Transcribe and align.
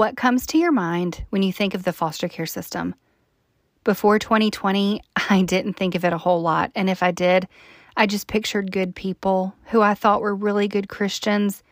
what 0.00 0.16
comes 0.16 0.46
to 0.46 0.56
your 0.56 0.72
mind 0.72 1.26
when 1.28 1.42
you 1.42 1.52
think 1.52 1.74
of 1.74 1.82
the 1.82 1.92
foster 1.92 2.26
care 2.26 2.46
system? 2.46 2.94
Before 3.84 4.18
2020, 4.18 5.02
I 5.28 5.42
didn't 5.42 5.74
think 5.74 5.94
of 5.94 6.06
it 6.06 6.14
a 6.14 6.16
whole 6.16 6.40
lot, 6.40 6.72
and 6.74 6.88
if 6.88 7.02
I 7.02 7.10
did, 7.10 7.46
I 7.98 8.06
just 8.06 8.26
pictured 8.26 8.72
good 8.72 8.94
people 8.94 9.54
who 9.66 9.82
I 9.82 9.92
thought 9.92 10.22
were 10.22 10.34
really 10.34 10.68
good 10.68 10.88
Christians 10.88 11.62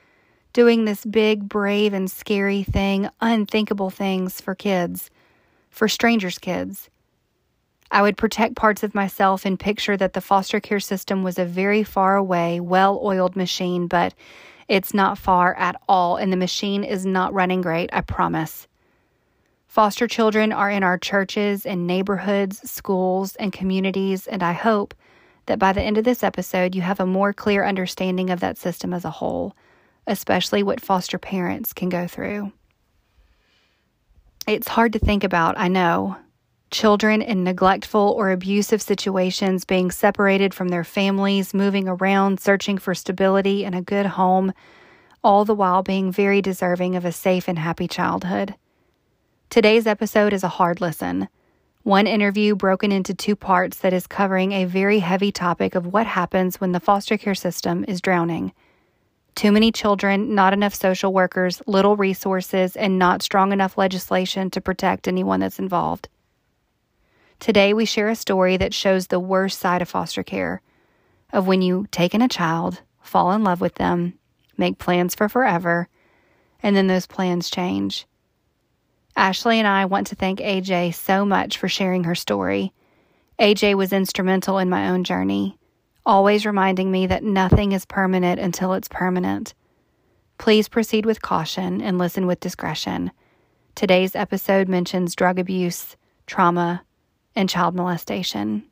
doing 0.53 0.85
this 0.85 1.07
big, 1.07 1.49
brave, 1.49 1.95
and 1.95 2.11
scary 2.11 2.65
thing, 2.65 3.09
unthinkable 3.23 3.89
things 3.89 4.43
for 4.43 4.55
kids, 4.55 5.09
for 5.71 5.89
strangers' 5.89 6.37
kids. 6.37 6.91
I 7.91 8.03
would 8.03 8.19
protect 8.19 8.57
parts 8.57 8.83
of 8.83 8.95
myself 8.95 9.47
and 9.47 9.59
picture 9.59 9.97
that 9.97 10.13
the 10.13 10.21
foster 10.21 10.61
care 10.61 10.81
system 10.81 11.23
was 11.23 11.39
a 11.39 11.47
very 11.47 11.83
far 11.83 12.17
away, 12.17 12.61
well 12.61 13.01
oiled 13.03 13.37
machine, 13.37 13.87
but 13.87 14.13
it's 14.69 14.93
not 14.93 15.19
far 15.19 15.55
at 15.55 15.81
all, 15.89 16.17
and 16.17 16.33
the 16.33 16.37
machine 16.37 16.85
is 16.85 17.07
not 17.07 17.33
running 17.33 17.63
great, 17.63 17.91
I 17.93 18.03
promise. 18.03 18.69
Foster 19.67 20.07
children 20.07 20.53
are 20.53 20.71
in 20.71 20.83
our 20.83 20.99
churches 20.99 21.67
and 21.67 21.87
neighborhoods, 21.87 22.69
schools, 22.71 23.35
and 23.37 23.53
communities, 23.53 24.27
and 24.27 24.43
I 24.43 24.53
hope 24.53 24.95
that 25.47 25.59
by 25.59 25.73
the 25.73 25.83
end 25.83 25.99
of 25.99 26.05
this 26.05 26.23
episode, 26.23 26.75
you 26.75 26.83
have 26.83 27.01
a 27.01 27.07
more 27.07 27.33
clear 27.33 27.65
understanding 27.65 28.31
of 28.31 28.41
that 28.41 28.59
system 28.59 28.93
as 28.93 29.05
a 29.05 29.11
whole, 29.11 29.57
especially 30.07 30.63
what 30.63 30.81
foster 30.81 31.19
parents 31.19 31.73
can 31.73 31.89
go 31.89 32.07
through. 32.07 32.53
It's 34.47 34.69
hard 34.69 34.95
to 34.95 34.99
think 34.99 35.25
about, 35.25 35.59
I 35.59 35.69
know, 35.69 36.17
children 36.71 37.23
in 37.23 37.45
neglectful 37.45 38.15
or 38.17 38.31
abusive 38.31 38.83
situations 38.83 39.65
being 39.65 39.91
separated 39.91 40.53
from 40.53 40.69
their 40.69 40.85
families, 40.85 41.55
moving 41.55 41.89
around, 41.89 42.41
searching 42.41 42.79
for 42.79 42.95
stability 42.95 43.65
and 43.65 43.75
a 43.75 43.83
good 43.83 44.07
home, 44.07 44.53
all 45.25 45.45
the 45.45 45.55
while 45.55 45.83
being 45.83 46.13
very 46.13 46.41
deserving 46.43 46.95
of 46.97 47.05
a 47.05 47.13
safe 47.13 47.49
and 47.49 47.59
happy 47.59 47.89
childhood. 47.89 48.55
Today's 49.51 49.87
episode 49.87 50.33
is 50.33 50.45
a 50.45 50.49
hard 50.49 50.81
listen. 50.81 51.29
One 51.85 52.07
interview 52.07 52.55
broken 52.55 52.93
into 52.93 53.15
two 53.15 53.35
parts 53.35 53.79
that 53.79 53.95
is 53.95 54.07
covering 54.07 54.53
a 54.53 54.67
very 54.67 54.99
heavy 54.99 55.33
topic 55.33 55.75
of 55.75 55.87
what 55.87 56.07
happens 56.07 56.61
when 56.61 56.73
the 56.73 56.81
foster 56.81 57.17
care 57.17 57.35
system 57.35 57.85
is 57.89 58.03
drowning. 58.03 58.53
Too 59.35 59.53
many 59.53 59.73
children, 59.73 60.35
not 60.35 60.53
enough 60.53 60.75
social 60.75 61.13
workers, 61.13 61.63
little 61.67 61.97
resources, 61.97 62.77
and 62.77 62.99
not 62.99 63.23
strong 63.23 63.53
enough 63.53 63.79
legislation 63.79 64.51
to 64.51 64.61
protect 64.61 65.09
anyone 65.09 65.41
that's 65.41 65.59
involved. 65.59 66.09
Today, 67.41 67.73
we 67.73 67.85
share 67.85 68.09
a 68.09 68.17
story 68.17 68.57
that 68.57 68.75
shows 68.75 69.07
the 69.07 69.21
worst 69.21 69.61
side 69.61 69.81
of 69.81 69.89
foster 69.89 70.23
care 70.23 70.61
of 71.33 71.47
when 71.47 71.63
you 71.63 71.87
take 71.91 72.15
in 72.15 72.23
a 72.23 72.29
child, 72.29 72.83
fall 73.01 73.33
in 73.33 73.45
love 73.45 73.61
with 73.61 73.75
them, 73.77 74.15
make 74.57 74.79
plans 74.79 75.15
for 75.15 75.29
forever, 75.29 75.89
and 76.63 76.75
then 76.75 76.87
those 76.87 77.07
plans 77.07 77.51
change. 77.51 78.07
Ashley 79.17 79.59
and 79.59 79.69
I 79.69 79.85
want 79.85 80.09
to 80.09 80.15
thank 80.15 80.41
AJ 80.41 80.95
so 80.95 81.25
much 81.25 81.59
for 81.59 81.69
sharing 81.69 82.05
her 82.05 82.15
story. 82.15 82.73
AJ 83.39 83.75
was 83.75 83.93
instrumental 83.93 84.59
in 84.59 84.69
my 84.69 84.89
own 84.89 85.05
journey, 85.05 85.59
always 86.05 86.47
reminding 86.47 86.91
me 86.91 87.07
that 87.07 87.23
nothing 87.23 87.73
is 87.73 87.85
permanent 87.85 88.41
until 88.41 88.73
it's 88.73 88.89
permanent. 88.89 89.55
Please 90.39 90.69
proceed 90.69 91.05
with 91.05 91.23
caution 91.23 91.81
and 91.81 91.99
listen 91.99 92.27
with 92.27 92.41
discretion. 92.41 93.13
Today's 93.75 94.17
episode 94.17 94.69
mentions 94.69 95.15
drug 95.15 95.39
abuse, 95.39 95.97
trauma, 96.27 96.83
and 97.39 97.49
child 97.49 97.73
molestation. 97.77 98.65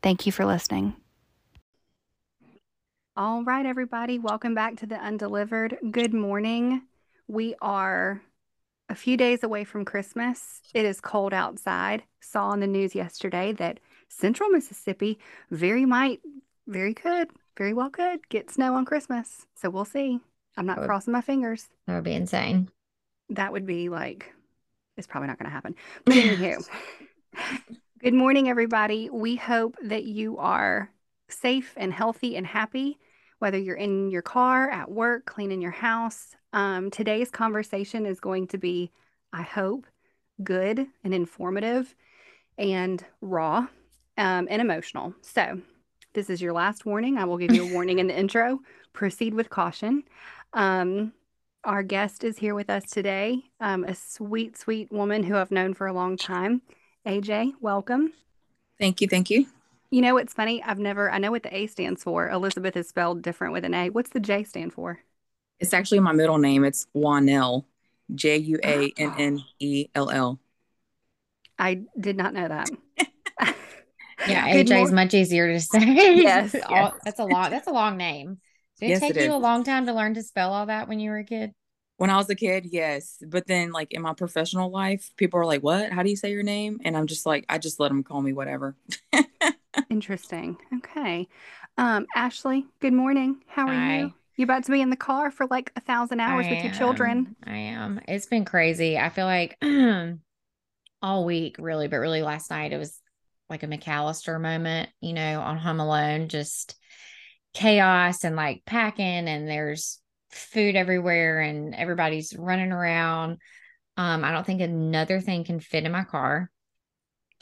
Thank 0.00 0.24
you 0.24 0.30
for 0.30 0.46
listening. 0.46 0.94
All 3.16 3.42
right, 3.42 3.66
everybody, 3.66 4.20
welcome 4.20 4.54
back 4.54 4.76
to 4.76 4.86
the 4.86 4.94
Undelivered. 4.94 5.76
Good 5.90 6.14
morning. 6.14 6.82
We 7.26 7.56
are 7.60 8.22
a 8.88 8.94
few 8.94 9.16
days 9.16 9.42
away 9.42 9.64
from 9.64 9.84
Christmas. 9.84 10.60
It 10.72 10.84
is 10.84 11.00
cold 11.00 11.34
outside. 11.34 12.04
Saw 12.20 12.46
on 12.46 12.60
the 12.60 12.68
news 12.68 12.94
yesterday 12.94 13.52
that 13.54 13.80
central 14.08 14.50
Mississippi 14.50 15.18
very 15.50 15.84
might, 15.84 16.20
very 16.68 16.94
could, 16.94 17.30
very 17.58 17.74
well 17.74 17.90
could 17.90 18.28
get 18.28 18.52
snow 18.52 18.74
on 18.74 18.84
Christmas. 18.84 19.46
So 19.56 19.68
we'll 19.68 19.84
see. 19.84 20.20
I'm 20.56 20.66
not 20.66 20.78
would, 20.78 20.86
crossing 20.86 21.12
my 21.12 21.22
fingers. 21.22 21.68
That 21.88 21.96
would 21.96 22.04
be 22.04 22.14
insane. 22.14 22.68
That 23.30 23.50
would 23.50 23.66
be 23.66 23.88
like, 23.88 24.32
it's 24.96 25.08
probably 25.08 25.26
not 25.26 25.40
going 25.40 25.48
to 25.48 25.52
happen. 25.52 25.74
But 26.04 26.14
anywho. 26.14 26.68
Good 28.02 28.14
morning, 28.14 28.48
everybody. 28.48 29.10
We 29.10 29.36
hope 29.36 29.76
that 29.82 30.04
you 30.04 30.38
are 30.38 30.90
safe 31.28 31.74
and 31.76 31.92
healthy 31.92 32.34
and 32.34 32.46
happy, 32.46 32.96
whether 33.40 33.58
you're 33.58 33.76
in 33.76 34.10
your 34.10 34.22
car, 34.22 34.70
at 34.70 34.90
work, 34.90 35.26
cleaning 35.26 35.60
your 35.60 35.70
house. 35.70 36.34
Um, 36.54 36.90
today's 36.90 37.30
conversation 37.30 38.06
is 38.06 38.18
going 38.18 38.46
to 38.46 38.58
be, 38.58 38.90
I 39.34 39.42
hope, 39.42 39.86
good 40.42 40.86
and 41.04 41.12
informative 41.12 41.94
and 42.56 43.04
raw 43.20 43.66
um, 44.16 44.48
and 44.48 44.62
emotional. 44.62 45.12
So, 45.20 45.60
this 46.14 46.30
is 46.30 46.40
your 46.40 46.54
last 46.54 46.86
warning. 46.86 47.18
I 47.18 47.26
will 47.26 47.36
give 47.36 47.52
you 47.52 47.68
a 47.68 47.72
warning 47.74 47.98
in 47.98 48.06
the 48.06 48.18
intro. 48.18 48.60
Proceed 48.94 49.34
with 49.34 49.50
caution. 49.50 50.04
Um, 50.54 51.12
our 51.64 51.82
guest 51.82 52.24
is 52.24 52.38
here 52.38 52.54
with 52.54 52.70
us 52.70 52.84
today, 52.84 53.42
um, 53.60 53.84
a 53.84 53.94
sweet, 53.94 54.56
sweet 54.56 54.90
woman 54.90 55.22
who 55.22 55.36
I've 55.36 55.50
known 55.50 55.74
for 55.74 55.86
a 55.86 55.92
long 55.92 56.16
time. 56.16 56.62
AJ, 57.06 57.52
welcome. 57.60 58.12
Thank 58.78 59.00
you. 59.00 59.08
Thank 59.08 59.30
you. 59.30 59.46
You 59.90 60.02
know, 60.02 60.18
it's 60.18 60.34
funny. 60.34 60.62
I've 60.62 60.78
never, 60.78 61.10
I 61.10 61.18
know 61.18 61.30
what 61.30 61.42
the 61.42 61.54
A 61.54 61.66
stands 61.66 62.02
for. 62.02 62.28
Elizabeth 62.30 62.76
is 62.76 62.88
spelled 62.88 63.22
different 63.22 63.52
with 63.52 63.64
an 63.64 63.74
A. 63.74 63.90
What's 63.90 64.10
the 64.10 64.20
J 64.20 64.44
stand 64.44 64.72
for? 64.72 65.00
It's 65.58 65.74
actually 65.74 66.00
my 66.00 66.12
middle 66.12 66.38
name. 66.38 66.64
It's 66.64 66.86
Juannell, 66.94 67.64
J 68.14 68.36
U 68.36 68.60
A 68.62 68.92
N 68.96 69.14
N 69.18 69.44
E 69.58 69.88
L 69.94 70.10
L. 70.10 70.40
I 71.58 71.82
did 71.98 72.16
not 72.16 72.34
know 72.34 72.48
that. 72.48 72.70
yeah, 74.26 74.54
AJ 74.54 74.84
is 74.84 74.92
much 74.92 75.12
easier 75.12 75.52
to 75.52 75.60
say. 75.60 75.80
Yes, 75.80 76.54
yes. 76.70 76.92
that's 77.04 77.18
a 77.18 77.24
long. 77.24 77.50
That's 77.50 77.66
a 77.66 77.72
long 77.72 77.96
name. 77.96 78.38
Did 78.78 78.86
it 78.86 78.88
yes, 78.88 79.00
take 79.00 79.10
it 79.16 79.24
you 79.24 79.30
is. 79.30 79.34
a 79.34 79.38
long 79.38 79.64
time 79.64 79.86
to 79.86 79.92
learn 79.92 80.14
to 80.14 80.22
spell 80.22 80.52
all 80.52 80.66
that 80.66 80.88
when 80.88 81.00
you 81.00 81.10
were 81.10 81.18
a 81.18 81.24
kid? 81.24 81.52
When 82.00 82.08
I 82.08 82.16
was 82.16 82.30
a 82.30 82.34
kid, 82.34 82.64
yes. 82.64 83.22
But 83.26 83.46
then, 83.46 83.72
like 83.72 83.92
in 83.92 84.00
my 84.00 84.14
professional 84.14 84.70
life, 84.70 85.10
people 85.18 85.38
are 85.38 85.44
like, 85.44 85.62
"What? 85.62 85.92
How 85.92 86.02
do 86.02 86.08
you 86.08 86.16
say 86.16 86.30
your 86.30 86.42
name?" 86.42 86.80
And 86.82 86.96
I'm 86.96 87.06
just 87.06 87.26
like, 87.26 87.44
I 87.46 87.58
just 87.58 87.78
let 87.78 87.88
them 87.88 88.02
call 88.02 88.22
me 88.22 88.32
whatever. 88.32 88.74
Interesting. 89.90 90.56
Okay. 90.78 91.28
Um, 91.76 92.06
Ashley, 92.16 92.64
good 92.80 92.94
morning. 92.94 93.42
How 93.48 93.66
are 93.66 93.74
Hi. 93.74 93.98
you? 93.98 94.14
You 94.38 94.44
about 94.44 94.64
to 94.64 94.72
be 94.72 94.80
in 94.80 94.88
the 94.88 94.96
car 94.96 95.30
for 95.30 95.46
like 95.48 95.72
a 95.76 95.80
thousand 95.80 96.20
hours 96.20 96.46
I 96.46 96.50
with 96.52 96.64
your 96.64 96.72
children? 96.72 97.36
I 97.44 97.56
am. 97.56 98.00
It's 98.08 98.24
been 98.24 98.46
crazy. 98.46 98.96
I 98.96 99.10
feel 99.10 99.26
like 99.26 99.58
all 101.02 101.26
week, 101.26 101.56
really, 101.58 101.86
but 101.86 101.98
really 101.98 102.22
last 102.22 102.48
night 102.50 102.72
it 102.72 102.78
was 102.78 102.98
like 103.50 103.62
a 103.62 103.66
McCallister 103.66 104.40
moment, 104.40 104.88
you 105.02 105.12
know, 105.12 105.42
on 105.42 105.58
Home 105.58 105.80
Alone, 105.80 106.28
just 106.28 106.76
chaos 107.52 108.24
and 108.24 108.36
like 108.36 108.62
packing, 108.64 109.28
and 109.28 109.46
there's 109.46 109.99
food 110.30 110.76
everywhere 110.76 111.40
and 111.40 111.74
everybody's 111.74 112.36
running 112.36 112.72
around. 112.72 113.38
Um, 113.96 114.24
I 114.24 114.32
don't 114.32 114.46
think 114.46 114.60
another 114.60 115.20
thing 115.20 115.44
can 115.44 115.60
fit 115.60 115.84
in 115.84 115.92
my 115.92 116.04
car. 116.04 116.50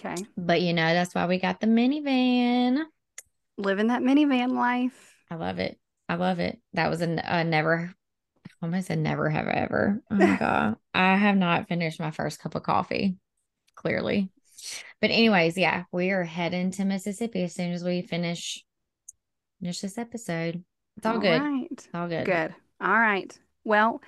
Okay. 0.00 0.24
But 0.36 0.60
you 0.60 0.72
know, 0.72 0.94
that's 0.94 1.14
why 1.14 1.26
we 1.26 1.38
got 1.38 1.60
the 1.60 1.66
minivan. 1.66 2.84
Living 3.56 3.88
that 3.88 4.02
minivan 4.02 4.52
life. 4.52 5.14
I 5.30 5.34
love 5.34 5.58
it. 5.58 5.78
I 6.08 6.14
love 6.14 6.38
it. 6.38 6.58
That 6.72 6.88
was 6.88 7.02
a, 7.02 7.20
a 7.24 7.44
never, 7.44 7.92
almost 8.62 8.90
a 8.90 8.96
never 8.96 9.28
have 9.28 9.48
ever. 9.48 10.00
Oh 10.10 10.14
my 10.14 10.36
God. 10.40 10.76
I 10.94 11.16
have 11.16 11.36
not 11.36 11.68
finished 11.68 12.00
my 12.00 12.10
first 12.10 12.40
cup 12.40 12.54
of 12.54 12.62
coffee, 12.62 13.16
clearly. 13.74 14.30
But, 15.00 15.10
anyways, 15.10 15.56
yeah, 15.56 15.84
we 15.92 16.10
are 16.10 16.24
heading 16.24 16.72
to 16.72 16.84
Mississippi 16.84 17.44
as 17.44 17.54
soon 17.54 17.72
as 17.72 17.84
we 17.84 18.02
finish 18.02 18.64
finish 19.60 19.80
this 19.80 19.98
episode. 19.98 20.64
It's 20.96 21.06
all, 21.06 21.14
all 21.14 21.20
good. 21.20 21.40
Right. 21.40 21.68
It's 21.70 21.88
all 21.94 22.08
good. 22.08 22.26
Good. 22.26 22.54
All 22.80 22.98
right. 22.98 23.36
Well, 23.64 24.00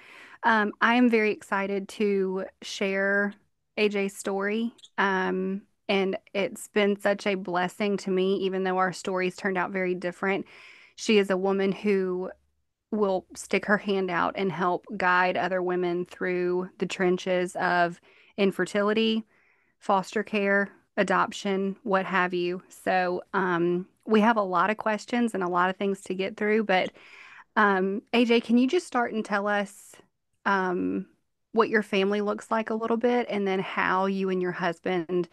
um, 0.42 0.72
I 0.80 0.94
am 0.94 1.10
very 1.10 1.32
excited 1.32 1.88
to 1.90 2.44
share 2.62 3.34
AJ's 3.76 4.16
story. 4.16 4.72
Um, 4.96 5.62
and 5.88 6.16
it's 6.32 6.68
been 6.68 6.98
such 7.00 7.26
a 7.26 7.34
blessing 7.34 7.96
to 7.98 8.10
me, 8.10 8.36
even 8.36 8.62
though 8.62 8.78
our 8.78 8.92
stories 8.92 9.36
turned 9.36 9.58
out 9.58 9.72
very 9.72 9.94
different. 9.94 10.46
She 10.94 11.18
is 11.18 11.30
a 11.30 11.36
woman 11.36 11.72
who 11.72 12.30
will 12.92 13.26
stick 13.34 13.66
her 13.66 13.78
hand 13.78 14.10
out 14.10 14.34
and 14.36 14.52
help 14.52 14.86
guide 14.96 15.36
other 15.36 15.62
women 15.62 16.06
through 16.06 16.70
the 16.78 16.86
trenches 16.86 17.56
of 17.56 18.00
infertility, 18.36 19.24
foster 19.78 20.22
care, 20.22 20.70
adoption, 20.96 21.76
what 21.82 22.06
have 22.06 22.34
you. 22.34 22.62
So, 22.68 23.22
um, 23.34 23.86
we 24.06 24.20
have 24.20 24.36
a 24.36 24.42
lot 24.42 24.70
of 24.70 24.76
questions 24.76 25.34
and 25.34 25.42
a 25.42 25.48
lot 25.48 25.70
of 25.70 25.76
things 25.76 26.00
to 26.02 26.14
get 26.14 26.36
through, 26.36 26.64
but 26.64 26.90
um, 27.56 28.02
AJ, 28.12 28.44
can 28.44 28.58
you 28.58 28.68
just 28.68 28.86
start 28.86 29.12
and 29.12 29.24
tell 29.24 29.46
us 29.46 29.92
um, 30.46 31.06
what 31.52 31.68
your 31.68 31.82
family 31.82 32.20
looks 32.20 32.50
like 32.50 32.70
a 32.70 32.74
little 32.74 32.96
bit 32.96 33.26
and 33.28 33.46
then 33.46 33.60
how 33.60 34.06
you 34.06 34.30
and 34.30 34.40
your 34.40 34.52
husband 34.52 35.28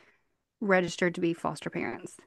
registered 0.60 1.16
to 1.16 1.22
be 1.22 1.34
foster 1.34 1.70
parents? 1.70 2.18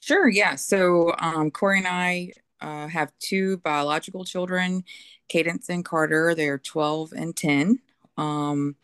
Sure, 0.00 0.28
yeah. 0.28 0.54
So 0.54 1.14
um, 1.18 1.50
Corey 1.50 1.78
and 1.78 1.88
I 1.88 2.32
uh, 2.60 2.88
have 2.88 3.12
two 3.18 3.58
biological 3.58 4.24
children, 4.24 4.84
Cadence 5.28 5.68
and 5.68 5.84
Carter. 5.84 6.34
They're 6.34 6.58
12 6.58 7.12
and 7.12 7.36
10. 7.36 7.78
Um, 8.16 8.76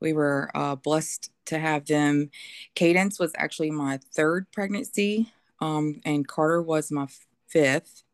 we 0.00 0.12
were 0.12 0.50
uh, 0.54 0.76
blessed 0.76 1.30
to 1.46 1.58
have 1.58 1.86
them. 1.86 2.30
Cadence 2.74 3.18
was 3.18 3.32
actually 3.36 3.70
my 3.70 3.98
third 4.14 4.50
pregnancy, 4.52 5.32
um, 5.60 6.00
and 6.04 6.26
Carter 6.26 6.62
was 6.62 6.90
my 6.90 7.06
fifth. 7.48 8.04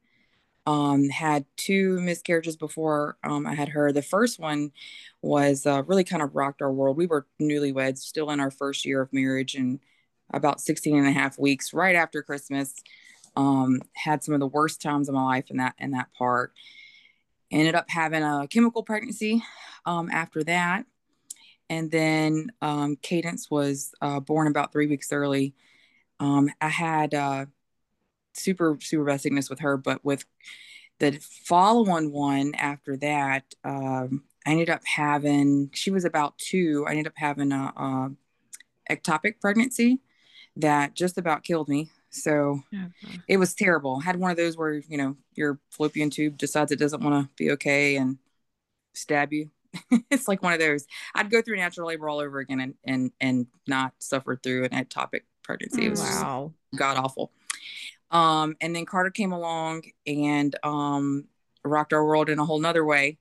Um, 0.66 1.08
had 1.08 1.44
two 1.56 2.00
miscarriages 2.00 2.56
before 2.56 3.16
um, 3.22 3.46
I 3.46 3.54
had 3.54 3.68
her. 3.68 3.92
The 3.92 4.02
first 4.02 4.40
one 4.40 4.72
was 5.22 5.64
uh, 5.64 5.84
really 5.84 6.02
kind 6.02 6.22
of 6.22 6.34
rocked 6.34 6.60
our 6.60 6.72
world. 6.72 6.96
We 6.96 7.06
were 7.06 7.26
newlyweds, 7.40 7.98
still 7.98 8.30
in 8.30 8.40
our 8.40 8.50
first 8.50 8.84
year 8.84 9.00
of 9.00 9.12
marriage, 9.12 9.54
and 9.54 9.78
about 10.32 10.60
16 10.60 10.96
and 10.96 11.06
a 11.06 11.12
half 11.12 11.38
weeks 11.38 11.72
right 11.72 11.94
after 11.94 12.22
Christmas. 12.22 12.74
Um, 13.36 13.82
had 13.92 14.24
some 14.24 14.34
of 14.34 14.40
the 14.40 14.46
worst 14.46 14.80
times 14.80 15.08
of 15.08 15.14
my 15.14 15.22
life 15.22 15.50
in 15.50 15.58
that 15.58 15.74
in 15.78 15.90
that 15.92 16.08
part. 16.16 16.52
Ended 17.50 17.74
up 17.74 17.88
having 17.88 18.22
a 18.22 18.48
chemical 18.50 18.82
pregnancy 18.82 19.42
um, 19.84 20.10
after 20.10 20.42
that, 20.44 20.84
and 21.68 21.90
then 21.90 22.50
um, 22.60 22.96
Cadence 22.96 23.50
was 23.50 23.92
uh, 24.00 24.20
born 24.20 24.48
about 24.48 24.72
three 24.72 24.86
weeks 24.86 25.12
early. 25.12 25.54
Um, 26.18 26.50
I 26.60 26.68
had 26.68 27.14
uh, 27.14 27.46
super 28.36 28.78
super 28.80 29.04
bad 29.04 29.20
sickness 29.20 29.50
with 29.50 29.60
her, 29.60 29.76
but 29.76 30.04
with 30.04 30.24
the 30.98 31.18
follow-on 31.20 32.10
one 32.10 32.54
after 32.54 32.96
that, 32.96 33.54
um, 33.64 34.24
I 34.46 34.52
ended 34.52 34.70
up 34.70 34.82
having. 34.86 35.70
She 35.74 35.90
was 35.90 36.04
about 36.04 36.38
two. 36.38 36.84
I 36.86 36.92
ended 36.92 37.08
up 37.08 37.14
having 37.16 37.52
a, 37.52 37.72
a 37.76 38.10
ectopic 38.90 39.40
pregnancy 39.40 40.00
that 40.56 40.94
just 40.94 41.18
about 41.18 41.42
killed 41.42 41.68
me. 41.68 41.90
So 42.10 42.62
okay. 42.72 43.20
it 43.28 43.36
was 43.36 43.54
terrible. 43.54 43.98
I 44.00 44.04
had 44.04 44.16
one 44.16 44.30
of 44.30 44.36
those 44.36 44.56
where 44.56 44.74
you 44.74 44.96
know 44.96 45.16
your 45.34 45.58
fallopian 45.70 46.10
tube 46.10 46.38
decides 46.38 46.72
it 46.72 46.78
doesn't 46.78 47.02
want 47.02 47.24
to 47.24 47.30
be 47.36 47.50
okay 47.52 47.96
and 47.96 48.18
stab 48.94 49.32
you. 49.32 49.50
it's 50.10 50.28
like 50.28 50.42
one 50.42 50.54
of 50.54 50.60
those. 50.60 50.86
I'd 51.14 51.30
go 51.30 51.42
through 51.42 51.56
natural 51.56 51.88
labor 51.88 52.08
all 52.08 52.20
over 52.20 52.38
again 52.38 52.60
and 52.60 52.74
and 52.84 53.12
and 53.20 53.46
not 53.66 53.92
suffer 53.98 54.36
through 54.36 54.64
an 54.64 54.70
ectopic 54.70 55.22
pregnancy. 55.42 55.86
It 55.86 55.90
was 55.90 56.00
wow. 56.00 56.52
god 56.74 56.96
awful. 56.96 57.32
Um, 58.10 58.56
and 58.60 58.74
then 58.74 58.86
Carter 58.86 59.10
came 59.10 59.32
along 59.32 59.82
and 60.06 60.54
um, 60.62 61.24
rocked 61.64 61.92
our 61.92 62.04
world 62.04 62.28
in 62.28 62.38
a 62.38 62.44
whole 62.44 62.60
nother 62.60 62.84
way. 62.84 63.18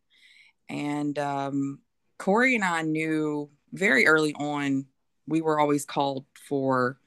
And 0.69 1.17
um, 1.19 1.79
Corey 2.17 2.55
and 2.55 2.63
I 2.63 2.81
knew 2.81 3.49
very 3.73 4.07
early 4.07 4.33
on 4.35 4.85
we 5.27 5.41
were 5.41 5.59
always 5.59 5.85
called 5.85 6.25
for 6.47 6.99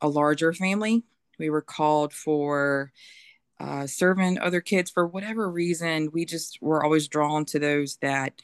a 0.00 0.08
larger 0.08 0.52
family. 0.52 1.02
We 1.38 1.50
were 1.50 1.62
called 1.62 2.12
for 2.12 2.92
uh, 3.58 3.86
serving 3.86 4.38
other 4.38 4.60
kids 4.60 4.90
for 4.90 5.06
whatever 5.06 5.48
reason. 5.48 6.10
We 6.12 6.24
just 6.24 6.58
were 6.60 6.84
always 6.84 7.08
drawn 7.08 7.44
to 7.46 7.58
those 7.58 7.96
that 8.02 8.40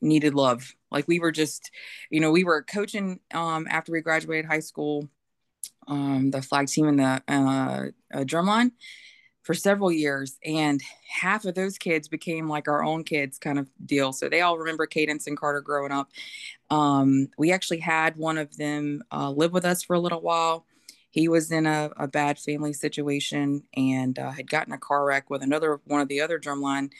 needed 0.00 0.34
love. 0.34 0.74
Like 0.90 1.08
we 1.08 1.18
were 1.18 1.32
just, 1.32 1.70
you 2.10 2.20
know, 2.20 2.30
we 2.30 2.44
were 2.44 2.62
coaching 2.62 3.20
um, 3.32 3.66
after 3.68 3.92
we 3.92 4.00
graduated 4.00 4.44
high 4.44 4.60
school, 4.60 5.08
um, 5.88 6.30
the 6.30 6.42
flag 6.42 6.68
team 6.68 6.88
and 6.88 6.98
the 6.98 7.22
uh, 7.28 7.86
uh, 8.12 8.24
drumline 8.24 8.72
for 9.42 9.54
several 9.54 9.92
years. 9.92 10.38
And 10.44 10.80
half 11.08 11.44
of 11.44 11.54
those 11.54 11.76
kids 11.78 12.08
became 12.08 12.48
like 12.48 12.66
our 12.66 12.82
own 12.82 13.04
kids 13.04 13.38
kind 13.38 13.58
of 13.58 13.68
deal. 13.84 14.12
So 14.12 14.28
they 14.28 14.40
all 14.40 14.58
remember 14.58 14.86
cadence 14.86 15.26
and 15.26 15.36
carter 15.36 15.60
growing 15.60 15.92
up. 15.92 16.10
Um, 16.70 17.28
we 17.38 17.52
actually 17.52 17.80
had 17.80 18.16
one 18.16 18.38
of 18.38 18.56
them 18.56 19.04
uh, 19.12 19.30
live 19.30 19.52
with 19.52 19.64
us 19.64 19.82
for 19.82 19.94
a 19.94 20.00
little 20.00 20.22
while. 20.22 20.64
He 21.10 21.28
was 21.28 21.52
in 21.52 21.66
a, 21.66 21.90
a 21.96 22.08
bad 22.08 22.38
family 22.38 22.72
situation 22.72 23.62
and 23.76 24.18
uh, 24.18 24.30
had 24.30 24.50
gotten 24.50 24.72
a 24.72 24.78
car 24.78 25.04
wreck 25.04 25.30
with 25.30 25.42
another 25.42 25.80
one 25.84 26.00
of 26.00 26.08
the 26.08 26.20
other 26.22 26.40
drumline 26.40 26.90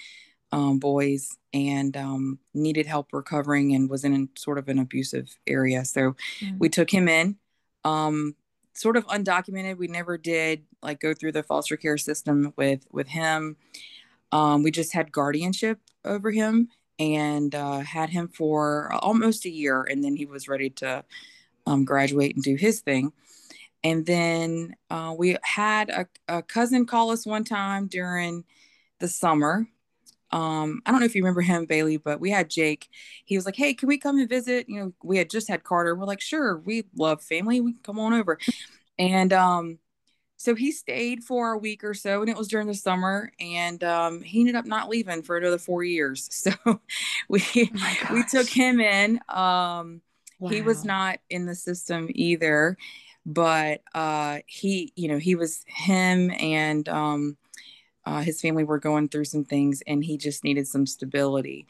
um, 0.53 0.79
boys 0.79 1.37
and 1.53 1.97
um, 1.97 2.39
needed 2.53 2.87
help 2.87 3.09
recovering 3.13 3.75
and 3.75 3.91
was 3.91 4.05
in 4.05 4.29
sort 4.37 4.59
of 4.59 4.69
an 4.69 4.79
abusive 4.79 5.37
area. 5.49 5.85
So 5.85 6.15
mm-hmm. 6.41 6.59
we 6.59 6.69
took 6.69 6.91
him 6.91 7.09
in. 7.09 7.37
Um, 7.85 8.37
sort 8.75 8.97
of 8.97 9.07
undocumented. 9.07 9.79
We 9.79 9.89
never 9.89 10.19
did 10.19 10.65
like 10.83 11.01
go 11.01 11.15
through 11.15 11.33
the 11.33 11.43
foster 11.43 11.77
care 11.77 11.99
system 11.99 12.53
with 12.57 12.87
with 12.93 13.09
him. 13.09 13.57
Um, 14.33 14.63
we 14.63 14.71
just 14.71 14.93
had 14.93 15.13
guardianship 15.13 15.79
over 16.05 16.31
him 16.31 16.69
and 16.99 17.55
uh, 17.55 17.81
had 17.81 18.11
him 18.11 18.29
for 18.29 18.93
almost 18.95 19.47
a 19.47 19.51
year, 19.51 19.83
and 19.83 20.03
then 20.03 20.17
he 20.17 20.27
was 20.27 20.49
ready 20.49 20.71
to 20.71 21.05
um, 21.67 21.85
graduate 21.85 22.35
and 22.35 22.45
do 22.45 22.57
his 22.57 22.81
thing. 22.81 23.13
And 23.83 24.07
then 24.07 24.75
uh, 24.91 25.15
we 25.17 25.37
had 25.43 25.91
a, 25.91 26.07
a, 26.27 26.43
cousin 26.43 26.87
call 26.87 27.11
us 27.11 27.27
one 27.27 27.45
time 27.45 27.87
during 27.87 28.45
the 28.99 29.09
summer. 29.09 29.67
Um, 30.35 30.83
I 30.85 30.91
don't 30.91 30.99
know 30.99 31.07
if 31.07 31.15
you 31.15 31.23
remember 31.23 31.43
him, 31.43 31.65
Bailey, 31.65 31.97
but 31.97 32.19
we 32.19 32.29
had 32.29 32.51
Jake. 32.51 32.89
He 33.25 33.37
was 33.37 33.47
like, 33.47 33.55
"Hey, 33.55 33.73
can 33.73 33.87
we 33.87 33.99
come 33.99 34.19
and 34.19 34.29
visit?" 34.29 34.69
You 34.69 34.81
know, 34.81 34.93
we 35.01 35.17
had 35.17 35.31
just 35.31 35.47
had 35.47 35.63
Carter. 35.63 35.95
We're 35.95 36.07
like, 36.07 36.21
"Sure, 36.21 36.59
we 36.59 36.85
love 36.97 37.23
family. 37.23 37.61
We 37.61 37.75
can 37.75 37.83
come 37.85 38.01
on 38.01 38.13
over." 38.13 38.41
And 38.99 39.33
um, 39.33 39.79
so 40.37 40.57
he 40.57 40.73
stayed 40.73 41.23
for 41.23 41.53
a 41.53 41.59
week 41.59 41.85
or 41.85 41.95
so, 41.95 42.21
and 42.21 42.29
it 42.29 42.37
was 42.37 42.49
during 42.49 42.67
the 42.67 42.75
summer. 42.75 43.31
And 43.39 43.85
um, 43.85 44.23
he 44.23 44.41
ended 44.41 44.57
up 44.57 44.67
not 44.67 44.89
leaving 44.89 45.23
for 45.23 45.37
another 45.37 45.59
four 45.59 45.85
years. 45.85 46.29
So 46.33 46.81
we 47.29 47.43
oh 47.57 48.07
we 48.13 48.25
took 48.25 48.49
him 48.49 48.81
in. 48.81 49.21
Um, 49.29 50.03
wow. 50.41 50.51
He 50.51 50.63
was 50.63 50.85
not 50.85 51.21
in 51.31 51.47
the 51.47 51.55
system 51.55 52.09
either, 52.11 52.77
but 53.25 53.83
uh, 53.95 54.41
he, 54.47 54.93
you 54.97 55.07
know, 55.07 55.19
he 55.19 55.37
was 55.37 55.65
him 55.69 56.33
and 56.33 56.89
um, 56.89 57.37
uh, 58.07 58.21
his 58.21 58.41
family 58.41 58.65
were 58.65 58.79
going 58.79 59.09
through 59.09 59.25
some 59.25 59.45
things 59.45 59.83
and 59.87 60.05
he 60.05 60.17
just 60.17 60.45
needed 60.45 60.67
some 60.67 60.87
stability. 60.87 61.67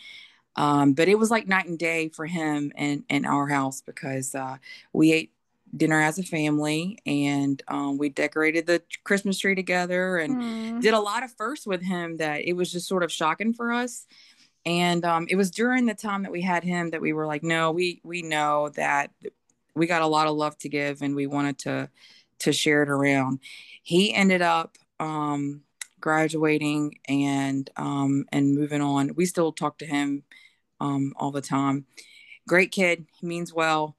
Um, 0.56 0.92
but 0.92 1.08
it 1.08 1.18
was 1.18 1.30
like 1.30 1.48
night 1.48 1.66
and 1.66 1.78
day 1.78 2.08
for 2.08 2.26
him 2.26 2.72
and, 2.76 3.04
and 3.10 3.26
our 3.26 3.48
house 3.48 3.80
because 3.80 4.34
uh, 4.34 4.56
we 4.92 5.12
ate 5.12 5.32
dinner 5.76 6.00
as 6.00 6.18
a 6.18 6.22
family 6.22 6.98
and 7.04 7.60
um, 7.68 7.98
we 7.98 8.08
decorated 8.08 8.66
the 8.66 8.82
Christmas 9.02 9.38
tree 9.38 9.54
together 9.54 10.18
and 10.18 10.36
mm. 10.36 10.80
did 10.80 10.94
a 10.94 11.00
lot 11.00 11.24
of 11.24 11.32
firsts 11.32 11.66
with 11.66 11.82
him 11.82 12.18
that 12.18 12.42
it 12.42 12.52
was 12.52 12.70
just 12.70 12.86
sort 12.86 13.02
of 13.02 13.10
shocking 13.10 13.52
for 13.52 13.72
us. 13.72 14.06
And 14.64 15.04
um, 15.04 15.26
it 15.28 15.36
was 15.36 15.50
during 15.50 15.86
the 15.86 15.94
time 15.94 16.22
that 16.22 16.32
we 16.32 16.40
had 16.40 16.64
him 16.64 16.90
that 16.90 17.00
we 17.00 17.12
were 17.12 17.26
like, 17.26 17.42
no, 17.42 17.70
we 17.70 18.00
we 18.02 18.22
know 18.22 18.70
that 18.76 19.10
we 19.74 19.86
got 19.86 20.02
a 20.02 20.06
lot 20.06 20.26
of 20.26 20.36
love 20.36 20.56
to 20.58 20.68
give 20.68 21.02
and 21.02 21.14
we 21.14 21.26
wanted 21.26 21.58
to 21.60 21.90
to 22.40 22.52
share 22.52 22.82
it 22.82 22.88
around. 22.88 23.40
He 23.82 24.14
ended 24.14 24.40
up 24.40 24.78
um, 25.00 25.63
graduating 26.04 26.98
and 27.08 27.70
um, 27.78 28.26
and 28.30 28.54
moving 28.54 28.82
on. 28.82 29.14
We 29.16 29.24
still 29.24 29.52
talk 29.52 29.78
to 29.78 29.86
him 29.86 30.22
um, 30.78 31.14
all 31.16 31.30
the 31.30 31.40
time. 31.40 31.86
Great 32.46 32.72
kid. 32.72 33.06
He 33.18 33.26
means 33.26 33.54
well. 33.54 33.96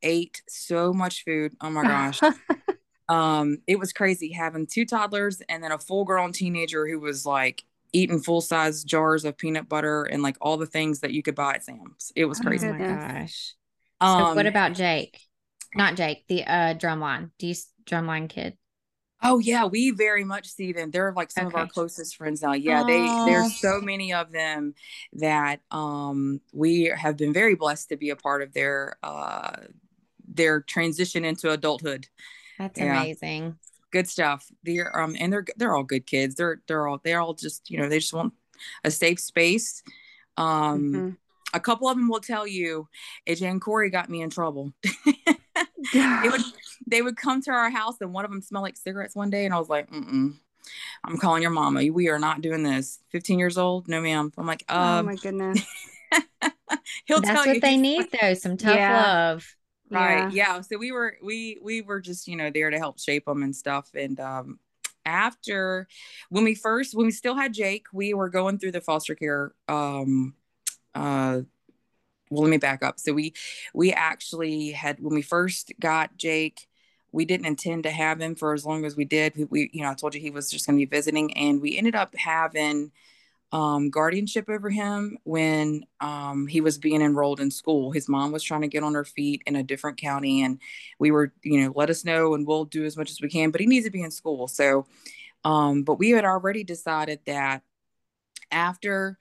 Ate 0.00 0.40
so 0.48 0.92
much 0.92 1.24
food. 1.24 1.56
Oh 1.60 1.68
my 1.68 1.82
gosh. 1.82 2.20
um, 3.08 3.58
it 3.66 3.76
was 3.76 3.92
crazy 3.92 4.30
having 4.30 4.68
two 4.68 4.86
toddlers 4.86 5.42
and 5.48 5.60
then 5.60 5.72
a 5.72 5.78
full 5.80 6.04
grown 6.04 6.30
teenager 6.30 6.86
who 6.86 7.00
was 7.00 7.26
like 7.26 7.64
eating 7.92 8.20
full 8.20 8.40
size 8.40 8.84
jars 8.84 9.24
of 9.24 9.36
peanut 9.36 9.68
butter 9.68 10.04
and 10.04 10.22
like 10.22 10.36
all 10.40 10.58
the 10.58 10.66
things 10.66 11.00
that 11.00 11.10
you 11.10 11.24
could 11.24 11.34
buy 11.34 11.54
at 11.54 11.64
Sam's. 11.64 12.12
It 12.14 12.26
was 12.26 12.38
crazy. 12.38 12.68
Oh 12.68 12.72
my 12.72 12.78
gosh. 12.78 13.56
Um, 14.00 14.20
so 14.20 14.34
what 14.36 14.46
about 14.46 14.74
Jake? 14.74 15.20
Not 15.74 15.96
Jake, 15.96 16.22
the 16.28 16.44
uh 16.44 16.74
drumline. 16.74 17.32
Do 17.40 17.48
you 17.48 17.56
drumline 17.84 18.28
kid? 18.28 18.56
Oh 19.22 19.38
yeah, 19.38 19.64
we 19.64 19.90
very 19.90 20.24
much 20.24 20.48
see 20.48 20.72
them. 20.72 20.90
They're 20.90 21.12
like 21.12 21.30
some 21.30 21.48
okay. 21.48 21.54
of 21.54 21.60
our 21.60 21.66
closest 21.66 22.16
friends 22.16 22.42
now. 22.42 22.52
Yeah, 22.52 22.82
Aww. 22.82 22.86
they 22.86 23.30
there's 23.30 23.60
so 23.60 23.80
many 23.80 24.12
of 24.12 24.30
them 24.30 24.74
that 25.14 25.60
um 25.70 26.40
we 26.52 26.84
have 26.96 27.16
been 27.16 27.32
very 27.32 27.56
blessed 27.56 27.88
to 27.88 27.96
be 27.96 28.10
a 28.10 28.16
part 28.16 28.42
of 28.42 28.52
their 28.52 28.96
uh 29.02 29.52
their 30.26 30.60
transition 30.60 31.24
into 31.24 31.50
adulthood. 31.50 32.06
That's 32.58 32.78
yeah. 32.78 33.00
amazing. 33.00 33.58
Good 33.90 34.08
stuff. 34.08 34.46
They're 34.62 34.96
um 34.96 35.16
and 35.18 35.32
they're 35.32 35.46
they're 35.56 35.74
all 35.74 35.84
good 35.84 36.06
kids. 36.06 36.36
They're 36.36 36.60
they're 36.68 36.86
all 36.86 37.00
they're 37.02 37.20
all 37.20 37.34
just, 37.34 37.70
you 37.70 37.78
know, 37.78 37.88
they 37.88 37.98
just 37.98 38.14
want 38.14 38.34
a 38.84 38.90
safe 38.90 39.18
space. 39.18 39.82
Um 40.36 40.92
mm-hmm. 40.92 41.10
a 41.54 41.60
couple 41.60 41.88
of 41.88 41.96
them 41.96 42.08
will 42.08 42.20
tell 42.20 42.46
you 42.46 42.86
AJ 43.28 43.50
and 43.50 43.60
Corey 43.60 43.90
got 43.90 44.08
me 44.08 44.22
in 44.22 44.30
trouble. 44.30 44.72
they 45.92 46.28
would 46.28 46.42
they 46.88 47.02
would 47.02 47.16
come 47.16 47.42
to 47.42 47.50
our 47.50 47.70
house 47.70 47.96
and 48.00 48.12
one 48.12 48.24
of 48.24 48.30
them 48.30 48.40
smelled 48.40 48.62
like 48.62 48.76
cigarettes 48.76 49.14
one 49.14 49.30
day 49.30 49.44
and 49.44 49.54
I 49.54 49.58
was 49.58 49.68
like, 49.68 49.90
mm 49.90 50.34
I'm 51.04 51.16
calling 51.16 51.40
your 51.40 51.50
mama. 51.50 51.82
We 51.90 52.08
are 52.08 52.18
not 52.18 52.42
doing 52.42 52.62
this. 52.62 53.00
15 53.10 53.38
years 53.38 53.56
old? 53.56 53.88
No, 53.88 54.02
ma'am. 54.02 54.30
I'm 54.36 54.46
like, 54.46 54.64
um, 54.68 54.82
oh 54.82 55.02
my 55.02 55.16
goodness. 55.16 55.60
he'll 57.06 57.20
That's 57.20 57.46
what 57.46 57.60
they 57.62 57.76
need 57.76 58.06
though, 58.20 58.34
some 58.34 58.56
tough 58.56 58.76
yeah. 58.76 59.02
love. 59.06 59.46
Right. 59.90 60.30
Yeah. 60.32 60.56
yeah. 60.56 60.60
So 60.60 60.76
we 60.76 60.92
were 60.92 61.16
we 61.22 61.58
we 61.62 61.80
were 61.80 62.00
just, 62.00 62.28
you 62.28 62.36
know, 62.36 62.50
there 62.50 62.68
to 62.70 62.78
help 62.78 63.00
shape 63.00 63.24
them 63.24 63.42
and 63.42 63.56
stuff. 63.56 63.88
And 63.94 64.20
um 64.20 64.58
after 65.06 65.88
when 66.28 66.44
we 66.44 66.54
first 66.54 66.94
when 66.94 67.06
we 67.06 67.12
still 67.12 67.34
had 67.34 67.54
Jake, 67.54 67.86
we 67.92 68.12
were 68.12 68.28
going 68.28 68.58
through 68.58 68.72
the 68.72 68.82
foster 68.82 69.14
care 69.14 69.54
um 69.68 70.34
uh 70.94 71.40
well 72.30 72.42
let 72.42 72.50
me 72.50 72.58
back 72.58 72.82
up 72.82 72.98
so 72.98 73.12
we 73.12 73.32
we 73.74 73.92
actually 73.92 74.70
had 74.70 74.98
when 75.00 75.14
we 75.14 75.22
first 75.22 75.72
got 75.80 76.16
jake 76.16 76.67
we 77.12 77.24
didn't 77.24 77.46
intend 77.46 77.82
to 77.82 77.90
have 77.90 78.20
him 78.20 78.34
for 78.34 78.54
as 78.54 78.64
long 78.64 78.84
as 78.84 78.96
we 78.96 79.04
did 79.04 79.34
we, 79.36 79.44
we 79.44 79.70
you 79.72 79.82
know 79.82 79.90
i 79.90 79.94
told 79.94 80.14
you 80.14 80.20
he 80.20 80.30
was 80.30 80.50
just 80.50 80.66
going 80.66 80.78
to 80.78 80.86
be 80.86 80.96
visiting 80.96 81.32
and 81.36 81.60
we 81.60 81.76
ended 81.76 81.94
up 81.94 82.14
having 82.16 82.90
um, 83.50 83.88
guardianship 83.90 84.48
over 84.48 84.68
him 84.68 85.16
when 85.24 85.84
um, 86.00 86.46
he 86.46 86.60
was 86.60 86.76
being 86.76 87.00
enrolled 87.00 87.40
in 87.40 87.50
school. 87.50 87.90
His 87.92 88.08
mom 88.08 88.30
was 88.30 88.42
trying 88.42 88.60
to 88.60 88.68
get 88.68 88.82
on 88.82 88.94
her 88.94 89.04
feet 89.04 89.42
in 89.46 89.56
a 89.56 89.62
different 89.62 89.96
county, 89.98 90.42
and 90.42 90.60
we 90.98 91.10
were, 91.10 91.32
you 91.42 91.62
know, 91.62 91.72
let 91.74 91.90
us 91.90 92.04
know 92.04 92.34
and 92.34 92.46
we'll 92.46 92.66
do 92.66 92.84
as 92.84 92.96
much 92.96 93.10
as 93.10 93.20
we 93.20 93.28
can. 93.28 93.50
But 93.50 93.60
he 93.60 93.66
needs 93.66 93.86
to 93.86 93.90
be 93.90 94.02
in 94.02 94.10
school. 94.10 94.48
So, 94.48 94.86
um, 95.44 95.82
but 95.82 95.98
we 95.98 96.10
had 96.10 96.24
already 96.24 96.62
decided 96.62 97.20
that 97.26 97.62
after 98.50 99.18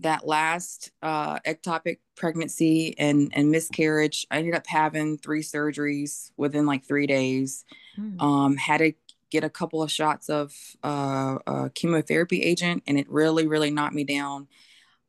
that 0.00 0.26
last 0.26 0.90
uh, 1.02 1.38
ectopic 1.40 1.98
pregnancy 2.16 2.94
and 2.98 3.32
and 3.34 3.50
miscarriage, 3.50 4.26
I 4.30 4.38
ended 4.38 4.54
up 4.54 4.66
having 4.66 5.18
three 5.18 5.42
surgeries 5.42 6.30
within 6.36 6.66
like 6.66 6.84
three 6.84 7.06
days. 7.06 7.64
Mm. 7.98 8.20
Um, 8.20 8.56
had 8.56 8.78
to 8.78 8.92
get 9.30 9.44
a 9.44 9.50
couple 9.50 9.82
of 9.82 9.90
shots 9.90 10.28
of 10.28 10.52
uh, 10.82 11.38
a 11.46 11.70
chemotherapy 11.74 12.42
agent, 12.42 12.82
and 12.86 12.98
it 12.98 13.10
really, 13.10 13.46
really 13.46 13.70
knocked 13.70 13.94
me 13.94 14.04
down. 14.04 14.48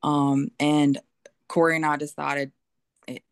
Um, 0.04 0.50
and 0.60 1.00
Corey 1.48 1.76
and 1.76 1.86
I 1.86 1.98
decided 1.98 2.52
it, 3.08 3.24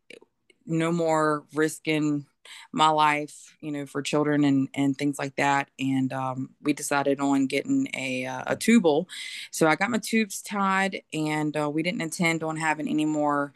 no 0.66 0.92
more 0.92 1.44
risking 1.54 2.26
my 2.72 2.88
life, 2.88 3.56
you 3.60 3.70
know, 3.72 3.86
for 3.86 4.02
children 4.02 4.44
and 4.44 4.68
and 4.74 4.96
things 4.96 5.18
like 5.18 5.36
that. 5.36 5.68
And 5.78 6.12
um, 6.12 6.50
we 6.62 6.72
decided 6.72 7.20
on 7.20 7.46
getting 7.46 7.88
a 7.94 8.26
uh, 8.26 8.42
a 8.48 8.56
tubal. 8.56 9.08
So 9.50 9.66
I 9.66 9.76
got 9.76 9.90
my 9.90 9.98
tubes 9.98 10.42
tied, 10.42 11.02
and 11.12 11.56
uh, 11.56 11.70
we 11.70 11.82
didn't 11.82 12.02
intend 12.02 12.42
on 12.42 12.56
having 12.56 12.88
any 12.88 13.04
more 13.04 13.52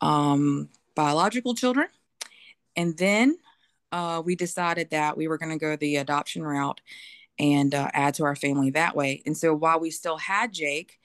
um, 0.00 0.68
biological 0.94 1.54
children. 1.54 1.88
And 2.76 2.96
then 2.96 3.38
uh, 3.92 4.22
we 4.24 4.34
decided 4.34 4.90
that 4.90 5.16
we 5.16 5.28
were 5.28 5.38
going 5.38 5.52
to 5.52 5.58
go 5.58 5.76
the 5.76 5.96
adoption 5.96 6.42
route 6.42 6.80
and 7.38 7.74
uh, 7.74 7.88
add 7.92 8.14
to 8.14 8.24
our 8.24 8.36
family 8.36 8.70
that 8.70 8.96
way. 8.96 9.22
And 9.26 9.36
so 9.36 9.54
while 9.54 9.80
we 9.80 9.90
still 9.90 10.16
had 10.16 10.52
Jake, 10.52 10.98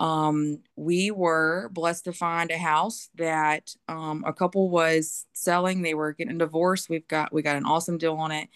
um, 0.00 0.60
we 0.76 1.10
were 1.10 1.70
blessed 1.72 2.04
to 2.04 2.12
find 2.12 2.50
a 2.50 2.58
house 2.58 3.08
that 3.16 3.74
um, 3.88 4.24
a 4.26 4.32
couple 4.32 4.70
was 4.70 5.26
selling. 5.32 5.82
They 5.82 5.94
were 5.94 6.12
getting 6.12 6.38
divorced. 6.38 6.88
We've 6.88 7.08
got 7.08 7.32
we 7.32 7.42
got 7.42 7.56
an 7.56 7.66
awesome 7.66 7.98
deal 7.98 8.14
on 8.14 8.30
it. 8.30 8.48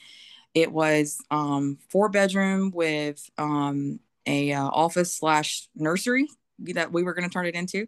It 0.55 0.71
was 0.71 1.19
um, 1.31 1.79
four 1.89 2.09
bedroom 2.09 2.71
with 2.75 3.29
um, 3.39 4.01
a 4.27 4.53
uh, 4.53 4.67
office 4.67 5.17
slash 5.17 5.69
nursery 5.75 6.29
that 6.59 6.93
we 6.93 7.03
were 7.03 7.15
going 7.15 7.29
to 7.29 7.33
turn 7.33 7.47
it 7.47 7.55
into, 7.55 7.87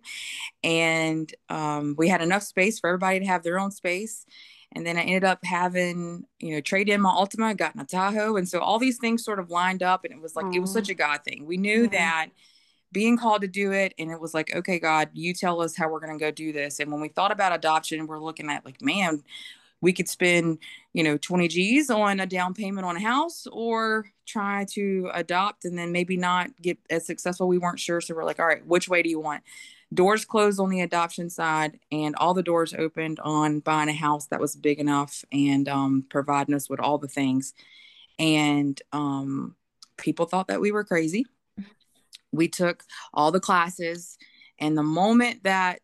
and 0.65 1.33
um, 1.49 1.95
we 1.97 2.09
had 2.09 2.23
enough 2.23 2.43
space 2.43 2.81
for 2.81 2.89
everybody 2.89 3.21
to 3.21 3.27
have 3.27 3.43
their 3.43 3.59
own 3.59 3.71
space 3.71 4.27
and 4.75 4.85
then 4.85 4.99
I 4.99 5.03
ended 5.03 5.25
up 5.25 5.45
having, 5.45 6.25
you 6.41 6.55
know, 6.55 6.61
trade 6.61 6.89
in 6.89 7.01
my 7.01 7.11
Altima, 7.11 7.57
got 7.57 7.75
in 7.75 7.81
a 7.81 7.85
Tahoe. 7.85 8.37
And 8.37 8.49
so 8.49 8.59
all 8.59 8.79
these 8.81 8.99
things 8.99 9.25
sort 9.25 9.39
of 9.39 9.49
lined 9.51 9.85
up 9.85 10.05
and 10.05 10.13
it 10.13 10.21
was 10.21 10.35
like, 10.35 10.47
Aww. 10.47 10.57
it 10.57 10.61
was 10.61 10.73
such 10.73 10.89
a 10.89 10.95
God 10.95 11.21
thing. 11.25 11.47
We 11.47 11.57
knew 11.57 11.87
that 11.89 12.31
being 12.95 13.19
called 13.19 13.43
to 13.43 13.49
do 13.49 13.73
it 13.73 13.93
and 13.99 14.11
it 14.11 14.21
was 14.21 14.33
like, 14.33 14.55
okay, 14.55 14.79
God, 14.79 15.11
you 15.13 15.35
tell 15.35 15.61
us 15.61 15.77
how 15.77 15.89
we're 15.89 16.01
going 16.01 16.17
to 16.17 16.25
go 16.25 16.31
do 16.31 16.53
this. 16.53 16.81
And 16.81 16.91
when 16.91 17.01
we 17.01 17.09
thought 17.09 17.33
about 17.33 17.53
adoption, 17.53 18.07
we're 18.07 18.21
looking 18.21 18.49
at 18.49 18.65
like, 18.65 18.81
man, 18.81 19.23
we 19.81 19.93
could 19.93 20.09
spend, 20.09 20.59
you 20.95 21.03
know, 21.03 21.19
20 21.19 21.49
G's 21.49 21.91
on 21.91 22.21
a 22.21 22.27
down 22.27 22.55
payment 22.55 22.87
on 22.87 22.97
a 22.97 23.01
house 23.01 23.47
or 23.53 24.07
try 24.27 24.65
to 24.71 25.11
adopt 25.13 25.67
and 25.67 25.77
then 25.77 25.93
maybe 25.93 26.17
not 26.17 26.49
get 26.63 26.79
as 26.89 27.05
successful. 27.05 27.49
We 27.49 27.59
weren't 27.59 27.81
sure. 27.81 28.01
So 28.01 28.15
we're 28.15 28.25
like, 28.25 28.39
all 28.39 28.47
right, 28.47 28.65
which 28.65 28.89
way 28.89 29.03
do 29.03 29.11
you 29.11 29.21
want? 29.21 29.43
doors 29.93 30.25
closed 30.25 30.59
on 30.59 30.71
the 30.71 30.81
adoption 30.81 31.31
side 31.31 31.79
and 31.93 32.17
all 32.17 32.35
the 32.35 32.43
doors 32.43 32.75
opened 32.77 33.21
on 33.21 33.61
buying 33.61 33.89
a 33.89 33.95
house 33.95 34.27
that 34.27 34.41
was 34.41 34.57
big 34.57 34.81
enough 34.81 35.25
and 35.31 35.69
um, 35.69 36.05
providing 36.11 36.55
us 36.55 36.69
with 36.69 36.81
all 36.81 36.99
the 36.99 37.07
things 37.07 37.55
and 38.19 38.81
um, 38.93 39.55
people 39.97 40.27
thought 40.27 40.49
that 40.49 40.61
we 40.61 40.73
were 40.73 40.83
crazy 40.83 41.27
we 42.35 42.49
took 42.49 42.85
all 43.13 43.31
the 43.33 43.41
classes 43.41 44.19
and 44.59 44.77
the 44.77 44.83
moment 44.83 45.43
that 45.45 45.81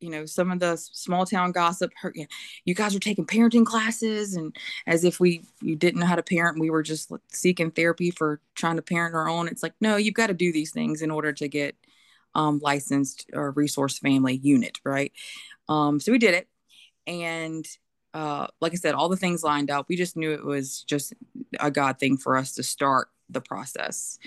you 0.00 0.10
know 0.10 0.26
some 0.26 0.50
of 0.50 0.60
the 0.60 0.76
small 0.76 1.26
town 1.26 1.50
gossip 1.50 1.90
you, 2.14 2.22
know, 2.22 2.28
you 2.64 2.74
guys 2.74 2.94
are 2.94 3.00
taking 3.00 3.26
parenting 3.26 3.66
classes 3.66 4.34
and 4.34 4.54
as 4.86 5.02
if 5.02 5.18
we 5.18 5.42
you 5.60 5.74
didn't 5.74 6.00
know 6.00 6.06
how 6.06 6.14
to 6.14 6.22
parent 6.22 6.60
we 6.60 6.70
were 6.70 6.82
just 6.82 7.10
seeking 7.32 7.70
therapy 7.70 8.10
for 8.10 8.40
trying 8.54 8.76
to 8.76 8.82
parent 8.82 9.14
our 9.14 9.28
own 9.28 9.48
it's 9.48 9.62
like 9.62 9.74
no 9.80 9.96
you've 9.96 10.14
got 10.14 10.28
to 10.28 10.34
do 10.34 10.52
these 10.52 10.70
things 10.70 11.02
in 11.02 11.10
order 11.10 11.32
to 11.32 11.48
get 11.48 11.74
um, 12.34 12.60
licensed 12.62 13.28
or 13.32 13.50
resource 13.50 13.98
family 13.98 14.36
unit, 14.36 14.78
right? 14.84 15.12
Um, 15.68 16.00
so 16.00 16.12
we 16.12 16.18
did 16.18 16.34
it. 16.34 16.48
And 17.06 17.66
uh, 18.14 18.46
like 18.60 18.72
I 18.72 18.76
said, 18.76 18.94
all 18.94 19.08
the 19.08 19.16
things 19.16 19.42
lined 19.42 19.70
up. 19.70 19.86
We 19.88 19.96
just 19.96 20.16
knew 20.16 20.32
it 20.32 20.44
was 20.44 20.82
just 20.82 21.14
a 21.60 21.70
God 21.70 21.98
thing 21.98 22.16
for 22.16 22.36
us 22.36 22.54
to 22.54 22.62
start 22.62 23.08
the 23.28 23.40
process. 23.40 24.18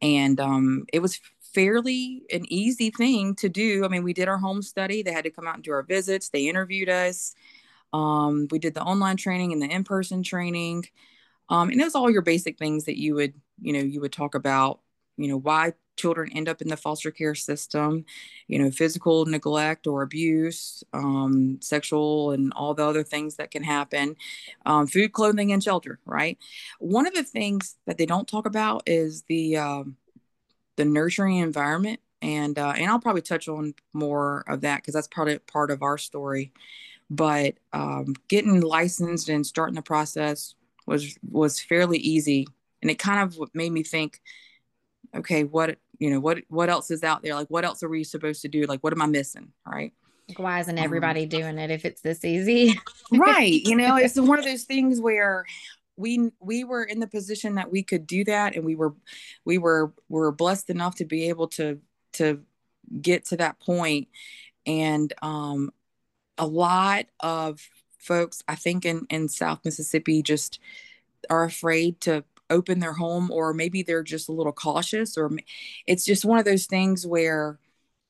And 0.00 0.38
um, 0.40 0.84
it 0.92 1.00
was 1.00 1.20
fairly 1.40 2.22
an 2.32 2.44
easy 2.52 2.90
thing 2.90 3.34
to 3.36 3.48
do. 3.48 3.84
I 3.84 3.88
mean, 3.88 4.04
we 4.04 4.12
did 4.12 4.28
our 4.28 4.38
home 4.38 4.62
study. 4.62 5.02
They 5.02 5.12
had 5.12 5.24
to 5.24 5.30
come 5.30 5.46
out 5.46 5.56
and 5.56 5.64
do 5.64 5.72
our 5.72 5.82
visits. 5.82 6.28
They 6.28 6.48
interviewed 6.48 6.88
us. 6.88 7.34
Um, 7.92 8.46
we 8.50 8.58
did 8.58 8.74
the 8.74 8.82
online 8.82 9.16
training 9.16 9.52
and 9.52 9.62
the 9.62 9.66
in-person 9.66 10.22
training. 10.22 10.86
Um, 11.48 11.70
and 11.70 11.80
it 11.80 11.84
was 11.84 11.94
all 11.94 12.10
your 12.10 12.22
basic 12.22 12.58
things 12.58 12.84
that 12.84 13.00
you 13.00 13.14
would, 13.14 13.34
you 13.60 13.72
know, 13.72 13.80
you 13.80 14.00
would 14.00 14.12
talk 14.12 14.34
about, 14.34 14.80
you 15.18 15.28
know, 15.28 15.36
why 15.36 15.74
children 15.98 16.30
end 16.34 16.48
up 16.48 16.62
in 16.62 16.68
the 16.68 16.76
foster 16.76 17.10
care 17.10 17.34
system, 17.34 18.06
you 18.46 18.58
know, 18.58 18.70
physical 18.70 19.26
neglect 19.26 19.86
or 19.86 20.02
abuse, 20.02 20.82
um, 20.94 21.58
sexual, 21.60 22.30
and 22.30 22.52
all 22.54 22.72
the 22.72 22.86
other 22.86 23.02
things 23.02 23.36
that 23.36 23.50
can 23.50 23.62
happen, 23.62 24.16
um, 24.64 24.86
food, 24.86 25.12
clothing, 25.12 25.52
and 25.52 25.62
shelter. 25.62 25.98
Right. 26.06 26.38
One 26.78 27.06
of 27.06 27.14
the 27.14 27.24
things 27.24 27.76
that 27.86 27.98
they 27.98 28.06
don't 28.06 28.28
talk 28.28 28.46
about 28.46 28.84
is 28.86 29.24
the 29.28 29.58
um, 29.58 29.96
the 30.76 30.84
nurturing 30.84 31.38
environment, 31.38 32.00
and 32.22 32.58
uh, 32.58 32.74
and 32.76 32.88
I'll 32.88 33.00
probably 33.00 33.22
touch 33.22 33.48
on 33.48 33.74
more 33.92 34.44
of 34.48 34.62
that 34.62 34.76
because 34.76 34.94
that's 34.94 35.08
part 35.08 35.28
of 35.28 35.46
part 35.46 35.70
of 35.70 35.82
our 35.82 35.98
story. 35.98 36.52
But 37.10 37.54
um, 37.72 38.14
getting 38.28 38.60
licensed 38.60 39.28
and 39.28 39.46
starting 39.46 39.74
the 39.74 39.82
process 39.82 40.54
was 40.86 41.18
was 41.28 41.60
fairly 41.60 41.98
easy, 41.98 42.46
and 42.80 42.90
it 42.90 42.98
kind 42.98 43.20
of 43.20 43.38
made 43.54 43.72
me 43.72 43.82
think 43.82 44.20
okay 45.14 45.44
what 45.44 45.78
you 45.98 46.10
know 46.10 46.20
what 46.20 46.38
what 46.48 46.68
else 46.68 46.90
is 46.90 47.02
out 47.02 47.22
there? 47.22 47.34
Like 47.34 47.48
what 47.48 47.64
else 47.64 47.82
are 47.82 47.88
we 47.88 48.04
supposed 48.04 48.42
to 48.42 48.48
do? 48.48 48.64
Like 48.64 48.80
what 48.80 48.92
am 48.92 49.02
i 49.02 49.06
missing? 49.06 49.52
Right? 49.66 49.92
Like 50.28 50.38
why 50.38 50.60
isn't 50.60 50.78
um, 50.78 50.84
everybody 50.84 51.24
um, 51.24 51.28
doing 51.28 51.58
it 51.58 51.70
if 51.70 51.84
it's 51.84 52.00
this 52.00 52.24
easy? 52.24 52.78
Right. 53.12 53.60
You 53.64 53.76
know 53.76 53.96
it's 53.96 54.16
one 54.20 54.38
of 54.38 54.44
those 54.44 54.64
things 54.64 55.00
where 55.00 55.44
we 55.96 56.30
we 56.40 56.64
were 56.64 56.84
in 56.84 57.00
the 57.00 57.08
position 57.08 57.56
that 57.56 57.70
we 57.70 57.82
could 57.82 58.06
do 58.06 58.24
that 58.24 58.54
and 58.54 58.64
we 58.64 58.76
were 58.76 58.94
we 59.44 59.58
were 59.58 59.92
were 60.08 60.30
blessed 60.30 60.70
enough 60.70 60.96
to 60.96 61.04
be 61.04 61.28
able 61.28 61.48
to 61.48 61.80
to 62.14 62.40
get 63.00 63.26
to 63.26 63.36
that 63.36 63.60
point. 63.60 64.08
And 64.66 65.12
um 65.22 65.70
a 66.38 66.46
lot 66.46 67.06
of 67.20 67.60
folks 67.98 68.42
i 68.46 68.54
think 68.54 68.86
in 68.86 69.04
in 69.10 69.28
south 69.28 69.58
mississippi 69.64 70.22
just 70.22 70.60
are 71.28 71.44
afraid 71.44 72.00
to 72.00 72.24
open 72.50 72.78
their 72.80 72.92
home 72.92 73.30
or 73.30 73.52
maybe 73.52 73.82
they're 73.82 74.02
just 74.02 74.28
a 74.28 74.32
little 74.32 74.52
cautious 74.52 75.16
or 75.16 75.30
it's 75.86 76.04
just 76.04 76.24
one 76.24 76.38
of 76.38 76.44
those 76.44 76.66
things 76.66 77.06
where 77.06 77.58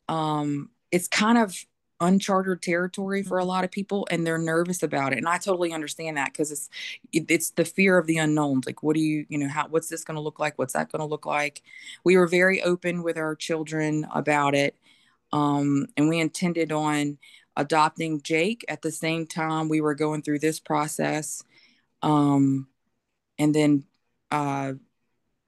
um 0.08 0.70
it's 0.90 1.08
kind 1.08 1.38
of 1.38 1.54
uncharted 2.00 2.62
territory 2.62 3.22
for 3.22 3.38
a 3.38 3.42
mm-hmm. 3.42 3.48
lot 3.48 3.64
of 3.64 3.70
people 3.70 4.06
and 4.10 4.24
they're 4.26 4.38
nervous 4.38 4.82
about 4.82 5.12
it 5.12 5.18
and 5.18 5.28
i 5.28 5.36
totally 5.36 5.72
understand 5.72 6.16
that 6.16 6.32
because 6.32 6.52
it's 6.52 6.70
it's 7.12 7.50
the 7.50 7.64
fear 7.64 7.98
of 7.98 8.06
the 8.06 8.18
unknowns 8.18 8.66
like 8.66 8.82
what 8.82 8.94
do 8.94 9.00
you 9.00 9.26
you 9.28 9.36
know 9.36 9.48
how 9.48 9.66
what's 9.68 9.88
this 9.88 10.04
going 10.04 10.14
to 10.14 10.20
look 10.20 10.38
like 10.38 10.56
what's 10.58 10.74
that 10.74 10.92
going 10.92 11.00
to 11.00 11.06
look 11.06 11.26
like 11.26 11.62
we 12.04 12.16
were 12.16 12.28
very 12.28 12.62
open 12.62 13.02
with 13.02 13.16
our 13.16 13.34
children 13.34 14.06
about 14.14 14.54
it 14.54 14.76
um 15.32 15.86
and 15.96 16.08
we 16.08 16.20
intended 16.20 16.70
on 16.70 17.18
adopting 17.56 18.22
jake 18.22 18.64
at 18.68 18.82
the 18.82 18.92
same 18.92 19.26
time 19.26 19.68
we 19.68 19.80
were 19.80 19.94
going 19.94 20.22
through 20.22 20.38
this 20.38 20.60
process 20.60 21.42
um 22.02 22.68
and 23.40 23.52
then 23.54 23.82
uh, 24.30 24.72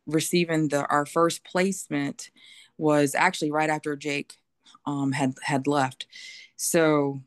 receiving 0.06 0.68
the 0.68 0.86
our 0.86 1.06
first 1.06 1.44
placement 1.44 2.30
was 2.78 3.14
actually 3.14 3.50
right 3.50 3.70
after 3.70 3.96
Jake 3.96 4.34
um, 4.86 5.12
had 5.12 5.34
had 5.42 5.66
left. 5.66 6.06
So 6.56 7.20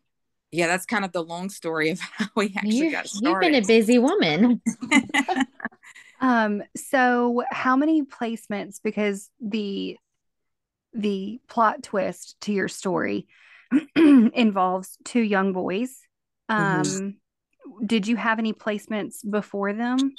yeah, 0.51 0.67
that's 0.67 0.86
kind 0.86 1.03
of 1.03 1.12
the 1.12 1.24
long 1.24 1.50
story 1.50 1.89
of 1.89 2.00
how 2.17 2.27
we 2.36 2.53
actually 2.55 2.77
you, 2.77 2.91
got 2.91 3.07
started. 3.07 3.45
You've 3.45 3.53
been 3.53 3.63
a 3.63 3.67
busy 3.67 4.00
woman. 4.00 4.62
um, 6.22 6.63
so 6.75 7.43
how 7.51 7.75
many 7.75 8.03
placements? 8.03 8.79
Because 8.83 9.29
the 9.41 9.98
the 10.93 11.41
plot 11.48 11.81
twist 11.81 12.39
to 12.41 12.53
your 12.53 12.67
story 12.67 13.27
involves 13.95 14.98
two 15.03 15.22
young 15.22 15.53
boys. 15.53 16.00
Mm-hmm. 16.51 16.63
Um, 16.63 16.83
mm-hmm. 16.83 17.86
did 17.86 18.07
you 18.07 18.15
have 18.15 18.38
any 18.38 18.53
placements 18.53 19.27
before 19.27 19.74
them? 19.74 20.13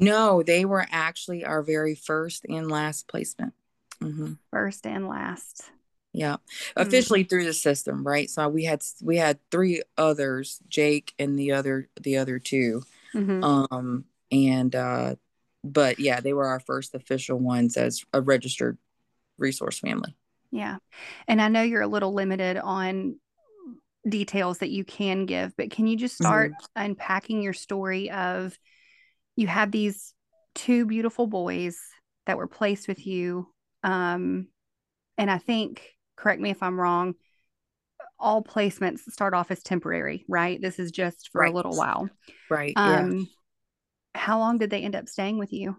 No, 0.00 0.42
they 0.42 0.64
were 0.64 0.86
actually 0.90 1.44
our 1.44 1.62
very 1.62 1.94
first 1.94 2.46
and 2.48 2.70
last 2.70 3.06
placement. 3.06 3.54
Mm-hmm. 4.02 4.32
First 4.50 4.86
and 4.86 5.08
last. 5.08 5.70
Yeah, 6.12 6.34
mm-hmm. 6.34 6.80
officially 6.80 7.20
mm-hmm. 7.20 7.28
through 7.28 7.44
the 7.44 7.52
system, 7.52 8.04
right? 8.04 8.28
So 8.28 8.48
we 8.48 8.64
had 8.64 8.82
we 9.02 9.18
had 9.18 9.38
three 9.50 9.82
others, 9.96 10.58
Jake 10.68 11.12
and 11.18 11.38
the 11.38 11.52
other 11.52 11.88
the 12.00 12.16
other 12.16 12.38
2 12.38 12.82
mm-hmm. 13.14 13.44
Um, 13.44 14.04
and 14.32 14.74
uh, 14.74 15.14
but 15.62 16.00
yeah, 16.00 16.20
they 16.20 16.32
were 16.32 16.46
our 16.46 16.60
first 16.60 16.94
official 16.94 17.38
ones 17.38 17.76
as 17.76 18.04
a 18.12 18.20
registered 18.20 18.78
resource 19.38 19.78
family. 19.78 20.16
Yeah. 20.50 20.78
And 21.28 21.40
I 21.40 21.48
know 21.48 21.62
you're 21.62 21.82
a 21.82 21.86
little 21.86 22.12
limited 22.12 22.56
on 22.56 23.16
details 24.08 24.58
that 24.58 24.70
you 24.70 24.84
can 24.84 25.26
give, 25.26 25.56
but 25.56 25.70
can 25.70 25.86
you 25.86 25.96
just 25.96 26.16
start 26.16 26.52
mm-hmm. 26.52 26.90
unpacking 26.90 27.42
your 27.42 27.52
story 27.52 28.10
of 28.10 28.58
you 29.40 29.46
had 29.46 29.72
these 29.72 30.12
two 30.54 30.84
beautiful 30.84 31.26
boys 31.26 31.78
that 32.26 32.36
were 32.36 32.46
placed 32.46 32.86
with 32.86 33.06
you. 33.06 33.48
Um, 33.82 34.48
and 35.16 35.30
I 35.30 35.38
think, 35.38 35.82
correct 36.14 36.42
me 36.42 36.50
if 36.50 36.62
I'm 36.62 36.78
wrong, 36.78 37.14
all 38.18 38.44
placements 38.44 39.10
start 39.10 39.32
off 39.32 39.50
as 39.50 39.62
temporary, 39.62 40.26
right? 40.28 40.60
This 40.60 40.78
is 40.78 40.90
just 40.90 41.30
for 41.32 41.40
right. 41.40 41.50
a 41.50 41.56
little 41.56 41.74
while. 41.74 42.10
Right. 42.50 42.74
Um, 42.76 43.16
yeah. 43.16 43.24
How 44.14 44.38
long 44.38 44.58
did 44.58 44.68
they 44.68 44.82
end 44.82 44.94
up 44.94 45.08
staying 45.08 45.38
with 45.38 45.54
you? 45.54 45.78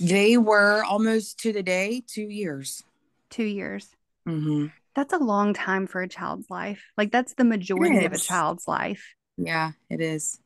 They 0.00 0.38
were 0.38 0.82
almost 0.84 1.40
to 1.40 1.52
the 1.52 1.62
day, 1.62 2.02
two 2.06 2.30
years. 2.30 2.82
Two 3.28 3.44
years. 3.44 3.90
Mm-hmm. 4.26 4.68
That's 4.94 5.12
a 5.12 5.18
long 5.18 5.52
time 5.52 5.86
for 5.86 6.00
a 6.00 6.08
child's 6.08 6.48
life. 6.48 6.82
Like 6.96 7.12
that's 7.12 7.34
the 7.34 7.44
majority 7.44 8.06
of 8.06 8.12
a 8.14 8.18
child's 8.18 8.66
life. 8.66 9.14
Yeah, 9.36 9.72
it 9.90 10.00
is. 10.00 10.40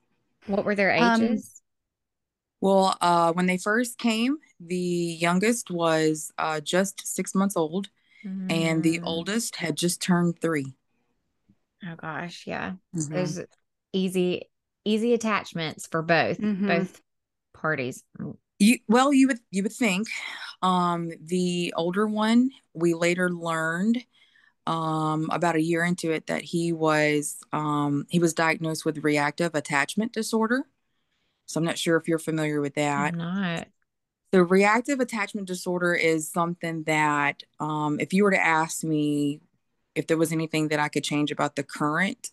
What 0.47 0.65
were 0.65 0.75
their 0.75 0.97
um, 0.97 1.23
ages? 1.23 1.45
Um, 1.55 1.60
well, 2.61 2.97
uh, 3.01 3.33
when 3.33 3.47
they 3.47 3.59
first 3.59 3.99
came, 3.99 4.39
the 4.61 4.77
youngest 4.77 5.71
was 5.71 6.33
uh, 6.39 6.61
just 6.61 7.07
six 7.07 7.35
months 7.35 7.57
old, 7.57 7.89
mm. 8.25 8.53
and 8.53 8.83
the 8.83 8.99
mm. 8.99 9.05
oldest 9.05 9.57
had 9.57 9.77
just 9.77 10.03
turned 10.03 10.41
three. 10.41 10.75
Oh 11.85 11.95
gosh, 11.97 12.45
yeah. 12.47 12.73
Mm-hmm. 12.95 13.15
There's 13.15 13.41
easy, 13.93 14.43
easy 14.85 15.15
attachments 15.15 15.87
for 15.87 16.03
both 16.03 16.39
mm-hmm. 16.39 16.67
both 16.67 17.01
parties. 17.55 18.05
You 18.59 18.79
well, 18.89 19.13
you 19.13 19.29
would 19.29 19.41
you 19.51 19.63
would 19.63 19.73
think. 19.73 20.09
Um, 20.63 21.11
the 21.25 21.73
older 21.75 22.07
one, 22.07 22.51
we 22.75 22.93
later 22.93 23.31
learned 23.31 24.05
um, 24.67 25.29
about 25.33 25.57
a 25.57 25.63
year 25.63 25.83
into 25.83 26.13
it 26.13 26.27
that 26.27 26.43
he 26.43 26.73
was 26.73 27.39
um, 27.53 28.07
he 28.11 28.19
was 28.19 28.35
diagnosed 28.35 28.85
with 28.85 29.03
reactive 29.03 29.55
attachment 29.55 30.13
disorder. 30.13 30.65
So 31.51 31.59
I'm 31.59 31.65
not 31.65 31.79
sure 31.79 31.97
if 31.97 32.07
you're 32.07 32.19
familiar 32.19 32.61
with 32.61 32.75
that. 32.75 33.15
I'm 33.15 33.19
not. 33.19 33.67
The 34.31 34.45
reactive 34.45 35.01
attachment 35.01 35.49
disorder 35.49 35.93
is 35.93 36.31
something 36.31 36.85
that, 36.85 37.43
um, 37.59 37.99
if 37.99 38.13
you 38.13 38.23
were 38.23 38.31
to 38.31 38.41
ask 38.41 38.85
me 38.85 39.41
if 39.97 40.07
there 40.07 40.17
was 40.17 40.31
anything 40.31 40.69
that 40.69 40.79
I 40.79 40.89
could 40.89 41.03
change 41.03 41.33
about 41.33 41.57
the 41.57 41.65
current, 41.65 42.31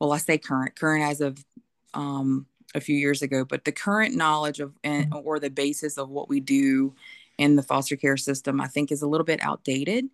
well, 0.00 0.12
I 0.12 0.16
say 0.16 0.38
current, 0.38 0.74
current 0.74 1.04
as 1.04 1.20
of 1.20 1.44
um, 1.92 2.46
a 2.74 2.80
few 2.80 2.96
years 2.96 3.20
ago, 3.20 3.44
but 3.44 3.66
the 3.66 3.72
current 3.72 4.14
knowledge 4.14 4.60
of 4.60 4.72
and, 4.82 5.10
mm-hmm. 5.10 5.26
or 5.26 5.38
the 5.38 5.50
basis 5.50 5.98
of 5.98 6.08
what 6.08 6.30
we 6.30 6.40
do 6.40 6.94
in 7.36 7.56
the 7.56 7.62
foster 7.62 7.96
care 7.96 8.16
system, 8.16 8.58
I 8.62 8.66
think 8.66 8.90
is 8.90 9.02
a 9.02 9.06
little 9.06 9.26
bit 9.26 9.40
outdated. 9.42 10.06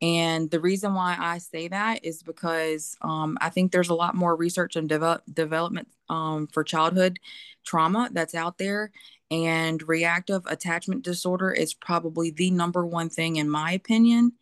And 0.00 0.48
the 0.50 0.60
reason 0.60 0.94
why 0.94 1.16
I 1.18 1.38
say 1.38 1.68
that 1.68 2.04
is 2.04 2.22
because 2.22 2.96
um, 3.02 3.36
I 3.40 3.50
think 3.50 3.72
there's 3.72 3.88
a 3.88 3.94
lot 3.94 4.14
more 4.14 4.36
research 4.36 4.76
and 4.76 4.88
develop, 4.88 5.22
development 5.32 5.88
um, 6.08 6.46
for 6.46 6.62
childhood 6.62 7.18
trauma 7.64 8.08
that's 8.12 8.34
out 8.34 8.58
there. 8.58 8.92
And 9.30 9.86
reactive 9.86 10.46
attachment 10.46 11.02
disorder 11.02 11.50
is 11.50 11.74
probably 11.74 12.30
the 12.30 12.50
number 12.50 12.86
one 12.86 13.10
thing, 13.10 13.36
in 13.36 13.50
my 13.50 13.72
opinion, 13.72 14.32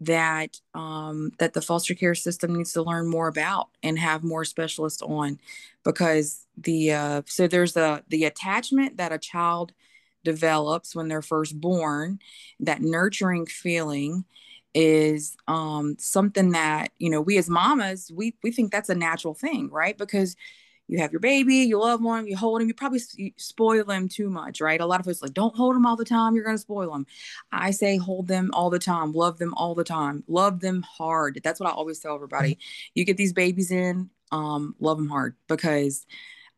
that 0.00 0.58
um, 0.74 1.30
that 1.38 1.52
the 1.52 1.62
foster 1.62 1.94
care 1.94 2.16
system 2.16 2.56
needs 2.56 2.72
to 2.72 2.82
learn 2.82 3.08
more 3.08 3.28
about 3.28 3.68
and 3.82 3.96
have 3.98 4.24
more 4.24 4.44
specialists 4.44 5.02
on, 5.02 5.38
because 5.84 6.46
the 6.56 6.92
uh, 6.92 7.22
so 7.26 7.46
there's 7.46 7.74
the 7.74 8.02
the 8.08 8.24
attachment 8.24 8.96
that 8.96 9.12
a 9.12 9.18
child 9.18 9.72
develops 10.24 10.96
when 10.96 11.06
they're 11.06 11.22
first 11.22 11.60
born, 11.60 12.18
that 12.58 12.82
nurturing 12.82 13.46
feeling 13.46 14.24
is 14.74 15.36
um, 15.48 15.96
something 15.98 16.50
that 16.50 16.90
you 16.98 17.10
know 17.10 17.20
we 17.20 17.38
as 17.38 17.48
mamas 17.48 18.10
we 18.14 18.34
we 18.42 18.50
think 18.50 18.72
that's 18.72 18.88
a 18.88 18.94
natural 18.94 19.34
thing 19.34 19.70
right? 19.70 19.96
Because 19.96 20.36
you 20.86 20.98
have 20.98 21.12
your 21.12 21.20
baby 21.20 21.56
you 21.56 21.78
love 21.78 22.02
one 22.02 22.26
you 22.26 22.36
hold 22.36 22.60
him 22.60 22.68
you 22.68 22.74
probably 22.74 23.00
spoil 23.36 23.84
them 23.84 24.08
too 24.08 24.28
much 24.28 24.60
right? 24.60 24.80
A 24.80 24.86
lot 24.86 25.00
of 25.00 25.08
us 25.08 25.22
like 25.22 25.32
don't 25.32 25.56
hold 25.56 25.74
them 25.74 25.86
all 25.86 25.96
the 25.96 26.04
time 26.04 26.34
you're 26.34 26.44
going 26.44 26.56
to 26.56 26.60
spoil 26.60 26.92
them 26.92 27.06
i 27.52 27.70
say 27.70 27.96
hold 27.96 28.28
them 28.28 28.50
all 28.52 28.68
the 28.68 28.78
time 28.78 29.12
love 29.12 29.38
them 29.38 29.54
all 29.54 29.74
the 29.74 29.84
time 29.84 30.22
love 30.28 30.60
them 30.60 30.82
hard. 30.82 31.40
That's 31.42 31.58
what 31.58 31.70
i 31.70 31.72
always 31.72 32.00
tell 32.00 32.14
everybody. 32.14 32.58
You 32.94 33.04
get 33.04 33.16
these 33.16 33.32
babies 33.32 33.70
in 33.70 34.10
um, 34.32 34.74
love 34.80 34.98
them 34.98 35.08
hard 35.08 35.36
because 35.48 36.06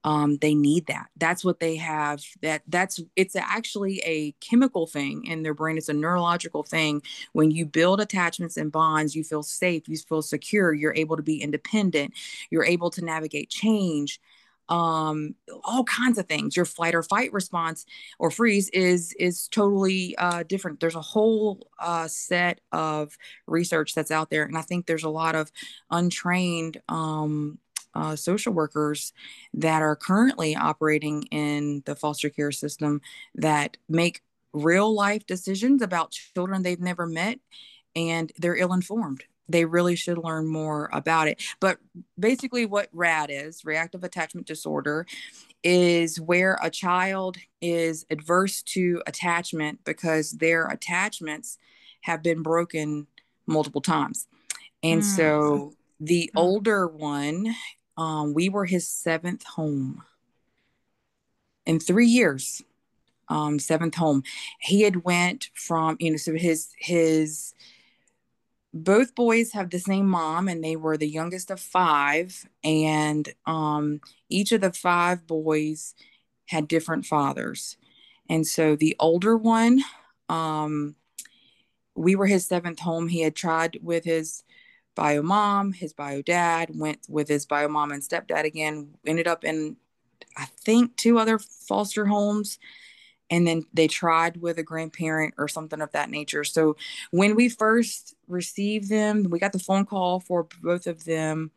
um, 0.05 0.39
they 0.41 0.55
need 0.55 0.87
that. 0.87 1.09
That's 1.17 1.45
what 1.45 1.59
they 1.61 1.77
have 1.77 2.23
that 2.43 2.63
that's 2.69 3.01
it's 3.17 3.35
actually 3.35 4.01
a 4.01 4.33
chemical 4.41 4.87
thing 4.87 5.25
in 5.25 5.43
their 5.43 5.55
brain. 5.55 5.77
It's 5.79 5.89
a 5.89 5.93
neurological 5.95 6.63
thing. 6.63 7.03
When 7.33 7.51
you 7.51 7.67
build 7.67 8.01
attachments 8.01 8.57
and 8.57 8.71
bonds 8.71 9.15
you 9.17 9.25
feel 9.25 9.43
safe 9.43 9.89
you 9.89 9.97
feel 9.97 10.23
secure 10.23 10.73
you're 10.73 10.95
able 10.95 11.17
to 11.17 11.23
be 11.23 11.41
independent 11.43 12.15
you're 12.51 12.65
able 12.65 12.91
to 12.91 13.05
navigate 13.05 13.51
change 13.51 14.21
um 14.69 15.35
all 15.65 15.85
kinds 15.85 16.19
of 16.19 16.27
things. 16.27 16.57
Your 16.57 16.65
flight 16.65 16.95
or 16.95 17.03
fight 17.03 17.33
response 17.33 17.87
or 18.19 18.33
freeze 18.33 18.69
is 18.71 19.13
is 19.19 19.47
totally 19.49 20.17
uh 20.19 20.43
different. 20.43 20.81
There's 20.81 20.97
a 20.97 21.01
whole 21.01 21.69
uh 21.79 22.09
set 22.09 22.61
of 22.73 23.17
research 23.47 23.95
that's 23.95 24.11
out 24.11 24.31
there 24.31 24.45
and 24.45 24.57
i 24.59 24.63
think 24.63 24.87
there's 24.87 25.05
a 25.05 25.09
lot 25.09 25.35
of 25.35 25.53
untrained 25.91 26.81
um 26.89 27.59
uh, 27.97 28.15
social 28.15 28.53
workers 28.53 29.13
that 29.55 29.81
are 29.81 29.97
currently 29.97 30.55
operating 30.55 31.23
in 31.25 31.83
the 31.87 31.97
foster 31.97 32.29
care 32.29 32.53
system 32.53 33.01
that 33.35 33.79
make 33.89 34.21
real 34.53 34.95
life 34.95 35.27
decisions 35.27 35.81
about 35.81 36.11
children 36.11 36.63
they've 36.63 36.81
never 36.81 37.07
met 37.07 37.39
and 37.95 38.33
they're 38.37 38.57
ill 38.57 38.75
informed. 38.75 39.25
They 39.49 39.65
really 39.65 39.97
should 39.97 40.19
learn 40.19 40.47
more 40.47 40.91
about 40.93 41.29
it. 41.29 41.43
But 41.61 41.79
basically, 42.19 42.67
what 42.67 42.89
RAD 42.93 43.31
is 43.31 43.65
reactive 43.65 44.05
attachment 44.05 44.47
disorder 44.47 45.07
is 45.63 46.21
where 46.21 46.59
a 46.63 46.69
child 46.69 47.39
is 47.63 48.05
adverse 48.11 48.63
to 48.63 49.03
attachment 49.07 49.81
because 49.85 50.33
their 50.33 50.67
attachments 50.67 51.57
have 52.03 52.23
been 52.23 52.43
broken 52.43 53.07
multiple 53.47 53.81
times. 53.81 54.27
And 54.83 55.01
mm. 55.01 55.05
so 55.05 55.73
the 56.01 56.31
mm. 56.35 56.41
older 56.41 56.87
one 56.87 57.55
um, 57.97 58.35
we 58.35 58.49
were 58.49 58.65
his 58.65 58.89
seventh 58.89 59.45
home 59.45 60.03
in 61.65 61.81
three 61.81 62.07
years. 62.07 62.63
Um, 63.29 63.59
seventh 63.59 63.97
home. 63.97 64.23
He 64.61 64.83
had 64.83 65.03
went 65.03 65.51
from 65.53 65.97
you 65.99 66.13
know 66.13 66.17
so 66.17 66.35
his 66.35 66.69
his 66.79 67.55
both 68.73 69.15
boys 69.15 69.53
have 69.53 69.71
the 69.71 69.79
same 69.79 70.07
mom 70.07 70.49
and 70.49 70.63
they 70.63 70.77
were 70.77 70.97
the 70.97 71.09
youngest 71.09 71.51
of 71.51 71.59
five 71.59 72.47
and 72.63 73.33
um, 73.47 74.01
each 74.29 74.53
of 74.53 74.61
the 74.61 74.73
five 74.73 75.27
boys 75.27 75.95
had 76.47 76.69
different 76.69 77.07
fathers 77.07 77.77
and 78.29 78.47
so 78.47 78.77
the 78.77 78.95
older 79.01 79.37
one 79.37 79.83
um, 80.29 80.95
we 81.95 82.15
were 82.15 82.27
his 82.27 82.47
seventh 82.47 82.81
home 82.81 83.09
he 83.09 83.23
had 83.23 83.35
tried 83.35 83.79
with 83.83 84.05
his 84.05 84.45
bio 84.97 85.23
mom, 85.23 85.73
his 85.73 85.93
bio 85.93 86.23
dad, 86.23 86.71
went 86.75 86.99
with 87.09 87.29
his 87.29 87.47
bio 87.47 87.69
mom 87.69 87.93
and 87.93 88.03
stepdad 88.03 88.45
again, 88.45 88.95
ended 89.07 89.29
up 89.29 89.45
in, 89.45 89.77
I 90.37 90.47
think, 90.47 90.97
two 90.97 91.21
other 91.21 91.39
foster 91.39 92.07
homes. 92.07 92.59
And 93.31 93.47
then 93.47 93.67
they 93.73 93.89
tried 93.89 94.37
with 94.39 94.59
a 94.59 94.63
grandparent 94.63 95.35
or 95.37 95.47
something 95.49 95.81
of 95.81 95.93
that 95.93 96.11
nature. 96.11 96.45
So 96.45 96.77
when 97.11 97.37
we 97.37 97.49
first 97.49 98.15
received 98.29 98.89
them, 98.89 99.27
we 99.31 99.39
got 99.39 99.53
the 99.53 99.59
phone 99.59 99.85
call 99.85 100.21
for 100.21 100.49
both 100.63 100.87
of 100.87 101.05
them. 101.05 101.51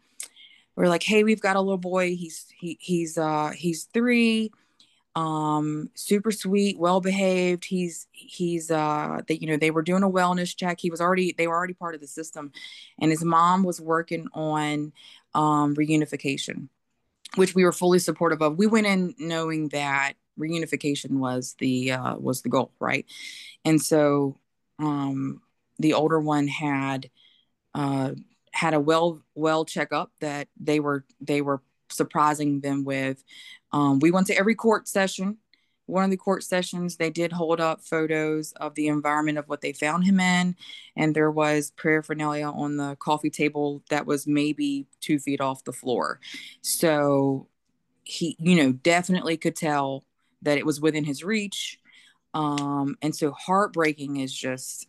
We 0.76 0.84
are 0.84 0.90
like, 0.90 1.04
hey, 1.04 1.24
we've 1.24 1.42
got 1.42 1.56
a 1.56 1.62
little 1.62 1.78
boy. 1.78 2.16
He's 2.16 2.46
he 2.56 2.78
he's 2.80 3.18
uh 3.18 3.52
he's 3.56 3.84
three 3.86 4.52
um 5.16 5.90
super 5.96 6.32
sweet 6.32 6.78
well 6.78 7.02
behaved 7.02 7.66
he's 7.66 8.08
he's 8.12 8.70
uh 8.70 9.20
that 9.28 9.42
you 9.42 9.48
know 9.48 9.58
they 9.58 9.72
were 9.72 9.82
doing 9.82 10.04
a 10.04 10.10
wellness 10.10 10.56
check. 10.56 10.80
He 10.80 10.92
was 10.92 11.02
already 11.02 11.34
they 11.38 11.48
were 11.48 11.56
already 11.56 11.74
part 11.74 11.96
of 11.96 12.02
the 12.02 12.08
system. 12.08 12.52
And 13.02 13.12
his 13.12 13.24
mom 13.24 13.64
was 13.64 13.82
working 13.82 14.28
on 14.34 14.94
um 15.34 15.76
reunification 15.76 16.70
which 17.36 17.54
we 17.54 17.64
were 17.64 17.72
fully 17.72 18.00
supportive 18.00 18.42
of. 18.42 18.58
We 18.58 18.68
went 18.68 18.88
in 18.88 19.14
knowing 19.20 19.70
that 19.70 20.14
reunification 20.40 21.12
was 21.20 21.56
the 21.60 21.92
uh 21.92 22.16
was 22.18 22.42
the 22.42 22.50
goal 22.50 22.72
right? 22.80 23.06
And 23.66 23.82
so 23.82 24.40
um 24.78 25.42
the 25.80 25.94
older 25.94 26.20
one 26.20 26.48
had 26.48 27.10
uh 27.74 28.12
had 28.52 28.74
a 28.74 28.80
well 28.80 29.22
well 29.36 29.66
checkup 29.66 30.12
that 30.22 30.48
they 30.60 30.80
were 30.80 31.06
they 31.22 31.42
were 31.42 31.62
surprising 31.90 32.62
them 32.62 32.84
with 32.84 33.24
um, 33.72 34.00
we 34.00 34.12
went 34.12 34.28
to 34.28 34.38
every 34.38 34.56
court 34.56 34.88
session. 34.88 35.38
One 35.86 36.04
of 36.04 36.12
the 36.12 36.18
court 36.18 36.44
sessions, 36.44 36.98
they 36.98 37.10
did 37.10 37.32
hold 37.32 37.60
up 37.60 37.82
photos 37.82 38.52
of 38.54 38.76
the 38.76 38.88
environment 38.88 39.40
of 39.40 39.48
what 39.48 39.62
they 39.62 39.74
found 39.74 40.04
him 40.04 40.20
in. 40.20 40.56
And 40.96 41.16
there 41.16 41.32
was 41.32 41.72
paraphernalia 41.72 42.48
on 42.48 42.78
the 42.78 42.96
coffee 42.98 43.32
table 43.32 43.82
that 43.90 44.06
was 44.06 44.28
maybe 44.28 44.86
two 45.02 45.18
feet 45.18 45.42
off 45.42 45.64
the 45.64 45.74
floor. 45.74 46.20
So 46.62 47.48
he, 48.04 48.36
you 48.40 48.56
know, 48.56 48.72
definitely 48.72 49.38
could 49.38 49.56
tell 49.56 50.04
that 50.44 50.60
it 50.60 50.66
was 50.66 50.80
within 50.80 51.06
his 51.06 51.24
reach. 51.24 51.80
Um, 52.36 52.96
and 53.02 53.16
so 53.16 53.32
heartbreaking 53.32 54.18
is 54.18 54.34
just 54.34 54.88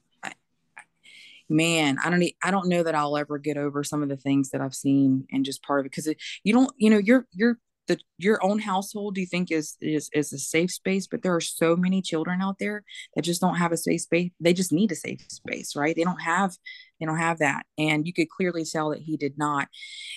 man, 1.50 1.98
I 2.04 2.10
don't 2.10 2.24
I 2.42 2.50
don't 2.50 2.68
know 2.68 2.82
that 2.82 2.94
I'll 2.94 3.16
ever 3.16 3.38
get 3.38 3.56
over 3.56 3.84
some 3.84 4.02
of 4.02 4.08
the 4.08 4.16
things 4.16 4.50
that 4.50 4.60
I've 4.60 4.74
seen 4.74 5.26
and 5.30 5.44
just 5.44 5.62
part 5.62 5.80
of 5.80 5.86
it 5.86 5.92
because 5.92 6.12
you 6.44 6.52
don't 6.52 6.72
you 6.76 6.90
know 6.90 6.98
you're 6.98 7.26
you're 7.32 7.58
the 7.90 7.98
your 8.18 8.38
own 8.44 8.60
household 8.60 9.16
do 9.16 9.20
you 9.20 9.26
think 9.26 9.50
is 9.50 9.76
is 9.80 10.08
is 10.12 10.32
a 10.32 10.38
safe 10.38 10.70
space 10.70 11.08
but 11.08 11.22
there 11.22 11.34
are 11.34 11.40
so 11.40 11.74
many 11.74 12.00
children 12.00 12.40
out 12.40 12.56
there 12.60 12.84
that 13.14 13.22
just 13.22 13.40
don't 13.40 13.56
have 13.56 13.72
a 13.72 13.76
safe 13.76 14.02
space 14.02 14.30
they 14.38 14.52
just 14.52 14.72
need 14.72 14.92
a 14.92 14.94
safe 14.94 15.20
space 15.28 15.74
right? 15.74 15.96
They 15.96 16.04
don't 16.04 16.22
have 16.22 16.56
they 17.00 17.06
don't 17.06 17.18
have 17.18 17.38
that 17.38 17.64
and 17.76 18.06
you 18.06 18.12
could 18.12 18.30
clearly 18.30 18.64
tell 18.64 18.90
that 18.90 19.00
he 19.00 19.16
did 19.16 19.36
not 19.36 19.68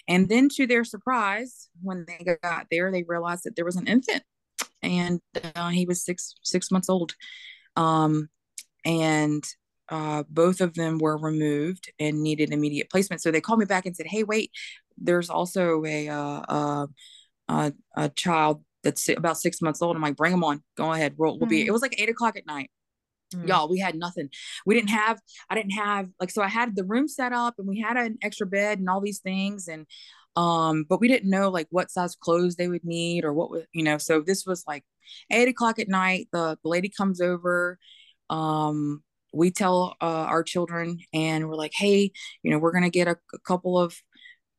and 0.08 0.30
then 0.30 0.50
to 0.50 0.67
their 0.67 0.84
surprise 0.84 1.69
when 1.82 2.06
they 2.08 2.38
got 2.43 2.67
there 2.69 2.91
they 2.91 3.04
realized 3.04 3.43
that 3.46 3.56
there 3.56 3.65
was 3.65 3.76
an 3.76 3.88
infant 3.88 4.24
and 4.84 5.19
uh, 5.56 5.69
he 5.69 5.86
was 5.86 6.06
six 6.06 6.36
six 6.43 6.69
months 6.69 6.89
old 6.89 7.15
um 7.76 8.30
and 8.86 9.43
uh, 9.89 10.24
both 10.30 10.62
of 10.62 10.74
them 10.74 10.98
were 10.98 11.17
removed 11.17 11.91
and 12.00 12.22
needed 12.22 12.52
immediate 12.52 12.89
placement. 12.89 13.22
So 13.22 13.32
they 13.32 13.41
called 13.41 13.60
me 13.60 13.65
back 13.65 13.86
and 13.86 13.96
said, 13.96 14.08
"Hey, 14.08 14.24
wait, 14.24 14.52
there's 14.98 15.30
also 15.30 15.84
a 15.86 16.10
uh, 16.10 16.41
uh, 16.48 16.88
a, 17.50 17.74
a 17.96 18.10
child 18.10 18.63
that's 18.84 19.08
about 19.10 19.38
six 19.38 19.62
months 19.62 19.82
old." 19.82 19.96
I'm 19.96 20.02
like, 20.02 20.15
"Bring 20.15 20.32
them 20.32 20.43
on, 20.43 20.63
go 20.78 20.91
ahead. 20.91 21.15
We'll, 21.17 21.38
we'll 21.38 21.50
be." 21.50 21.62
It 21.62 21.69
mm. 21.69 21.74
was 21.74 21.82
like 21.82 22.00
eight 22.00 22.10
o'clock 22.10 22.38
at 22.38 22.46
night. 22.46 22.72
Mm-hmm. 23.36 23.48
Y'all, 23.48 23.69
we 23.69 23.80
had 23.80 23.96
nothing. 23.96 24.30
We 24.65 24.76
didn't 24.76 24.91
have. 24.91 25.19
I 25.50 25.56
didn't 25.56 25.72
have 25.72 26.10
like 26.19 26.32
so. 26.32 26.41
I 26.41 26.48
had 26.48 26.76
the 26.76 26.86
room 26.86 27.08
set 27.08 27.34
up 27.34 27.56
and 27.58 27.67
we 27.67 27.80
had 27.80 27.98
an 27.98 28.17
extra 28.22 28.48
bed 28.48 28.80
and 28.80 28.89
all 28.89 29.02
these 29.02 29.19
things 29.19 29.67
and 29.67 29.86
um 30.36 30.84
but 30.89 31.00
we 31.00 31.08
didn't 31.08 31.30
know 31.30 31.50
like 31.50 31.67
what 31.69 31.91
size 31.91 32.15
clothes 32.15 32.56
they 32.56 32.67
would 32.67 32.84
need 32.84 33.24
or 33.24 33.34
what 33.34 33.52
would 33.52 33.67
you 33.72 33.84
know 33.84 33.98
so 33.98 34.19
this 34.19 34.46
was 34.46 34.63
like 34.67 34.84
eight 35.32 35.48
o'clock 35.48 35.78
at 35.78 35.88
night 35.88 36.28
the, 36.32 36.58
the 36.63 36.69
lady 36.69 36.89
comes 36.89 37.22
over 37.22 37.78
um 38.32 39.04
we 39.34 39.52
tell 39.52 39.96
uh, 40.02 40.06
our 40.06 40.43
children 40.43 41.00
and 41.13 41.48
we're 41.48 41.56
like 41.56 41.74
hey 41.76 42.12
you 42.43 42.52
know 42.52 42.60
we're 42.60 42.72
going 42.72 42.84
to 42.84 42.89
get 42.89 43.08
a, 43.08 43.17
a, 43.34 43.39
couple 43.39 43.80
of 43.80 43.96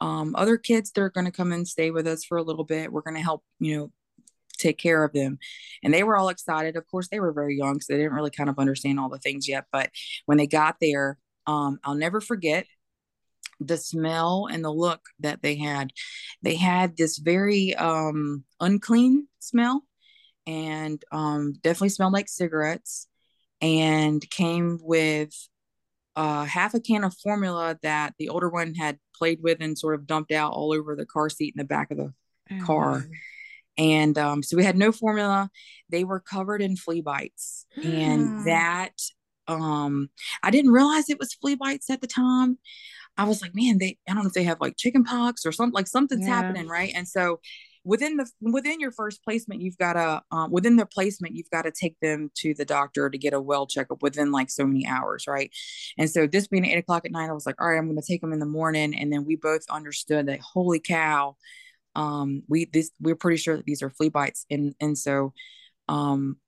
um, 0.00 0.34
other 0.36 0.58
kids 0.58 0.90
that 0.90 1.00
are 1.00 1.10
going 1.10 1.24
to 1.24 1.32
come 1.32 1.52
and 1.52 1.66
stay 1.66 1.90
with 1.90 2.06
us 2.06 2.24
for 2.24 2.36
a 2.36 2.42
little 2.42 2.64
bit. 2.64 2.92
We're 2.92 3.00
going 3.00 3.16
to 3.16 3.22
help 3.22 3.42
you 3.60 3.76
know 3.76 3.92
take 4.58 4.78
care 4.78 5.02
of 5.02 5.12
them. 5.12 5.38
And 5.82 5.92
they 5.92 6.02
were 6.02 6.16
all 6.16 6.28
excited. 6.28 6.76
Of 6.76 6.86
course 6.86 7.08
they 7.08 7.20
were 7.20 7.32
very 7.32 7.56
young 7.56 7.80
so 7.80 7.92
they 7.92 7.98
didn't 7.98 8.14
really 8.14 8.30
kind 8.30 8.50
of 8.50 8.58
understand 8.58 9.00
all 9.00 9.08
the 9.08 9.18
things 9.18 9.48
yet 9.48 9.64
but 9.72 9.90
when 10.26 10.38
they 10.38 10.46
got 10.46 10.76
there 10.80 11.18
um, 11.46 11.78
i'll 11.84 11.94
never 11.94 12.20
forget 12.20 12.66
the 13.60 13.76
smell 13.76 14.48
and 14.50 14.64
the 14.64 14.72
look 14.72 15.00
that 15.20 15.42
they 15.42 15.56
had. 15.56 15.92
They 16.42 16.56
had 16.56 16.96
this 16.96 17.18
very 17.18 17.74
um, 17.74 18.44
unclean 18.60 19.28
smell 19.38 19.84
and 20.46 21.02
um, 21.12 21.54
definitely 21.62 21.90
smelled 21.90 22.12
like 22.12 22.28
cigarettes 22.28 23.08
and 23.64 24.28
came 24.28 24.78
with 24.82 25.32
uh, 26.16 26.44
half 26.44 26.74
a 26.74 26.80
can 26.80 27.02
of 27.02 27.16
formula 27.16 27.78
that 27.82 28.12
the 28.18 28.28
older 28.28 28.50
one 28.50 28.74
had 28.74 28.98
played 29.16 29.40
with 29.42 29.56
and 29.60 29.78
sort 29.78 29.94
of 29.94 30.06
dumped 30.06 30.32
out 30.32 30.52
all 30.52 30.74
over 30.74 30.94
the 30.94 31.06
car 31.06 31.30
seat 31.30 31.54
in 31.56 31.58
the 31.58 31.64
back 31.64 31.90
of 31.90 31.96
the 31.96 32.12
mm-hmm. 32.52 32.64
car. 32.66 33.06
And 33.78 34.18
um, 34.18 34.42
so 34.42 34.58
we 34.58 34.64
had 34.64 34.76
no 34.76 34.92
formula. 34.92 35.48
They 35.88 36.04
were 36.04 36.20
covered 36.20 36.60
in 36.60 36.76
flea 36.76 37.00
bites. 37.00 37.64
Mm. 37.78 37.94
And 37.94 38.46
that, 38.46 38.92
um, 39.48 40.10
I 40.42 40.50
didn't 40.50 40.72
realize 40.72 41.08
it 41.08 41.18
was 41.18 41.32
flea 41.32 41.54
bites 41.54 41.88
at 41.88 42.02
the 42.02 42.06
time. 42.06 42.58
I 43.16 43.24
was 43.24 43.40
like, 43.40 43.54
man, 43.54 43.78
they, 43.78 43.96
I 44.06 44.12
don't 44.12 44.24
know 44.24 44.28
if 44.28 44.34
they 44.34 44.44
have 44.44 44.60
like 44.60 44.76
chicken 44.76 45.04
pox 45.04 45.46
or 45.46 45.52
something, 45.52 45.74
like 45.74 45.88
something's 45.88 46.26
yeah. 46.26 46.34
happening. 46.34 46.68
Right. 46.68 46.92
And 46.94 47.08
so 47.08 47.40
within 47.84 48.16
the 48.16 48.26
within 48.40 48.80
your 48.80 48.90
first 48.90 49.22
placement 49.22 49.60
you've 49.60 49.76
got 49.76 49.92
to 49.92 50.22
um, 50.34 50.50
within 50.50 50.76
their 50.76 50.86
placement 50.86 51.34
you've 51.34 51.50
got 51.50 51.62
to 51.62 51.70
take 51.70 51.98
them 52.00 52.30
to 52.34 52.54
the 52.54 52.64
doctor 52.64 53.10
to 53.10 53.18
get 53.18 53.34
a 53.34 53.40
well 53.40 53.66
checkup 53.66 54.02
within 54.02 54.32
like 54.32 54.50
so 54.50 54.66
many 54.66 54.86
hours 54.86 55.26
right? 55.26 55.50
And 55.98 56.08
so 56.08 56.26
this 56.26 56.48
being 56.48 56.64
eight 56.64 56.78
o'clock 56.78 57.04
at 57.04 57.12
night 57.12 57.28
i 57.28 57.32
was 57.32 57.46
like 57.46 57.60
all 57.60 57.68
right 57.68 57.78
i'm 57.78 57.86
going 57.86 58.00
to 58.00 58.06
take 58.06 58.22
them 58.22 58.32
in 58.32 58.38
the 58.38 58.46
morning. 58.46 58.94
And 58.98 59.12
then 59.12 59.24
we 59.24 59.36
both 59.36 59.62
understood 59.70 60.26
that 60.26 60.40
holy 60.40 60.80
cow 60.80 61.36
um 61.94 62.42
we 62.48 62.64
this 62.72 62.90
we're 63.00 63.14
pretty 63.14 63.36
sure 63.36 63.56
that 63.56 63.66
these 63.66 63.82
are 63.82 63.90
flea 63.90 64.08
bites. 64.08 64.46
And 64.50 64.74
and 64.80 64.96
so 64.96 65.32
um 65.88 66.38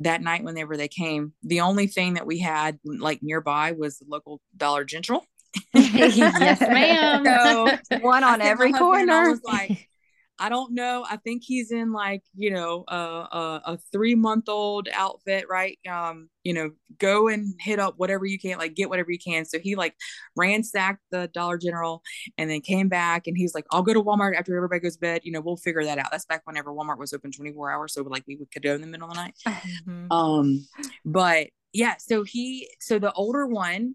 that 0.00 0.22
night 0.22 0.42
whenever 0.42 0.76
they 0.76 0.88
came 0.88 1.34
the 1.42 1.60
only 1.60 1.86
thing 1.86 2.14
that 2.14 2.26
we 2.26 2.38
had 2.38 2.78
like 2.84 3.22
nearby 3.22 3.72
was 3.72 3.98
the 3.98 4.06
local 4.08 4.40
dollar 4.56 4.84
general. 4.84 5.24
Yes 5.74 6.60
ma'am. 6.60 7.24
So 7.90 7.98
one 8.00 8.24
on 8.24 8.40
every 8.40 8.72
corner 8.72 9.12
I 9.12 9.28
was 9.28 9.42
like 9.44 9.88
I 10.38 10.48
don't 10.48 10.74
know. 10.74 11.06
I 11.08 11.16
think 11.16 11.42
he's 11.44 11.70
in 11.70 11.92
like, 11.92 12.22
you 12.34 12.50
know, 12.50 12.84
a, 12.88 12.96
a, 12.96 13.62
a 13.66 13.78
three 13.92 14.16
month 14.16 14.48
old 14.48 14.88
outfit, 14.92 15.46
right? 15.48 15.78
Um, 15.88 16.28
you 16.42 16.52
know, 16.52 16.70
go 16.98 17.28
and 17.28 17.54
hit 17.60 17.78
up 17.78 17.94
whatever 17.98 18.26
you 18.26 18.38
can, 18.38 18.58
like 18.58 18.74
get 18.74 18.88
whatever 18.88 19.12
you 19.12 19.18
can. 19.18 19.44
So 19.44 19.60
he 19.60 19.76
like 19.76 19.94
ransacked 20.36 21.00
the 21.12 21.28
Dollar 21.32 21.56
General 21.56 22.02
and 22.36 22.50
then 22.50 22.62
came 22.62 22.88
back 22.88 23.28
and 23.28 23.36
he's 23.36 23.54
like, 23.54 23.64
I'll 23.70 23.82
go 23.82 23.94
to 23.94 24.02
Walmart 24.02 24.36
after 24.36 24.56
everybody 24.56 24.80
goes 24.80 24.94
to 24.94 25.00
bed. 25.00 25.20
You 25.24 25.32
know, 25.32 25.40
we'll 25.40 25.56
figure 25.56 25.84
that 25.84 25.98
out. 25.98 26.10
That's 26.10 26.26
back 26.26 26.42
whenever 26.44 26.72
Walmart 26.72 26.98
was 26.98 27.12
open 27.12 27.30
24 27.30 27.70
hours. 27.70 27.94
So 27.94 28.02
like 28.02 28.24
we 28.26 28.36
could 28.52 28.62
go 28.62 28.74
in 28.74 28.80
the 28.80 28.88
middle 28.88 29.08
of 29.08 29.14
the 29.14 29.22
night. 29.22 29.34
Mm-hmm. 29.46 30.10
Um, 30.10 30.66
but 31.04 31.48
yeah, 31.72 31.94
so 31.98 32.24
he, 32.24 32.68
so 32.80 32.98
the 32.98 33.12
older 33.12 33.46
one, 33.46 33.94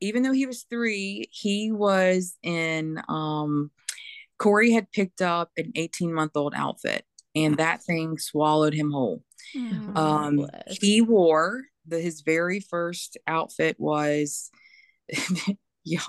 even 0.00 0.22
though 0.22 0.32
he 0.32 0.46
was 0.46 0.64
three, 0.68 1.28
he 1.30 1.72
was 1.72 2.36
in, 2.42 3.00
um, 3.08 3.70
Corey 4.42 4.72
had 4.72 4.90
picked 4.90 5.22
up 5.22 5.52
an 5.56 5.70
18 5.76 6.12
month 6.12 6.32
old 6.36 6.52
outfit 6.56 7.04
and 7.36 7.58
that 7.58 7.82
thing 7.84 8.18
swallowed 8.18 8.74
him 8.74 8.90
whole. 8.90 9.22
Mm, 9.56 9.96
um, 9.96 10.50
he 10.66 11.00
wore 11.00 11.62
the, 11.86 12.00
his 12.00 12.22
very 12.22 12.58
first 12.58 13.16
outfit 13.28 13.76
was, 13.78 14.50
yeah, 15.84 16.00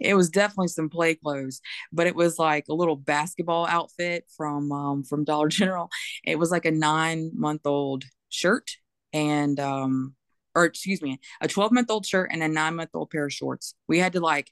it 0.00 0.14
was 0.14 0.30
definitely 0.30 0.68
some 0.68 0.88
play 0.88 1.16
clothes, 1.16 1.60
but 1.92 2.06
it 2.06 2.16
was 2.16 2.38
like 2.38 2.64
a 2.70 2.74
little 2.74 2.96
basketball 2.96 3.66
outfit 3.66 4.24
from, 4.34 4.72
um, 4.72 5.04
from 5.04 5.24
Dollar 5.24 5.48
General. 5.50 5.90
It 6.24 6.38
was 6.38 6.50
like 6.50 6.64
a 6.64 6.70
nine 6.70 7.30
month 7.34 7.66
old 7.66 8.04
shirt 8.30 8.70
and, 9.12 9.60
um, 9.60 10.14
or 10.54 10.64
excuse 10.64 11.02
me, 11.02 11.20
a 11.42 11.48
12 11.48 11.72
month 11.72 11.90
old 11.90 12.06
shirt 12.06 12.30
and 12.32 12.42
a 12.42 12.48
nine 12.48 12.76
month 12.76 12.90
old 12.94 13.10
pair 13.10 13.26
of 13.26 13.32
shorts. 13.34 13.74
We 13.86 13.98
had 13.98 14.14
to 14.14 14.20
like 14.20 14.50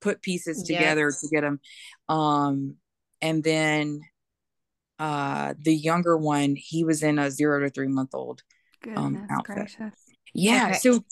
put 0.00 0.22
pieces 0.22 0.62
together 0.62 1.06
yes. 1.06 1.20
to 1.20 1.28
get 1.28 1.42
them. 1.42 1.60
Um, 2.08 2.76
and 3.20 3.44
then 3.44 4.00
uh, 4.98 5.54
the 5.58 5.74
younger 5.74 6.16
one, 6.16 6.56
he 6.56 6.84
was 6.84 7.02
in 7.02 7.18
a 7.18 7.30
zero 7.30 7.60
to 7.60 7.70
three 7.70 7.88
month 7.88 8.14
old 8.14 8.42
um, 8.96 9.26
outfit. 9.30 9.56
Gracious. 9.56 9.94
Yeah, 10.34 10.68
okay. 10.70 10.78
so 10.78 11.04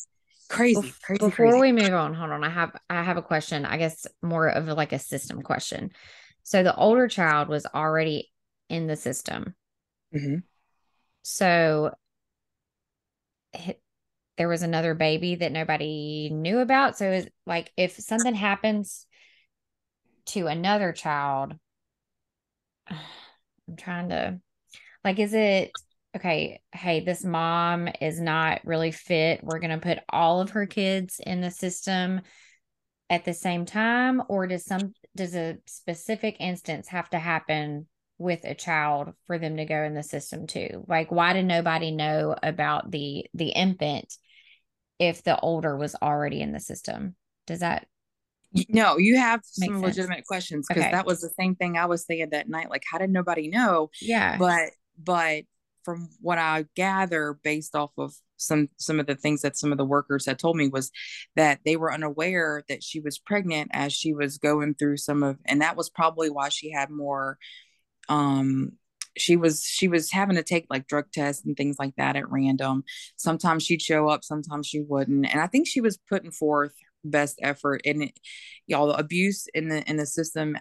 crazy, 0.49 0.93
crazy. 1.03 1.19
Before 1.19 1.31
crazy. 1.31 1.61
we 1.61 1.73
move 1.73 1.95
on, 1.95 2.15
hold 2.15 2.31
on. 2.31 2.45
I 2.45 2.51
have 2.51 2.77
I 2.89 3.03
have 3.03 3.17
a 3.17 3.23
question. 3.23 3.65
I 3.65 3.77
guess 3.77 4.07
more 4.23 4.49
of 4.49 4.67
like 4.67 4.93
a 4.93 4.99
system 4.99 5.43
question. 5.43 5.91
So 6.43 6.63
the 6.63 6.75
older 6.75 7.09
child 7.09 7.49
was 7.49 7.67
already 7.67 8.31
in 8.69 8.87
the 8.87 8.97
system. 8.97 9.55
Mm-hmm. 10.15 10.37
So 11.23 11.95
there 14.39 14.49
was 14.49 14.63
another 14.63 14.95
baby 14.95 15.35
that 15.35 15.53
nobody 15.53 16.31
knew 16.33 16.61
about. 16.61 16.97
So 16.97 17.11
it's 17.11 17.29
like 17.45 17.73
if 17.77 17.97
something 17.97 18.35
happens 18.35 19.05
to 20.27 20.47
another 20.47 20.93
child, 20.93 21.55
I'm 22.89 23.77
trying 23.77 24.09
to 24.11 24.41
like, 25.05 25.19
is 25.19 25.35
it 25.35 25.73
okay? 26.17 26.61
Hey, 26.73 27.01
this 27.01 27.25
mom 27.25 27.89
is 28.01 28.21
not 28.21 28.61
really 28.65 28.93
fit. 28.93 29.43
We're 29.43 29.59
going 29.59 29.79
to 29.79 29.79
put 29.79 29.99
all 30.09 30.41
of 30.41 30.51
her 30.51 30.67
kids 30.67 31.21
in 31.25 31.41
the 31.41 31.51
system 31.51 32.21
at 33.11 33.25
the 33.25 33.35
same 33.35 33.65
time, 33.65 34.23
or 34.29 34.47
does 34.47 34.65
some 34.65 34.93
does 35.17 35.35
a 35.35 35.59
specific 35.67 36.37
instance 36.41 36.89
have 36.89 37.11
to 37.11 37.19
happen 37.19 37.87
with 38.19 38.45
a 38.45 38.55
child 38.55 39.11
for 39.27 39.39
them 39.39 39.57
to 39.57 39.65
go 39.65 39.83
in 39.83 39.95
the 39.95 40.03
system 40.03 40.47
too? 40.47 40.85
Like, 40.87 41.11
why 41.11 41.33
did 41.33 41.47
nobody 41.47 41.91
know 41.91 42.37
about 42.43 42.91
the 42.91 43.27
the 43.35 43.49
infant 43.49 44.17
if 44.99 45.23
the 45.23 45.39
older 45.41 45.77
was 45.77 45.95
already 46.01 46.41
in 46.41 46.53
the 46.53 46.61
system. 46.61 47.17
Does 47.47 47.61
that 47.61 47.87
no, 48.69 48.97
you 48.97 49.17
have 49.19 49.41
some 49.45 49.75
sense? 49.75 49.83
legitimate 49.83 50.25
questions 50.25 50.67
because 50.69 50.85
okay. 50.85 50.93
that 50.93 51.07
was 51.07 51.21
the 51.21 51.31
same 51.39 51.55
thing 51.55 51.77
I 51.77 51.87
was 51.87 52.07
saying 52.07 52.31
that 52.31 52.49
night. 52.49 52.71
Like, 52.71 52.83
how 52.91 52.99
did 52.99 53.11
nobody 53.11 53.49
know? 53.49 53.91
Yeah. 54.01 54.39
But 54.39 54.71
but 54.99 55.45
from 55.85 56.09
what 56.21 56.39
I 56.39 56.67
gather 56.75 57.39
based 57.43 57.75
off 57.75 57.93
of 57.99 58.15
some 58.37 58.69
some 58.79 59.01
of 59.01 59.07
the 59.07 59.15
things 59.15 59.43
that 59.43 59.57
some 59.57 59.73
of 59.73 59.79
the 59.79 59.85
workers 59.85 60.27
had 60.27 60.39
told 60.39 60.57
me 60.57 60.69
was 60.69 60.91
that 61.37 61.61
they 61.65 61.77
were 61.77 61.93
unaware 61.93 62.63
that 62.69 62.83
she 62.83 63.01
was 63.01 63.19
pregnant 63.19 63.71
as 63.73 63.93
she 63.93 64.15
was 64.15 64.39
going 64.39 64.75
through 64.75 64.97
some 64.97 65.23
of 65.23 65.39
and 65.45 65.61
that 65.61 65.77
was 65.77 65.91
probably 65.91 66.31
why 66.31 66.49
she 66.49 66.71
had 66.71 66.91
more 66.91 67.39
um 68.09 68.73
she 69.21 69.37
was 69.37 69.63
she 69.63 69.89
was 69.89 70.11
having 70.11 70.37
to 70.37 70.43
take 70.43 70.67
like 70.71 70.87
drug 70.87 71.07
tests 71.13 71.45
and 71.45 71.57
things 71.57 71.77
like 71.79 71.95
that 71.97 72.17
at 72.17 72.31
random. 72.31 72.85
Sometimes 73.17 73.63
she'd 73.63 73.83
show 73.83 74.09
up 74.09 74.25
sometimes 74.25 74.67
she 74.67 74.81
wouldn't. 74.81 75.27
And 75.31 75.41
i 75.41 75.47
think 75.47 75.67
she 75.67 75.81
was 75.81 75.99
putting 76.09 76.31
forth 76.31 76.73
best 77.05 77.39
effort 77.43 77.81
and 77.85 78.13
y'all 78.67 78.91
abuse 78.91 79.47
in 79.55 79.69
the 79.69 79.89
in 79.89 79.97
the 79.97 80.07
system 80.07 80.57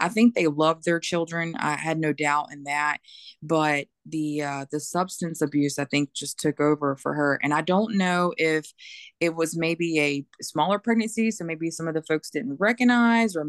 I 0.00 0.08
think 0.08 0.34
they 0.34 0.46
loved 0.46 0.84
their 0.84 0.98
children. 0.98 1.54
I 1.58 1.76
had 1.76 1.98
no 1.98 2.12
doubt 2.12 2.52
in 2.52 2.64
that, 2.64 2.98
but 3.42 3.86
the 4.06 4.42
uh, 4.42 4.64
the 4.70 4.80
substance 4.80 5.42
abuse 5.42 5.78
I 5.78 5.84
think 5.84 6.12
just 6.14 6.38
took 6.40 6.60
over 6.60 6.96
for 6.96 7.14
her, 7.14 7.38
and 7.42 7.52
I 7.52 7.60
don't 7.60 7.96
know 7.96 8.32
if 8.36 8.72
it 9.20 9.34
was 9.34 9.56
maybe 9.56 10.00
a 10.00 10.24
smaller 10.42 10.78
pregnancy, 10.78 11.30
so 11.30 11.44
maybe 11.44 11.70
some 11.70 11.86
of 11.86 11.94
the 11.94 12.02
folks 12.02 12.30
didn't 12.30 12.56
recognize, 12.58 13.36
or 13.36 13.46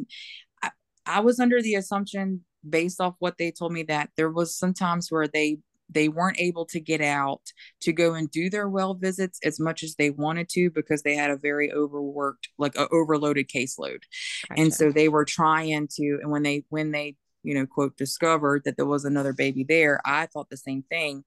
I, 0.62 0.72
I 1.06 1.20
was 1.22 1.40
under 1.40 1.62
the 1.62 1.76
assumption 1.76 2.44
based 2.68 3.02
off 3.02 3.16
what 3.20 3.38
they 3.38 3.52
told 3.52 3.72
me 3.72 3.84
that 3.84 4.10
there 4.18 4.30
was 4.30 4.56
some 4.56 4.74
times 4.74 5.12
where 5.12 5.28
they 5.28 5.58
they 5.94 6.08
weren't 6.08 6.40
able 6.40 6.66
to 6.66 6.80
get 6.80 7.02
out 7.02 7.42
to 7.82 7.92
go 7.92 8.14
and 8.14 8.32
do 8.32 8.50
their 8.50 8.70
well 8.70 8.94
visits 8.94 9.40
as 9.44 9.60
much 9.60 9.84
as 9.84 9.96
they 9.96 10.10
wanted 10.10 10.48
to 10.50 10.70
because 10.70 11.04
they 11.04 11.16
had 11.16 11.30
a 11.30 11.38
very 11.38 11.72
overworked 11.72 12.50
like 12.58 12.76
a 12.76 12.88
overloaded 12.90 13.48
caseload 13.50 14.02
gotcha. 14.50 14.62
and 14.62 14.74
so 14.74 14.92
they 14.92 15.10
were 15.10 15.26
trying 15.26 15.88
to 15.88 16.20
and 16.22 16.32
when 16.32 16.44
they 16.44 16.64
when 16.70 16.92
they 16.92 17.16
you 17.44 17.54
know 17.54 17.66
quote 17.66 17.98
discovered 17.98 18.64
that 18.64 18.78
there 18.78 18.86
was 18.86 19.06
another 19.06 19.34
baby 19.34 19.64
there 19.64 20.00
i 20.06 20.26
thought 20.28 20.50
the 20.50 20.58
same 20.58 20.84
thing 20.84 21.24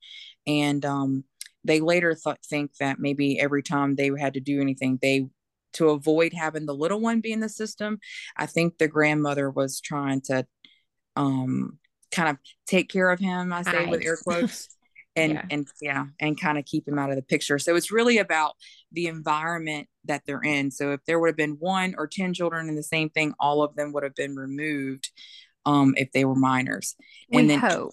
and 0.46 0.84
um 0.84 1.24
they 1.64 1.80
later 1.80 2.14
thought 2.14 2.38
think 2.44 2.76
that 2.76 2.98
maybe 2.98 3.38
every 3.40 3.62
time 3.62 3.94
they 3.94 4.10
had 4.18 4.34
to 4.34 4.40
do 4.40 4.60
anything 4.60 4.98
they 5.02 5.26
to 5.72 5.90
avoid 5.90 6.32
having 6.32 6.66
the 6.66 6.74
little 6.74 7.00
one 7.00 7.20
be 7.20 7.32
in 7.32 7.40
the 7.40 7.48
system 7.48 7.98
i 8.36 8.46
think 8.46 8.78
the 8.78 8.88
grandmother 8.88 9.50
was 9.50 9.80
trying 9.80 10.20
to 10.20 10.46
um 11.16 11.78
kind 12.14 12.28
of 12.28 12.38
take 12.66 12.88
care 12.88 13.10
of 13.10 13.18
him, 13.18 13.52
I 13.52 13.62
say 13.62 13.86
with 13.86 14.04
air 14.04 14.16
quotes. 14.22 14.68
and 15.16 15.34
yeah. 15.34 15.42
and 15.50 15.68
yeah 15.80 16.04
and 16.18 16.40
kind 16.40 16.58
of 16.58 16.64
keep 16.64 16.88
him 16.88 16.98
out 16.98 17.10
of 17.10 17.16
the 17.16 17.22
picture. 17.22 17.58
So 17.58 17.76
it's 17.76 17.92
really 17.92 18.18
about 18.18 18.54
the 18.92 19.06
environment 19.06 19.88
that 20.06 20.22
they're 20.26 20.42
in. 20.42 20.70
So 20.70 20.92
if 20.92 21.00
there 21.06 21.20
would 21.20 21.28
have 21.28 21.36
been 21.36 21.56
one 21.60 21.94
or 21.96 22.06
10 22.06 22.34
children 22.34 22.68
in 22.68 22.74
the 22.74 22.82
same 22.82 23.10
thing 23.10 23.34
all 23.38 23.62
of 23.62 23.76
them 23.76 23.92
would 23.92 24.02
have 24.02 24.14
been 24.14 24.34
removed 24.34 25.10
um 25.66 25.94
if 25.96 26.10
they 26.12 26.24
were 26.24 26.34
minors. 26.34 26.96
And 27.30 27.42
we 27.42 27.48
then 27.48 27.60
hope. 27.60 27.92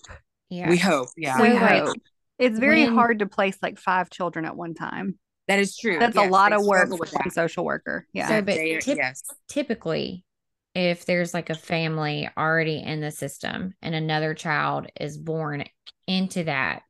Yeah 0.50 0.70
we 0.70 0.78
hope 0.78 1.10
yeah. 1.16 1.42
We 1.42 1.56
hope. 1.56 1.98
it's 2.40 2.60
very 2.60 2.86
when, 2.86 2.96
hard 2.96 3.20
to 3.20 3.28
place 3.28 3.58
like 3.62 3.78
five 3.78 4.10
children 4.10 4.46
at 4.46 4.56
one 4.56 4.74
time. 4.74 5.20
That 5.48 5.60
is 5.60 5.78
true 5.78 6.00
that's 6.00 6.16
yes, 6.16 6.28
a 6.28 6.30
lot 6.30 6.54
of 6.54 6.66
work 6.66 6.90
for 6.90 7.06
a 7.26 7.30
social 7.30 7.66
worker 7.66 8.08
yeah. 8.14 8.30
So 8.30 8.42
but 8.42 8.56
they, 8.56 8.80
yes. 8.86 9.24
typically 9.48 10.26
if 10.74 11.06
there's 11.06 11.34
like 11.34 11.50
a 11.50 11.56
family 11.56 12.30
already 12.38 12.82
in 12.82 13.02
the 13.02 13.12
system 13.12 13.74
and 13.82 13.94
another 13.94 14.34
child 14.34 14.88
is 15.00 15.18
born 15.18 15.66
into 16.08 16.44
that 16.46 16.84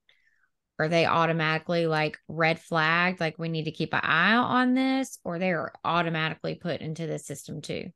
are 0.81 0.87
they 0.87 1.05
automatically 1.05 1.85
like 1.85 2.17
red 2.27 2.59
flagged 2.59 3.19
like 3.19 3.37
we 3.37 3.49
need 3.49 3.65
to 3.65 3.71
keep 3.71 3.93
an 3.93 3.99
eye 4.01 4.33
on 4.33 4.73
this 4.73 5.19
or 5.23 5.37
they're 5.37 5.71
automatically 5.85 6.55
put 6.55 6.81
into 6.81 7.05
the 7.05 7.19
system 7.19 7.61
too? 7.61 7.91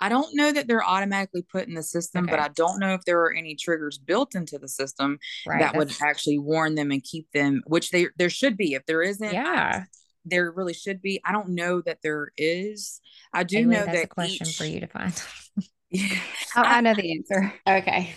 I 0.00 0.08
don't 0.08 0.34
know 0.34 0.50
that 0.50 0.66
they're 0.66 0.84
automatically 0.84 1.42
put 1.42 1.68
in 1.68 1.74
the 1.74 1.84
system 1.84 2.24
okay. 2.24 2.32
but 2.32 2.40
i 2.40 2.48
don't 2.48 2.80
know 2.80 2.94
if 2.94 3.02
there 3.04 3.20
are 3.20 3.32
any 3.32 3.54
triggers 3.54 3.98
built 3.98 4.34
into 4.34 4.58
the 4.58 4.66
system 4.66 5.18
right, 5.46 5.60
that 5.60 5.76
would 5.76 5.92
actually 6.02 6.40
warn 6.40 6.74
them 6.74 6.90
and 6.90 7.04
keep 7.04 7.30
them 7.30 7.62
which 7.68 7.90
they 7.90 8.08
there 8.16 8.30
should 8.30 8.56
be. 8.56 8.74
If 8.74 8.84
there 8.86 9.02
isn't 9.02 9.32
yeah 9.32 9.84
there 10.26 10.50
really 10.50 10.74
should 10.74 11.00
be. 11.00 11.20
I 11.24 11.32
don't 11.32 11.50
know 11.50 11.80
that 11.82 11.98
there 12.02 12.32
is. 12.36 13.00
I 13.32 13.44
do 13.44 13.64
know 13.64 13.84
that's 13.84 13.92
that 13.92 14.04
a 14.04 14.08
question 14.08 14.46
each, 14.48 14.56
for 14.56 14.64
you 14.64 14.80
to 14.80 14.86
find. 14.86 15.22
yeah, 15.90 16.18
I, 16.54 16.78
I 16.78 16.80
know 16.80 16.94
the 16.94 17.12
answer. 17.12 17.52
Okay. 17.66 18.14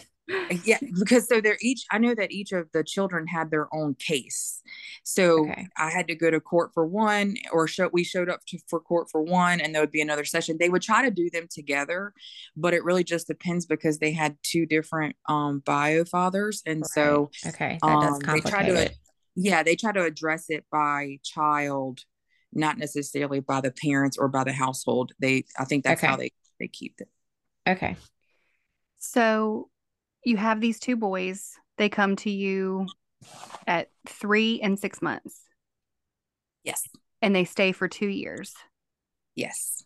Yeah, 0.63 0.77
because 0.99 1.27
so 1.27 1.41
they're 1.41 1.57
each. 1.59 1.85
I 1.91 1.97
know 1.97 2.13
that 2.13 2.31
each 2.31 2.51
of 2.51 2.67
the 2.71 2.83
children 2.83 3.25
had 3.25 3.49
their 3.49 3.67
own 3.73 3.95
case, 3.95 4.61
so 5.03 5.49
okay. 5.49 5.67
I 5.75 5.89
had 5.89 6.07
to 6.07 6.15
go 6.15 6.29
to 6.29 6.39
court 6.39 6.69
for 6.71 6.85
one, 6.85 7.35
or 7.51 7.67
show 7.67 7.89
we 7.91 8.03
showed 8.03 8.29
up 8.29 8.41
to, 8.49 8.59
for 8.67 8.79
court 8.79 9.09
for 9.11 9.23
one, 9.23 9.59
and 9.59 9.73
there 9.73 9.81
would 9.81 9.89
be 9.89 10.01
another 10.01 10.25
session. 10.25 10.57
They 10.59 10.69
would 10.69 10.83
try 10.83 11.01
to 11.01 11.09
do 11.09 11.31
them 11.31 11.47
together, 11.49 12.13
but 12.55 12.75
it 12.75 12.83
really 12.83 13.03
just 13.03 13.25
depends 13.25 13.65
because 13.65 13.97
they 13.97 14.11
had 14.11 14.37
two 14.43 14.67
different 14.67 15.15
um 15.27 15.63
bio 15.65 16.05
fathers, 16.05 16.61
and 16.63 16.81
right. 16.81 16.91
so 16.91 17.31
okay, 17.47 17.79
that 17.81 18.01
does 18.01 18.19
complicate 18.19 18.43
they 18.43 18.49
try 18.51 18.65
to 18.67 18.75
it 18.75 18.97
yeah 19.41 19.63
they 19.63 19.75
try 19.75 19.91
to 19.91 20.03
address 20.03 20.45
it 20.49 20.65
by 20.71 21.17
child 21.23 22.03
not 22.51 22.77
necessarily 22.77 23.39
by 23.39 23.61
the 23.61 23.71
parents 23.71 24.17
or 24.17 24.27
by 24.27 24.43
the 24.43 24.53
household. 24.53 25.11
They 25.19 25.45
i 25.57 25.65
think 25.65 25.83
that's 25.83 26.01
okay. 26.01 26.07
how 26.07 26.17
they 26.17 26.31
they 26.59 26.67
keep 26.67 26.95
it. 26.99 27.09
Okay. 27.67 27.95
So 28.97 29.69
you 30.25 30.37
have 30.37 30.59
these 30.59 30.79
two 30.79 30.97
boys. 30.97 31.53
They 31.77 31.89
come 31.89 32.15
to 32.17 32.29
you 32.29 32.87
at 33.67 33.89
three 34.07 34.59
and 34.61 34.77
six 34.77 35.01
months. 35.01 35.41
Yes. 36.63 36.83
And 37.21 37.35
they 37.35 37.45
stay 37.45 37.71
for 37.71 37.87
two 37.87 38.07
years. 38.07 38.53
Yes. 39.35 39.83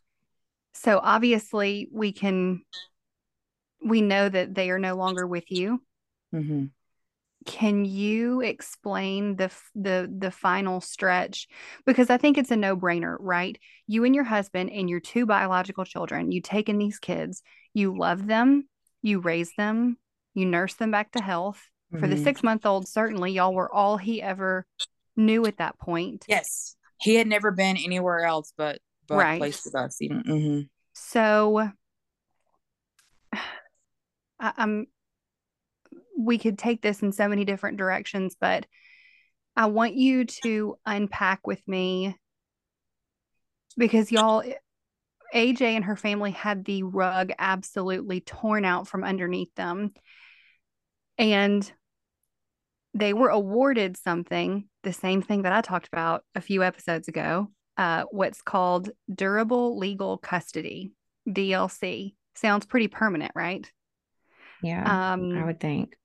So 0.74 1.00
obviously 1.04 1.90
we 1.92 2.12
can 2.12 2.64
we 3.86 4.02
know 4.02 4.30
that 4.30 4.56
they 4.56 4.72
are 4.72 4.80
no 4.80 4.96
longer 4.96 5.28
with 5.28 5.52
you. 5.52 5.82
Mm-hmm 6.34 6.66
can 7.46 7.86
you 7.86 8.42
explain 8.42 9.36
the 9.36 9.52
the 9.76 10.12
the 10.18 10.32
final 10.32 10.82
stretch 10.82 11.48
because 11.86 12.10
i 12.10 12.18
think 12.18 12.38
it's 12.38 12.52
a 12.52 12.56
no-brainer 12.56 13.16
right 13.20 13.58
you 13.88 14.04
and 14.04 14.16
your 14.16 14.24
husband 14.24 14.70
and 14.72 14.90
your 14.90 15.00
two 15.00 15.26
biological 15.26 15.86
children 15.86 16.32
you 16.32 16.42
take 16.42 16.70
in 16.70 16.78
these 16.78 17.00
kids 17.00 17.42
you 17.74 17.98
love 17.98 18.28
them 18.28 18.68
you 19.02 19.20
raise 19.20 19.54
them 19.58 19.98
you 20.34 20.46
nurse 20.46 20.76
them 20.76 20.92
back 20.92 21.12
to 21.12 21.22
health 21.22 21.70
mm-hmm. 21.92 22.02
for 22.02 22.08
the 22.08 22.16
mm-hmm. 22.16 22.24
six 22.24 22.44
month 22.44 22.66
old 22.66 22.88
certainly 22.88 23.32
y'all 23.32 23.54
were 23.54 23.74
all 23.74 23.98
he 23.98 24.22
ever 24.22 24.66
knew 25.16 25.46
at 25.46 25.58
that 25.58 25.78
point 25.80 26.26
yes 26.28 26.76
he 27.00 27.16
had 27.16 27.28
never 27.28 27.52
been 27.52 27.78
anywhere 27.78 28.26
else 28.26 28.54
but 28.58 28.80
but 29.08 29.18
right. 29.18 29.40
place 29.40 29.66
with 29.66 29.76
us 29.76 29.98
mm-hmm. 30.02 30.62
so 30.94 31.70
I, 34.40 34.54
i'm 34.58 34.88
we 36.18 36.38
could 36.38 36.58
take 36.58 36.82
this 36.82 37.02
in 37.02 37.12
so 37.12 37.28
many 37.28 37.46
different 37.46 37.78
directions, 37.78 38.36
but 38.40 38.66
I 39.56 39.68
want 39.68 39.96
you 39.96 40.26
to 40.44 40.78
unpack 40.86 41.46
with 41.46 41.62
me 41.68 42.16
because 43.78 44.12
y'all, 44.12 44.44
AJ 45.34 45.62
and 45.62 45.86
her 45.86 45.96
family 45.96 46.32
had 46.32 46.66
the 46.66 46.84
rug 46.84 47.32
absolutely 47.38 48.22
torn 48.22 48.66
out 48.66 48.88
from 48.88 49.04
underneath 49.04 49.54
them. 49.56 49.94
And 51.18 51.72
they 52.94 53.14
were 53.14 53.30
awarded 53.30 53.98
something, 53.98 54.68
the 54.84 54.94
same 54.94 55.22
thing 55.22 55.44
that 55.44 55.54
I 55.54 55.62
talked 55.62 55.88
about 55.88 56.24
a 56.36 56.42
few 56.42 56.64
episodes 56.64 57.08
ago, 57.08 57.50
uh, 57.78 58.04
what's 58.12 58.42
called 58.42 58.90
durable 59.14 59.78
legal 59.78 60.18
custody, 60.18 60.94
DLC. 61.28 62.16
Sounds 62.36 62.66
pretty 62.66 62.88
permanent, 62.88 63.32
right? 63.36 63.70
Yeah, 64.62 65.14
um, 65.14 65.38
I 65.38 65.44
would 65.44 65.60
think. 65.60 65.96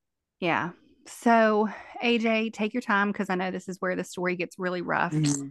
Yeah. 0.41 0.71
So, 1.07 1.69
AJ, 2.03 2.53
take 2.53 2.75
your 2.75 2.81
time 2.81 3.11
because 3.11 3.31
I 3.31 3.35
know 3.35 3.51
this 3.51 3.69
is 3.69 3.81
where 3.81 3.97
the 3.97 4.05
story 4.05 4.37
gets 4.37 4.59
really 4.59 4.83
rough. 4.83 5.13
Mm-hmm. 5.13 5.49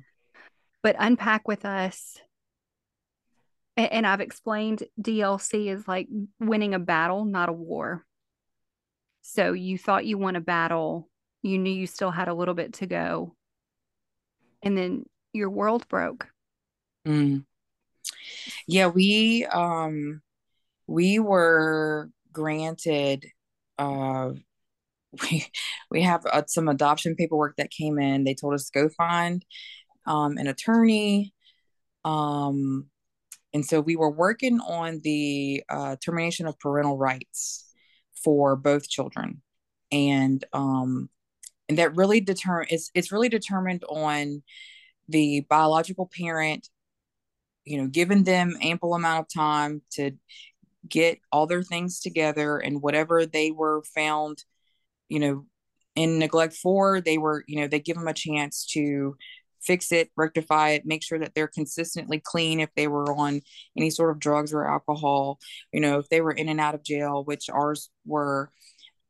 But 0.84 0.96
unpack 1.00 1.48
with 1.48 1.66
us. 1.66 2.18
And, 3.76 3.92
and 3.92 4.08
I've 4.08 4.22
explained 4.22 4.84
DLC 5.02 5.68
is 5.74 5.88
like 5.88 6.08
winning 6.40 6.74
a 6.74 6.80
battle, 6.80 7.26
not 7.26 7.50
a 7.50 7.54
war. 7.54 8.06
So, 9.24 9.54
you 9.54 9.78
thought 9.78 10.06
you 10.06 10.18
won 10.18 10.36
a 10.36 10.42
battle, 10.42 11.10
you 11.42 11.58
knew 11.58 11.72
you 11.74 11.88
still 11.88 12.12
had 12.12 12.28
a 12.28 12.34
little 12.34 12.54
bit 12.54 12.74
to 12.74 12.86
go. 12.86 13.36
And 14.62 14.78
then 14.78 15.06
your 15.34 15.50
world 15.50 15.88
broke. 15.88 16.28
Mm. 17.06 17.46
Yeah, 18.68 18.88
we 18.88 19.46
um 19.46 20.22
we 20.88 21.20
were 21.20 22.10
granted 22.32 23.26
uh 23.78 24.32
we 25.22 25.46
we 25.92 26.02
have 26.04 26.26
uh, 26.26 26.44
some 26.48 26.68
adoption 26.68 27.16
paperwork 27.16 27.56
that 27.58 27.72
came 27.72 28.00
in. 28.00 28.24
They 28.24 28.36
told 28.36 28.54
us 28.54 28.70
to 28.70 28.80
go 28.82 28.90
find 28.90 29.46
um, 30.06 30.38
an 30.38 30.48
attorney, 30.48 31.34
um, 32.06 32.88
and 33.54 33.66
so 33.66 33.82
we 33.82 33.96
were 33.96 34.12
working 34.12 34.60
on 34.60 35.02
the 35.04 35.64
uh, 35.70 35.96
termination 36.04 36.48
of 36.48 36.60
parental 36.60 36.98
rights 36.98 37.66
for 38.24 38.56
both 38.56 38.90
children, 38.90 39.42
and 39.92 40.44
um, 40.54 41.10
and 41.70 41.78
that 41.78 41.96
really 41.96 42.22
determine 42.22 42.68
it's 42.70 42.92
it's 42.94 43.12
really 43.12 43.30
determined 43.30 43.84
on 43.90 44.44
the 45.10 45.46
biological 45.50 46.10
parent, 46.18 46.70
you 47.66 47.82
know, 47.82 47.88
giving 47.88 48.24
them 48.24 48.58
ample 48.62 48.94
amount 48.94 49.22
of 49.22 49.34
time 49.34 49.82
to 49.92 50.12
get 50.88 51.20
all 51.32 51.48
their 51.48 51.64
things 51.64 52.00
together 52.00 52.58
and 52.58 52.82
whatever 52.82 53.26
they 53.26 53.52
were 53.52 53.84
found 53.96 54.44
you 55.10 55.20
know, 55.20 55.46
in 55.96 56.20
neglect 56.20 56.54
for, 56.54 57.02
they 57.02 57.18
were, 57.18 57.44
you 57.48 57.60
know, 57.60 57.68
they 57.68 57.80
give 57.80 57.98
them 57.98 58.08
a 58.08 58.14
chance 58.14 58.66
to 58.74 59.16
fix 59.62 59.92
it, 59.92 60.10
rectify 60.16 60.70
it, 60.70 60.86
make 60.86 61.04
sure 61.04 61.20
that 61.20 61.34
they're 61.34 61.48
consistently 61.48 62.22
clean 62.24 62.60
if 62.60 62.70
they 62.76 62.88
were 62.88 63.12
on 63.14 63.42
any 63.76 63.90
sort 63.90 64.12
of 64.12 64.20
drugs 64.20 64.54
or 64.54 64.68
alcohol, 64.68 65.40
you 65.74 65.80
know, 65.80 66.00
if 66.00 66.08
they 66.10 66.22
were 66.22 66.32
in 66.32 66.50
and 66.50 66.60
out 66.60 66.76
of 66.76 66.84
jail, 66.84 67.24
which 67.24 67.50
ours 67.50 67.90
were. 68.06 68.52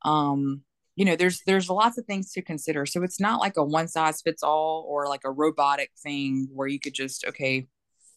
Um, 0.04 0.64
you 0.96 1.06
know, 1.06 1.16
there's 1.16 1.42
there's 1.46 1.70
lots 1.70 1.98
of 2.00 2.06
things 2.06 2.32
to 2.34 2.42
consider. 2.42 2.86
So 2.88 3.04
it's 3.04 3.20
not 3.20 3.40
like 3.40 3.56
a 3.58 3.64
one 3.64 3.88
size 3.88 4.22
fits 4.22 4.42
all 4.42 4.86
or 4.90 5.08
like 5.08 5.22
a 5.26 5.32
robotic 5.32 5.92
thing 6.02 6.48
where 6.52 6.68
you 6.68 6.80
could 6.80 6.94
just 6.94 7.26
okay, 7.28 7.68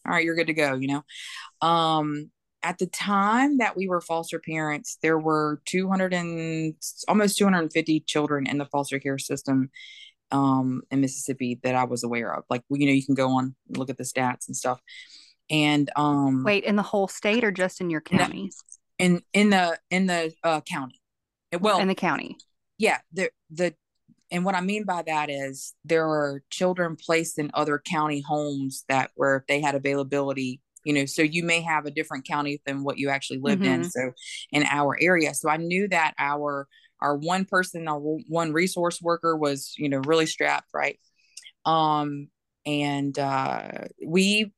all 0.07 0.13
right, 0.13 0.25
you're 0.25 0.35
good 0.35 0.47
to 0.47 0.55
go, 0.55 0.75
you 0.75 0.89
know. 0.89 1.69
Um, 1.69 2.31
at 2.63 2.79
the 2.79 2.87
time 2.87 3.59
that 3.59 3.77
we 3.77 3.89
were 3.89 4.01
foster 4.01 4.39
parents, 4.39 4.99
there 5.03 5.19
were 5.19 5.61
200 5.67 6.13
and 6.13 6.75
almost 7.09 7.39
250 7.39 8.01
children 8.01 8.47
in 8.47 8.59
the 8.59 8.67
foster 8.67 8.99
care 8.99 9.19
system 9.19 9.71
um, 10.31 10.83
in 10.91 11.01
Mississippi 11.01 11.59
that 11.63 11.75
I 11.75 11.85
was 11.85 12.05
aware 12.05 12.35
of. 12.35 12.45
Like, 12.51 12.63
you 12.69 12.87
know, 12.87 12.93
you 12.93 13.05
can 13.05 13.15
go 13.15 13.31
on 13.31 13.55
look 13.69 13.91
at 13.91 13.99
the 13.99 14.05
stats 14.05 14.47
and 14.47 14.57
stuff. 14.57 14.81
And 15.51 15.91
um, 15.97 16.45
wait, 16.45 16.65
in 16.65 16.77
the 16.77 16.83
whole 16.83 17.09
state 17.09 17.43
or 17.43 17.51
just 17.51 17.81
in 17.81 17.91
your 17.91 18.01
county? 18.01 18.51
In 18.99 19.23
in 19.33 19.51
the 19.51 19.79
in 19.91 20.07
the 20.07 20.33
uh, 20.45 20.61
county. 20.61 21.01
Well, 21.59 21.81
in 21.81 21.89
the 21.89 21.95
county. 21.95 22.37
Yeah, 22.79 22.99
the 23.13 23.31
the 23.51 23.75
and 24.31 24.45
what 24.45 24.55
I 24.55 24.61
mean 24.61 24.85
by 24.85 25.03
that 25.03 25.29
is 25.29 25.75
there 25.85 26.07
are 26.07 26.43
children 26.51 26.97
placed 26.97 27.39
in 27.39 27.51
other 27.53 27.83
county 27.85 28.21
homes 28.21 28.85
that 28.89 29.11
where 29.17 29.37
if 29.37 29.47
they 29.49 29.61
had 29.61 29.75
availability, 29.75 30.61
you 30.85 30.93
know, 30.93 31.07
so 31.07 31.23
you 31.23 31.43
may 31.43 31.61
have 31.61 31.87
a 31.87 31.91
different 31.91 32.27
county 32.27 32.61
than 32.67 32.85
what 32.85 32.99
you 32.99 33.09
actually 33.09 33.39
lived 33.39 33.63
mm-hmm. 33.63 33.83
in. 33.83 33.85
So 33.85 34.13
in 34.53 34.65
our 34.65 34.97
area. 35.01 35.35
So 35.35 35.49
I 35.49 35.57
knew 35.57 35.89
that 35.89 36.15
our 36.19 36.67
our 37.03 37.17
one 37.17 37.47
person, 37.47 37.89
our 37.89 37.99
one 37.99 38.53
resource 38.53 39.01
worker 39.01 39.37
was, 39.37 39.75
you 39.79 39.89
know, 39.89 39.99
really 40.05 40.27
strapped, 40.27 40.69
right? 40.75 40.99
Um, 41.65 42.29
and 42.67 43.19
uh 43.19 43.87
we 44.07 44.53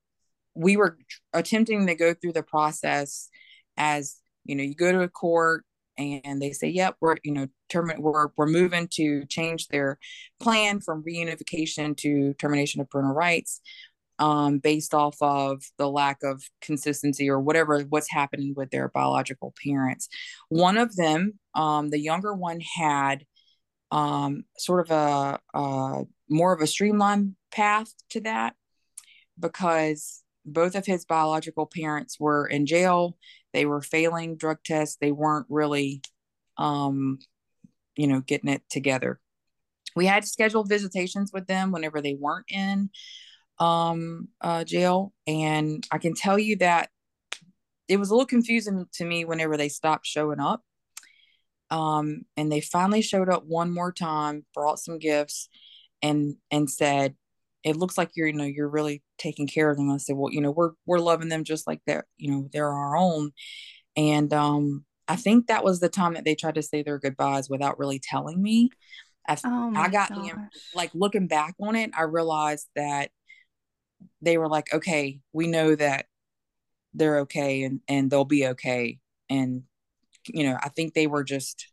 we 0.54 0.76
were 0.76 0.98
attempting 1.32 1.86
to 1.86 1.94
go 1.94 2.14
through 2.14 2.32
the 2.32 2.42
process 2.42 3.28
as 3.76 4.16
you 4.44 4.56
know, 4.56 4.62
you 4.62 4.74
go 4.74 4.92
to 4.92 5.02
a 5.02 5.08
court, 5.08 5.64
and 5.98 6.40
they 6.40 6.52
say, 6.52 6.68
"Yep, 6.68 6.96
we're 7.00 7.16
you 7.22 7.32
know 7.32 7.48
term- 7.68 7.92
we're 7.98 8.28
we're 8.36 8.46
moving 8.46 8.88
to 8.94 9.24
change 9.26 9.68
their 9.68 9.98
plan 10.40 10.80
from 10.80 11.04
reunification 11.04 11.96
to 11.98 12.34
termination 12.34 12.80
of 12.80 12.90
parental 12.90 13.14
rights." 13.14 13.60
Um, 14.22 14.58
based 14.58 14.94
off 14.94 15.16
of 15.20 15.64
the 15.78 15.90
lack 15.90 16.18
of 16.22 16.44
consistency 16.60 17.28
or 17.28 17.40
whatever 17.40 17.80
what's 17.80 18.08
happening 18.08 18.54
with 18.56 18.70
their 18.70 18.88
biological 18.88 19.52
parents. 19.64 20.08
One 20.48 20.78
of 20.78 20.94
them, 20.94 21.40
um, 21.56 21.90
the 21.90 21.98
younger 21.98 22.32
one, 22.32 22.60
had 22.60 23.24
um, 23.90 24.44
sort 24.56 24.88
of 24.88 24.92
a, 24.92 25.40
a 25.58 26.04
more 26.28 26.52
of 26.52 26.60
a 26.60 26.68
streamlined 26.68 27.34
path 27.50 27.92
to 28.10 28.20
that 28.20 28.54
because 29.38 30.22
both 30.44 30.74
of 30.74 30.86
his 30.86 31.04
biological 31.04 31.66
parents 31.66 32.18
were 32.20 32.46
in 32.46 32.66
jail. 32.66 33.16
They 33.52 33.66
were 33.66 33.82
failing 33.82 34.36
drug 34.36 34.58
tests. 34.64 34.98
They 35.00 35.12
weren't 35.12 35.46
really 35.48 36.02
um 36.58 37.18
you 37.96 38.06
know 38.06 38.20
getting 38.20 38.50
it 38.50 38.62
together. 38.70 39.20
We 39.94 40.06
had 40.06 40.24
scheduled 40.24 40.68
visitations 40.68 41.32
with 41.32 41.46
them 41.46 41.72
whenever 41.72 42.00
they 42.00 42.14
weren't 42.14 42.46
in 42.48 42.90
um 43.58 44.28
uh 44.40 44.64
jail. 44.64 45.12
And 45.26 45.86
i 45.92 45.98
can 45.98 46.14
tell 46.14 46.38
you 46.38 46.56
that 46.56 46.90
it 47.88 47.98
was 47.98 48.10
a 48.10 48.14
little 48.14 48.26
confusing 48.26 48.86
to 48.94 49.04
me 49.04 49.24
whenever 49.24 49.56
they 49.56 49.68
stopped 49.68 50.06
showing 50.06 50.40
up. 50.40 50.62
Um 51.70 52.22
and 52.36 52.50
they 52.50 52.60
finally 52.60 53.02
showed 53.02 53.28
up 53.28 53.44
one 53.46 53.72
more 53.72 53.92
time 53.92 54.44
brought 54.54 54.78
some 54.78 54.98
gifts 54.98 55.48
and 56.02 56.36
and 56.50 56.68
said 56.68 57.14
it 57.64 57.76
looks 57.76 57.96
like 57.96 58.10
you're 58.14 58.26
you 58.26 58.32
know 58.32 58.44
you're 58.44 58.68
really 58.68 59.02
taking 59.18 59.46
care 59.46 59.70
of 59.70 59.76
them. 59.76 59.90
I 59.90 59.98
said 59.98 60.16
well 60.16 60.32
you 60.32 60.40
know 60.40 60.50
we're 60.50 60.72
we're 60.86 60.98
loving 60.98 61.28
them 61.28 61.44
just 61.44 61.66
like 61.66 61.80
they're 61.86 62.06
you 62.16 62.30
know 62.30 62.48
they're 62.52 62.72
our 62.72 62.96
own. 62.96 63.32
And 63.96 64.32
um 64.32 64.84
i 65.08 65.16
think 65.16 65.46
that 65.46 65.64
was 65.64 65.80
the 65.80 65.88
time 65.88 66.14
that 66.14 66.24
they 66.24 66.34
tried 66.34 66.54
to 66.54 66.62
say 66.62 66.82
their 66.82 66.98
goodbyes 66.98 67.50
without 67.50 67.78
really 67.78 67.98
telling 67.98 68.40
me. 68.42 68.70
I, 69.28 69.36
oh 69.44 69.72
I 69.76 69.88
got 69.88 70.08
gosh. 70.08 70.18
the 70.18 70.34
like 70.74 70.90
looking 70.94 71.28
back 71.28 71.54
on 71.60 71.76
it 71.76 71.90
i 71.96 72.02
realized 72.02 72.66
that 72.74 73.10
they 74.22 74.38
were 74.38 74.48
like 74.48 74.72
okay 74.72 75.18
we 75.32 75.46
know 75.46 75.74
that 75.74 76.06
they're 76.94 77.20
okay 77.20 77.62
and 77.64 77.80
and 77.88 78.10
they'll 78.10 78.24
be 78.24 78.46
okay 78.46 78.98
and 79.28 79.62
you 80.26 80.44
know 80.44 80.56
i 80.62 80.68
think 80.68 80.94
they 80.94 81.06
were 81.06 81.24
just 81.24 81.66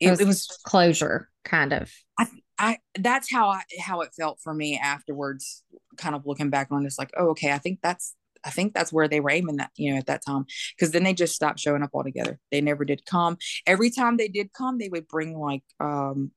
it, 0.00 0.08
it 0.08 0.10
was, 0.10 0.20
it 0.20 0.26
was 0.26 0.58
closure 0.64 1.28
kind 1.44 1.72
of 1.72 1.90
I, 2.18 2.26
I 2.58 2.78
that's 2.98 3.30
how 3.32 3.48
I 3.48 3.62
how 3.80 4.02
it 4.02 4.10
felt 4.16 4.38
for 4.40 4.54
me 4.54 4.78
afterwards, 4.78 5.64
kind 5.96 6.14
of 6.14 6.26
looking 6.26 6.50
back 6.50 6.68
on 6.70 6.84
this, 6.84 6.98
like, 6.98 7.10
oh, 7.16 7.30
okay, 7.30 7.52
I 7.52 7.58
think 7.58 7.80
that's 7.82 8.14
I 8.44 8.50
think 8.50 8.74
that's 8.74 8.92
where 8.92 9.08
they 9.08 9.20
were 9.20 9.30
aiming 9.30 9.56
that, 9.56 9.70
you 9.76 9.92
know, 9.92 9.98
at 9.98 10.06
that 10.06 10.24
time. 10.24 10.46
Cause 10.78 10.90
then 10.90 11.04
they 11.04 11.14
just 11.14 11.34
stopped 11.34 11.60
showing 11.60 11.82
up 11.82 11.90
altogether. 11.94 12.38
They 12.50 12.60
never 12.60 12.84
did 12.84 13.04
come. 13.04 13.36
Every 13.66 13.90
time 13.90 14.16
they 14.16 14.28
did 14.28 14.52
come, 14.52 14.78
they 14.78 14.88
would 14.88 15.08
bring 15.08 15.38
like 15.38 15.62
um 15.80 16.32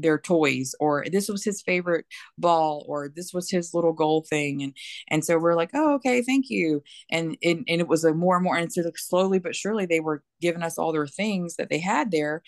their 0.00 0.18
toys 0.18 0.74
or 0.80 1.04
this 1.10 1.28
was 1.28 1.44
his 1.44 1.62
favorite 1.62 2.06
ball 2.38 2.84
or 2.88 3.08
this 3.08 3.32
was 3.32 3.50
his 3.50 3.74
little 3.74 3.92
goal 3.92 4.24
thing 4.28 4.62
and 4.62 4.74
and 5.08 5.24
so 5.24 5.38
we're 5.38 5.54
like 5.54 5.70
oh 5.74 5.94
okay 5.94 6.22
thank 6.22 6.48
you 6.48 6.82
and 7.10 7.36
and, 7.42 7.64
and 7.68 7.80
it 7.80 7.88
was 7.88 8.04
a 8.04 8.14
more 8.14 8.36
and 8.36 8.44
more 8.44 8.56
and 8.56 8.72
so 8.72 8.82
slowly 8.96 9.38
but 9.38 9.56
surely 9.56 9.86
they 9.86 10.00
were 10.00 10.22
giving 10.40 10.62
us 10.62 10.78
all 10.78 10.92
their 10.92 11.06
things 11.06 11.56
that 11.56 11.68
they 11.68 11.78
had 11.78 12.10
there 12.10 12.42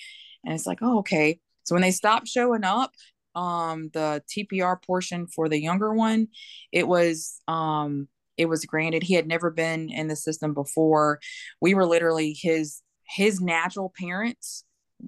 and 0.45 0.55
it's 0.55 0.67
like 0.67 0.79
oh 0.83 0.99
okay 0.99 1.39
so 1.65 1.75
when 1.75 1.83
they 1.83 1.91
stopped 1.91 2.29
showing 2.29 2.65
up 2.65 2.93
um 3.35 3.91
the 3.93 4.23
TPR 4.29 4.83
portion 4.83 5.27
for 5.27 5.49
the 5.49 5.61
younger 5.61 5.95
one, 5.95 6.29
it 6.73 6.87
was 6.87 7.41
um 7.49 8.09
it 8.37 8.47
was 8.47 8.65
granted. 8.65 9.03
He 9.03 9.15
had 9.15 9.27
never 9.27 9.51
been 9.51 9.91
in 9.91 10.09
the 10.09 10.17
system 10.17 10.55
before. 10.55 11.21
We 11.61 11.75
were 11.75 11.87
literally 11.87 12.37
his 12.41 12.83
his 13.05 13.41
natural 13.41 13.93
parents. 13.99 14.65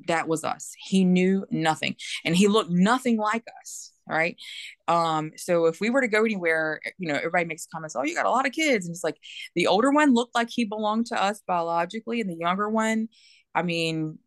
That 0.09 0.29
was 0.29 0.45
us. 0.45 0.73
He 0.79 1.05
knew 1.05 1.47
nothing 1.51 1.97
and 2.25 2.37
he 2.37 2.49
looked 2.49 2.71
nothing 2.71 3.17
like 3.19 3.45
us. 3.61 3.91
Right. 4.09 4.37
Um, 4.89 5.31
so 5.37 5.67
if 5.67 5.81
we 5.81 5.89
were 5.89 6.01
to 6.01 6.09
go 6.09 6.25
anywhere, 6.25 6.81
you 6.99 7.09
know, 7.09 7.15
everybody 7.17 7.45
makes 7.45 7.69
comments, 7.73 7.95
oh, 7.95 8.03
you 8.03 8.17
got 8.17 8.27
a 8.27 8.31
lot 8.31 8.47
of 8.47 8.53
kids. 8.53 8.85
And 8.85 8.95
it's 8.95 9.05
like 9.05 9.17
the 9.55 9.69
older 9.69 9.93
one 9.93 10.13
looked 10.13 10.35
like 10.35 10.49
he 10.51 10.65
belonged 10.65 11.07
to 11.07 11.23
us 11.23 11.41
biologically, 11.47 12.21
and 12.21 12.29
the 12.29 12.35
younger 12.35 12.69
one, 12.69 13.09
I 13.55 13.63
mean, 13.63 14.19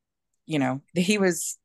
you 0.45 0.59
know, 0.59 0.81
he 0.95 1.17
was 1.17 1.57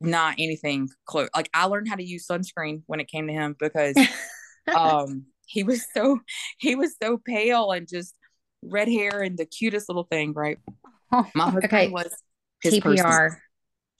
not 0.00 0.36
anything 0.38 0.88
close. 1.06 1.28
Like 1.34 1.50
I 1.54 1.66
learned 1.66 1.88
how 1.88 1.96
to 1.96 2.04
use 2.04 2.26
sunscreen 2.26 2.82
when 2.86 3.00
it 3.00 3.08
came 3.08 3.26
to 3.26 3.32
him 3.32 3.56
because 3.58 3.96
um 4.76 5.26
he 5.46 5.62
was 5.62 5.86
so 5.94 6.20
he 6.58 6.74
was 6.74 6.94
so 7.02 7.18
pale 7.18 7.72
and 7.72 7.88
just 7.88 8.14
red 8.62 8.88
hair 8.88 9.22
and 9.22 9.36
the 9.36 9.46
cutest 9.46 9.88
little 9.88 10.04
thing, 10.04 10.32
right? 10.32 10.58
Oh, 11.12 11.26
My 11.34 11.44
husband 11.44 11.64
okay. 11.66 11.88
was 11.88 12.14
TPR. 12.72 13.02
Person. 13.02 13.40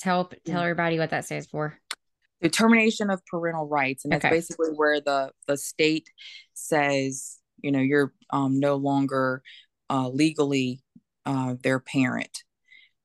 Tell 0.01 0.31
tell 0.45 0.63
everybody 0.63 0.99
what 0.99 1.11
that 1.11 1.25
stands 1.25 1.47
for. 1.47 1.79
The 2.41 2.49
termination 2.49 3.11
of 3.11 3.25
parental 3.27 3.69
rights, 3.69 4.05
and 4.05 4.13
that's 4.13 4.25
okay. 4.25 4.35
basically 4.35 4.71
where 4.71 5.01
the 5.01 5.31
the 5.47 5.57
state 5.57 6.11
says, 6.53 7.39
you 7.63 7.71
know, 7.71 7.81
you're 7.81 8.13
um, 8.31 8.59
no 8.59 8.77
longer 8.77 9.43
uh, 9.89 10.09
legally 10.09 10.83
uh, 11.25 11.55
their 11.63 11.81
parent. 11.81 12.43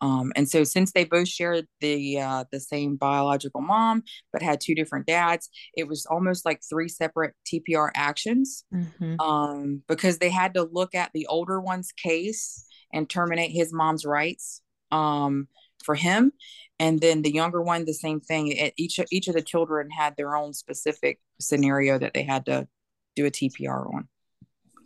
Um, 0.01 0.31
and 0.35 0.49
so 0.49 0.63
since 0.63 0.91
they 0.93 1.03
both 1.03 1.27
shared 1.27 1.67
the 1.81 2.19
uh, 2.19 2.45
the 2.51 2.59
same 2.59 2.95
biological 2.95 3.61
mom 3.61 4.03
but 4.31 4.41
had 4.41 4.61
two 4.61 4.75
different 4.75 5.07
dads, 5.07 5.49
it 5.75 5.87
was 5.87 6.05
almost 6.05 6.45
like 6.45 6.61
three 6.67 6.87
separate 6.87 7.33
TPR 7.45 7.89
actions 7.95 8.63
mm-hmm. 8.73 9.19
um, 9.19 9.83
because 9.87 10.17
they 10.17 10.29
had 10.29 10.53
to 10.53 10.63
look 10.63 10.95
at 10.95 11.11
the 11.13 11.27
older 11.27 11.59
one's 11.59 11.91
case 11.91 12.65
and 12.93 13.09
terminate 13.09 13.51
his 13.51 13.73
mom's 13.73 14.05
rights 14.05 14.61
um, 14.91 15.47
for 15.84 15.95
him, 15.95 16.32
and 16.80 16.99
then 16.99 17.21
the 17.21 17.34
younger 17.34 17.62
one 17.62 17.86
the 17.86 17.93
same 17.93 18.19
thing. 18.19 18.47
It, 18.47 18.73
each 18.78 18.99
each 19.12 19.28
of 19.28 19.36
the 19.36 19.41
children 19.41 19.89
had 19.89 20.15
their 20.17 20.36
own 20.36 20.54
specific 20.54 21.19
scenario 21.39 21.97
that 21.99 22.13
they 22.13 22.23
had 22.23 22.45
to 22.45 22.67
do 23.15 23.25
a 23.25 23.32
TPR 23.32 23.93
on. 23.93 24.08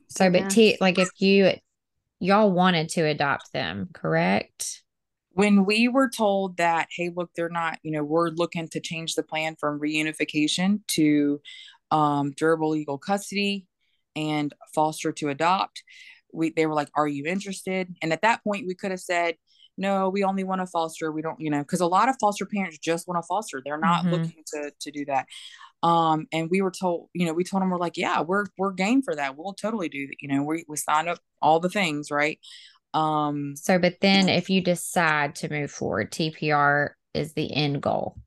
So, 0.10 0.30
but 0.30 0.50
T, 0.50 0.78
like 0.80 1.00
if 1.00 1.10
you 1.18 1.52
y'all 2.20 2.52
wanted 2.52 2.90
to 2.90 3.02
adopt 3.06 3.52
them, 3.54 3.90
correct? 3.94 4.84
when 5.34 5.66
we 5.66 5.88
were 5.88 6.10
told 6.10 6.58
that 6.58 6.88
hey 6.92 7.12
look 7.14 7.30
they're 7.36 7.50
not 7.50 7.80
you 7.84 7.92
know 7.92 8.04
we're 8.04 8.30
looking 8.30 8.68
to 8.68 8.80
change 8.80 9.16
the 9.16 9.24
plan 9.24 9.56
from 9.60 9.80
reunification 9.80 10.80
to 10.88 11.42
um, 11.92 12.32
durable 12.32 12.70
legal 12.70 12.98
custody 12.98 13.68
and 14.16 14.54
foster 14.74 15.12
to 15.12 15.30
adopt 15.30 15.84
we 16.32 16.52
they 16.52 16.66
were 16.66 16.74
like 16.74 16.90
are 16.96 17.08
you 17.08 17.26
interested 17.26 17.94
and 18.02 18.14
at 18.14 18.22
that 18.22 18.44
point 18.44 18.68
we 18.68 18.76
could 18.76 18.92
have 18.92 19.00
said 19.00 19.36
no 19.78 20.10
we 20.10 20.24
only 20.24 20.44
want 20.44 20.62
to 20.62 20.68
foster 20.68 21.12
we 21.12 21.22
don't 21.22 21.40
you 21.40 21.50
know 21.50 21.60
because 21.60 21.82
a 21.82 21.88
lot 21.88 22.10
of 22.10 22.16
foster 22.20 22.46
parents 22.46 22.78
just 22.78 23.08
want 23.08 23.22
to 23.22 23.28
foster 23.28 23.62
they're 23.64 23.78
not 23.78 24.04
mm-hmm. 24.04 24.12
looking 24.12 24.44
to 24.46 24.72
to 24.80 24.92
do 24.92 25.06
that 25.06 25.26
um 25.82 26.28
and 26.32 26.50
we 26.50 26.62
were 26.62 26.72
told 26.72 27.10
you 27.14 27.26
know 27.26 27.34
we 27.34 27.44
told 27.44 27.62
them 27.62 27.70
we're 27.70 27.78
like 27.78 27.98
yeah 27.98 28.22
we're 28.22 28.46
we're 28.58 28.72
game 28.72 29.02
for 29.02 29.16
that 29.16 29.38
we'll 29.38 29.54
totally 29.54 29.90
do 29.90 30.08
that 30.08 30.16
you 30.20 30.28
know 30.28 30.44
we, 30.44 30.64
we 30.68 30.78
signed 30.78 31.10
up 31.10 31.20
all 31.42 31.60
the 31.60 31.70
things 31.70 32.12
right 32.12 32.40
um, 32.94 33.56
so, 33.56 33.80
but 33.80 33.98
then 34.02 34.30
if 34.30 34.50
you 34.50 34.62
decide 34.62 35.36
to 35.36 35.50
move 35.50 35.72
forward, 35.72 36.12
TPR 36.12 36.90
is 37.14 37.34
the 37.34 37.52
end 37.54 37.82
goal. 37.82 38.18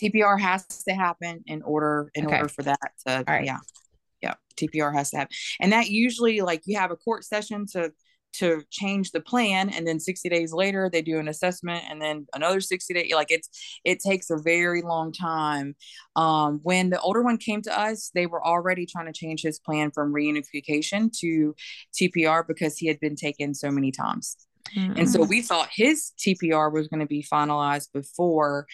TPR 0.00 0.40
has 0.40 0.66
to 0.84 0.94
happen 0.94 1.42
in 1.46 1.62
order 1.62 2.10
in 2.14 2.26
okay. 2.26 2.36
order 2.36 2.48
for 2.48 2.62
that 2.62 2.92
to 3.06 3.24
right. 3.26 3.44
yeah. 3.44 3.58
Yeah. 4.22 4.34
TPR 4.56 4.94
has 4.94 5.10
to 5.10 5.18
happen. 5.18 5.36
And 5.60 5.72
that 5.72 5.88
usually 5.88 6.40
like 6.42 6.62
you 6.66 6.78
have 6.78 6.90
a 6.90 6.96
court 6.96 7.24
session 7.24 7.66
to 7.72 7.92
to 8.38 8.62
change 8.70 9.12
the 9.12 9.20
plan 9.20 9.70
and 9.70 9.86
then 9.86 9.98
60 9.98 10.28
days 10.28 10.52
later 10.52 10.90
they 10.92 11.02
do 11.02 11.18
an 11.18 11.28
assessment 11.28 11.84
and 11.88 12.00
then 12.00 12.26
another 12.34 12.60
60 12.60 12.92
days 12.94 13.12
like 13.12 13.30
it's 13.30 13.48
it 13.84 14.00
takes 14.00 14.30
a 14.30 14.36
very 14.36 14.82
long 14.82 15.12
time 15.12 15.74
um, 16.16 16.60
when 16.62 16.90
the 16.90 17.00
older 17.00 17.22
one 17.22 17.38
came 17.38 17.62
to 17.62 17.78
us 17.78 18.10
they 18.14 18.26
were 18.26 18.44
already 18.44 18.86
trying 18.86 19.06
to 19.06 19.12
change 19.12 19.42
his 19.42 19.58
plan 19.58 19.90
from 19.90 20.12
reunification 20.12 21.10
to 21.18 21.54
tpr 21.98 22.46
because 22.46 22.76
he 22.76 22.86
had 22.86 23.00
been 23.00 23.16
taken 23.16 23.54
so 23.54 23.70
many 23.70 23.90
times 23.90 24.36
mm-hmm. 24.76 24.98
and 24.98 25.10
so 25.10 25.22
we 25.22 25.42
thought 25.42 25.68
his 25.72 26.12
tpr 26.18 26.72
was 26.72 26.88
going 26.88 27.00
to 27.00 27.06
be 27.06 27.24
finalized 27.24 27.92
before 27.92 28.66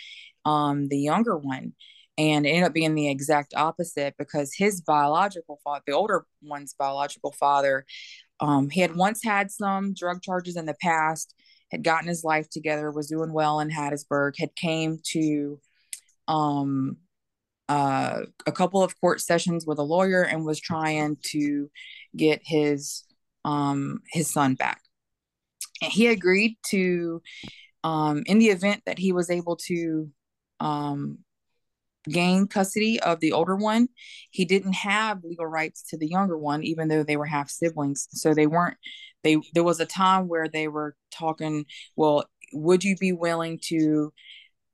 um, 0.45 0.89
the 0.89 0.99
younger 0.99 1.37
one 1.37 1.73
and 2.19 2.45
it 2.45 2.51
ended 2.51 2.65
up 2.65 2.75
being 2.75 2.95
the 2.95 3.11
exact 3.11 3.55
opposite 3.57 4.15
because 4.19 4.55
his 4.55 4.81
biological 4.81 5.61
father 5.65 5.83
the 5.87 5.93
older 5.93 6.27
one's 6.43 6.75
biological 6.75 7.33
father 7.33 7.85
um, 8.43 8.69
he 8.69 8.81
had 8.81 8.95
once 8.95 9.23
had 9.25 9.51
some 9.51 9.95
drug 9.95 10.21
charges 10.21 10.57
in 10.57 10.67
the 10.67 10.75
past 10.75 11.35
had 11.71 11.83
gotten 11.83 12.09
his 12.09 12.23
life 12.23 12.51
together 12.51 12.91
was 12.91 13.09
doing 13.09 13.33
well 13.33 13.61
in 13.61 13.71
hattiesburg 13.71 14.35
had 14.39 14.55
came 14.55 14.99
to 15.05 15.59
um, 16.29 16.99
uh, 17.69 18.21
a 18.47 18.53
couple 18.53 18.83
of 18.83 19.01
court 19.01 19.21
sessions 19.21 19.65
with 19.67 19.79
a 19.79 19.83
lawyer 19.83 20.23
and 20.23 20.45
was 20.45 20.61
trying 20.61 21.17
to 21.23 21.71
get 22.15 22.43
his 22.45 23.05
um, 23.45 24.01
his 24.11 24.31
son 24.31 24.55
back. 24.55 24.83
And 25.83 25.91
he 25.91 26.09
agreed 26.09 26.59
to 26.67 27.23
um, 27.83 28.25
in 28.27 28.39
the 28.39 28.49
event 28.49 28.83
that 28.87 28.99
he 28.99 29.13
was 29.13 29.31
able 29.31 29.57
to 29.69 30.11
um, 30.61 31.19
gain 32.09 32.47
custody 32.47 33.01
of 33.01 33.21
the 33.21 33.33
older 33.33 33.57
one, 33.57 33.89
he 34.31 34.45
didn't 34.45 34.75
have 34.75 35.25
legal 35.25 35.47
rights 35.47 35.83
to 35.91 35.97
the 35.97 36.09
younger 36.09 36.37
one, 36.37 36.63
even 36.65 36.89
though 36.89 37.03
they 37.03 37.17
were 37.17 37.27
half 37.27 37.51
siblings. 37.51 38.09
So 38.11 38.35
they 38.35 38.47
weren't, 38.47 38.77
they, 39.23 39.39
there 39.55 39.65
was 39.65 39.81
a 39.81 39.87
time 39.87 40.29
where 40.29 40.49
they 40.49 40.69
were 40.69 40.97
talking, 41.13 41.67
well, 41.97 42.25
would 42.53 42.85
you 42.85 42.97
be 42.97 43.13
willing 43.13 43.61
to 43.65 44.13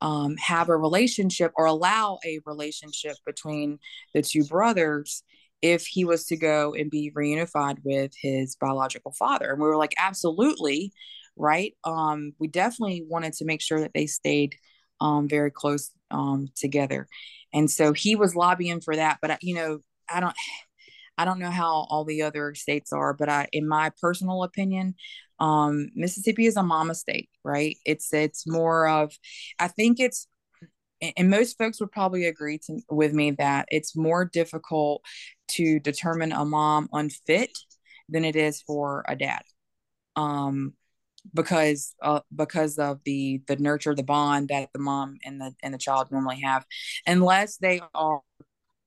um, 0.01 0.37
have 0.37 0.69
a 0.69 0.77
relationship 0.77 1.53
or 1.57 1.67
allow 1.67 2.19
a 2.25 2.41
relationship 2.47 3.17
between 3.27 3.79
the 4.15 4.23
two 4.23 4.45
brothers 4.45 5.23
if 5.61 5.87
he 5.87 6.05
was 6.05 6.25
to 6.27 6.37
go 6.37 6.73
and 6.73 6.91
be 6.91 7.11
reunified 7.17 7.79
with 7.85 8.13
his 8.21 8.57
biological 8.57 9.13
father? 9.13 9.51
And 9.51 9.61
we 9.61 9.69
were 9.69 9.77
like, 9.77 9.95
absolutely. 9.99 10.93
Right. 11.41 11.75
Um, 11.85 12.33
we 12.41 12.49
definitely 12.49 13.05
wanted 13.07 13.33
to 13.35 13.45
make 13.45 13.61
sure 13.61 13.79
that 13.81 13.93
they 13.95 14.07
stayed 14.07 14.57
um, 15.01 15.29
very 15.29 15.53
close 15.53 15.93
um, 16.11 16.49
together. 16.57 17.07
And 17.53 17.71
so 17.71 17.93
he 17.93 18.17
was 18.17 18.35
lobbying 18.35 18.81
for 18.81 18.97
that. 18.97 19.19
But, 19.23 19.43
you 19.43 19.55
know, 19.55 19.81
I 20.09 20.21
don't. 20.21 20.35
I 21.21 21.25
don't 21.25 21.41
know 21.41 21.51
how 21.51 21.89
all 21.91 22.05
the 22.05 22.23
other 22.23 22.55
states 22.55 22.93
are, 22.93 23.13
but 23.13 23.29
I, 23.29 23.49
in 23.53 23.67
my 23.67 23.91
personal 24.01 24.45
opinion, 24.45 24.95
um, 25.41 25.89
Mississippi 25.97 26.47
is 26.47 26.57
a 26.57 26.63
mama 26.63 26.95
state, 26.95 27.29
right? 27.43 27.77
It's 27.85 28.15
it's 28.15 28.47
more 28.47 28.87
of, 28.89 29.13
I 29.59 29.67
think 29.67 29.99
it's, 29.99 30.29
and 31.17 31.29
most 31.29 31.59
folks 31.59 31.81
would 31.81 31.91
probably 31.91 32.27
agree 32.27 32.59
to, 32.67 32.79
with 32.89 33.13
me 33.13 33.33
that 33.33 33.67
it's 33.73 33.97
more 33.97 34.27
difficult 34.27 35.03
to 35.49 35.81
determine 35.81 36.31
a 36.31 36.45
mom 36.45 36.89
unfit 36.93 37.51
than 38.09 38.25
it 38.25 38.37
is 38.37 38.63
for 38.63 39.05
a 39.09 39.17
dad. 39.17 39.43
Um, 40.15 40.75
because 41.35 41.95
uh, 42.03 42.21
because 42.35 42.79
of 42.79 43.01
the 43.05 43.43
the 43.47 43.57
nurture 43.57 43.95
the 43.95 44.03
bond 44.03 44.49
that 44.49 44.71
the 44.73 44.79
mom 44.79 45.19
and 45.25 45.41
the 45.41 45.55
and 45.63 45.75
the 45.75 45.79
child 45.79 46.11
normally 46.11 46.41
have. 46.41 46.65
Unless 47.07 47.59
they 47.59 47.81
are 47.95 48.23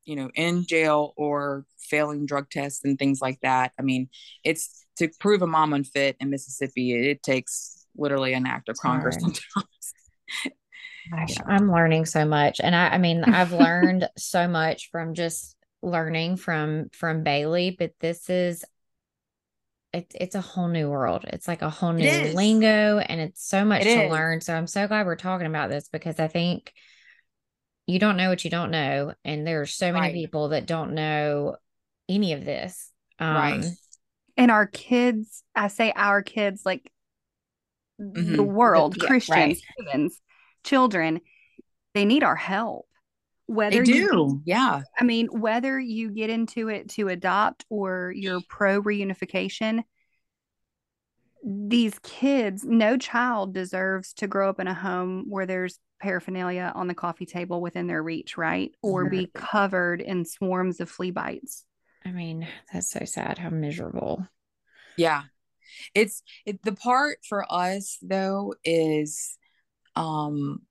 you 0.05 0.15
know 0.15 0.29
in 0.35 0.65
jail 0.65 1.13
or 1.15 1.65
failing 1.79 2.25
drug 2.25 2.49
tests 2.49 2.83
and 2.83 2.97
things 2.97 3.21
like 3.21 3.39
that 3.41 3.71
i 3.79 3.81
mean 3.81 4.09
it's 4.43 4.85
to 4.97 5.09
prove 5.19 5.41
a 5.41 5.47
mom 5.47 5.73
unfit 5.73 6.15
in 6.19 6.29
mississippi 6.29 7.09
it, 7.09 7.23
takes 7.23 7.85
literally 7.95 8.33
an 8.33 8.45
act 8.45 8.69
of 8.69 8.77
congress 8.77 9.15
sometimes. 9.19 9.93
Gosh, 11.11 11.35
i'm 11.47 11.71
learning 11.71 12.05
so 12.05 12.25
much. 12.25 12.59
And 12.61 12.75
i 12.75 12.89
i 12.89 12.97
mean 12.97 13.23
i've 13.25 13.53
learned 13.53 14.07
so 14.17 14.47
much 14.47 14.89
from 14.91 15.13
just 15.13 15.55
learning 15.83 16.37
from 16.37 16.89
from 16.93 17.23
bailey 17.23 17.75
but 17.77 17.91
this 17.99 18.29
is 18.29 18.63
it's 19.93 20.15
it's 20.19 20.35
a 20.35 20.41
whole 20.41 20.67
new 20.67 20.89
world. 20.89 21.25
It's 21.27 21.47
like 21.47 21.61
a 21.61 21.69
whole 21.69 21.93
new 21.93 22.09
lingo 22.33 22.99
and 22.99 23.19
it's 23.19 23.45
so 23.45 23.65
much 23.65 23.81
it 23.81 23.95
to 23.95 24.05
is. 24.05 24.11
learn. 24.11 24.41
So 24.41 24.55
I'm 24.55 24.67
so 24.67 24.87
glad 24.87 25.05
we're 25.05 25.15
talking 25.15 25.47
about 25.47 25.69
this 25.69 25.89
because 25.89 26.19
I 26.19 26.27
think 26.27 26.73
you 27.87 27.99
don't 27.99 28.17
know 28.17 28.29
what 28.29 28.43
you 28.45 28.49
don't 28.49 28.71
know. 28.71 29.13
And 29.25 29.45
there 29.45 29.61
are 29.61 29.65
so 29.65 29.91
many 29.91 30.07
right. 30.07 30.13
people 30.15 30.49
that 30.49 30.65
don't 30.65 30.93
know 30.93 31.57
any 32.07 32.33
of 32.33 32.45
this. 32.45 32.91
Um, 33.19 33.35
right. 33.35 33.65
And 34.37 34.49
our 34.49 34.65
kids, 34.65 35.43
I 35.53 35.67
say 35.67 35.91
our 35.95 36.21
kids, 36.21 36.61
like 36.65 36.89
mm-hmm. 37.99 38.35
the 38.37 38.43
world, 38.43 38.95
yeah, 38.97 39.07
Christians, 39.07 39.37
right. 39.37 39.61
humans, 39.77 40.21
children, 40.63 41.19
they 41.93 42.05
need 42.05 42.23
our 42.23 42.35
help. 42.35 42.87
Whether 43.51 43.79
they 43.79 43.83
do, 43.83 43.91
you, 43.93 44.41
yeah. 44.45 44.83
I 44.97 45.03
mean, 45.03 45.27
whether 45.27 45.77
you 45.77 46.09
get 46.09 46.29
into 46.29 46.69
it 46.69 46.87
to 46.91 47.09
adopt 47.09 47.65
or 47.69 48.13
you're 48.15 48.39
pro 48.47 48.81
reunification, 48.81 49.83
these 51.43 51.99
kids, 51.99 52.63
no 52.63 52.95
child 52.97 53.53
deserves 53.53 54.13
to 54.13 54.27
grow 54.27 54.49
up 54.49 54.61
in 54.61 54.67
a 54.67 54.73
home 54.73 55.25
where 55.27 55.45
there's 55.45 55.79
paraphernalia 55.99 56.71
on 56.75 56.87
the 56.87 56.93
coffee 56.93 57.25
table 57.25 57.59
within 57.59 57.87
their 57.87 58.01
reach, 58.01 58.37
right? 58.37 58.71
Or 58.81 59.09
be 59.09 59.29
covered 59.33 59.99
in 59.99 60.23
swarms 60.23 60.79
of 60.79 60.89
flea 60.89 61.11
bites. 61.11 61.65
I 62.05 62.11
mean, 62.11 62.47
that's 62.71 62.89
so 62.89 63.03
sad. 63.03 63.37
How 63.37 63.49
miserable. 63.49 64.25
Yeah. 64.95 65.23
It's 65.93 66.23
it, 66.45 66.63
the 66.63 66.71
part 66.71 67.17
for 67.27 67.45
us 67.51 67.97
though 68.01 68.55
is 68.63 69.37
um 69.97 70.61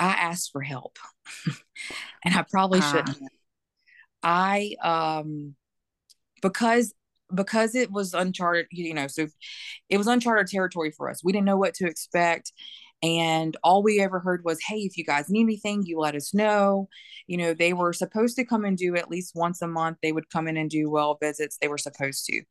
I 0.00 0.08
asked 0.08 0.50
for 0.50 0.62
help 0.62 0.98
and 2.24 2.34
I 2.34 2.44
probably 2.50 2.80
uh. 2.80 2.92
shouldn't. 2.92 3.18
I 4.22 4.74
um 4.82 5.54
because 6.42 6.92
because 7.32 7.74
it 7.74 7.92
was 7.92 8.12
uncharted, 8.12 8.66
you 8.72 8.92
know, 8.92 9.06
so 9.06 9.28
it 9.88 9.98
was 9.98 10.08
uncharted 10.08 10.48
territory 10.48 10.90
for 10.90 11.08
us. 11.08 11.22
We 11.22 11.32
didn't 11.32 11.46
know 11.46 11.56
what 11.56 11.74
to 11.74 11.86
expect. 11.86 12.52
And 13.02 13.56
all 13.62 13.82
we 13.82 14.00
ever 14.00 14.18
heard 14.18 14.44
was, 14.44 14.58
hey, 14.66 14.80
if 14.80 14.98
you 14.98 15.04
guys 15.04 15.30
need 15.30 15.42
anything, 15.42 15.84
you 15.86 15.98
let 15.98 16.14
us 16.14 16.34
know. 16.34 16.88
You 17.26 17.38
know, 17.38 17.54
they 17.54 17.72
were 17.72 17.92
supposed 17.92 18.36
to 18.36 18.44
come 18.44 18.64
and 18.64 18.76
do 18.76 18.96
at 18.96 19.10
least 19.10 19.34
once 19.34 19.62
a 19.62 19.68
month. 19.68 19.98
They 20.02 20.12
would 20.12 20.28
come 20.28 20.48
in 20.48 20.56
and 20.56 20.68
do 20.68 20.90
well 20.90 21.16
visits. 21.20 21.56
They 21.60 21.68
were 21.68 21.78
supposed 21.78 22.26
to. 22.26 22.42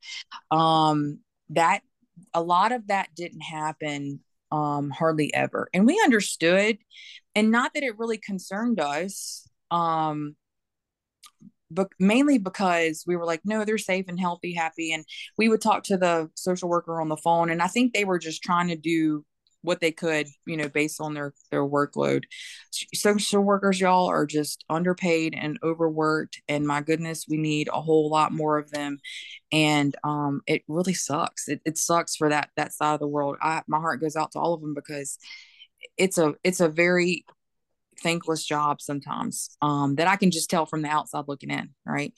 Um, 0.56 1.20
that 1.50 1.82
a 2.34 2.42
lot 2.42 2.72
of 2.72 2.88
that 2.88 3.14
didn't 3.14 3.42
happen 3.42 4.20
um, 4.50 4.90
hardly 4.90 5.32
ever. 5.34 5.68
And 5.72 5.86
we 5.86 6.00
understood, 6.02 6.78
and 7.34 7.50
not 7.50 7.74
that 7.74 7.82
it 7.82 7.98
really 7.98 8.18
concerned 8.18 8.80
us, 8.80 9.48
um, 9.70 10.36
but 11.70 11.88
mainly 11.98 12.38
because 12.38 13.04
we 13.06 13.16
were 13.16 13.24
like, 13.24 13.42
no, 13.44 13.64
they're 13.64 13.78
safe 13.78 14.06
and 14.08 14.18
healthy, 14.18 14.54
happy. 14.54 14.92
And 14.92 15.04
we 15.38 15.48
would 15.48 15.60
talk 15.60 15.84
to 15.84 15.96
the 15.96 16.28
social 16.34 16.68
worker 16.68 17.00
on 17.00 17.08
the 17.08 17.16
phone. 17.16 17.50
And 17.50 17.62
I 17.62 17.68
think 17.68 17.92
they 17.92 18.04
were 18.04 18.18
just 18.18 18.42
trying 18.42 18.68
to 18.68 18.76
do 18.76 19.24
what 19.62 19.80
they 19.80 19.92
could, 19.92 20.26
you 20.46 20.56
know, 20.56 20.68
based 20.68 21.00
on 21.00 21.14
their 21.14 21.34
their 21.50 21.64
workload. 21.64 22.24
Social 22.94 23.42
workers, 23.42 23.80
y'all, 23.80 24.08
are 24.08 24.26
just 24.26 24.64
underpaid 24.68 25.34
and 25.36 25.58
overworked, 25.62 26.40
and 26.48 26.66
my 26.66 26.80
goodness, 26.80 27.26
we 27.28 27.36
need 27.36 27.68
a 27.72 27.80
whole 27.80 28.08
lot 28.10 28.32
more 28.32 28.58
of 28.58 28.70
them. 28.70 28.98
And 29.52 29.94
um, 30.04 30.42
it 30.46 30.62
really 30.68 30.94
sucks. 30.94 31.48
It, 31.48 31.60
it 31.64 31.78
sucks 31.78 32.16
for 32.16 32.28
that 32.30 32.50
that 32.56 32.72
side 32.72 32.94
of 32.94 33.00
the 33.00 33.08
world. 33.08 33.36
I 33.42 33.62
my 33.66 33.78
heart 33.78 34.00
goes 34.00 34.16
out 34.16 34.32
to 34.32 34.38
all 34.38 34.54
of 34.54 34.60
them 34.60 34.74
because 34.74 35.18
it's 35.96 36.18
a 36.18 36.34
it's 36.44 36.60
a 36.60 36.68
very 36.68 37.24
thankless 38.02 38.44
job 38.44 38.80
sometimes 38.80 39.56
um, 39.62 39.96
that 39.96 40.08
I 40.08 40.16
can 40.16 40.30
just 40.30 40.50
tell 40.50 40.66
from 40.66 40.82
the 40.82 40.88
outside 40.88 41.24
looking 41.28 41.50
in, 41.50 41.70
right? 41.84 42.14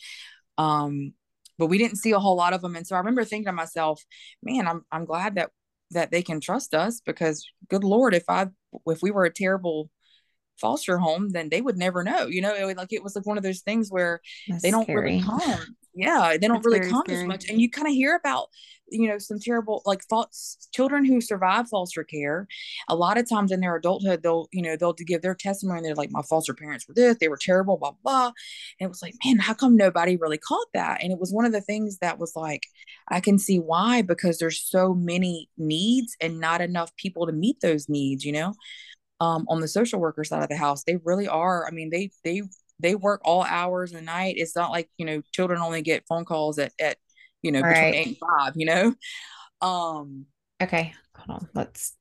Um, 0.59 1.15
but 1.59 1.67
we 1.67 1.79
didn't 1.79 1.99
see 1.99 2.13
a 2.13 2.19
whole 2.19 2.37
lot 2.37 2.53
of 2.53 2.63
them, 2.63 2.77
and 2.77 2.87
so 2.87 2.97
I 2.97 2.99
remember 2.99 3.25
thinking 3.25 3.47
to 3.47 3.53
myself, 3.53 4.03
"Man, 4.43 4.67
I'm 4.67 4.85
I'm 4.91 5.05
glad 5.05 5.37
that 5.37 5.51
that 5.93 6.11
they 6.11 6.23
can 6.23 6.41
trust 6.41 6.75
us 6.75 7.01
because 7.05 7.47
good 7.69 7.85
lord 7.85 8.15
if 8.15 8.25
i 8.29 8.47
if 8.87 9.03
we 9.03 9.11
were 9.11 9.25
a 9.25 9.33
terrible 9.33 9.91
foster 10.61 10.99
home 10.99 11.31
then 11.31 11.49
they 11.49 11.61
would 11.61 11.77
never 11.77 12.03
know 12.03 12.27
you 12.27 12.41
know 12.41 12.55
it, 12.55 12.77
like 12.77 12.93
it 12.93 13.03
was 13.03 13.17
like 13.17 13.27
one 13.27 13.37
of 13.37 13.43
those 13.43 13.61
things 13.61 13.91
where 13.91 14.21
That's 14.49 14.63
they 14.63 14.71
don't 14.71 14.85
scary. 14.85 15.01
really 15.17 15.23
come 15.23 15.77
yeah 15.95 16.37
they 16.41 16.47
don't 16.49 16.63
That's 16.63 16.67
really 16.67 16.91
come 16.91 17.03
scary. 17.05 17.21
as 17.21 17.27
much 17.27 17.49
and 17.49 17.61
you 17.61 17.71
kind 17.71 17.87
of 17.89 17.93
hear 17.93 18.15
about 18.17 18.49
you 18.93 19.09
know 19.09 19.19
some 19.19 19.39
terrible 19.41 19.83
like 19.87 20.03
false 20.09 20.69
children 20.73 21.05
who 21.05 21.21
survive 21.21 21.69
foster 21.69 22.05
care 22.05 22.47
a 22.89 22.95
lot 22.95 23.19
of 23.19 23.29
times 23.29 23.51
in 23.51 23.61
their 23.61 23.77
adulthood 23.77 24.23
they'll 24.23 24.49
you 24.53 24.63
know 24.63 24.77
they'll 24.77 24.93
give 24.93 25.23
their 25.23 25.35
testimony 25.35 25.81
they're 25.83 25.95
like 25.95 26.11
my 26.11 26.23
foster 26.29 26.55
parents 26.55 26.87
were 26.87 26.95
this 26.95 27.17
they 27.19 27.29
were 27.29 27.39
terrible 27.39 27.77
blah 27.79 27.93
blah 28.03 28.27
and 28.27 28.87
it 28.87 28.89
was 28.89 29.03
like 29.03 29.15
man 29.25 29.39
how 29.39 29.55
come 29.55 29.77
nobody 29.77 30.17
really 30.17 30.39
caught 30.39 30.67
that 30.75 31.03
and 31.03 31.11
it 31.13 31.19
was 31.19 31.33
one 31.33 31.45
of 31.45 31.53
the 31.53 31.61
things 31.61 31.99
that 31.99 32.19
was 32.19 32.37
like 32.37 32.67
i 33.09 33.19
can 33.21 33.39
see 33.39 33.59
why 33.59 34.03
because 34.03 34.39
there's 34.39 34.61
so 34.61 34.95
many 34.95 35.49
needs 35.57 36.15
and 36.21 36.39
not 36.39 36.61
enough 36.61 36.95
people 36.97 37.27
to 37.27 37.33
meet 37.33 37.61
those 37.61 37.89
needs 37.89 38.25
you 38.25 38.33
know 38.33 38.55
um, 39.23 39.47
on 39.49 39.61
the 39.61 39.69
social 39.69 40.01
worker 40.01 40.25
side 40.25 40.43
of 40.43 40.49
the 40.49 40.57
house 40.57 40.85
they 40.85 40.97
really 41.05 41.29
are 41.29 41.67
i 41.67 41.71
mean 41.71 41.91
they 41.91 42.11
they 42.25 42.43
they 42.83 42.95
work 42.95 43.21
all 43.25 43.45
hours 43.45 43.93
of 43.93 43.99
the 43.99 44.05
night. 44.05 44.35
It's 44.37 44.57
not 44.57 44.71
like, 44.71 44.91
you 44.99 45.07
know, 45.07 45.23
children 45.33 45.61
only 45.61 45.83
get 45.83 46.07
phone 46.07 46.25
calls 46.25 46.59
at, 46.59 46.73
at 46.79 46.99
you 47.41 47.53
know, 47.53 47.63
between 47.63 47.95
eight 47.95 48.07
and 48.07 48.17
five, 48.19 48.53
you 48.57 48.67
know? 48.67 48.95
Um, 49.61 50.27
okay. 50.61 50.93
Hold 51.15 51.39
on. 51.39 51.49
Let's, 51.55 51.97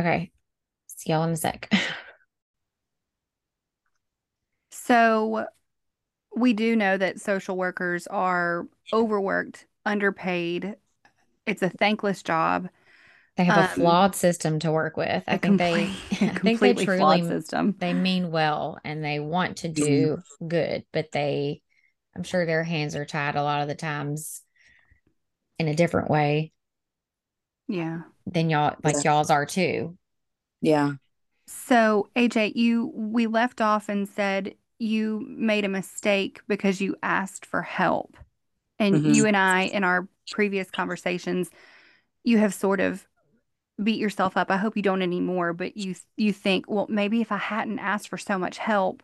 okay. 0.00 0.32
See 0.88 1.12
y'all 1.12 1.22
in 1.22 1.30
a 1.30 1.36
sec. 1.36 1.72
so 4.72 5.46
we 6.34 6.54
do 6.54 6.74
know 6.74 6.98
that 6.98 7.20
social 7.20 7.56
workers 7.56 8.08
are 8.08 8.66
overworked, 8.92 9.64
underpaid. 9.86 10.74
It's 11.46 11.62
a 11.62 11.70
thankless 11.70 12.22
job. 12.22 12.68
They 13.36 13.44
have 13.44 13.58
um, 13.58 13.64
a 13.64 13.68
flawed 13.68 14.14
system 14.14 14.58
to 14.60 14.70
work 14.70 14.96
with. 14.96 15.24
I 15.26 15.38
think 15.38 15.42
complete, 15.42 15.90
they 16.20 16.26
I 16.26 16.34
think 16.34 16.60
they 16.60 16.74
truly 16.74 17.22
system. 17.26 17.74
they 17.78 17.94
mean 17.94 18.30
well 18.30 18.78
and 18.84 19.02
they 19.02 19.20
want 19.20 19.58
to 19.58 19.68
do 19.68 20.18
mm-hmm. 20.18 20.48
good, 20.48 20.84
but 20.92 21.12
they 21.12 21.62
I'm 22.14 22.24
sure 22.24 22.44
their 22.44 22.62
hands 22.62 22.94
are 22.94 23.06
tied 23.06 23.36
a 23.36 23.42
lot 23.42 23.62
of 23.62 23.68
the 23.68 23.74
times 23.74 24.42
in 25.58 25.68
a 25.68 25.74
different 25.74 26.10
way. 26.10 26.52
Yeah. 27.68 28.02
Than 28.26 28.50
y'all 28.50 28.76
like 28.84 28.96
yeah. 28.96 29.12
y'all's 29.12 29.30
are 29.30 29.46
too. 29.46 29.96
Yeah. 30.60 30.92
So 31.46 32.10
AJ, 32.14 32.52
you 32.54 32.92
we 32.94 33.26
left 33.26 33.60
off 33.62 33.88
and 33.88 34.06
said 34.08 34.54
you 34.78 35.24
made 35.26 35.64
a 35.64 35.68
mistake 35.68 36.40
because 36.48 36.80
you 36.80 36.96
asked 37.02 37.46
for 37.46 37.62
help. 37.62 38.16
And 38.78 38.96
mm-hmm. 38.96 39.12
you 39.12 39.26
and 39.26 39.36
I 39.36 39.62
in 39.62 39.84
our 39.84 40.08
previous 40.30 40.70
conversations, 40.70 41.50
you 42.24 42.38
have 42.38 42.54
sort 42.54 42.80
of 42.80 43.06
beat 43.82 43.98
yourself 43.98 44.36
up. 44.36 44.50
I 44.50 44.56
hope 44.56 44.76
you 44.76 44.82
don't 44.82 45.02
anymore, 45.02 45.52
but 45.52 45.76
you 45.76 45.94
you 46.16 46.32
think, 46.32 46.66
well, 46.68 46.86
maybe 46.88 47.20
if 47.20 47.32
I 47.32 47.38
hadn't 47.38 47.78
asked 47.78 48.08
for 48.08 48.18
so 48.18 48.38
much 48.38 48.58
help, 48.58 49.02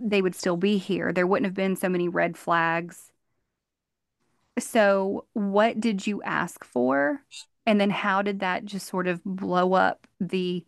they 0.00 0.22
would 0.22 0.34
still 0.34 0.56
be 0.56 0.78
here. 0.78 1.12
There 1.12 1.26
wouldn't 1.26 1.46
have 1.46 1.54
been 1.54 1.76
so 1.76 1.88
many 1.88 2.08
red 2.08 2.36
flags. 2.36 3.10
So, 4.58 5.26
what 5.32 5.80
did 5.80 6.06
you 6.06 6.22
ask 6.22 6.64
for? 6.64 7.20
And 7.66 7.80
then 7.80 7.90
how 7.90 8.22
did 8.22 8.40
that 8.40 8.64
just 8.64 8.86
sort 8.86 9.06
of 9.08 9.22
blow 9.24 9.72
up 9.72 10.06
the 10.20 10.64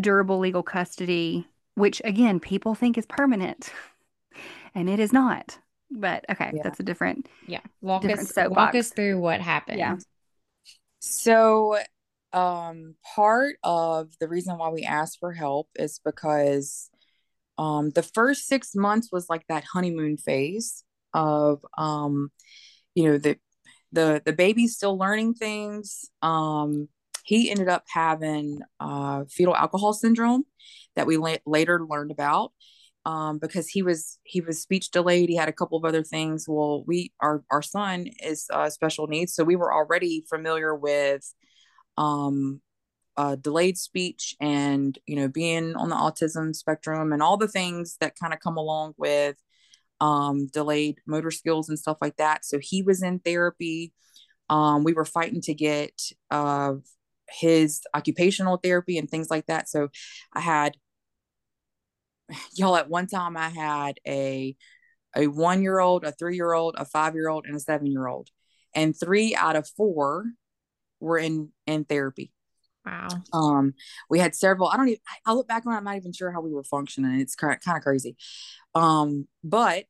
durable 0.00 0.38
legal 0.38 0.62
custody, 0.62 1.46
which 1.74 2.00
again, 2.04 2.40
people 2.40 2.74
think 2.74 2.98
is 2.98 3.06
permanent 3.06 3.72
and 4.74 4.88
it 4.88 4.98
is 4.98 5.12
not. 5.12 5.58
But 5.94 6.24
okay, 6.28 6.50
yeah. 6.54 6.62
that's 6.62 6.80
a 6.80 6.82
different 6.82 7.28
yeah. 7.46 7.60
Walk 7.80 8.02
different 8.02 8.36
us 8.36 8.50
walk 8.50 8.74
us 8.74 8.90
through 8.90 9.20
what 9.20 9.40
happened. 9.40 9.78
Yeah. 9.78 9.96
So 10.98 11.78
um, 12.32 12.96
part 13.14 13.56
of 13.62 14.10
the 14.18 14.28
reason 14.28 14.58
why 14.58 14.70
we 14.70 14.82
asked 14.82 15.18
for 15.20 15.32
help 15.32 15.68
is 15.76 16.00
because 16.04 16.90
um, 17.58 17.90
the 17.90 18.02
first 18.02 18.46
six 18.46 18.74
months 18.74 19.10
was 19.12 19.28
like 19.30 19.46
that 19.48 19.64
honeymoon 19.64 20.16
phase 20.16 20.82
of 21.12 21.64
um, 21.78 22.30
you 22.94 23.04
know 23.04 23.18
the 23.18 23.38
the 23.92 24.20
the 24.24 24.32
baby's 24.32 24.74
still 24.74 24.98
learning 24.98 25.34
things 25.34 26.10
um, 26.22 26.88
he 27.24 27.50
ended 27.50 27.68
up 27.68 27.84
having 27.88 28.60
uh, 28.80 29.24
fetal 29.30 29.54
alcohol 29.54 29.92
syndrome 29.92 30.44
that 30.96 31.06
we 31.06 31.16
la- 31.16 31.36
later 31.46 31.80
learned 31.88 32.10
about 32.10 32.52
um, 33.04 33.38
because 33.38 33.68
he 33.68 33.82
was 33.82 34.18
he 34.24 34.40
was 34.40 34.62
speech 34.62 34.90
delayed. 34.90 35.28
He 35.28 35.36
had 35.36 35.48
a 35.48 35.52
couple 35.52 35.78
of 35.78 35.84
other 35.84 36.02
things. 36.02 36.46
Well, 36.48 36.84
we 36.86 37.12
our 37.20 37.44
our 37.50 37.62
son 37.62 38.06
is 38.22 38.46
uh, 38.52 38.70
special 38.70 39.06
needs, 39.06 39.34
so 39.34 39.44
we 39.44 39.56
were 39.56 39.72
already 39.72 40.24
familiar 40.28 40.74
with 40.74 41.32
um, 41.96 42.60
uh, 43.16 43.36
delayed 43.36 43.78
speech 43.78 44.34
and 44.40 44.98
you 45.06 45.16
know 45.16 45.28
being 45.28 45.76
on 45.76 45.90
the 45.90 45.96
autism 45.96 46.54
spectrum 46.54 47.12
and 47.12 47.22
all 47.22 47.36
the 47.36 47.48
things 47.48 47.96
that 48.00 48.18
kind 48.18 48.32
of 48.32 48.40
come 48.40 48.56
along 48.56 48.94
with 48.96 49.36
um, 50.00 50.48
delayed 50.48 50.98
motor 51.06 51.30
skills 51.30 51.68
and 51.68 51.78
stuff 51.78 51.98
like 52.00 52.16
that. 52.16 52.44
So 52.44 52.58
he 52.60 52.82
was 52.82 53.02
in 53.02 53.20
therapy. 53.20 53.92
Um, 54.50 54.84
we 54.84 54.92
were 54.92 55.04
fighting 55.04 55.40
to 55.42 55.54
get 55.54 55.92
uh, 56.30 56.74
his 57.28 57.80
occupational 57.94 58.58
therapy 58.58 58.98
and 58.98 59.08
things 59.08 59.30
like 59.30 59.46
that. 59.46 59.68
So 59.68 59.88
I 60.32 60.40
had 60.40 60.76
y'all 62.54 62.76
at 62.76 62.88
one 62.88 63.06
time 63.06 63.36
I 63.36 63.48
had 63.48 63.98
a 64.06 64.56
a 65.16 65.28
one 65.28 65.62
year 65.62 65.78
old, 65.78 66.04
a 66.04 66.12
three 66.12 66.36
year 66.36 66.52
old, 66.52 66.74
a 66.76 66.84
five 66.84 67.14
year 67.14 67.28
old, 67.28 67.46
and 67.46 67.56
a 67.56 67.60
seven 67.60 67.86
year 67.86 68.06
old, 68.06 68.30
and 68.74 68.98
three 68.98 69.34
out 69.34 69.56
of 69.56 69.68
four 69.68 70.26
were 71.00 71.18
in 71.18 71.50
in 71.66 71.84
therapy. 71.84 72.32
Wow. 72.84 73.08
Um, 73.32 73.74
we 74.10 74.18
had 74.18 74.34
several. 74.34 74.68
I 74.68 74.76
don't 74.76 74.88
even. 74.88 75.00
I 75.26 75.32
look 75.32 75.48
back 75.48 75.66
on. 75.66 75.74
I'm 75.74 75.84
not 75.84 75.96
even 75.96 76.12
sure 76.12 76.32
how 76.32 76.40
we 76.40 76.52
were 76.52 76.64
functioning. 76.64 77.20
It's 77.20 77.34
kind 77.34 77.54
of, 77.54 77.60
kind 77.60 77.76
of 77.76 77.82
crazy. 77.82 78.16
Um, 78.74 79.26
but 79.42 79.84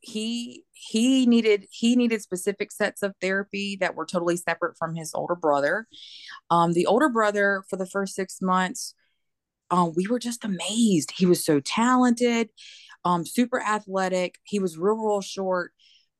he 0.00 0.64
he 0.72 1.26
needed 1.26 1.66
he 1.70 1.94
needed 1.94 2.22
specific 2.22 2.72
sets 2.72 3.02
of 3.02 3.14
therapy 3.20 3.76
that 3.80 3.94
were 3.94 4.06
totally 4.06 4.36
separate 4.36 4.76
from 4.78 4.94
his 4.94 5.12
older 5.14 5.34
brother. 5.34 5.86
Um, 6.50 6.72
the 6.72 6.86
older 6.86 7.08
brother 7.08 7.64
for 7.68 7.76
the 7.76 7.86
first 7.86 8.14
six 8.14 8.40
months, 8.40 8.94
um, 9.70 9.92
we 9.96 10.06
were 10.06 10.18
just 10.18 10.44
amazed. 10.44 11.12
He 11.16 11.26
was 11.26 11.44
so 11.44 11.60
talented, 11.60 12.50
um, 13.04 13.24
super 13.24 13.60
athletic. 13.60 14.38
He 14.44 14.58
was 14.58 14.78
real, 14.78 14.96
real 14.96 15.20
short 15.20 15.72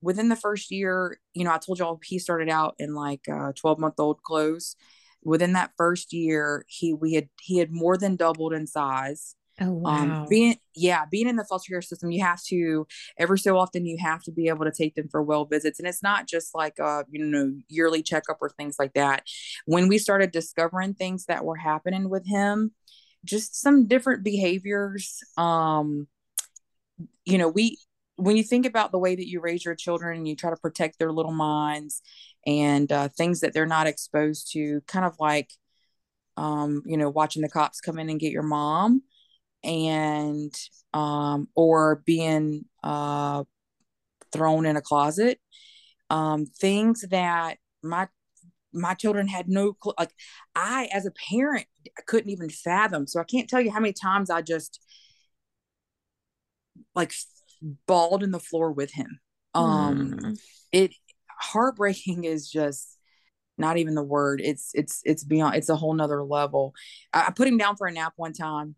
within 0.03 0.29
the 0.29 0.37
first 0.37 0.71
year, 0.71 1.19
you 1.35 1.45
know, 1.45 1.53
I 1.53 1.59
told 1.59 1.79
y'all 1.79 2.01
he 2.05 2.19
started 2.19 2.49
out 2.49 2.75
in 2.79 2.95
like 2.95 3.29
uh 3.29 3.53
12 3.55 3.79
month 3.79 3.95
old 3.99 4.23
clothes. 4.23 4.77
Within 5.23 5.53
that 5.53 5.73
first 5.77 6.13
year, 6.13 6.65
he 6.67 6.95
we 6.95 7.15
had 7.15 7.29
he 7.41 7.59
had 7.59 7.71
more 7.71 7.97
than 7.99 8.17
doubled 8.17 8.55
in 8.55 8.67
size. 8.67 9.35
Oh 9.61 9.67
um, 9.67 9.81
wow. 9.83 10.23
Um, 10.23 10.27
being 10.31 10.57
yeah, 10.75 11.05
being 11.11 11.29
in 11.29 11.37
the 11.37 11.45
foster 11.45 11.73
care 11.73 11.83
system, 11.83 12.11
you 12.11 12.25
have 12.25 12.43
to 12.45 12.87
every 13.19 13.39
so 13.39 13.59
often 13.59 13.85
you 13.85 13.99
have 14.01 14.23
to 14.23 14.33
be 14.33 14.49
able 14.49 14.65
to 14.65 14.73
take 14.73 14.95
them 14.95 15.09
for 15.11 15.23
well 15.23 15.45
visits, 15.45 15.79
and 15.79 15.87
it's 15.87 16.03
not 16.03 16.27
just 16.27 16.55
like 16.55 16.79
a 16.79 17.05
you 17.11 17.23
know 17.23 17.53
yearly 17.69 18.03
checkup 18.03 18.39
or 18.41 18.49
things 18.49 18.77
like 18.79 18.95
that. 18.95 19.25
When 19.67 19.89
we 19.89 19.99
started 19.99 20.31
discovering 20.31 20.95
things 20.95 21.27
that 21.27 21.45
were 21.45 21.57
happening 21.57 22.09
with 22.09 22.27
him, 22.27 22.73
just 23.25 23.61
some 23.61 23.87
different 23.87 24.23
behaviors. 24.23 25.21
Um, 25.37 26.09
you 27.25 27.39
know, 27.39 27.49
we 27.49 27.79
when 28.17 28.37
you 28.37 28.43
think 28.43 28.67
about 28.67 28.93
the 28.93 28.99
way 28.99 29.17
that 29.17 29.29
you 29.29 29.41
raise 29.41 29.65
your 29.65 29.75
children 29.75 30.19
and 30.19 30.29
you 30.29 30.37
try 30.37 30.51
to 30.51 30.57
protect 30.57 30.99
their 30.99 31.13
little 31.13 31.33
minds 31.33 32.03
and 32.47 32.91
uh, 32.93 33.09
things 33.09 33.41
that 33.41 33.55
they're 33.55 33.67
not 33.67 33.87
exposed 33.87 34.53
to, 34.53 34.83
kind 34.87 35.07
of 35.07 35.15
like, 35.19 35.51
um, 36.37 36.83
you 36.85 36.97
know, 36.97 37.09
watching 37.09 37.43
the 37.43 37.49
cops 37.49 37.81
come 37.81 37.99
in 37.99 38.11
and 38.11 38.21
get 38.21 38.33
your 38.33 38.43
mom 38.43 39.03
and, 39.65 40.55
um, 40.93 41.49
or 41.55 42.03
being 42.05 42.65
uh, 42.83 43.45
thrown 44.33 44.67
in 44.67 44.77
a 44.77 44.83
closet, 44.83 45.39
um, 46.11 46.45
things 46.45 47.05
that 47.11 47.57
my 47.83 48.07
my 48.73 48.95
children 48.95 49.29
had 49.29 49.49
no 49.49 49.73
clue. 49.73 49.95
Like 49.99 50.13
I, 50.55 50.89
as 50.93 51.07
a 51.07 51.13
parent, 51.31 51.67
I 51.99 52.03
couldn't 52.07 52.31
even 52.31 52.51
fathom. 52.51 53.07
So 53.07 53.21
I 53.21 53.25
can't 53.25 53.49
tell 53.49 53.61
you 53.61 53.71
how 53.71 53.81
many 53.81 53.93
times 53.93 54.31
I 54.31 54.43
just 54.43 54.81
like 56.95 57.13
bawled 57.87 58.23
in 58.23 58.31
the 58.31 58.41
floor 58.41 58.73
with 58.73 58.93
him. 58.93 59.21
Um, 59.55 60.13
mm. 60.13 60.41
it 60.73 60.95
heartbreaking 61.41 62.25
is 62.25 62.51
just 62.51 62.99
not 63.59 63.77
even 63.77 63.95
the 63.95 64.03
word. 64.03 64.41
It's 64.43 64.71
it's 64.75 65.01
it's 65.05 65.25
beyond. 65.25 65.57
It's 65.57 65.69
a 65.69 65.77
whole 65.77 65.95
nother 65.95 66.23
level. 66.23 66.75
I, 67.13 67.27
I 67.29 67.31
put 67.31 67.49
him 67.49 67.59
down 67.59 67.77
for 67.77 67.87
a 67.87 67.93
nap 67.93 68.15
one 68.17 68.33
time, 68.33 68.75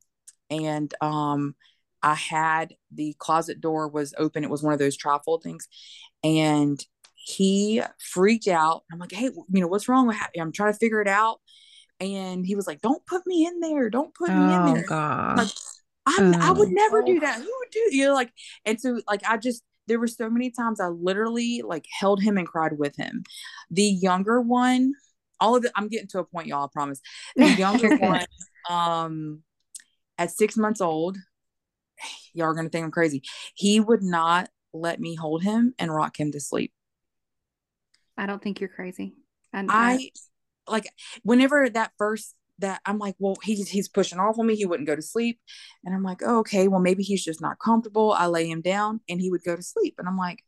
and 0.51 0.93
um, 1.01 1.55
I 2.03 2.15
had 2.15 2.75
the 2.93 3.15
closet 3.19 3.61
door 3.61 3.89
was 3.89 4.15
open. 4.19 4.45
It 4.45 4.51
was 4.51 4.63
one 4.63 4.73
of 4.73 4.79
those 4.79 4.99
trifold 4.99 5.43
things, 5.43 5.69
and 6.25 6.85
he 7.25 7.83
freaked 7.99 8.49
out. 8.49 8.83
I'm 8.93 8.99
like, 8.99 9.13
hey, 9.13 9.27
you 9.27 9.61
know 9.61 9.69
what's 9.69 9.89
wrong 9.89 10.07
with? 10.07 10.17
I'm 10.39 10.53
trying 10.53 10.73
to 10.73 10.79
figure 10.79 11.01
it 11.01 11.09
out. 11.09 11.41
And 12.01 12.45
he 12.45 12.57
was 12.57 12.67
like, 12.67 12.81
"Don't 12.81 13.05
put 13.07 13.25
me 13.27 13.47
in 13.47 13.61
there. 13.61 13.89
Don't 13.89 14.13
put 14.13 14.31
oh, 14.31 14.35
me 14.35 14.55
in 14.55 14.61
oh, 14.61 14.75
there." 14.75 14.85
God. 14.87 15.39
Like, 15.39 15.49
I, 16.05 16.49
I 16.49 16.51
would 16.51 16.71
never 16.71 17.01
do 17.03 17.21
that. 17.21 17.37
Who 17.37 17.43
would 17.43 17.71
do 17.71 17.97
you 17.97 18.07
know, 18.07 18.15
like 18.15 18.33
and 18.65 18.81
so 18.81 19.01
like 19.07 19.23
I 19.29 19.37
just 19.37 19.63
there 19.87 20.01
were 20.01 20.09
so 20.09 20.29
many 20.29 20.51
times 20.51 20.81
I 20.81 20.89
literally 20.89 21.63
like 21.65 21.87
held 21.99 22.21
him 22.21 22.39
and 22.39 22.47
cried 22.47 22.77
with 22.79 22.97
him. 22.97 23.23
The 23.71 23.85
younger 23.85 24.41
one, 24.41 24.95
all 25.41 25.55
of 25.55 25.65
it, 25.65 25.73
I'm 25.77 25.89
getting 25.89 26.09
to 26.09 26.19
a 26.19 26.25
point, 26.25 26.49
y'all, 26.49 26.65
I 26.65 26.69
promise. 26.73 27.01
The 27.37 27.47
younger 27.51 27.97
one, 27.99 28.27
um, 28.69 29.43
at 30.19 30.33
six 30.33 30.57
months 30.57 30.81
old, 30.81 31.19
y'all 32.33 32.47
are 32.47 32.55
gonna 32.55 32.69
think 32.69 32.85
I'm 32.85 32.91
crazy. 32.91 33.23
He 33.55 33.79
would 33.79 34.03
not 34.03 34.51
let 34.73 34.99
me 34.99 35.15
hold 35.15 35.43
him 35.43 35.75
and 35.79 35.95
rock 35.95 36.19
him 36.19 36.33
to 36.33 36.41
sleep. 36.41 36.73
I 38.23 38.27
don't 38.27 38.41
think 38.41 38.61
you're 38.61 38.69
crazy. 38.69 39.15
And 39.53 39.69
I 39.69 40.11
like 40.69 40.87
whenever 41.25 41.69
that 41.69 41.91
first 41.99 42.37
that 42.61 42.81
I'm 42.87 42.99
like, 42.99 43.17
well, 43.19 43.37
he's 43.43 43.69
he's 43.69 43.89
pushing 43.89 44.21
off 44.21 44.39
on 44.39 44.47
me. 44.47 44.55
He 44.55 44.65
wouldn't 44.65 44.87
go 44.87 44.95
to 44.95 45.03
sleep, 45.03 45.41
and 45.85 45.93
I'm 45.93 46.05
like, 46.05 46.23
oh, 46.25 46.39
okay, 46.39 46.69
well, 46.69 46.79
maybe 46.79 47.03
he's 47.03 47.25
just 47.25 47.41
not 47.41 47.59
comfortable. 47.59 48.13
I 48.13 48.27
lay 48.27 48.49
him 48.49 48.61
down, 48.61 49.01
and 49.09 49.21
he 49.21 49.29
would 49.29 49.43
go 49.45 49.57
to 49.57 49.63
sleep, 49.63 49.97
and 49.99 50.07
I'm 50.07 50.17
like, 50.17 50.45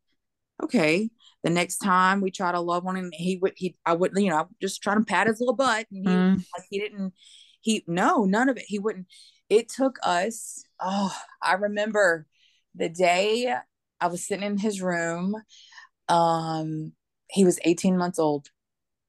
okay. 0.62 1.10
The 1.42 1.50
next 1.50 1.78
time 1.78 2.20
we 2.20 2.30
try 2.30 2.52
to 2.52 2.60
love 2.60 2.86
on 2.86 2.96
him, 2.96 3.10
he 3.12 3.38
would 3.38 3.54
he 3.56 3.76
I 3.84 3.94
would 3.94 4.12
you 4.14 4.30
know 4.30 4.48
just 4.62 4.80
try 4.80 4.94
to 4.94 5.00
pat 5.00 5.26
his 5.26 5.40
little 5.40 5.56
butt, 5.56 5.86
and 5.90 6.08
he 6.08 6.14
mm. 6.14 6.36
like 6.36 6.66
he 6.70 6.78
didn't 6.78 7.12
he 7.60 7.82
no 7.88 8.24
none 8.24 8.48
of 8.48 8.56
it 8.56 8.64
he 8.68 8.78
wouldn't 8.78 9.06
it 9.48 9.68
took 9.68 9.98
us 10.02 10.64
oh 10.80 11.14
i 11.42 11.54
remember 11.54 12.26
the 12.74 12.88
day 12.88 13.54
i 14.00 14.06
was 14.06 14.26
sitting 14.26 14.44
in 14.44 14.58
his 14.58 14.80
room 14.80 15.34
um 16.08 16.92
he 17.34 17.44
was 17.44 17.58
18 17.64 17.98
months 17.98 18.18
old 18.18 18.48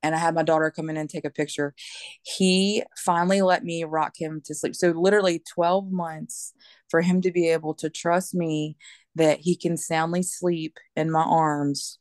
and 0.06 0.14
I 0.14 0.20
had 0.20 0.36
my 0.36 0.44
daughter 0.44 0.70
come 0.70 0.90
in 0.90 0.98
and 0.98 1.10
take 1.10 1.26
a 1.26 1.32
picture. 1.32 1.74
He 2.22 2.84
finally 2.96 3.42
let 3.42 3.64
me 3.64 3.84
rock 3.84 4.14
him 4.18 4.42
to 4.46 4.54
sleep. 4.54 4.76
So 4.76 4.92
literally 4.92 5.42
12 5.54 5.92
months 5.92 6.54
for 6.90 7.02
him 7.02 7.22
to 7.22 7.32
be 7.32 7.50
able 7.50 7.74
to 7.76 7.90
trust 7.90 8.36
me 8.36 8.78
that 9.16 9.40
he 9.40 9.56
can 9.56 9.78
soundly 9.78 10.22
sleep 10.22 10.78
in 10.96 11.10
my 11.10 11.24
arms 11.24 12.00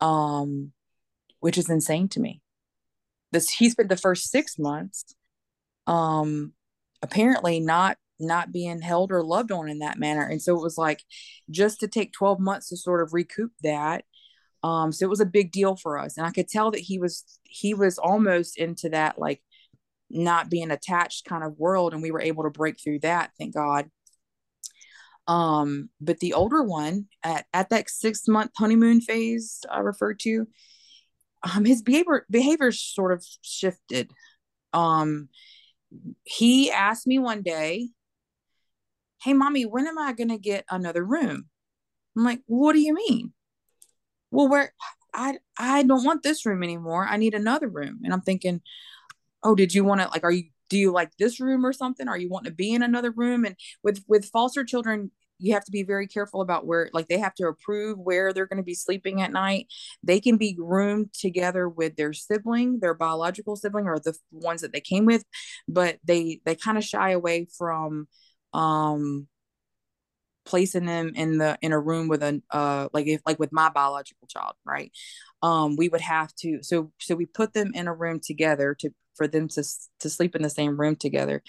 um 0.00 0.72
which 1.40 1.56
is 1.56 1.70
insane 1.70 2.08
to 2.08 2.20
me. 2.20 2.42
This 3.32 3.48
he 3.48 3.70
spent 3.70 3.88
the 3.88 3.96
first 3.96 4.30
6 4.30 4.58
months 4.58 5.14
um 5.86 6.52
apparently 7.02 7.60
not 7.60 7.96
not 8.18 8.52
being 8.52 8.82
held 8.82 9.10
or 9.10 9.22
loved 9.22 9.50
on 9.50 9.70
in 9.70 9.78
that 9.78 9.98
manner 9.98 10.22
and 10.22 10.42
so 10.42 10.54
it 10.54 10.62
was 10.62 10.76
like 10.76 11.02
just 11.50 11.80
to 11.80 11.88
take 11.88 12.12
12 12.12 12.38
months 12.38 12.68
to 12.68 12.76
sort 12.76 13.02
of 13.02 13.14
recoup 13.14 13.50
that 13.62 14.04
um 14.62 14.92
so 14.92 15.04
it 15.04 15.10
was 15.10 15.20
a 15.20 15.26
big 15.26 15.50
deal 15.52 15.76
for 15.76 15.98
us 15.98 16.16
and 16.16 16.26
i 16.26 16.30
could 16.30 16.48
tell 16.48 16.70
that 16.70 16.80
he 16.80 16.98
was 16.98 17.38
he 17.42 17.74
was 17.74 17.98
almost 17.98 18.58
into 18.58 18.88
that 18.88 19.18
like 19.18 19.42
not 20.10 20.50
being 20.50 20.70
attached 20.70 21.24
kind 21.24 21.44
of 21.44 21.58
world 21.58 21.94
and 21.94 22.02
we 22.02 22.10
were 22.10 22.20
able 22.20 22.42
to 22.42 22.50
break 22.50 22.76
through 22.82 22.98
that 22.98 23.30
thank 23.38 23.54
god. 23.54 23.90
Um 25.28 25.90
but 26.00 26.18
the 26.18 26.32
older 26.32 26.62
one 26.62 27.06
at, 27.22 27.46
at 27.52 27.70
that 27.70 27.88
six 27.88 28.26
month 28.26 28.50
honeymoon 28.58 29.00
phase 29.00 29.60
i 29.70 29.78
referred 29.78 30.18
to 30.20 30.48
um 31.42 31.64
his 31.64 31.82
behavior 31.82 32.26
behavior 32.28 32.72
sort 32.72 33.12
of 33.12 33.24
shifted. 33.42 34.10
Um 34.72 35.28
he 36.24 36.70
asked 36.70 37.06
me 37.06 37.18
one 37.18 37.42
day 37.42 37.90
hey 39.22 39.34
mommy 39.34 39.64
when 39.64 39.86
am 39.86 39.98
i 39.98 40.12
going 40.12 40.28
to 40.30 40.38
get 40.38 40.64
another 40.70 41.04
room? 41.04 41.48
I'm 42.16 42.24
like 42.24 42.40
what 42.46 42.72
do 42.72 42.80
you 42.80 42.94
mean 42.94 43.32
well 44.30 44.48
where 44.48 44.72
i 45.14 45.38
i 45.58 45.82
don't 45.82 46.04
want 46.04 46.22
this 46.22 46.46
room 46.46 46.62
anymore. 46.62 47.06
I 47.08 47.16
need 47.16 47.34
another 47.34 47.68
room. 47.68 48.00
And 48.04 48.12
i'm 48.12 48.22
thinking 48.22 48.60
oh 49.42 49.54
did 49.54 49.74
you 49.74 49.84
want 49.84 50.00
to 50.00 50.08
like 50.08 50.24
are 50.24 50.32
you 50.32 50.44
do 50.70 50.78
you 50.78 50.92
like 50.92 51.10
this 51.18 51.40
room 51.40 51.66
or 51.66 51.72
something? 51.72 52.08
Are 52.08 52.16
you 52.16 52.28
wanting 52.28 52.52
to 52.52 52.56
be 52.56 52.72
in 52.72 52.82
another 52.82 53.10
room? 53.10 53.44
And 53.44 53.56
with 53.82 54.02
with 54.08 54.26
foster 54.26 54.64
children 54.64 55.10
you 55.42 55.54
have 55.54 55.64
to 55.64 55.72
be 55.72 55.82
very 55.82 56.06
careful 56.06 56.42
about 56.42 56.66
where 56.66 56.90
like 56.92 57.08
they 57.08 57.18
have 57.18 57.34
to 57.34 57.48
approve 57.48 57.98
where 57.98 58.30
they're 58.32 58.46
going 58.46 58.58
to 58.58 58.62
be 58.62 58.74
sleeping 58.74 59.22
at 59.22 59.32
night. 59.32 59.68
They 60.02 60.20
can 60.20 60.36
be 60.36 60.54
roomed 60.58 61.14
together 61.14 61.68
with 61.68 61.96
their 61.96 62.12
sibling 62.12 62.80
their 62.80 62.94
biological 62.94 63.56
sibling 63.56 63.86
or 63.86 63.98
the 63.98 64.16
ones 64.30 64.60
that 64.60 64.72
they 64.72 64.80
came 64.80 65.06
with 65.06 65.24
but 65.66 65.98
they 66.04 66.40
they 66.44 66.54
kind 66.54 66.78
of 66.78 66.84
shy 66.84 67.10
away 67.10 67.46
from 67.56 68.06
um 68.52 69.26
placing 70.44 70.86
them 70.86 71.12
in 71.14 71.38
the 71.38 71.58
in 71.60 71.72
a 71.72 71.78
room 71.78 72.08
with 72.08 72.22
a 72.22 72.40
uh 72.50 72.88
like 72.92 73.06
if 73.06 73.20
like 73.26 73.38
with 73.38 73.52
my 73.52 73.68
biological 73.68 74.26
child 74.28 74.54
right? 74.64 74.92
Um 75.42 75.76
we 75.76 75.88
would 75.88 76.00
have 76.00 76.34
to 76.36 76.62
so 76.62 76.92
so 76.98 77.14
we 77.14 77.26
put 77.26 77.52
them 77.52 77.72
in 77.74 77.88
a 77.88 77.94
room 77.94 78.20
together 78.22 78.74
to 78.80 78.90
for 79.16 79.28
them 79.28 79.48
to 79.48 79.64
to 80.00 80.10
sleep 80.10 80.34
in 80.34 80.42
the 80.42 80.50
same 80.50 80.78
room 80.80 80.96
together. 80.96 81.42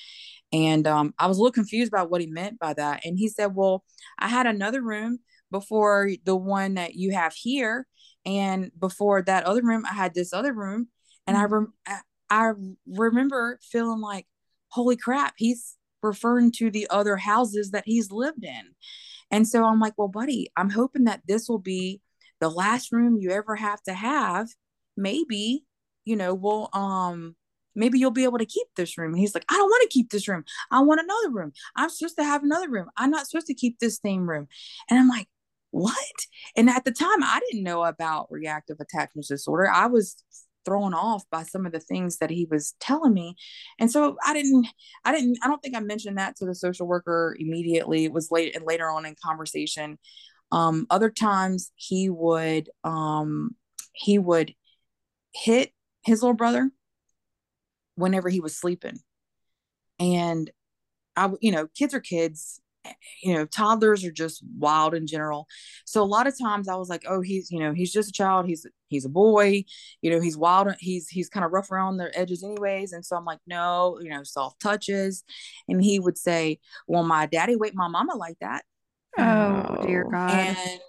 And 0.52 0.86
um 0.88 1.14
i 1.20 1.28
was 1.28 1.38
a 1.38 1.42
little 1.42 1.54
confused 1.54 1.92
about 1.92 2.10
what 2.10 2.22
he 2.22 2.28
meant 2.28 2.60
by 2.60 2.74
that. 2.74 3.06
And 3.06 3.18
he 3.18 3.28
said 3.28 3.56
well 3.56 3.84
i 4.20 4.28
had 4.28 4.48
another 4.48 4.82
room 4.82 5.20
before 5.52 6.10
the 6.24 6.36
one 6.36 6.76
that 6.76 6.96
you 6.96 7.12
have 7.12 7.34
here. 7.34 7.88
And 8.26 8.72
before 8.80 9.22
that 9.24 9.46
other 9.46 9.64
room 9.64 9.86
i 9.89 9.94
had 9.94 10.14
this 10.14 10.34
other 10.34 10.54
room. 10.54 10.89
And 11.28 11.38
mm-hmm. 11.38 11.44
i 11.44 11.48
rem- 11.48 11.74
I 12.32 12.54
remember 12.88 13.60
feeling 13.62 14.00
like 14.00 14.26
holy 14.70 14.96
crap 14.96 15.34
he's 15.38 15.76
referring 16.04 16.52
to 16.54 16.72
the 16.72 16.88
other 16.89 17.18
houses 17.18 17.72
that 17.72 17.84
he's 17.86 18.12
lived 18.12 18.43
in. 18.43 18.74
And 19.32 19.47
so 19.47 19.64
I'm 19.64 19.80
like, 19.80 19.93
well, 19.97 20.08
buddy, 20.08 20.52
I'm 20.58 20.70
hoping 20.70 21.06
that 21.06 21.22
this 21.28 21.47
will 21.47 21.60
be 21.60 22.02
the 22.39 22.49
last 22.49 22.91
room 22.91 23.18
you 23.18 23.32
ever 23.32 23.56
have 23.56 23.82
to 23.84 23.93
have. 23.93 24.49
Maybe, 24.97 25.64
you 26.06 26.16
know, 26.16 26.34
we'll 26.34 26.70
um 26.74 27.36
maybe 27.76 27.99
you'll 27.99 28.12
be 28.12 28.26
able 28.26 28.38
to 28.38 28.45
keep 28.45 28.68
this 28.76 28.97
room. 28.97 29.12
And 29.12 29.20
he's 29.20 29.34
like, 29.34 29.45
I 29.49 29.56
don't 29.56 29.70
want 29.70 29.84
to 29.84 29.93
keep 29.93 30.10
this 30.10 30.28
room. 30.28 30.43
I 30.72 30.82
want 30.82 30.99
another 30.99 31.32
room. 31.32 31.54
I'm 31.76 31.89
supposed 31.89 32.18
to 32.18 32.24
have 32.24 32.43
another 32.43 32.70
room. 32.70 32.88
I'm 32.97 33.12
not 33.12 33.28
supposed 33.28 33.47
to 33.47 33.54
keep 33.54 33.80
this 33.80 33.99
same 34.04 34.30
room. 34.30 34.47
And 34.89 34.99
I'm 34.99 35.08
like, 35.08 35.28
what? 35.72 35.95
And 36.58 36.70
at 36.70 36.84
the 36.84 36.91
time, 36.91 37.24
I 37.24 37.39
didn't 37.49 37.64
know 37.64 37.84
about 37.86 38.28
reactive 38.30 38.78
attachment 38.82 39.28
disorder. 39.28 39.70
I 39.70 39.88
was 39.88 40.22
thrown 40.66 40.93
off 40.93 41.24
by 41.32 41.43
some 41.43 41.66
of 41.66 41.72
the 41.72 41.80
things 41.80 42.18
that 42.18 42.30
he 42.30 42.47
was 42.49 42.76
telling 42.80 43.14
me. 43.14 43.36
And 43.80 43.91
so 43.91 44.18
i 44.26 44.34
didn't 44.34 44.68
i 45.05 45.12
didn't 45.12 45.38
i 45.43 45.47
don't 45.47 45.62
think 45.62 45.76
i 45.76 45.80
mentioned 45.80 46.18
that 46.18 46.36
to 46.38 46.45
the 46.45 46.55
social 46.55 46.88
worker 46.88 47.36
immediately. 47.39 48.05
It 48.05 48.14
was 48.14 48.32
late 48.32 48.55
and 48.55 48.66
later 48.66 48.89
on 48.89 49.05
in 49.05 49.16
conversation. 49.24 49.97
Um 50.51 50.88
other 50.89 51.09
times 51.09 51.72
he 51.76 52.09
would 52.09 52.70
um 52.84 53.55
he 53.93 54.20
would 54.20 54.53
hit 55.34 55.72
his 56.03 56.22
little 56.22 56.36
brother 56.36 56.72
whenever 57.95 58.30
he 58.30 58.39
was 58.39 58.57
sleeping. 58.57 58.99
And 59.99 60.49
i 61.16 61.30
you 61.41 61.51
know 61.51 61.68
kids 61.78 61.93
are 61.93 61.99
kids 61.99 62.62
you 63.22 63.34
know 63.34 63.46
toddlers 63.46 64.04
are 64.04 64.12
just 64.12 64.44
wild 64.58 64.94
in 64.94 65.08
general. 65.08 65.48
So 65.86 66.02
a 66.02 66.06
lot 66.06 66.28
of 66.28 66.38
times 66.38 66.68
i 66.68 66.76
was 66.76 66.90
like 66.90 67.04
oh 67.08 67.22
he's 67.22 67.52
you 67.52 67.60
know 67.60 67.74
he's 67.74 67.92
just 67.92 68.10
a 68.10 68.14
child. 68.14 68.46
He's 68.48 68.66
he's 68.88 69.06
a 69.06 69.10
boy. 69.10 69.66
You 70.02 70.12
know 70.12 70.20
he's 70.20 70.38
wild. 70.38 70.74
He's 70.80 71.08
he's 71.08 71.30
kind 71.30 71.46
of 71.46 71.52
rough 71.52 71.72
around 71.72 71.98
the 71.98 72.18
edges 72.18 72.44
anyways. 72.44 72.94
And 72.94 73.06
so 73.06 73.16
i'm 73.16 73.26
like 73.26 73.40
no 73.48 74.00
you 74.02 74.10
know 74.10 74.24
soft 74.24 74.60
touches. 74.60 75.24
And 75.68 75.84
he 75.84 76.00
would 76.00 76.18
say 76.18 76.60
well 76.88 77.04
my 77.04 77.26
daddy 77.26 77.56
wake 77.56 77.76
my 77.76 77.88
mama 77.88 78.16
like 78.16 78.38
that. 78.42 78.64
Oh 79.18 79.78
dear 79.84 80.06
god. 80.10 80.32
And 80.32 80.80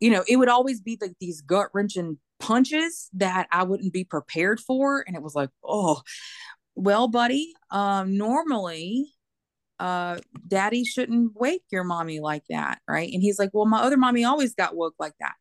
you 0.00 0.10
know 0.10 0.24
it 0.28 0.36
would 0.36 0.48
always 0.48 0.80
be 0.80 0.98
like 1.00 1.14
these 1.20 1.40
gut 1.40 1.68
wrenching 1.72 2.18
punches 2.40 3.08
that 3.12 3.46
i 3.52 3.62
wouldn't 3.62 3.92
be 3.92 4.04
prepared 4.04 4.60
for. 4.60 5.04
And 5.06 5.16
it 5.16 5.22
was 5.22 5.34
like 5.34 5.50
oh 5.64 6.02
well 6.74 7.06
buddy 7.06 7.52
um 7.70 8.16
normally 8.16 9.12
uh, 9.82 10.16
daddy 10.46 10.84
shouldn't 10.84 11.32
wake 11.34 11.64
your 11.72 11.82
mommy 11.82 12.20
like 12.20 12.44
that, 12.48 12.78
right? 12.88 13.12
And 13.12 13.20
he's 13.20 13.36
like, 13.36 13.50
well, 13.52 13.66
my 13.66 13.80
other 13.80 13.96
mommy 13.96 14.22
always 14.22 14.54
got 14.54 14.76
woke 14.76 14.94
like 15.00 15.14
that. 15.18 15.34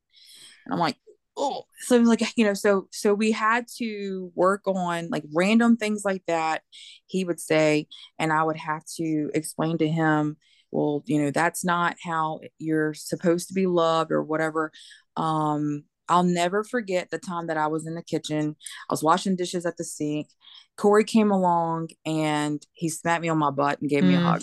And 0.66 0.74
I'm 0.74 0.80
like, 0.80 0.98
oh, 1.38 1.66
so 1.82 1.96
I'm 1.96 2.06
like, 2.06 2.24
you 2.36 2.46
know, 2.46 2.56
so, 2.56 2.88
so 2.92 3.14
we 3.14 3.32
had 3.32 3.68
to 3.78 4.32
work 4.34 4.64
on 4.66 5.10
like 5.10 5.24
random 5.32 5.78
things 5.78 6.02
like 6.04 6.24
that. 6.26 6.64
He 7.06 7.24
would 7.24 7.39
say, 7.39 7.86
and 8.18 8.34
I 8.34 8.42
would 8.42 8.58
have 8.58 8.84
to 8.98 9.30
explain 9.36 9.78
to 9.78 9.88
him, 9.88 10.38
well, 10.72 11.04
you 11.06 11.22
know, 11.22 11.30
that's 11.30 11.64
not 11.64 11.98
how 12.04 12.39
you're 12.58 12.96
supposed 12.96 13.50
to 13.50 13.54
be 13.54 13.68
loved 13.68 14.12
or 14.12 14.24
whatever. 14.24 14.72
Um, 15.18 15.84
I'll 16.10 16.24
never 16.24 16.64
forget 16.64 17.10
the 17.10 17.18
time 17.18 17.47
that 17.47 17.58
I 17.58 17.68
was 17.68 17.88
in 17.88 17.95
the 17.95 18.04
kitchen. 18.04 18.56
I 18.89 18.93
was 18.93 19.04
washing 19.04 19.36
dishes 19.36 19.66
at 19.66 19.78
the 19.78 19.84
sink. 19.84 20.28
Corey 20.78 21.04
came 21.04 21.32
along 21.32 21.89
and 22.06 22.66
he 22.74 22.89
smacked 22.89 23.22
me 23.22 23.30
on 23.30 23.38
my 23.38 23.52
butt 23.52 23.82
and 23.82 23.89
gave 23.89 24.04
mm. 24.04 24.10
me 24.10 24.16
a 24.16 24.20
mm. 24.20 24.24
hug. 24.24 24.41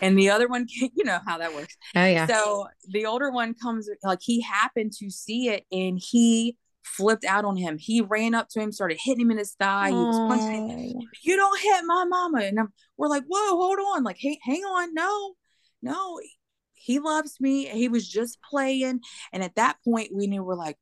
And 0.00 0.18
the 0.18 0.30
other 0.30 0.48
one, 0.48 0.66
you 0.70 1.04
know 1.04 1.18
how 1.26 1.38
that 1.38 1.54
works. 1.54 1.76
Oh, 1.94 2.04
yeah. 2.04 2.26
So 2.26 2.68
the 2.88 3.06
older 3.06 3.30
one 3.30 3.54
comes, 3.54 3.88
like 4.02 4.20
he 4.22 4.40
happened 4.40 4.92
to 4.98 5.10
see 5.10 5.48
it 5.48 5.64
and 5.70 6.00
he 6.00 6.56
flipped 6.84 7.24
out 7.24 7.44
on 7.44 7.56
him. 7.56 7.78
He 7.78 8.00
ran 8.00 8.34
up 8.34 8.48
to 8.50 8.60
him, 8.60 8.72
started 8.72 8.98
hitting 9.02 9.22
him 9.22 9.30
in 9.30 9.38
his 9.38 9.52
thigh. 9.52 9.88
He 9.88 9.94
was 9.94 10.18
punching 10.18 10.68
him. 10.68 11.00
You 11.22 11.36
don't 11.36 11.60
hit 11.60 11.84
my 11.86 12.04
mama. 12.04 12.40
And 12.40 12.58
I'm, 12.58 12.72
we're 12.96 13.08
like, 13.08 13.24
whoa, 13.26 13.56
hold 13.56 13.78
on. 13.94 14.02
Like, 14.02 14.16
hey, 14.18 14.38
hang 14.42 14.62
on. 14.62 14.94
No, 14.94 15.34
no 15.82 16.18
he 16.82 16.98
loves 16.98 17.36
me. 17.40 17.66
He 17.66 17.88
was 17.88 18.08
just 18.08 18.38
playing. 18.42 19.00
And 19.32 19.42
at 19.42 19.54
that 19.54 19.76
point, 19.84 20.10
we 20.12 20.26
knew 20.26 20.42
we're 20.42 20.56
like, 20.56 20.76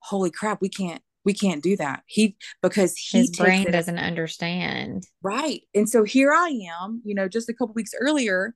holy 0.00 0.30
crap, 0.30 0.60
we 0.60 0.68
can't, 0.68 1.02
we 1.24 1.32
can't 1.32 1.62
do 1.62 1.76
that. 1.76 2.02
He 2.06 2.36
because 2.62 2.96
he 2.96 3.18
his 3.18 3.30
brain 3.30 3.68
it, 3.68 3.72
doesn't 3.72 3.98
understand. 3.98 5.04
Right. 5.22 5.62
And 5.74 5.88
so 5.88 6.04
here 6.04 6.32
I 6.32 6.48
am, 6.82 7.02
you 7.04 7.14
know, 7.14 7.28
just 7.28 7.48
a 7.48 7.54
couple 7.54 7.74
weeks 7.74 7.92
earlier, 7.98 8.54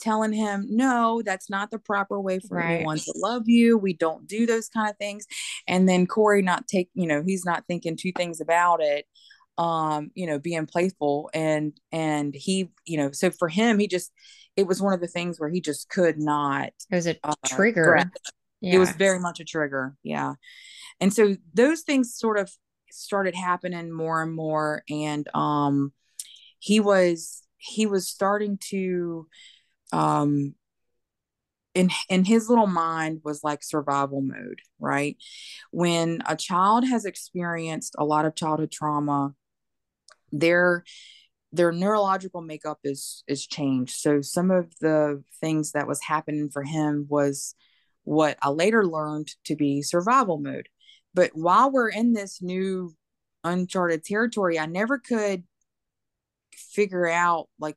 telling 0.00 0.32
him, 0.32 0.66
no, 0.70 1.22
that's 1.24 1.50
not 1.50 1.70
the 1.70 1.78
proper 1.78 2.20
way 2.20 2.40
for 2.40 2.56
right. 2.56 2.76
anyone 2.76 2.98
to 2.98 3.12
love 3.16 3.42
you. 3.46 3.76
We 3.76 3.92
don't 3.92 4.26
do 4.26 4.46
those 4.46 4.68
kind 4.68 4.90
of 4.90 4.96
things. 4.96 5.26
And 5.66 5.88
then 5.88 6.06
Corey 6.06 6.42
not 6.42 6.66
take, 6.66 6.88
you 6.94 7.06
know, 7.06 7.22
he's 7.24 7.44
not 7.44 7.64
thinking 7.66 7.96
two 7.96 8.12
things 8.16 8.40
about 8.40 8.82
it 8.82 9.06
um 9.58 10.10
you 10.14 10.26
know 10.26 10.38
being 10.38 10.64
playful 10.64 11.28
and 11.34 11.78
and 11.92 12.34
he 12.34 12.70
you 12.86 12.96
know 12.96 13.12
so 13.12 13.30
for 13.30 13.48
him 13.50 13.78
he 13.78 13.86
just 13.86 14.10
it 14.56 14.66
was 14.66 14.82
one 14.82 14.92
of 14.92 15.00
the 15.00 15.08
things 15.08 15.40
where 15.40 15.48
he 15.48 15.60
just 15.60 15.88
could 15.88 16.18
not. 16.18 16.72
It 16.90 16.94
was 16.94 17.06
a 17.06 17.16
uh, 17.24 17.34
trigger. 17.46 18.04
Yeah. 18.60 18.74
It 18.74 18.78
was 18.78 18.90
very 18.92 19.18
much 19.18 19.40
a 19.40 19.44
trigger. 19.44 19.96
Yeah. 20.02 20.34
And 21.00 21.12
so 21.12 21.36
those 21.54 21.82
things 21.82 22.14
sort 22.14 22.38
of 22.38 22.50
started 22.90 23.34
happening 23.34 23.90
more 23.90 24.22
and 24.22 24.34
more. 24.34 24.84
And 24.88 25.26
um, 25.34 25.92
he 26.58 26.78
was, 26.78 27.42
he 27.56 27.86
was 27.86 28.08
starting 28.08 28.58
to, 28.70 29.26
um, 29.92 30.54
in 31.74 31.90
in 32.08 32.24
his 32.24 32.48
little 32.48 32.66
mind 32.66 33.20
was 33.24 33.42
like 33.42 33.62
survival 33.62 34.20
mode 34.20 34.60
right 34.78 35.16
when 35.70 36.22
a 36.26 36.36
child 36.36 36.86
has 36.86 37.06
experienced 37.06 37.94
a 37.98 38.04
lot 38.04 38.26
of 38.26 38.34
childhood 38.34 38.70
trauma 38.70 39.32
they're 40.32 40.84
their 41.52 41.72
neurological 41.72 42.40
makeup 42.40 42.78
is 42.84 43.24
is 43.26 43.46
changed. 43.46 43.96
So 43.96 44.20
some 44.22 44.50
of 44.50 44.72
the 44.80 45.22
things 45.40 45.72
that 45.72 45.86
was 45.86 46.02
happening 46.02 46.48
for 46.50 46.62
him 46.62 47.06
was 47.08 47.54
what 48.04 48.38
I 48.42 48.48
later 48.48 48.86
learned 48.86 49.28
to 49.44 49.56
be 49.56 49.82
survival 49.82 50.38
mode. 50.38 50.68
But 51.14 51.30
while 51.34 51.70
we're 51.70 51.90
in 51.90 52.14
this 52.14 52.40
new 52.40 52.94
uncharted 53.44 54.04
territory, 54.04 54.58
I 54.58 54.66
never 54.66 54.98
could 54.98 55.44
figure 56.54 57.08
out 57.08 57.48
like 57.58 57.76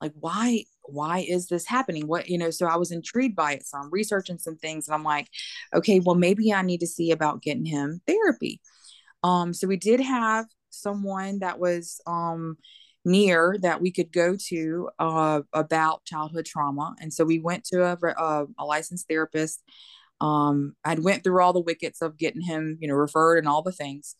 like 0.00 0.12
why 0.14 0.64
why 0.84 1.24
is 1.28 1.48
this 1.48 1.66
happening 1.66 2.06
what 2.06 2.28
you 2.28 2.38
know 2.38 2.50
so 2.50 2.66
i 2.66 2.76
was 2.76 2.90
intrigued 2.90 3.36
by 3.36 3.52
it 3.52 3.66
so 3.66 3.78
i'm 3.78 3.90
researching 3.90 4.38
some 4.38 4.56
things 4.56 4.88
and 4.88 4.94
i'm 4.94 5.04
like 5.04 5.28
okay 5.74 6.00
well 6.00 6.14
maybe 6.14 6.52
i 6.52 6.62
need 6.62 6.80
to 6.80 6.86
see 6.86 7.10
about 7.10 7.42
getting 7.42 7.64
him 7.64 8.00
therapy 8.06 8.60
um 9.22 9.52
so 9.52 9.66
we 9.66 9.76
did 9.76 10.00
have 10.00 10.46
someone 10.70 11.40
that 11.40 11.58
was 11.58 12.00
um 12.06 12.56
near 13.04 13.56
that 13.62 13.80
we 13.80 13.90
could 13.90 14.12
go 14.12 14.36
to 14.36 14.90
uh, 14.98 15.40
about 15.52 16.04
childhood 16.04 16.44
trauma 16.44 16.94
and 17.00 17.12
so 17.12 17.24
we 17.24 17.38
went 17.38 17.64
to 17.64 17.82
a, 17.82 17.96
a, 18.16 18.46
a 18.58 18.64
licensed 18.64 19.08
therapist 19.08 19.62
um 20.20 20.74
i 20.84 20.94
went 20.94 21.24
through 21.24 21.42
all 21.42 21.52
the 21.52 21.60
wickets 21.60 22.02
of 22.02 22.18
getting 22.18 22.42
him 22.42 22.76
you 22.80 22.88
know 22.88 22.94
referred 22.94 23.38
and 23.38 23.48
all 23.48 23.62
the 23.62 23.72
things 23.72 24.16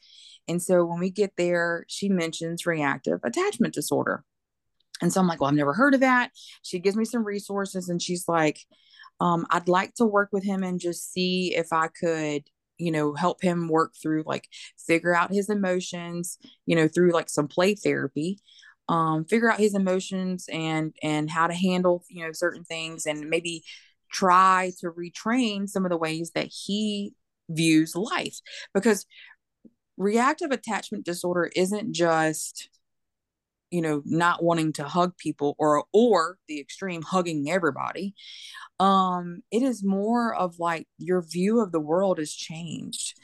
and 0.49 0.63
so 0.63 0.85
when 0.85 0.99
we 0.99 1.11
get 1.11 1.33
there 1.37 1.85
she 1.89 2.09
mentions 2.09 2.65
reactive 2.67 3.21
attachment 3.23 3.75
disorder 3.75 4.25
and 5.03 5.13
so 5.13 5.21
i'm 5.21 5.27
like 5.27 5.41
well 5.41 5.51
i've 5.51 5.57
never 5.57 5.75
heard 5.75 5.95
of 5.95 6.01
that. 6.01 6.31
She 6.63 6.79
gives 6.79 6.97
me 6.97 7.05
some 7.05 7.25
resources 7.25 7.89
and 7.89 8.01
she's 8.01 8.27
like 8.29 8.61
um, 9.21 9.47
i'd 9.51 9.69
like 9.69 9.95
to 9.97 10.07
work 10.07 10.31
with 10.33 10.45
him 10.45 10.63
and 10.63 10.81
just 10.81 11.13
see 11.13 11.55
if 11.55 11.73
i 11.73 11.89
could 11.89 12.45
you 12.79 12.91
know 12.91 13.15
help 13.15 13.43
him 13.43 13.69
work 13.69 13.93
through 14.01 14.25
like 14.27 14.49
figure 14.87 15.15
out 15.15 15.33
his 15.33 15.51
emotions 15.51 16.39
you 16.67 16.75
know 16.75 16.89
through 16.89 17.13
like 17.13 17.29
some 17.29 17.47
play 17.47 17.75
therapy 17.75 18.39
um, 18.91 19.25
figure 19.25 19.51
out 19.51 19.61
his 19.61 19.77
emotions 19.77 20.47
and 20.53 20.93
and 21.01 21.31
how 21.31 21.47
to 21.47 21.55
handle 21.55 22.05
you 22.09 22.27
know 22.27 22.33
certain 22.33 22.65
things 22.65 23.07
and 23.07 23.31
maybe 23.31 23.63
try 24.13 24.73
to 24.81 24.91
retrain 24.91 25.69
some 25.69 25.85
of 25.85 25.91
the 25.91 25.97
ways 25.97 26.33
that 26.35 26.49
he 26.49 27.15
views 27.49 27.95
life. 27.95 28.41
Because 28.75 29.07
reactive 29.97 30.51
attachment 30.51 31.05
disorder 31.05 31.53
isn't 31.55 31.93
just 31.93 32.69
you 33.71 33.81
know 33.81 34.03
not 34.05 34.43
wanting 34.43 34.73
to 34.73 34.83
hug 34.83 35.17
people 35.17 35.55
or 35.57 35.85
or 35.93 36.39
the 36.49 36.59
extreme 36.59 37.03
hugging 37.03 37.49
everybody. 37.49 38.15
Um 38.81 39.43
it 39.53 39.63
is 39.63 39.85
more 39.85 40.35
of 40.35 40.59
like 40.59 40.89
your 40.99 41.23
view 41.23 41.61
of 41.61 41.71
the 41.71 41.79
world 41.79 42.19
has 42.19 42.33
changed. 42.33 43.17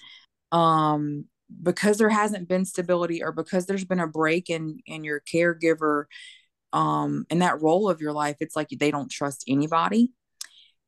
Um 0.53 1.25
because 1.63 1.99
there 1.99 2.11
hasn't 2.11 2.49
been 2.49 2.65
stability 2.65 3.23
or 3.23 3.33
because 3.33 3.67
there's 3.67 3.85
been 3.85 4.01
a 4.01 4.07
break 4.07 4.51
in 4.51 4.81
in 4.87 5.05
your 5.05 5.21
caregiver 5.21 6.05
um 6.73 7.25
in 7.31 7.39
that 7.39 7.61
role 7.63 7.89
of 7.89 8.01
your 8.01 8.13
life 8.13 8.37
it's 8.41 8.57
like 8.57 8.69
they 8.69 8.91
don't 8.91 9.11
trust 9.11 9.45
anybody 9.47 10.13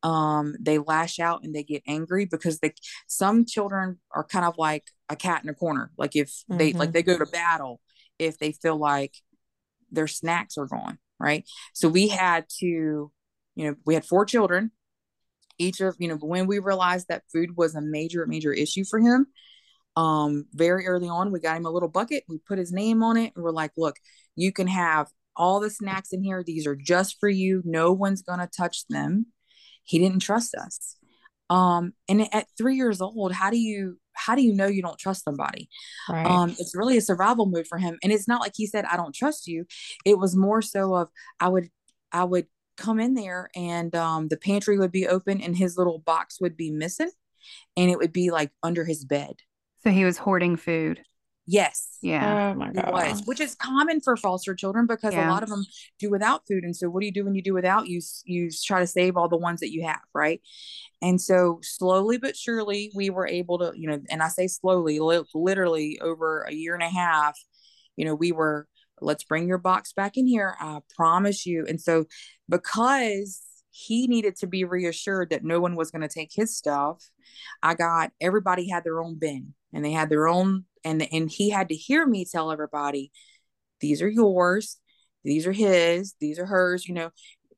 um 0.02 0.54
they 0.60 0.78
lash 0.78 1.18
out 1.18 1.42
and 1.42 1.54
they 1.54 1.62
get 1.62 1.82
angry 1.86 2.24
because 2.24 2.58
they 2.58 2.72
some 3.06 3.44
children 3.44 3.98
are 4.12 4.24
kind 4.24 4.44
of 4.44 4.56
like 4.58 4.84
a 5.08 5.16
cat 5.16 5.42
in 5.42 5.48
a 5.48 5.54
corner 5.54 5.90
like 5.96 6.14
if 6.14 6.28
mm-hmm. 6.28 6.58
they 6.58 6.72
like 6.72 6.88
mm-hmm. 6.88 6.92
they 6.92 7.02
go 7.02 7.18
to 7.18 7.26
battle 7.26 7.80
if 8.18 8.38
they 8.38 8.52
feel 8.52 8.76
like 8.76 9.14
their 9.90 10.06
snacks 10.06 10.58
are 10.58 10.66
gone 10.66 10.98
right 11.18 11.48
so 11.72 11.88
we 11.88 12.08
had 12.08 12.44
to 12.48 12.66
you 12.66 13.12
know 13.64 13.74
we 13.84 13.94
had 13.94 14.04
four 14.04 14.24
children 14.24 14.70
each 15.58 15.80
of 15.80 15.96
you 15.98 16.08
know 16.08 16.16
when 16.16 16.46
we 16.46 16.58
realized 16.58 17.06
that 17.08 17.24
food 17.32 17.56
was 17.56 17.74
a 17.74 17.80
major 17.80 18.26
major 18.26 18.52
issue 18.52 18.84
for 18.84 19.00
him 19.00 19.26
um 19.98 20.46
very 20.52 20.86
early 20.86 21.08
on 21.08 21.32
we 21.32 21.40
got 21.40 21.56
him 21.56 21.66
a 21.66 21.70
little 21.70 21.88
bucket 21.88 22.22
we 22.28 22.38
put 22.38 22.56
his 22.56 22.70
name 22.72 23.02
on 23.02 23.16
it 23.16 23.32
and 23.34 23.42
we're 23.42 23.50
like 23.50 23.72
look 23.76 23.96
you 24.36 24.52
can 24.52 24.68
have 24.68 25.08
all 25.36 25.58
the 25.58 25.70
snacks 25.70 26.12
in 26.12 26.22
here 26.22 26.44
these 26.44 26.66
are 26.68 26.76
just 26.76 27.16
for 27.18 27.28
you 27.28 27.62
no 27.64 27.92
one's 27.92 28.22
going 28.22 28.38
to 28.38 28.46
touch 28.46 28.86
them. 28.88 29.26
He 29.84 29.98
didn't 29.98 30.20
trust 30.20 30.54
us. 30.54 30.96
Um 31.50 31.94
and 32.08 32.32
at 32.32 32.46
3 32.56 32.76
years 32.76 33.00
old 33.00 33.32
how 33.32 33.50
do 33.50 33.58
you 33.58 33.98
how 34.12 34.34
do 34.36 34.42
you 34.42 34.52
know 34.54 34.66
you 34.66 34.82
don't 34.82 34.98
trust 34.98 35.24
somebody? 35.24 35.68
Right. 36.08 36.26
um 36.26 36.50
it's 36.58 36.76
really 36.76 36.96
a 36.96 37.00
survival 37.00 37.46
mode 37.46 37.66
for 37.66 37.78
him 37.78 37.98
and 38.02 38.12
it's 38.12 38.28
not 38.28 38.40
like 38.40 38.52
he 38.54 38.66
said 38.66 38.84
i 38.84 38.96
don't 38.96 39.14
trust 39.14 39.46
you. 39.48 39.64
It 40.04 40.18
was 40.18 40.36
more 40.36 40.62
so 40.62 40.94
of 40.94 41.08
i 41.40 41.48
would 41.48 41.70
i 42.12 42.22
would 42.22 42.46
come 42.76 43.00
in 43.00 43.14
there 43.14 43.50
and 43.56 43.96
um 43.96 44.28
the 44.28 44.36
pantry 44.36 44.78
would 44.78 44.92
be 44.92 45.08
open 45.08 45.40
and 45.40 45.56
his 45.56 45.76
little 45.76 45.98
box 45.98 46.40
would 46.40 46.56
be 46.56 46.70
missing 46.70 47.10
and 47.76 47.90
it 47.90 47.98
would 47.98 48.12
be 48.12 48.30
like 48.30 48.52
under 48.62 48.84
his 48.84 49.04
bed 49.04 49.36
so 49.82 49.90
he 49.90 50.04
was 50.04 50.18
hoarding 50.18 50.56
food. 50.56 51.02
Yes. 51.50 51.96
Yeah. 52.02 52.52
Oh 52.52 52.58
my 52.58 52.70
god. 52.72 53.22
which 53.24 53.40
is 53.40 53.54
common 53.54 54.02
for 54.02 54.18
foster 54.18 54.54
children 54.54 54.86
because 54.86 55.14
yeah. 55.14 55.30
a 55.30 55.32
lot 55.32 55.42
of 55.42 55.48
them 55.48 55.64
do 55.98 56.10
without 56.10 56.42
food. 56.46 56.62
And 56.62 56.76
so, 56.76 56.90
what 56.90 57.00
do 57.00 57.06
you 57.06 57.12
do 57.12 57.24
when 57.24 57.34
you 57.34 57.42
do 57.42 57.54
without? 57.54 57.88
You 57.88 58.02
you 58.26 58.50
try 58.66 58.80
to 58.80 58.86
save 58.86 59.16
all 59.16 59.30
the 59.30 59.38
ones 59.38 59.60
that 59.60 59.72
you 59.72 59.86
have, 59.86 60.02
right? 60.14 60.42
And 61.00 61.18
so, 61.18 61.58
slowly 61.62 62.18
but 62.18 62.36
surely, 62.36 62.92
we 62.94 63.08
were 63.08 63.26
able 63.26 63.58
to, 63.60 63.72
you 63.74 63.88
know, 63.88 63.98
and 64.10 64.22
I 64.22 64.28
say 64.28 64.46
slowly, 64.46 64.98
li- 64.98 65.24
literally 65.34 65.98
over 66.02 66.42
a 66.42 66.52
year 66.52 66.74
and 66.74 66.82
a 66.82 66.90
half, 66.90 67.38
you 67.96 68.04
know, 68.04 68.14
we 68.14 68.30
were 68.30 68.68
let's 69.00 69.24
bring 69.24 69.48
your 69.48 69.58
box 69.58 69.94
back 69.94 70.18
in 70.18 70.26
here. 70.26 70.54
I 70.60 70.80
promise 70.96 71.46
you. 71.46 71.64
And 71.66 71.80
so, 71.80 72.04
because 72.46 73.40
he 73.70 74.06
needed 74.06 74.36
to 74.40 74.46
be 74.46 74.64
reassured 74.64 75.30
that 75.30 75.44
no 75.44 75.60
one 75.60 75.76
was 75.76 75.90
going 75.90 76.02
to 76.02 76.08
take 76.08 76.30
his 76.30 76.54
stuff, 76.54 77.08
I 77.62 77.72
got 77.72 78.12
everybody 78.20 78.68
had 78.68 78.84
their 78.84 79.00
own 79.00 79.18
bin 79.18 79.54
and 79.72 79.84
they 79.84 79.92
had 79.92 80.10
their 80.10 80.28
own 80.28 80.64
and 80.84 81.06
and 81.12 81.30
he 81.30 81.50
had 81.50 81.68
to 81.68 81.74
hear 81.74 82.06
me 82.06 82.24
tell 82.24 82.50
everybody 82.50 83.10
these 83.80 84.02
are 84.02 84.08
yours. 84.08 84.78
These 85.24 85.46
are 85.46 85.52
his. 85.52 86.14
These 86.20 86.38
are 86.38 86.46
hers 86.46 86.86
you 86.86 86.94
know. 86.94 87.10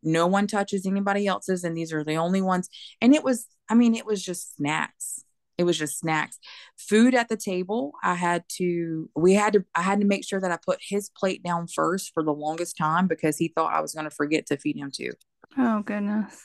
No 0.02 0.26
one 0.26 0.46
touches 0.46 0.86
anybody 0.86 1.26
else's 1.26 1.64
and 1.64 1.76
these 1.76 1.92
are 1.92 2.04
the 2.04 2.16
only 2.16 2.40
ones. 2.42 2.68
And 3.00 3.14
it 3.14 3.24
was 3.24 3.46
i 3.68 3.74
mean 3.74 3.94
it 3.94 4.06
was 4.06 4.22
just 4.22 4.56
snacks. 4.56 5.24
It 5.58 5.64
was 5.64 5.78
just 5.78 5.98
snacks. 5.98 6.38
Food 6.78 7.14
at 7.14 7.28
the 7.28 7.36
table 7.36 7.92
i 8.02 8.14
had 8.14 8.44
to 8.56 9.08
we 9.14 9.34
had 9.34 9.52
to 9.52 9.64
i 9.74 9.82
had 9.82 10.00
to 10.00 10.06
make 10.06 10.24
sure 10.26 10.40
that 10.40 10.50
i 10.50 10.58
put 10.64 10.78
his 10.80 11.10
plate 11.16 11.42
down 11.42 11.66
first 11.68 12.12
for 12.14 12.22
the 12.22 12.32
longest 12.32 12.76
time 12.76 13.06
because 13.06 13.36
he 13.36 13.48
thought 13.48 13.72
i 13.72 13.80
was 13.80 13.92
going 13.92 14.08
to 14.08 14.10
forget 14.10 14.46
to 14.46 14.56
feed 14.56 14.76
him 14.76 14.90
too. 14.90 15.12
Oh 15.58 15.82
goodness 15.82 16.42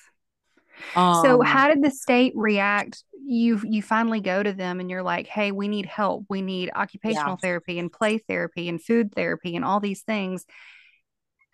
um, 0.96 1.24
so 1.24 1.42
how 1.42 1.68
did 1.68 1.84
the 1.84 1.92
state 1.92 2.34
react? 2.36 3.04
You 3.28 3.60
you 3.64 3.82
finally 3.82 4.22
go 4.22 4.44
to 4.44 4.54
them 4.54 4.80
and 4.80 4.90
you're 4.90 5.04
like, 5.04 5.28
"Hey, 5.28 5.52
we 5.52 5.68
need 5.68 5.86
help. 5.86 6.26
We 6.30 6.42
need 6.42 6.70
occupational 6.76 7.32
yeah. 7.32 7.42
therapy 7.42 7.80
and 7.80 7.92
play 7.92 8.20
therapy 8.20 8.70
and 8.70 8.82
food 8.82 9.14
therapy 9.16 9.56
and 9.56 9.66
all 9.66 9.80
these 9.80 10.04
things." 10.04 10.46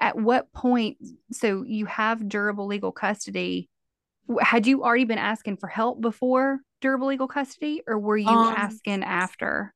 At 0.02 0.18
what 0.18 0.52
point 0.52 0.98
so 1.32 1.64
you 1.64 1.86
have 1.86 2.28
durable 2.28 2.68
legal 2.68 2.92
custody? 2.92 3.70
Had 4.40 4.68
you 4.68 4.84
already 4.84 5.06
been 5.06 5.18
asking 5.18 5.58
for 5.58 5.68
help 5.68 6.02
before 6.02 6.60
durable 6.82 7.08
legal 7.08 7.28
custody 7.28 7.84
or 7.88 7.98
were 8.00 8.18
you 8.18 8.28
um, 8.28 8.54
asking 8.58 9.04
after? 9.04 9.74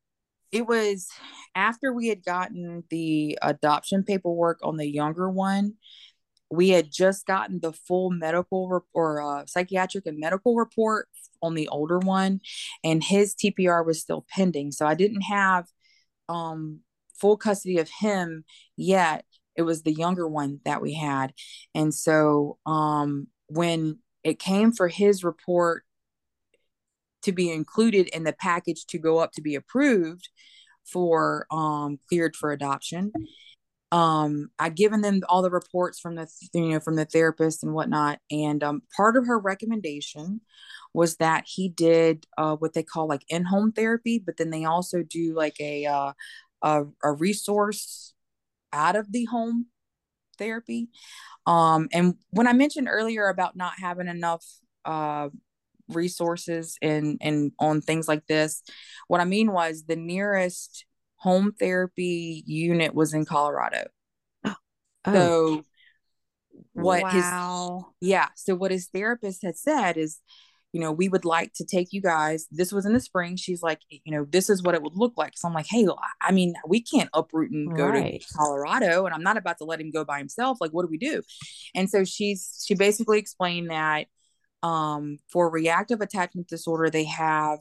It 0.51 0.67
was 0.67 1.07
after 1.53 1.93
we 1.93 2.07
had 2.07 2.23
gotten 2.23 2.83
the 2.89 3.37
adoption 3.41 4.03
paperwork 4.03 4.59
on 4.63 4.77
the 4.77 4.87
younger 4.87 5.29
one 5.29 5.73
we 6.51 6.69
had 6.69 6.91
just 6.91 7.25
gotten 7.25 7.59
the 7.61 7.73
full 7.73 8.11
medical 8.11 8.83
or 8.93 9.21
uh, 9.21 9.45
psychiatric 9.45 10.05
and 10.05 10.19
medical 10.19 10.55
report 10.55 11.07
on 11.41 11.53
the 11.53 11.67
older 11.67 11.99
one 11.99 12.39
and 12.83 13.03
his 13.03 13.35
tpr 13.35 13.85
was 13.85 14.01
still 14.01 14.25
pending. 14.29 14.71
So 14.71 14.85
i 14.85 14.93
didn't 14.93 15.21
have 15.21 15.65
um, 16.29 16.79
full 17.19 17.37
custody 17.37 17.77
of 17.77 17.89
him 17.89 18.43
yet. 18.75 19.25
It 19.55 19.61
was 19.61 19.83
the 19.83 19.93
younger 19.93 20.27
one 20.27 20.59
that 20.65 20.81
we 20.81 20.93
had. 20.93 21.33
And 21.73 21.93
so 21.93 22.57
um, 22.65 23.27
when 23.47 23.99
it 24.23 24.39
came 24.39 24.71
for 24.71 24.87
his 24.87 25.23
report 25.23 25.83
to 27.21 27.31
be 27.31 27.51
included 27.51 28.07
in 28.09 28.23
the 28.23 28.33
package 28.33 28.85
to 28.87 28.99
go 28.99 29.19
up 29.19 29.31
to 29.33 29.41
be 29.41 29.55
approved 29.55 30.29
for 30.85 31.47
um, 31.51 31.99
cleared 32.09 32.35
for 32.35 32.51
adoption 32.51 33.11
um 33.91 34.49
i'd 34.59 34.75
given 34.75 35.01
them 35.01 35.21
all 35.29 35.41
the 35.41 35.49
reports 35.49 35.99
from 35.99 36.15
the 36.15 36.27
you 36.53 36.69
know 36.69 36.79
from 36.79 36.95
the 36.95 37.05
therapist 37.05 37.63
and 37.63 37.73
whatnot. 37.73 38.19
And 38.31 38.63
um 38.63 38.81
part 38.95 39.15
of 39.15 39.27
her 39.27 39.39
recommendation 39.39 40.41
was 40.93 41.17
that 41.17 41.45
he 41.47 41.69
did 41.69 42.25
uh 42.37 42.55
what 42.55 42.73
they 42.73 42.83
call 42.83 43.07
like 43.07 43.23
in-home 43.29 43.71
therapy 43.71 44.19
but 44.23 44.37
then 44.37 44.49
they 44.49 44.65
also 44.65 45.03
do 45.03 45.33
like 45.35 45.55
a 45.59 45.85
uh 45.85 46.13
a, 46.61 46.85
a 47.03 47.11
resource 47.11 48.13
out 48.73 48.95
of 48.95 49.11
the 49.11 49.25
home 49.25 49.67
therapy. 50.37 50.89
Um 51.45 51.87
and 51.93 52.15
when 52.31 52.47
i 52.47 52.53
mentioned 52.53 52.87
earlier 52.89 53.27
about 53.27 53.55
not 53.55 53.73
having 53.79 54.07
enough 54.07 54.45
uh 54.85 55.29
resources 55.89 56.77
and 56.81 57.17
and 57.21 57.51
on 57.59 57.81
things 57.81 58.07
like 58.07 58.25
this 58.27 58.63
what 59.07 59.21
i 59.21 59.25
mean 59.25 59.51
was 59.51 59.83
the 59.85 59.95
nearest 59.95 60.85
home 61.17 61.53
therapy 61.59 62.43
unit 62.45 62.93
was 62.93 63.13
in 63.13 63.25
Colorado. 63.25 63.87
Oh. 64.43 65.13
So 65.13 65.63
what 66.73 67.03
wow. 67.03 67.91
his 68.01 68.09
yeah, 68.09 68.27
so 68.35 68.55
what 68.55 68.71
his 68.71 68.87
therapist 68.87 69.43
had 69.43 69.57
said 69.57 69.97
is, 69.97 70.19
you 70.71 70.81
know, 70.81 70.91
we 70.91 71.07
would 71.07 71.25
like 71.25 71.53
to 71.53 71.65
take 71.65 71.93
you 71.93 72.01
guys. 72.01 72.47
This 72.51 72.73
was 72.73 72.85
in 72.85 72.93
the 72.93 72.99
spring. 72.99 73.37
She's 73.37 73.61
like, 73.61 73.79
you 73.89 74.11
know, 74.11 74.25
this 74.29 74.49
is 74.49 74.61
what 74.61 74.75
it 74.75 74.81
would 74.81 74.95
look 74.95 75.13
like. 75.15 75.33
So 75.37 75.47
I'm 75.47 75.53
like, 75.53 75.67
hey, 75.69 75.87
I 76.21 76.31
mean, 76.31 76.53
we 76.67 76.81
can't 76.81 77.09
uproot 77.13 77.51
and 77.51 77.75
go 77.75 77.87
right. 77.87 78.21
to 78.21 78.33
Colorado, 78.35 79.05
and 79.05 79.13
I'm 79.13 79.23
not 79.23 79.37
about 79.37 79.57
to 79.59 79.63
let 79.63 79.79
him 79.79 79.91
go 79.91 80.03
by 80.03 80.17
himself. 80.17 80.57
Like, 80.59 80.71
what 80.71 80.83
do 80.83 80.89
we 80.89 80.97
do? 80.97 81.21
And 81.73 81.89
so 81.89 82.03
she's 82.03 82.63
she 82.67 82.75
basically 82.75 83.19
explained 83.19 83.69
that 83.69 84.07
um, 84.63 85.17
for 85.29 85.49
reactive 85.49 86.01
attachment 86.01 86.47
disorder, 86.47 86.89
they 86.89 87.05
have 87.05 87.59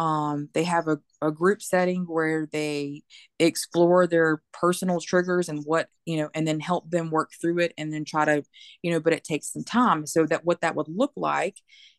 um, 0.00 0.48
they 0.54 0.64
have 0.64 0.88
a, 0.88 0.98
a 1.20 1.30
group 1.30 1.60
setting 1.60 2.04
where 2.04 2.48
they 2.50 3.02
explore 3.38 4.06
their 4.06 4.42
personal 4.50 4.98
triggers 4.98 5.50
and 5.50 5.62
what 5.66 5.88
you 6.06 6.16
know 6.16 6.30
and 6.34 6.48
then 6.48 6.58
help 6.58 6.90
them 6.90 7.10
work 7.10 7.32
through 7.38 7.58
it 7.58 7.74
and 7.76 7.92
then 7.92 8.06
try 8.06 8.24
to 8.24 8.42
you 8.80 8.90
know 8.90 8.98
but 8.98 9.12
it 9.12 9.24
takes 9.24 9.52
some 9.52 9.62
time 9.62 10.06
so 10.06 10.24
that 10.24 10.42
what 10.42 10.62
that 10.62 10.74
would 10.74 10.88
look 10.88 11.12
like 11.16 11.58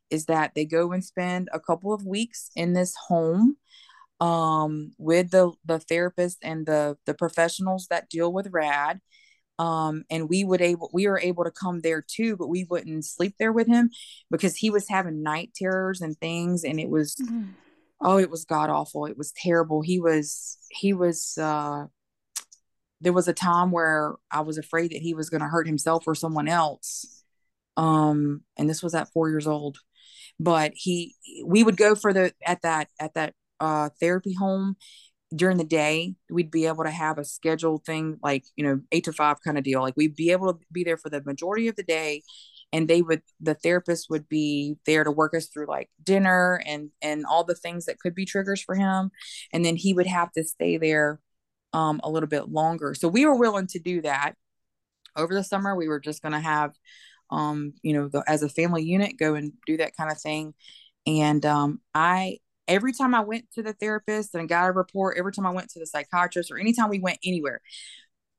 is 0.09 0.25
that 0.25 0.53
they 0.55 0.65
go 0.65 0.91
and 0.91 1.05
spend 1.05 1.47
a 1.53 1.59
couple 1.59 1.93
of 1.93 2.03
weeks 2.03 2.49
in 2.55 2.73
this 2.73 2.95
home 3.07 3.55
um, 4.19 4.93
with 4.97 5.29
the 5.29 5.51
the 5.63 5.77
therapist 5.77 6.39
and 6.41 6.65
the 6.65 6.97
the 7.05 7.13
professionals 7.13 7.85
that 7.91 8.09
deal 8.09 8.33
with 8.33 8.47
rad 8.51 8.99
um, 9.59 10.05
and 10.09 10.27
we 10.27 10.43
would 10.43 10.61
able 10.61 10.89
we 10.91 11.07
were 11.07 11.19
able 11.19 11.43
to 11.43 11.51
come 11.51 11.81
there 11.81 12.01
too 12.01 12.35
but 12.35 12.47
we 12.47 12.63
wouldn't 12.67 13.05
sleep 13.05 13.35
there 13.37 13.53
with 13.53 13.67
him 13.67 13.91
because 14.31 14.55
he 14.55 14.71
was 14.71 14.89
having 14.89 15.21
night 15.21 15.51
terrors 15.55 16.01
and 16.01 16.17
things 16.17 16.63
and 16.63 16.79
it 16.79 16.89
was 16.89 17.15
mm-hmm. 17.21 17.51
Oh 18.01 18.17
it 18.17 18.29
was 18.29 18.45
god 18.45 18.69
awful. 18.69 19.05
It 19.05 19.17
was 19.17 19.31
terrible. 19.31 19.81
He 19.81 19.99
was 19.99 20.57
he 20.69 20.93
was 20.93 21.37
uh 21.37 21.85
there 23.01 23.13
was 23.13 23.27
a 23.27 23.33
time 23.33 23.71
where 23.71 24.13
i 24.29 24.41
was 24.41 24.57
afraid 24.59 24.91
that 24.91 25.01
he 25.01 25.15
was 25.15 25.29
going 25.29 25.41
to 25.41 25.47
hurt 25.47 25.67
himself 25.67 26.03
or 26.07 26.15
someone 26.15 26.47
else. 26.47 27.23
Um 27.77 28.41
and 28.57 28.69
this 28.69 28.83
was 28.83 28.95
at 28.95 29.11
four 29.13 29.29
years 29.29 29.47
old. 29.47 29.77
But 30.39 30.73
he 30.75 31.15
we 31.45 31.63
would 31.63 31.77
go 31.77 31.95
for 31.95 32.13
the 32.13 32.33
at 32.45 32.61
that 32.63 32.89
at 32.99 33.13
that 33.15 33.33
uh 33.59 33.89
therapy 33.99 34.33
home 34.33 34.75
during 35.35 35.57
the 35.57 35.63
day. 35.63 36.15
We'd 36.29 36.51
be 36.51 36.65
able 36.67 36.83
to 36.83 36.91
have 36.91 37.17
a 37.17 37.23
scheduled 37.25 37.85
thing 37.85 38.17
like 38.23 38.45
you 38.55 38.65
know 38.65 38.81
eight 38.91 39.05
to 39.05 39.13
five 39.13 39.37
kind 39.43 39.57
of 39.57 39.63
deal. 39.63 39.81
Like 39.81 39.95
we'd 39.97 40.15
be 40.15 40.31
able 40.31 40.53
to 40.53 40.59
be 40.71 40.83
there 40.83 40.97
for 40.97 41.09
the 41.09 41.23
majority 41.23 41.67
of 41.67 41.75
the 41.75 41.83
day 41.83 42.23
and 42.73 42.87
they 42.87 43.01
would 43.01 43.21
the 43.39 43.53
therapist 43.55 44.09
would 44.09 44.29
be 44.29 44.77
there 44.85 45.03
to 45.03 45.11
work 45.11 45.33
us 45.35 45.47
through 45.47 45.67
like 45.67 45.89
dinner 46.03 46.61
and 46.65 46.89
and 47.01 47.25
all 47.25 47.43
the 47.43 47.55
things 47.55 47.85
that 47.85 47.99
could 47.99 48.15
be 48.15 48.25
triggers 48.25 48.61
for 48.61 48.75
him. 48.75 49.11
And 49.53 49.63
then 49.65 49.75
he 49.75 49.93
would 49.93 50.07
have 50.07 50.31
to 50.33 50.43
stay 50.43 50.77
there 50.77 51.19
um, 51.73 52.01
a 52.03 52.09
little 52.09 52.29
bit 52.29 52.49
longer. 52.49 52.93
So 52.93 53.07
we 53.07 53.25
were 53.25 53.35
willing 53.35 53.67
to 53.67 53.79
do 53.79 54.01
that. 54.01 54.33
Over 55.15 55.33
the 55.33 55.43
summer 55.43 55.75
we 55.75 55.87
were 55.87 55.99
just 55.99 56.21
going 56.21 56.33
to 56.33 56.39
have 56.39 56.73
um, 57.31 57.73
you 57.81 57.93
know, 57.93 58.07
the, 58.07 58.23
as 58.27 58.43
a 58.43 58.49
family 58.49 58.83
unit, 58.83 59.17
go 59.17 59.35
and 59.35 59.53
do 59.65 59.77
that 59.77 59.95
kind 59.95 60.11
of 60.11 60.19
thing. 60.19 60.53
And 61.07 61.45
um, 61.45 61.79
I, 61.95 62.39
every 62.67 62.93
time 62.93 63.15
I 63.15 63.21
went 63.21 63.45
to 63.53 63.63
the 63.63 63.73
therapist 63.73 64.35
and 64.35 64.49
got 64.49 64.67
a 64.67 64.71
report, 64.71 65.17
every 65.17 65.31
time 65.31 65.45
I 65.45 65.51
went 65.51 65.69
to 65.71 65.79
the 65.79 65.87
psychiatrist 65.87 66.51
or 66.51 66.59
anytime 66.59 66.89
we 66.89 66.99
went 66.99 67.19
anywhere, 67.23 67.61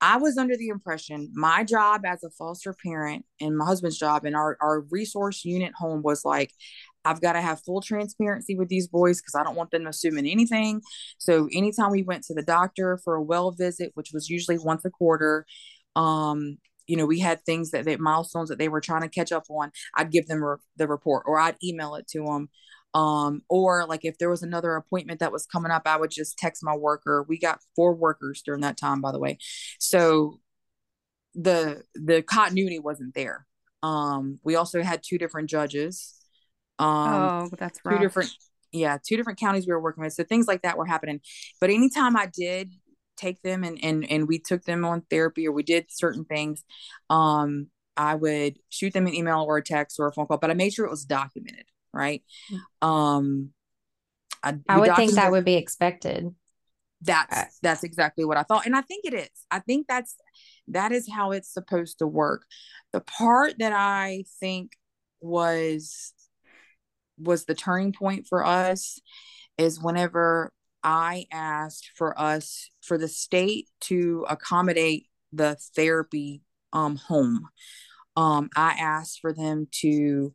I 0.03 0.17
was 0.17 0.37
under 0.37 0.57
the 0.57 0.69
impression 0.69 1.31
my 1.33 1.63
job 1.63 2.03
as 2.05 2.25
a 2.25 2.31
foster 2.31 2.75
parent 2.85 3.25
and 3.41 3.57
my 3.57 3.65
husband's 3.65 3.99
job 3.99 4.25
and 4.25 4.35
our, 4.35 4.59
our 4.61 4.81
resource 4.91 5.45
unit 5.45 5.73
home 5.77 6.03
was 6.03 6.25
like, 6.25 6.51
I've 7.05 7.21
got 7.21 7.35
to 7.35 7.41
have 7.41 7.63
full 7.63 7.81
transparency 7.81 8.57
with 8.57 8.69
these 8.69 8.89
boys 8.89 9.21
because 9.21 9.37
I 9.37 9.45
don't 9.45 9.55
want 9.57 9.71
them 9.71 9.87
assuming 9.87 10.27
anything. 10.27 10.83
So 11.19 11.49
anytime 11.53 11.93
we 11.93 12.03
went 12.03 12.25
to 12.25 12.35
the 12.35 12.43
doctor 12.43 12.99
for 13.05 13.15
a 13.15 13.23
well 13.23 13.53
visit, 13.53 13.93
which 13.95 14.11
was 14.13 14.29
usually 14.29 14.59
once 14.59 14.85
a 14.85 14.91
quarter, 14.91 15.47
um, 15.95 16.59
you 16.89 16.97
know, 16.97 17.07
we 17.07 17.21
had 17.21 17.45
things 17.45 17.71
that 17.71 17.85
they 17.85 17.97
milestones 17.97 18.49
that 18.49 18.59
they 18.59 18.69
were 18.69 18.81
trying 18.81 19.03
to 19.03 19.09
catch 19.09 19.31
up 19.31 19.45
on. 19.49 19.71
I'd 19.97 20.11
give 20.11 20.27
them 20.27 20.43
re- 20.43 20.57
the 20.77 20.89
report 20.89 21.25
or 21.27 21.39
I'd 21.39 21.57
email 21.63 21.95
it 21.95 22.09
to 22.09 22.25
them. 22.25 22.49
Um, 22.95 23.43
or 23.49 23.87
like 23.87 24.05
if 24.05 24.19
there 24.19 24.31
was 24.31 24.43
another 24.43 24.75
appointment 24.77 25.21
that 25.21 25.33
was 25.33 25.47
coming 25.47 25.73
up, 25.73 25.83
I 25.87 25.97
would 25.97 26.11
just 26.11 26.39
text 26.39 26.63
my 26.63 26.77
worker. 26.77 27.25
We 27.27 27.39
got 27.39 27.61
four 27.75 27.95
workers 27.95 28.43
during 28.45 28.61
that 28.63 28.77
time, 28.77 29.01
by 29.01 29.13
the 29.13 29.19
way. 29.19 29.39
So 29.79 30.41
the 31.35 31.83
the 31.95 32.23
continuity 32.23 32.79
wasn't 32.79 33.15
there. 33.15 33.47
Um, 33.83 34.39
we 34.45 34.57
also 34.57 34.83
had 34.83 35.03
two 35.03 35.19
different 35.19 35.49
judges. 35.49 36.15
Um, 36.79 37.15
oh, 37.15 37.51
that's 37.57 37.81
right. 37.85 37.97
Two 37.97 38.03
different, 38.03 38.31
yeah, 38.73 38.99
two 39.05 39.17
different 39.17 39.39
counties 39.41 39.67
we 39.67 39.73
were 39.73 39.81
working 39.81 40.05
with. 40.05 40.13
So 40.13 40.25
things 40.25 40.47
like 40.47 40.63
that 40.63 40.77
were 40.77 40.87
happening. 40.87 41.21
But 41.61 41.71
anytime 41.71 42.17
I 42.17 42.27
did 42.27 42.73
take 43.17 43.43
them 43.43 43.65
and 43.65 43.79
and 43.83 44.11
and 44.11 44.29
we 44.29 44.39
took 44.39 44.65
them 44.65 44.85
on 44.85 45.03
therapy 45.11 45.47
or 45.47 45.53
we 45.53 45.63
did 45.63 45.87
certain 45.89 46.25
things 46.25 46.65
um 47.11 47.67
i 47.97 48.15
would 48.15 48.59
shoot 48.69 48.93
them 48.93 49.07
an 49.07 49.15
email 49.15 49.45
or 49.47 49.59
a 49.59 49.63
text 49.63 49.99
or 50.01 50.07
a 50.09 50.13
phone 50.13 50.27
call 50.27 50.39
but 50.39 50.51
i 50.51 50.55
made 50.55 50.73
sure 50.73 50.87
it 50.87 50.91
was 50.91 51.05
documented 51.05 51.67
right? 51.93 52.23
Um 52.81 53.51
I, 54.43 54.59
I 54.69 54.79
would 54.81 54.97
think 54.97 55.15
that 55.15 55.31
would 55.31 55.45
be 55.45 55.55
expected. 55.55 56.35
That's 57.01 57.37
uh, 57.37 57.45
that's 57.63 57.83
exactly 57.83 58.25
what 58.25 58.37
i 58.37 58.45
thought 58.45 58.65
and 58.65 58.77
i 58.77 58.81
think 58.81 59.05
it 59.05 59.15
is. 59.15 59.29
I 59.51 59.59
think 59.59 59.87
that's 59.89 60.15
that 60.69 60.93
is 60.93 61.09
how 61.13 61.33
it's 61.33 61.53
supposed 61.53 61.99
to 61.99 62.07
work. 62.07 62.45
The 62.93 63.01
part 63.01 63.55
that 63.59 63.73
i 63.73 64.25
think 64.41 64.73
was 65.21 66.13
was 67.19 67.45
the 67.45 67.55
turning 67.55 67.93
point 67.93 68.27
for 68.29 68.45
us 68.45 69.01
is 69.59 69.81
whenever 69.81 70.53
I 70.83 71.27
asked 71.31 71.91
for 71.95 72.19
us 72.19 72.71
for 72.81 72.99
the 72.99 73.09
state 73.09 73.69
to 73.83 74.27
accommodate 74.29 75.07
the 75.33 75.57
therapy 75.77 76.43
um, 76.73 76.97
home. 76.97 77.49
Um, 78.17 78.51
I 78.57 78.77
asked 78.79 79.21
for 79.21 79.33
them 79.33 79.69
to 79.81 80.35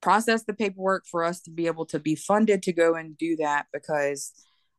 process 0.00 0.44
the 0.44 0.54
paperwork 0.54 1.04
for 1.06 1.24
us 1.24 1.40
to 1.42 1.50
be 1.50 1.66
able 1.66 1.86
to 1.86 1.98
be 1.98 2.14
funded 2.14 2.62
to 2.62 2.72
go 2.72 2.94
and 2.94 3.16
do 3.18 3.36
that 3.36 3.66
because 3.72 4.32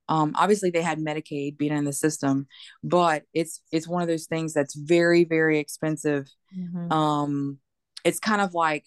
um, 0.07 0.33
obviously 0.35 0.71
they 0.71 0.81
had 0.81 0.99
Medicaid 0.99 1.57
being 1.57 1.71
in 1.71 1.85
the 1.85 1.93
system, 1.93 2.47
but 2.83 3.23
it's 3.33 3.61
it's 3.71 3.87
one 3.87 4.01
of 4.01 4.07
those 4.07 4.25
things 4.25 4.53
that's 4.53 4.75
very 4.75 5.23
very 5.23 5.59
expensive. 5.59 6.27
Mm-hmm. 6.57 6.91
Um, 6.91 7.59
it's 8.03 8.19
kind 8.19 8.41
of 8.41 8.53
like 8.53 8.85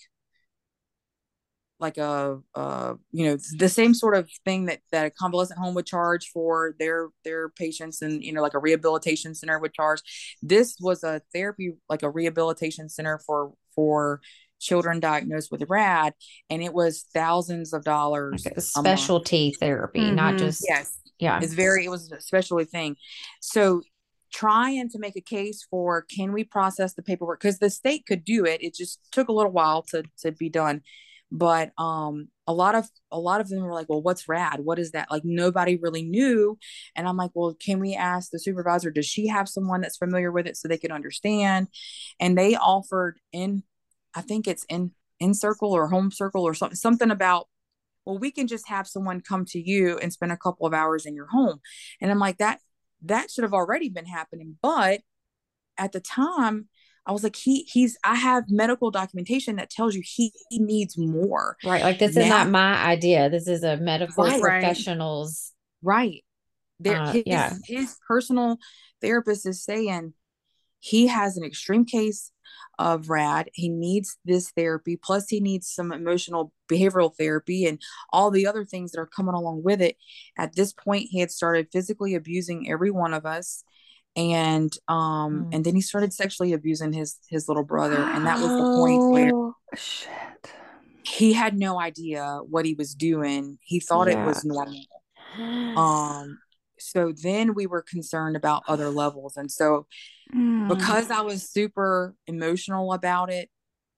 like 1.82 1.98
a, 1.98 2.38
uh, 2.54 2.94
you 3.10 3.26
know 3.26 3.36
the 3.58 3.68
same 3.68 3.92
sort 3.92 4.16
of 4.16 4.30
thing 4.44 4.66
that 4.66 4.80
that 4.92 5.06
a 5.06 5.10
convalescent 5.10 5.58
home 5.58 5.74
would 5.74 5.84
charge 5.84 6.30
for 6.32 6.74
their 6.78 7.08
their 7.24 7.50
patients 7.50 8.00
and 8.02 8.22
you 8.22 8.32
know 8.32 8.40
like 8.40 8.54
a 8.54 8.58
rehabilitation 8.58 9.34
center 9.34 9.58
would 9.58 9.74
charge 9.74 10.00
this 10.42 10.76
was 10.80 11.02
a 11.02 11.20
therapy 11.34 11.72
like 11.88 12.04
a 12.04 12.08
rehabilitation 12.08 12.88
center 12.88 13.20
for 13.26 13.52
for 13.74 14.20
children 14.62 15.00
diagnosed 15.00 15.50
with 15.50 15.62
rad 15.68 16.14
and 16.48 16.62
it 16.62 16.72
was 16.72 17.04
thousands 17.12 17.72
of 17.72 17.84
dollars 17.84 18.44
like 18.44 18.60
specialty 18.60 19.54
therapy 19.60 20.00
mm-hmm. 20.00 20.14
not 20.14 20.38
just 20.38 20.64
yes. 20.68 20.98
Yeah. 21.22 21.38
It's 21.40 21.52
very 21.52 21.84
it 21.84 21.88
was 21.88 22.10
a 22.10 22.20
specialty 22.20 22.64
thing. 22.64 22.96
So 23.40 23.82
trying 24.32 24.88
to 24.88 24.98
make 24.98 25.14
a 25.14 25.20
case 25.20 25.64
for 25.70 26.04
can 26.12 26.32
we 26.32 26.42
process 26.42 26.94
the 26.94 27.02
paperwork? 27.02 27.40
Because 27.40 27.60
the 27.60 27.70
state 27.70 28.06
could 28.06 28.24
do 28.24 28.44
it 28.44 28.62
it 28.62 28.74
just 28.74 28.98
took 29.12 29.28
a 29.28 29.32
little 29.32 29.52
while 29.52 29.82
to 29.90 30.02
to 30.22 30.32
be 30.32 30.48
done. 30.48 30.82
But 31.30 31.70
um 31.78 32.28
a 32.48 32.52
lot 32.52 32.74
of 32.74 32.88
a 33.12 33.20
lot 33.20 33.40
of 33.40 33.48
them 33.48 33.62
were 33.62 33.72
like 33.72 33.88
well 33.88 34.02
what's 34.02 34.28
rad 34.28 34.60
what 34.64 34.80
is 34.80 34.90
that? 34.92 35.12
Like 35.12 35.24
nobody 35.24 35.76
really 35.76 36.02
knew. 36.02 36.58
And 36.96 37.06
i'm 37.06 37.16
like 37.16 37.30
well 37.34 37.54
can 37.54 37.78
we 37.78 37.94
ask 37.94 38.30
the 38.30 38.40
supervisor 38.40 38.90
does 38.90 39.06
she 39.06 39.28
have 39.28 39.48
someone 39.48 39.80
that's 39.80 39.98
familiar 39.98 40.32
with 40.32 40.48
it 40.48 40.56
so 40.56 40.66
they 40.66 40.76
can 40.76 40.90
understand? 40.90 41.68
And 42.18 42.36
they 42.36 42.56
offered 42.56 43.20
in 43.32 43.62
i 44.14 44.20
think 44.20 44.46
it's 44.46 44.64
in 44.68 44.92
in 45.20 45.34
circle 45.34 45.72
or 45.72 45.88
home 45.88 46.10
circle 46.10 46.42
or 46.42 46.54
something 46.54 46.76
something 46.76 47.10
about 47.10 47.48
well 48.04 48.18
we 48.18 48.30
can 48.30 48.46
just 48.46 48.68
have 48.68 48.86
someone 48.86 49.20
come 49.20 49.44
to 49.44 49.60
you 49.60 49.98
and 49.98 50.12
spend 50.12 50.32
a 50.32 50.36
couple 50.36 50.66
of 50.66 50.74
hours 50.74 51.06
in 51.06 51.14
your 51.14 51.26
home 51.26 51.60
and 52.00 52.10
i'm 52.10 52.18
like 52.18 52.38
that 52.38 52.58
that 53.02 53.30
should 53.30 53.44
have 53.44 53.54
already 53.54 53.88
been 53.88 54.06
happening 54.06 54.56
but 54.62 55.00
at 55.78 55.92
the 55.92 56.00
time 56.00 56.68
I 57.04 57.12
was 57.12 57.24
like, 57.24 57.36
he 57.36 57.62
he's 57.62 57.98
I 58.04 58.14
have 58.14 58.44
medical 58.48 58.90
documentation 58.90 59.56
that 59.56 59.70
tells 59.70 59.94
you 59.94 60.02
he, 60.04 60.32
he 60.50 60.58
needs 60.60 60.96
more. 60.96 61.56
Right. 61.64 61.82
Like 61.82 61.98
this 61.98 62.14
now, 62.14 62.22
is 62.22 62.28
not 62.28 62.48
my 62.50 62.76
idea. 62.84 63.28
This 63.28 63.48
is 63.48 63.64
a 63.64 63.76
medical 63.76 64.24
right, 64.24 64.40
professional's 64.40 65.52
right. 65.82 66.24
There 66.78 67.00
uh, 67.00 67.12
his, 67.12 67.22
yeah. 67.26 67.54
his 67.64 67.96
personal 68.06 68.58
therapist 69.00 69.46
is 69.46 69.64
saying 69.64 70.14
he 70.78 71.08
has 71.08 71.36
an 71.36 71.44
extreme 71.44 71.84
case 71.84 72.30
of 72.78 73.10
rad. 73.10 73.50
He 73.54 73.68
needs 73.68 74.18
this 74.24 74.50
therapy 74.50 74.96
plus 74.96 75.28
he 75.28 75.40
needs 75.40 75.68
some 75.68 75.92
emotional 75.92 76.52
behavioral 76.70 77.14
therapy 77.14 77.66
and 77.66 77.80
all 78.10 78.30
the 78.30 78.46
other 78.46 78.64
things 78.64 78.92
that 78.92 79.00
are 79.00 79.06
coming 79.06 79.34
along 79.34 79.62
with 79.62 79.80
it. 79.80 79.96
At 80.38 80.54
this 80.54 80.72
point 80.72 81.08
he 81.10 81.20
had 81.20 81.30
started 81.30 81.68
physically 81.72 82.14
abusing 82.14 82.70
every 82.70 82.90
one 82.90 83.14
of 83.14 83.26
us 83.26 83.64
and 84.16 84.76
um 84.88 85.46
mm. 85.46 85.54
and 85.54 85.64
then 85.64 85.74
he 85.74 85.80
started 85.80 86.12
sexually 86.12 86.52
abusing 86.52 86.92
his 86.92 87.18
his 87.28 87.48
little 87.48 87.64
brother 87.64 87.96
and 87.96 88.26
that 88.26 88.38
was 88.38 88.48
the 88.48 88.76
point 88.76 89.02
where 89.10 89.30
oh, 89.34 89.54
shit. 89.74 90.10
he 91.02 91.32
had 91.32 91.56
no 91.56 91.80
idea 91.80 92.40
what 92.48 92.66
he 92.66 92.74
was 92.74 92.94
doing. 92.94 93.58
He 93.62 93.80
thought 93.80 94.08
yeah. 94.08 94.22
it 94.22 94.26
was 94.26 94.44
normal. 94.44 94.84
Um 95.78 96.38
so 96.78 97.10
then 97.22 97.54
we 97.54 97.66
were 97.66 97.80
concerned 97.80 98.36
about 98.36 98.64
other 98.68 98.90
levels 98.90 99.38
and 99.38 99.50
so 99.50 99.86
mm. 100.34 100.68
because 100.68 101.10
i 101.10 101.20
was 101.20 101.50
super 101.50 102.14
emotional 102.26 102.92
about 102.92 103.30
it 103.30 103.48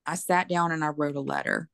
i 0.07 0.15
sat 0.15 0.49
down 0.49 0.73
and 0.73 0.85
i 0.85 0.89
wrote 0.89 1.17
a 1.17 1.21
letter 1.21 1.69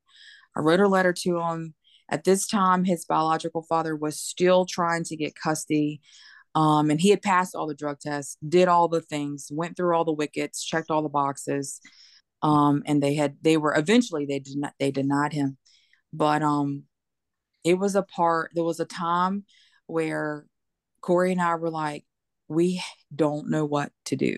I 0.55 0.61
wrote 0.61 0.79
a 0.79 0.87
letter 0.87 1.13
to 1.13 1.39
him. 1.39 1.73
At 2.09 2.23
this 2.23 2.45
time, 2.47 2.83
his 2.83 3.05
biological 3.05 3.63
father 3.63 3.95
was 3.95 4.19
still 4.19 4.65
trying 4.65 5.03
to 5.05 5.15
get 5.15 5.35
custody. 5.35 6.01
Um, 6.55 6.89
and 6.89 6.99
he 6.99 7.09
had 7.09 7.21
passed 7.21 7.55
all 7.55 7.67
the 7.67 7.75
drug 7.75 7.99
tests, 7.99 8.37
did 8.47 8.67
all 8.67 8.89
the 8.89 9.01
things, 9.01 9.47
went 9.49 9.77
through 9.77 9.95
all 9.95 10.03
the 10.03 10.11
wickets, 10.11 10.63
checked 10.63 10.91
all 10.91 11.03
the 11.03 11.09
boxes. 11.09 11.79
Um, 12.41 12.83
and 12.85 13.01
they 13.01 13.15
had 13.15 13.37
they 13.41 13.55
were 13.55 13.73
eventually 13.75 14.25
they 14.25 14.39
did 14.39 14.57
not 14.57 14.73
they 14.79 14.91
denied 14.91 15.31
him. 15.31 15.57
But 16.11 16.41
um 16.43 16.83
it 17.63 17.75
was 17.75 17.95
a 17.95 18.03
part, 18.03 18.51
there 18.55 18.63
was 18.63 18.79
a 18.79 18.85
time 18.85 19.45
where 19.85 20.45
Corey 21.01 21.31
and 21.31 21.41
I 21.41 21.55
were 21.55 21.69
like, 21.69 22.05
we 22.47 22.81
don't 23.15 23.49
know 23.49 23.65
what 23.65 23.91
to 24.05 24.15
do 24.15 24.37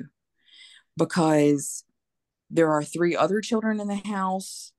because 0.97 1.83
there 2.49 2.71
are 2.71 2.83
three 2.83 3.15
other 3.15 3.41
children 3.41 3.79
in 3.79 3.87
the 3.87 3.95
house 3.95 4.71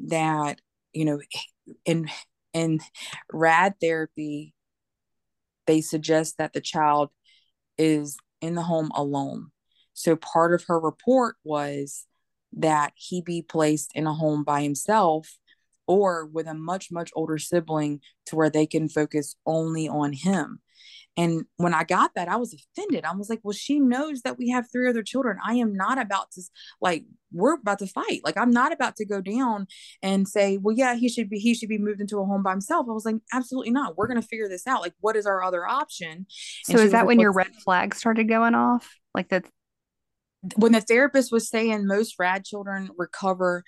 that 0.00 0.60
you 0.92 1.04
know 1.04 1.20
in 1.84 2.08
in 2.54 2.80
rad 3.32 3.74
therapy 3.80 4.54
they 5.66 5.80
suggest 5.80 6.38
that 6.38 6.52
the 6.54 6.60
child 6.60 7.10
is 7.76 8.16
in 8.40 8.54
the 8.54 8.62
home 8.62 8.90
alone. 8.94 9.50
So 9.92 10.16
part 10.16 10.54
of 10.54 10.64
her 10.66 10.80
report 10.80 11.36
was 11.44 12.06
that 12.54 12.92
he 12.96 13.20
be 13.20 13.42
placed 13.42 13.92
in 13.94 14.06
a 14.06 14.14
home 14.14 14.44
by 14.44 14.62
himself 14.62 15.38
or 15.86 16.24
with 16.24 16.46
a 16.46 16.54
much 16.54 16.90
much 16.90 17.10
older 17.14 17.36
sibling 17.36 18.00
to 18.26 18.36
where 18.36 18.48
they 18.48 18.66
can 18.66 18.88
focus 18.88 19.36
only 19.44 19.88
on 19.88 20.12
him 20.12 20.60
and 21.16 21.44
when 21.56 21.74
I 21.74 21.82
got 21.82 22.14
that, 22.14 22.28
I 22.28 22.36
was 22.36 22.54
offended. 22.54 23.04
I 23.04 23.14
was 23.14 23.28
like, 23.28 23.40
well, 23.42 23.52
she 23.52 23.80
knows 23.80 24.22
that 24.22 24.38
we 24.38 24.50
have 24.50 24.70
three 24.70 24.88
other 24.88 25.02
children. 25.02 25.36
I 25.44 25.54
am 25.54 25.74
not 25.74 25.98
about 25.98 26.30
to 26.32 26.42
like 26.80 27.04
we're 27.32 27.54
about 27.54 27.80
to 27.80 27.86
fight. 27.86 28.20
Like 28.24 28.36
I'm 28.36 28.50
not 28.50 28.72
about 28.72 28.96
to 28.96 29.04
go 29.04 29.20
down 29.20 29.66
and 30.02 30.28
say, 30.28 30.58
well, 30.58 30.76
yeah, 30.76 30.94
he 30.94 31.08
should 31.08 31.28
be 31.28 31.38
he 31.38 31.54
should 31.54 31.68
be 31.68 31.78
moved 31.78 32.00
into 32.00 32.18
a 32.18 32.24
home 32.24 32.42
by 32.42 32.52
himself. 32.52 32.86
I 32.88 32.92
was 32.92 33.04
like, 33.04 33.16
absolutely 33.32 33.72
not. 33.72 33.96
We're 33.96 34.06
gonna 34.06 34.22
figure 34.22 34.48
this 34.48 34.66
out. 34.66 34.80
Like, 34.80 34.94
what 35.00 35.16
is 35.16 35.26
our 35.26 35.42
other 35.42 35.66
option? 35.66 36.26
So 36.64 36.78
is 36.78 36.92
that 36.92 37.00
like, 37.00 37.08
when 37.08 37.20
your 37.20 37.32
red 37.32 37.54
flag 37.64 37.94
started 37.94 38.28
going 38.28 38.54
off? 38.54 38.88
Like 39.14 39.30
that 39.30 39.44
when 40.56 40.72
the 40.72 40.80
therapist 40.80 41.32
was 41.32 41.48
saying 41.48 41.86
most 41.86 42.14
rad 42.18 42.44
children 42.44 42.90
recover, 42.96 43.64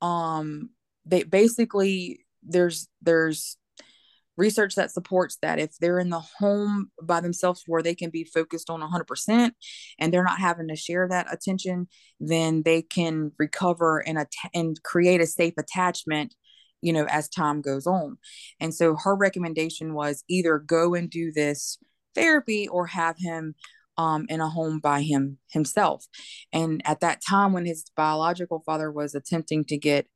um, 0.00 0.70
they 1.04 1.24
basically 1.24 2.24
there's 2.44 2.88
there's 3.02 3.56
research 4.36 4.74
that 4.74 4.90
supports 4.90 5.36
that 5.42 5.58
if 5.58 5.76
they're 5.78 5.98
in 5.98 6.10
the 6.10 6.22
home 6.38 6.90
by 7.02 7.20
themselves 7.20 7.62
where 7.66 7.82
they 7.82 7.94
can 7.94 8.10
be 8.10 8.24
focused 8.24 8.70
on 8.70 8.80
100% 8.80 9.50
and 9.98 10.12
they're 10.12 10.24
not 10.24 10.38
having 10.38 10.68
to 10.68 10.76
share 10.76 11.06
that 11.08 11.32
attention 11.32 11.86
then 12.18 12.62
they 12.64 12.82
can 12.82 13.32
recover 13.38 13.98
and 13.98 14.18
and 14.54 14.82
create 14.82 15.20
a 15.20 15.26
safe 15.26 15.54
attachment 15.58 16.34
you 16.82 16.92
know 16.92 17.06
as 17.06 17.28
time 17.28 17.62
goes 17.62 17.86
on. 17.86 18.18
And 18.60 18.74
so 18.74 18.96
her 18.96 19.16
recommendation 19.16 19.94
was 19.94 20.22
either 20.28 20.58
go 20.58 20.94
and 20.94 21.08
do 21.08 21.32
this 21.32 21.78
therapy 22.14 22.68
or 22.68 22.86
have 22.86 23.16
him 23.18 23.54
um, 23.96 24.26
in 24.28 24.40
a 24.40 24.48
home 24.48 24.80
by 24.80 25.02
him 25.02 25.38
himself. 25.50 26.04
And 26.52 26.82
at 26.84 27.00
that 27.00 27.20
time 27.26 27.52
when 27.52 27.64
his 27.64 27.84
biological 27.96 28.62
father 28.66 28.90
was 28.90 29.14
attempting 29.14 29.64
to 29.66 29.78
get 29.78 30.06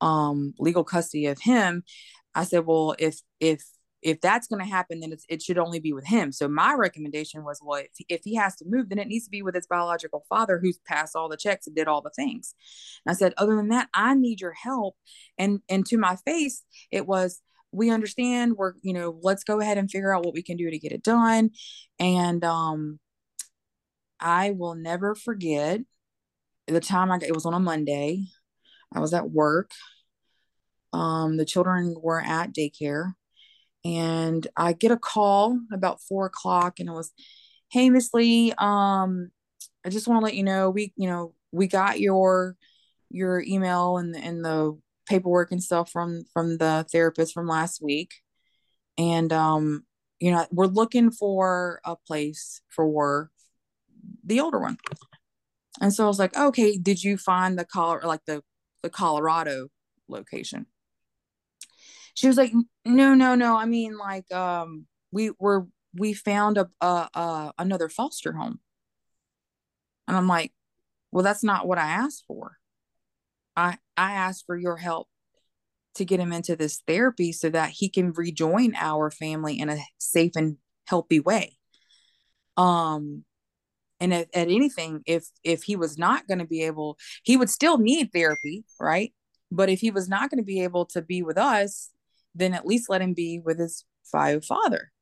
um, 0.00 0.54
legal 0.58 0.84
custody 0.84 1.26
of 1.26 1.40
him 1.40 1.84
I 2.36 2.44
said, 2.44 2.66
well, 2.66 2.94
if 2.98 3.20
if 3.40 3.64
if 4.02 4.20
that's 4.20 4.46
going 4.46 4.62
to 4.62 4.70
happen, 4.70 5.00
then 5.00 5.16
it 5.28 5.42
should 5.42 5.58
only 5.58 5.80
be 5.80 5.92
with 5.92 6.06
him. 6.06 6.30
So 6.30 6.46
my 6.46 6.74
recommendation 6.74 7.42
was, 7.42 7.60
well, 7.64 7.80
if, 7.80 7.90
if 8.08 8.20
he 8.22 8.36
has 8.36 8.54
to 8.56 8.64
move, 8.68 8.88
then 8.88 9.00
it 9.00 9.08
needs 9.08 9.24
to 9.24 9.30
be 9.30 9.42
with 9.42 9.54
his 9.56 9.66
biological 9.66 10.24
father 10.28 10.60
who's 10.62 10.78
passed 10.86 11.16
all 11.16 11.28
the 11.28 11.36
checks 11.36 11.66
and 11.66 11.74
did 11.74 11.88
all 11.88 12.02
the 12.02 12.12
things. 12.14 12.54
And 13.04 13.12
I 13.12 13.16
said, 13.16 13.34
other 13.36 13.56
than 13.56 13.68
that, 13.70 13.88
I 13.94 14.14
need 14.14 14.40
your 14.40 14.52
help. 14.52 14.96
And 15.38 15.60
and 15.68 15.84
to 15.86 15.96
my 15.96 16.16
face, 16.24 16.62
it 16.92 17.06
was, 17.06 17.40
we 17.72 17.90
understand. 17.90 18.56
We're 18.56 18.74
you 18.82 18.92
know, 18.92 19.18
let's 19.22 19.42
go 19.42 19.60
ahead 19.60 19.78
and 19.78 19.90
figure 19.90 20.14
out 20.14 20.24
what 20.24 20.34
we 20.34 20.42
can 20.42 20.58
do 20.58 20.70
to 20.70 20.78
get 20.78 20.92
it 20.92 21.02
done. 21.02 21.50
And 21.98 22.44
um, 22.44 23.00
I 24.20 24.50
will 24.50 24.74
never 24.74 25.14
forget 25.14 25.80
the 26.66 26.80
time 26.80 27.10
I 27.10 27.18
it 27.22 27.34
was 27.34 27.46
on 27.46 27.54
a 27.54 27.60
Monday. 27.60 28.26
I 28.94 29.00
was 29.00 29.14
at 29.14 29.30
work 29.30 29.70
um, 30.96 31.36
the 31.36 31.44
children 31.44 31.94
were 32.00 32.20
at 32.20 32.54
daycare, 32.54 33.12
and 33.84 34.46
I 34.56 34.72
get 34.72 34.90
a 34.90 34.96
call 34.96 35.60
about 35.72 36.00
four 36.00 36.26
o'clock, 36.26 36.80
and 36.80 36.88
it 36.88 36.92
was, 36.92 37.12
"Hey, 37.70 37.90
Miss 37.90 38.14
Lee, 38.14 38.52
um, 38.58 39.30
I 39.84 39.90
just 39.90 40.08
want 40.08 40.20
to 40.20 40.24
let 40.24 40.34
you 40.34 40.42
know 40.42 40.70
we, 40.70 40.92
you 40.96 41.08
know, 41.08 41.34
we 41.52 41.66
got 41.66 42.00
your 42.00 42.56
your 43.10 43.42
email 43.42 43.98
and 43.98 44.16
and 44.16 44.44
the 44.44 44.78
paperwork 45.08 45.52
and 45.52 45.62
stuff 45.62 45.90
from 45.90 46.24
from 46.32 46.58
the 46.58 46.86
therapist 46.90 47.34
from 47.34 47.46
last 47.46 47.82
week, 47.82 48.14
and 48.98 49.32
um, 49.32 49.84
you 50.20 50.30
know, 50.32 50.46
we're 50.50 50.66
looking 50.66 51.10
for 51.10 51.80
a 51.84 51.96
place 52.06 52.62
for 52.70 53.30
the 54.24 54.40
older 54.40 54.60
one." 54.60 54.78
And 55.80 55.92
so 55.92 56.04
I 56.04 56.08
was 56.08 56.18
like, 56.18 56.34
okay, 56.36 56.78
did 56.78 57.04
you 57.04 57.18
find 57.18 57.58
the 57.58 57.66
color 57.66 58.00
like 58.04 58.24
the 58.26 58.42
the 58.82 58.90
Colorado 58.90 59.68
location? 60.08 60.66
She 62.16 62.26
was 62.26 62.36
like 62.36 62.52
no 62.84 63.14
no 63.14 63.36
no 63.36 63.56
i 63.56 63.66
mean 63.66 63.96
like 63.96 64.30
um 64.32 64.86
we 65.12 65.30
were 65.38 65.66
we 65.94 66.12
found 66.12 66.58
a, 66.58 66.68
a, 66.80 67.08
a 67.14 67.52
another 67.58 67.88
foster 67.88 68.32
home. 68.32 68.58
And 70.08 70.16
i'm 70.16 70.26
like 70.26 70.52
well 71.12 71.22
that's 71.22 71.44
not 71.44 71.68
what 71.68 71.78
i 71.78 71.86
asked 71.86 72.24
for. 72.26 72.56
I 73.54 73.78
i 73.96 74.12
asked 74.12 74.44
for 74.46 74.56
your 74.56 74.76
help 74.76 75.08
to 75.94 76.04
get 76.04 76.20
him 76.20 76.32
into 76.32 76.56
this 76.56 76.82
therapy 76.86 77.32
so 77.32 77.48
that 77.50 77.70
he 77.70 77.88
can 77.88 78.12
rejoin 78.12 78.74
our 78.76 79.10
family 79.10 79.58
in 79.58 79.70
a 79.70 79.78
safe 79.98 80.32
and 80.36 80.56
healthy 80.86 81.20
way. 81.20 81.56
Um 82.56 83.24
and 84.00 84.12
at, 84.12 84.28
at 84.34 84.48
anything 84.48 85.02
if 85.06 85.26
if 85.44 85.64
he 85.64 85.76
was 85.76 85.96
not 85.98 86.26
going 86.26 86.38
to 86.38 86.46
be 86.46 86.62
able 86.62 86.98
he 87.22 87.36
would 87.36 87.50
still 87.50 87.78
need 87.78 88.10
therapy 88.12 88.64
right? 88.80 89.12
But 89.50 89.68
if 89.68 89.80
he 89.80 89.90
was 89.90 90.08
not 90.08 90.28
going 90.30 90.38
to 90.38 90.44
be 90.44 90.62
able 90.62 90.86
to 90.86 91.02
be 91.02 91.22
with 91.22 91.38
us 91.38 91.90
then 92.38 92.54
at 92.54 92.66
least 92.66 92.90
let 92.90 93.02
him 93.02 93.14
be 93.14 93.40
with 93.44 93.58
his 93.58 93.84
bio 94.12 94.40
father. 94.40 94.92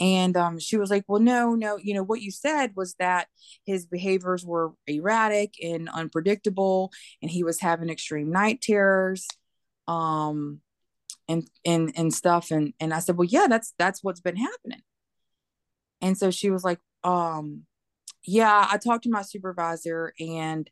And 0.00 0.36
um, 0.36 0.58
she 0.58 0.76
was 0.76 0.90
like, 0.90 1.04
Well, 1.08 1.20
no, 1.20 1.54
no, 1.54 1.76
you 1.76 1.94
know, 1.94 2.04
what 2.04 2.20
you 2.20 2.30
said 2.30 2.72
was 2.76 2.94
that 2.98 3.28
his 3.66 3.86
behaviors 3.86 4.44
were 4.44 4.72
erratic 4.86 5.54
and 5.62 5.88
unpredictable, 5.88 6.92
and 7.20 7.30
he 7.30 7.42
was 7.42 7.60
having 7.60 7.90
extreme 7.90 8.30
night 8.30 8.60
terrors, 8.62 9.26
um, 9.88 10.60
and 11.28 11.48
and 11.64 11.92
and 11.96 12.14
stuff. 12.14 12.52
And 12.52 12.74
and 12.78 12.94
I 12.94 13.00
said, 13.00 13.16
Well, 13.16 13.28
yeah, 13.28 13.46
that's 13.48 13.74
that's 13.78 14.04
what's 14.04 14.20
been 14.20 14.36
happening. 14.36 14.82
And 16.00 16.16
so 16.16 16.30
she 16.30 16.50
was 16.50 16.64
like, 16.64 16.78
um, 17.04 17.64
yeah, 18.24 18.66
I 18.70 18.78
talked 18.78 19.04
to 19.04 19.10
my 19.10 19.22
supervisor 19.22 20.12
and 20.20 20.68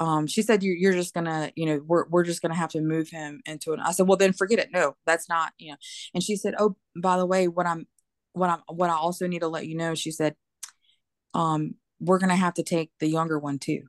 um, 0.00 0.26
she 0.26 0.42
said 0.42 0.62
you're, 0.62 0.76
you're 0.76 0.92
just 0.92 1.14
gonna 1.14 1.50
you 1.56 1.66
know 1.66 1.80
we're, 1.86 2.06
we're 2.08 2.24
just 2.24 2.42
gonna 2.42 2.54
have 2.54 2.70
to 2.70 2.80
move 2.80 3.08
him 3.08 3.40
into 3.46 3.72
it 3.72 3.80
i 3.82 3.92
said 3.92 4.06
well 4.06 4.16
then 4.16 4.32
forget 4.32 4.58
it. 4.58 4.70
No 4.72 4.96
that's 5.06 5.28
not 5.28 5.52
you 5.58 5.72
know. 5.72 5.76
And 6.14 6.22
she 6.22 6.36
said 6.36 6.54
oh 6.58 6.76
by 6.96 7.16
the 7.16 7.26
way 7.26 7.48
what 7.48 7.66
i'm 7.66 7.86
what 8.32 8.50
i'm 8.50 8.62
what 8.68 8.90
i 8.90 8.94
also 8.94 9.26
need 9.26 9.40
to 9.40 9.48
let 9.48 9.66
you 9.66 9.76
know 9.76 9.94
she 9.94 10.10
said 10.10 10.34
um 11.34 11.74
we're 12.00 12.18
gonna 12.18 12.36
have 12.36 12.54
to 12.54 12.62
take 12.62 12.90
the 13.00 13.08
younger 13.08 13.38
one 13.38 13.58
too 13.58 13.82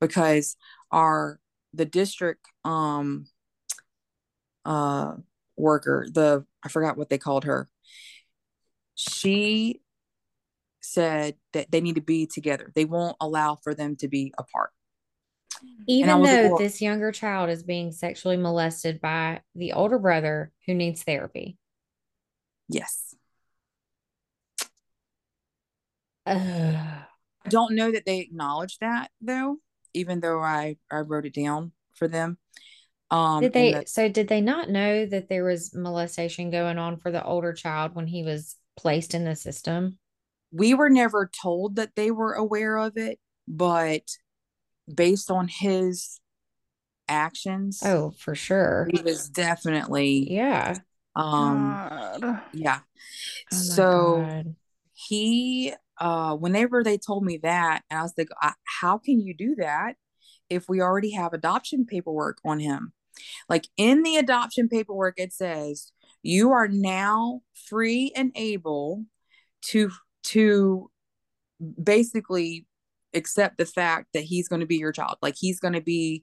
because 0.00 0.56
our 0.90 1.40
the 1.74 1.84
district 1.84 2.46
um 2.64 3.26
uh 4.64 5.12
worker 5.56 6.06
the 6.12 6.44
i 6.64 6.68
forgot 6.68 6.96
what 6.96 7.08
they 7.08 7.18
called 7.18 7.44
her 7.44 7.68
she 8.94 9.80
said 10.80 11.34
that 11.52 11.70
they 11.70 11.80
need 11.80 11.96
to 11.96 12.00
be 12.00 12.26
together. 12.26 12.72
They 12.74 12.84
won't 12.84 13.16
allow 13.20 13.56
for 13.56 13.74
them 13.74 13.96
to 13.96 14.08
be 14.08 14.32
apart 14.38 14.70
even 15.86 16.22
though 16.22 16.50
like, 16.50 16.58
this 16.58 16.80
younger 16.80 17.12
child 17.12 17.50
is 17.50 17.62
being 17.62 17.92
sexually 17.92 18.36
molested 18.36 19.00
by 19.00 19.40
the 19.54 19.72
older 19.72 19.98
brother 19.98 20.52
who 20.66 20.74
needs 20.74 21.02
therapy. 21.02 21.56
Yes. 22.68 23.14
Uh, 26.24 26.72
I 26.74 27.48
don't 27.48 27.76
know 27.76 27.92
that 27.92 28.04
they 28.04 28.18
acknowledged 28.18 28.78
that 28.80 29.10
though, 29.20 29.58
even 29.94 30.20
though 30.20 30.40
I, 30.40 30.76
I 30.90 30.98
wrote 30.98 31.26
it 31.26 31.34
down 31.34 31.72
for 31.94 32.08
them. 32.08 32.38
Um, 33.10 33.40
did 33.42 33.52
they, 33.52 33.72
the, 33.72 33.84
so 33.86 34.08
did 34.08 34.26
they 34.26 34.40
not 34.40 34.68
know 34.68 35.06
that 35.06 35.28
there 35.28 35.44
was 35.44 35.72
molestation 35.72 36.50
going 36.50 36.78
on 36.78 36.96
for 36.96 37.12
the 37.12 37.24
older 37.24 37.52
child 37.52 37.94
when 37.94 38.08
he 38.08 38.24
was 38.24 38.56
placed 38.76 39.14
in 39.14 39.24
the 39.24 39.36
system? 39.36 39.98
We 40.50 40.74
were 40.74 40.90
never 40.90 41.30
told 41.40 41.76
that 41.76 41.94
they 41.94 42.10
were 42.10 42.32
aware 42.32 42.76
of 42.76 42.96
it, 42.96 43.20
but 43.46 44.02
based 44.92 45.30
on 45.30 45.48
his 45.48 46.20
actions. 47.08 47.82
Oh, 47.84 48.12
for 48.18 48.34
sure. 48.34 48.88
He 48.90 49.02
was 49.02 49.28
definitely 49.28 50.32
yeah. 50.32 50.78
Um 51.14 51.78
God. 52.20 52.42
yeah. 52.52 52.80
Oh 53.52 53.56
so 53.56 54.22
God. 54.24 54.56
he 54.92 55.72
uh 55.98 56.36
whenever 56.36 56.82
they 56.82 56.98
told 56.98 57.24
me 57.24 57.38
that 57.38 57.82
and 57.90 57.98
I 57.98 58.02
was 58.02 58.14
like 58.18 58.28
how 58.80 58.98
can 58.98 59.20
you 59.20 59.34
do 59.34 59.54
that 59.56 59.94
if 60.48 60.68
we 60.68 60.80
already 60.80 61.12
have 61.12 61.32
adoption 61.32 61.86
paperwork 61.86 62.38
on 62.44 62.60
him? 62.60 62.92
Like 63.48 63.68
in 63.76 64.02
the 64.02 64.16
adoption 64.16 64.68
paperwork, 64.68 65.14
it 65.16 65.32
says 65.32 65.92
you 66.22 66.52
are 66.52 66.68
now 66.68 67.42
free 67.54 68.12
and 68.14 68.32
able 68.34 69.04
to 69.68 69.90
to 70.24 70.90
basically 71.82 72.66
accept 73.14 73.58
the 73.58 73.66
fact 73.66 74.08
that 74.14 74.24
he's 74.24 74.48
going 74.48 74.60
to 74.60 74.66
be 74.66 74.76
your 74.76 74.92
child 74.92 75.16
like 75.22 75.34
he's 75.38 75.60
going 75.60 75.74
to 75.74 75.80
be 75.80 76.22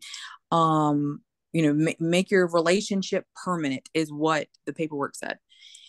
um 0.52 1.22
you 1.54 1.62
know 1.62 1.88
m- 1.90 1.96
make 2.00 2.30
your 2.30 2.48
relationship 2.48 3.26
permanent 3.44 3.88
is 3.94 4.12
what 4.12 4.48
the 4.66 4.74
paperwork 4.74 5.16
said. 5.16 5.38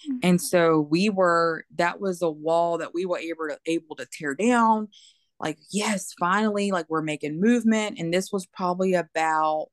Mm-hmm. 0.09 0.19
and 0.23 0.41
so 0.41 0.81
we 0.81 1.09
were 1.09 1.65
that 1.77 2.01
was 2.01 2.23
a 2.23 2.31
wall 2.31 2.79
that 2.79 2.95
we 2.95 3.07
were 3.07 3.19
able 3.19 3.49
to 3.49 3.59
able 3.67 3.97
to 3.97 4.07
tear 4.11 4.35
down. 4.35 4.89
Like 5.41 5.59
yes 5.73 6.15
finally 6.19 6.71
like 6.71 6.87
we're 6.89 7.03
making 7.03 7.41
movement. 7.41 7.99
And 7.99 8.13
this 8.13 8.31
was 8.31 8.47
probably 8.47 8.95
about 8.95 9.67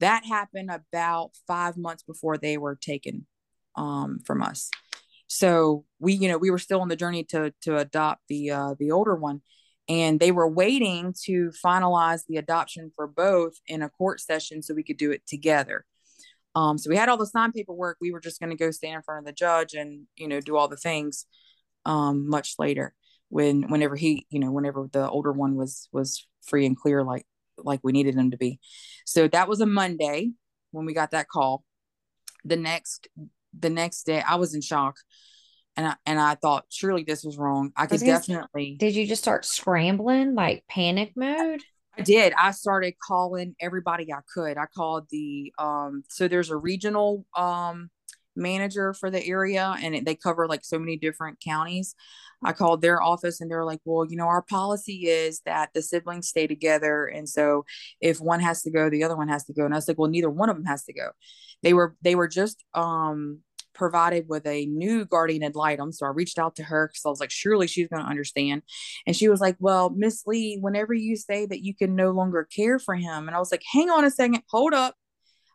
that 0.00 0.26
happened 0.26 0.70
about 0.70 1.30
five 1.46 1.76
months 1.76 2.02
before 2.02 2.36
they 2.36 2.58
were 2.58 2.76
taken 2.76 3.26
um 3.76 4.18
from 4.26 4.42
us. 4.42 4.70
So 5.28 5.84
we 5.98 6.14
you 6.14 6.28
know 6.28 6.38
we 6.38 6.50
were 6.50 6.58
still 6.58 6.80
on 6.80 6.88
the 6.88 6.96
journey 6.96 7.24
to 7.24 7.52
to 7.62 7.76
adopt 7.78 8.22
the 8.28 8.50
uh 8.50 8.74
the 8.78 8.90
older 8.90 9.14
one 9.14 9.42
and 9.88 10.18
they 10.18 10.32
were 10.32 10.48
waiting 10.48 11.14
to 11.24 11.52
finalize 11.64 12.22
the 12.26 12.36
adoption 12.36 12.90
for 12.96 13.06
both 13.06 13.54
in 13.66 13.82
a 13.82 13.88
court 13.88 14.20
session 14.20 14.62
so 14.62 14.74
we 14.74 14.82
could 14.82 14.96
do 14.96 15.10
it 15.12 15.26
together. 15.26 15.84
Um, 16.54 16.78
so 16.78 16.90
we 16.90 16.96
had 16.96 17.08
all 17.08 17.16
the 17.16 17.26
signed 17.26 17.54
paperwork. 17.54 17.98
We 18.00 18.12
were 18.12 18.20
just 18.20 18.40
going 18.40 18.50
to 18.50 18.56
go 18.56 18.70
stand 18.70 18.96
in 18.96 19.02
front 19.02 19.20
of 19.20 19.26
the 19.26 19.32
judge 19.32 19.74
and 19.74 20.06
you 20.16 20.28
know 20.28 20.40
do 20.40 20.56
all 20.56 20.68
the 20.68 20.76
things 20.76 21.26
um, 21.84 22.28
much 22.28 22.54
later 22.58 22.94
when 23.28 23.68
whenever 23.68 23.96
he 23.96 24.26
you 24.30 24.40
know 24.40 24.50
whenever 24.50 24.88
the 24.92 25.08
older 25.08 25.32
one 25.32 25.56
was 25.56 25.88
was 25.92 26.26
free 26.46 26.66
and 26.66 26.76
clear 26.76 27.04
like 27.04 27.26
like 27.58 27.80
we 27.82 27.92
needed 27.92 28.14
him 28.14 28.30
to 28.30 28.36
be. 28.36 28.58
So 29.04 29.28
that 29.28 29.48
was 29.48 29.60
a 29.60 29.66
monday 29.66 30.32
when 30.72 30.86
we 30.86 30.94
got 30.94 31.10
that 31.10 31.28
call. 31.28 31.64
The 32.44 32.56
next 32.56 33.08
the 33.58 33.70
next 33.70 34.04
day 34.04 34.22
i 34.26 34.34
was 34.34 34.54
in 34.54 34.60
shock 34.60 34.96
and 35.76 35.86
I, 35.86 35.96
and 36.06 36.18
I 36.18 36.34
thought 36.34 36.64
surely 36.70 37.04
this 37.04 37.24
was 37.24 37.36
wrong. 37.36 37.72
I 37.76 37.86
could 37.86 38.00
definitely. 38.00 38.76
Did 38.78 38.94
you 38.94 39.06
just 39.06 39.22
start 39.22 39.44
scrambling 39.44 40.34
like 40.34 40.64
panic 40.68 41.12
mode? 41.16 41.62
I 41.98 42.02
did. 42.02 42.32
I 42.38 42.50
started 42.50 42.94
calling 43.02 43.54
everybody 43.60 44.12
I 44.12 44.20
could. 44.34 44.58
I 44.58 44.66
called 44.66 45.06
the 45.10 45.52
um 45.58 46.02
so 46.08 46.28
there's 46.28 46.50
a 46.50 46.56
regional 46.56 47.26
um 47.36 47.90
manager 48.38 48.92
for 48.92 49.10
the 49.10 49.24
area 49.26 49.74
and 49.82 49.94
it, 49.94 50.04
they 50.04 50.14
cover 50.14 50.46
like 50.46 50.62
so 50.62 50.78
many 50.78 50.96
different 50.96 51.40
counties. 51.40 51.94
I 52.44 52.52
called 52.52 52.82
their 52.82 53.02
office 53.02 53.40
and 53.40 53.50
they're 53.50 53.64
like, 53.64 53.80
"Well, 53.86 54.04
you 54.04 54.16
know, 54.16 54.26
our 54.26 54.42
policy 54.42 55.06
is 55.08 55.40
that 55.46 55.70
the 55.72 55.80
siblings 55.80 56.28
stay 56.28 56.46
together 56.46 57.06
and 57.06 57.26
so 57.28 57.64
if 58.00 58.20
one 58.20 58.40
has 58.40 58.62
to 58.62 58.70
go, 58.70 58.90
the 58.90 59.04
other 59.04 59.16
one 59.16 59.28
has 59.28 59.44
to 59.44 59.54
go." 59.54 59.64
And 59.64 59.72
I 59.72 59.78
was 59.78 59.88
like, 59.88 59.98
"Well, 59.98 60.10
neither 60.10 60.30
one 60.30 60.50
of 60.50 60.56
them 60.56 60.66
has 60.66 60.84
to 60.84 60.92
go." 60.92 61.10
They 61.62 61.72
were 61.72 61.96
they 62.02 62.14
were 62.14 62.28
just 62.28 62.62
um 62.74 63.40
provided 63.76 64.28
with 64.28 64.46
a 64.46 64.66
new 64.66 65.04
guardian 65.04 65.44
ad 65.44 65.54
litem. 65.54 65.92
So 65.92 66.06
I 66.06 66.10
reached 66.10 66.38
out 66.38 66.56
to 66.56 66.64
her 66.64 66.88
because 66.88 67.02
I 67.04 67.10
was 67.10 67.20
like, 67.20 67.30
surely 67.30 67.66
she's 67.66 67.88
going 67.88 68.02
to 68.02 68.08
understand. 68.08 68.62
And 69.06 69.14
she 69.14 69.28
was 69.28 69.40
like, 69.40 69.56
well, 69.60 69.90
Miss 69.90 70.26
Lee, 70.26 70.58
whenever 70.60 70.94
you 70.94 71.16
say 71.16 71.46
that 71.46 71.62
you 71.62 71.74
can 71.74 71.94
no 71.94 72.10
longer 72.10 72.48
care 72.54 72.78
for 72.78 72.94
him, 72.94 73.28
and 73.28 73.36
I 73.36 73.38
was 73.38 73.52
like, 73.52 73.62
hang 73.72 73.90
on 73.90 74.04
a 74.04 74.10
second, 74.10 74.42
hold 74.50 74.74
up. 74.74 74.94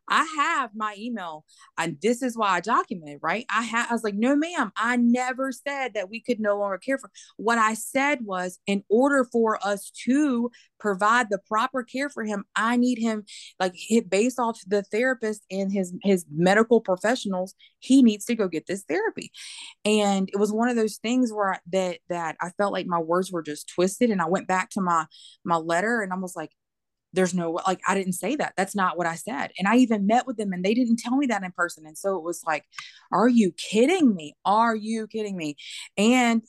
I 0.08 0.26
have 0.38 0.72
my 0.76 0.95
email 0.97 1.45
and 1.78 1.97
this 2.02 2.22
is 2.22 2.38
why 2.38 2.49
I 2.49 2.60
documented, 2.60 3.20
right? 3.22 3.45
I 3.49 3.64
had 3.64 3.88
I 3.89 3.93
was 3.93 4.04
like, 4.04 4.16
no, 4.16 4.36
ma'am, 4.36 4.72
I 4.76 4.97
never 4.97 5.52
said 5.52 5.93
that 5.93 6.10
we 6.10 6.20
could 6.22 6.39
no 6.39 6.58
longer 6.58 6.78
care 6.78 6.97
for. 6.97 7.10
What 7.38 7.58
I 7.58 7.76
said 7.76 8.20
was 8.24 8.60
in 8.68 8.84
order 8.89 9.26
for 9.32 9.60
us 9.66 9.91
to 10.06 10.52
provide 10.80 11.30
the 11.30 11.39
proper 11.47 11.84
care 11.84 12.10
for 12.10 12.24
him, 12.24 12.43
I 12.56 12.78
need 12.78 12.99
him 12.99 13.24
like 13.60 13.76
based 14.10 14.39
off 14.39 14.60
the 14.68 14.84
therapist 14.84 15.43
and 15.49 15.72
his 15.72 15.93
his 16.04 16.26
medical 16.30 16.82
professionals, 16.82 17.56
he 17.80 18.04
needs 18.04 18.26
to 18.26 18.36
go 18.36 18.47
get 18.47 18.68
this 18.68 18.84
therapy. 18.84 19.32
And 19.86 20.30
it 20.34 20.38
was 20.38 20.52
one 20.52 20.70
of 20.70 20.76
those 20.76 20.97
things 20.97 21.32
where 21.32 21.54
I, 21.54 21.60
that 21.72 21.99
that 22.10 22.36
I 22.41 22.49
felt 22.58 22.74
like 22.74 22.88
my 22.88 22.99
words 22.99 23.32
were 23.32 23.43
just 23.43 23.70
twisted 23.70 24.10
and 24.10 24.22
I 24.22 24.28
went 24.28 24.47
back 24.47 24.70
to 24.72 24.82
my 24.82 25.06
my 25.43 25.58
letter 25.58 26.02
and 26.02 26.12
I 26.12 26.18
was 26.18 26.36
like 26.36 26.52
there's 27.14 27.34
no 27.34 27.59
like 27.68 27.82
I 27.88 27.95
didn't 27.95 28.14
say 28.14 28.36
that. 28.38 28.53
That's 28.55 28.76
not 28.76 28.97
what 28.97 29.07
I 29.07 29.16
said. 29.16 29.51
And 29.57 29.68
I 29.68 29.78
even 29.78 30.07
met 30.07 30.26
with 30.26 30.38
them 30.38 30.53
and 30.53 30.64
they 30.64 30.74
didn't 30.74 30.97
tell 30.97 31.18
me 31.18 31.28
that 31.28 31.43
in 31.43 31.51
person. 31.51 31.86
And 31.86 31.97
so 31.97 32.18
it 32.18 32.24
was 32.24 32.43
like, 32.45 32.66
are 33.12 33.28
you 33.28 33.51
kidding 33.51 34.16
me? 34.16 34.36
Are 34.45 34.76
you 34.76 35.07
kidding 35.07 35.36
me? 35.36 35.57
And 35.97 36.43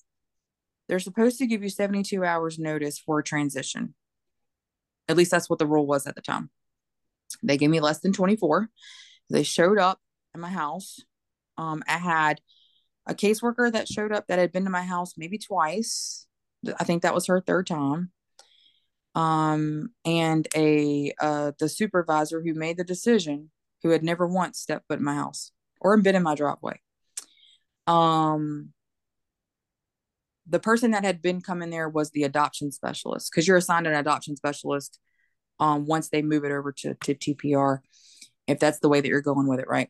they're 0.88 1.00
supposed 1.00 1.38
to 1.38 1.46
give 1.46 1.62
you 1.62 1.68
72 1.68 2.24
hours 2.24 2.58
notice 2.58 2.98
for 2.98 3.20
a 3.20 3.24
transition. 3.24 3.94
At 5.08 5.16
least 5.16 5.30
that's 5.30 5.50
what 5.50 5.58
the 5.58 5.66
rule 5.66 5.86
was 5.86 6.06
at 6.06 6.14
the 6.14 6.20
time. 6.20 6.50
They 7.42 7.56
gave 7.56 7.70
me 7.70 7.80
less 7.80 8.00
than 8.00 8.12
24. 8.12 8.68
They 9.30 9.42
showed 9.42 9.78
up 9.78 10.00
at 10.34 10.40
my 10.40 10.50
house. 10.50 11.00
Um, 11.56 11.82
I 11.88 11.98
had 11.98 12.40
a 13.06 13.14
caseworker 13.14 13.72
that 13.72 13.88
showed 13.88 14.12
up 14.12 14.26
that 14.28 14.38
had 14.38 14.52
been 14.52 14.64
to 14.64 14.70
my 14.70 14.84
house 14.84 15.14
maybe 15.16 15.38
twice. 15.38 16.26
I 16.78 16.84
think 16.84 17.02
that 17.02 17.14
was 17.14 17.26
her 17.26 17.40
third 17.40 17.66
time 17.66 18.12
um, 19.14 19.90
and 20.04 20.48
a 20.54 21.12
uh, 21.20 21.52
the 21.58 21.68
supervisor 21.68 22.42
who 22.42 22.54
made 22.54 22.76
the 22.76 22.84
decision 22.84 23.50
who 23.82 23.90
had 23.90 24.02
never 24.02 24.26
once 24.26 24.58
stepped 24.58 24.86
foot 24.88 24.98
in 24.98 25.04
my 25.04 25.14
house 25.14 25.52
or 25.80 25.96
been 25.98 26.14
in 26.14 26.22
my 26.22 26.34
driveway. 26.34 26.80
Um, 27.86 28.72
the 30.46 30.60
person 30.60 30.92
that 30.92 31.04
had 31.04 31.20
been 31.20 31.40
coming 31.40 31.70
there 31.70 31.88
was 31.88 32.10
the 32.10 32.24
adoption 32.24 32.72
specialist 32.72 33.30
because 33.30 33.46
you're 33.46 33.56
assigned 33.56 33.86
an 33.86 33.94
adoption 33.94 34.36
specialist 34.36 34.98
um, 35.60 35.86
once 35.86 36.08
they 36.08 36.22
move 36.22 36.44
it 36.44 36.52
over 36.52 36.72
to, 36.72 36.94
to 36.94 37.14
TPR, 37.14 37.80
if 38.46 38.58
that's 38.58 38.80
the 38.80 38.88
way 38.88 39.00
that 39.00 39.08
you're 39.08 39.20
going 39.20 39.46
with 39.46 39.60
it, 39.60 39.68
right? 39.68 39.88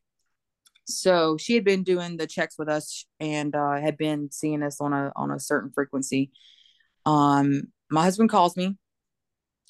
So 0.86 1.36
she 1.38 1.54
had 1.54 1.64
been 1.64 1.84
doing 1.84 2.16
the 2.16 2.26
checks 2.26 2.58
with 2.58 2.68
us 2.68 3.06
and 3.20 3.54
uh, 3.54 3.80
had 3.80 3.96
been 3.96 4.30
seeing 4.30 4.62
us 4.62 4.80
on 4.80 4.92
a 4.92 5.12
on 5.14 5.30
a 5.30 5.38
certain 5.38 5.70
frequency. 5.70 6.32
Um, 7.06 7.68
my 7.90 8.02
husband 8.02 8.30
calls 8.30 8.56
me 8.56 8.76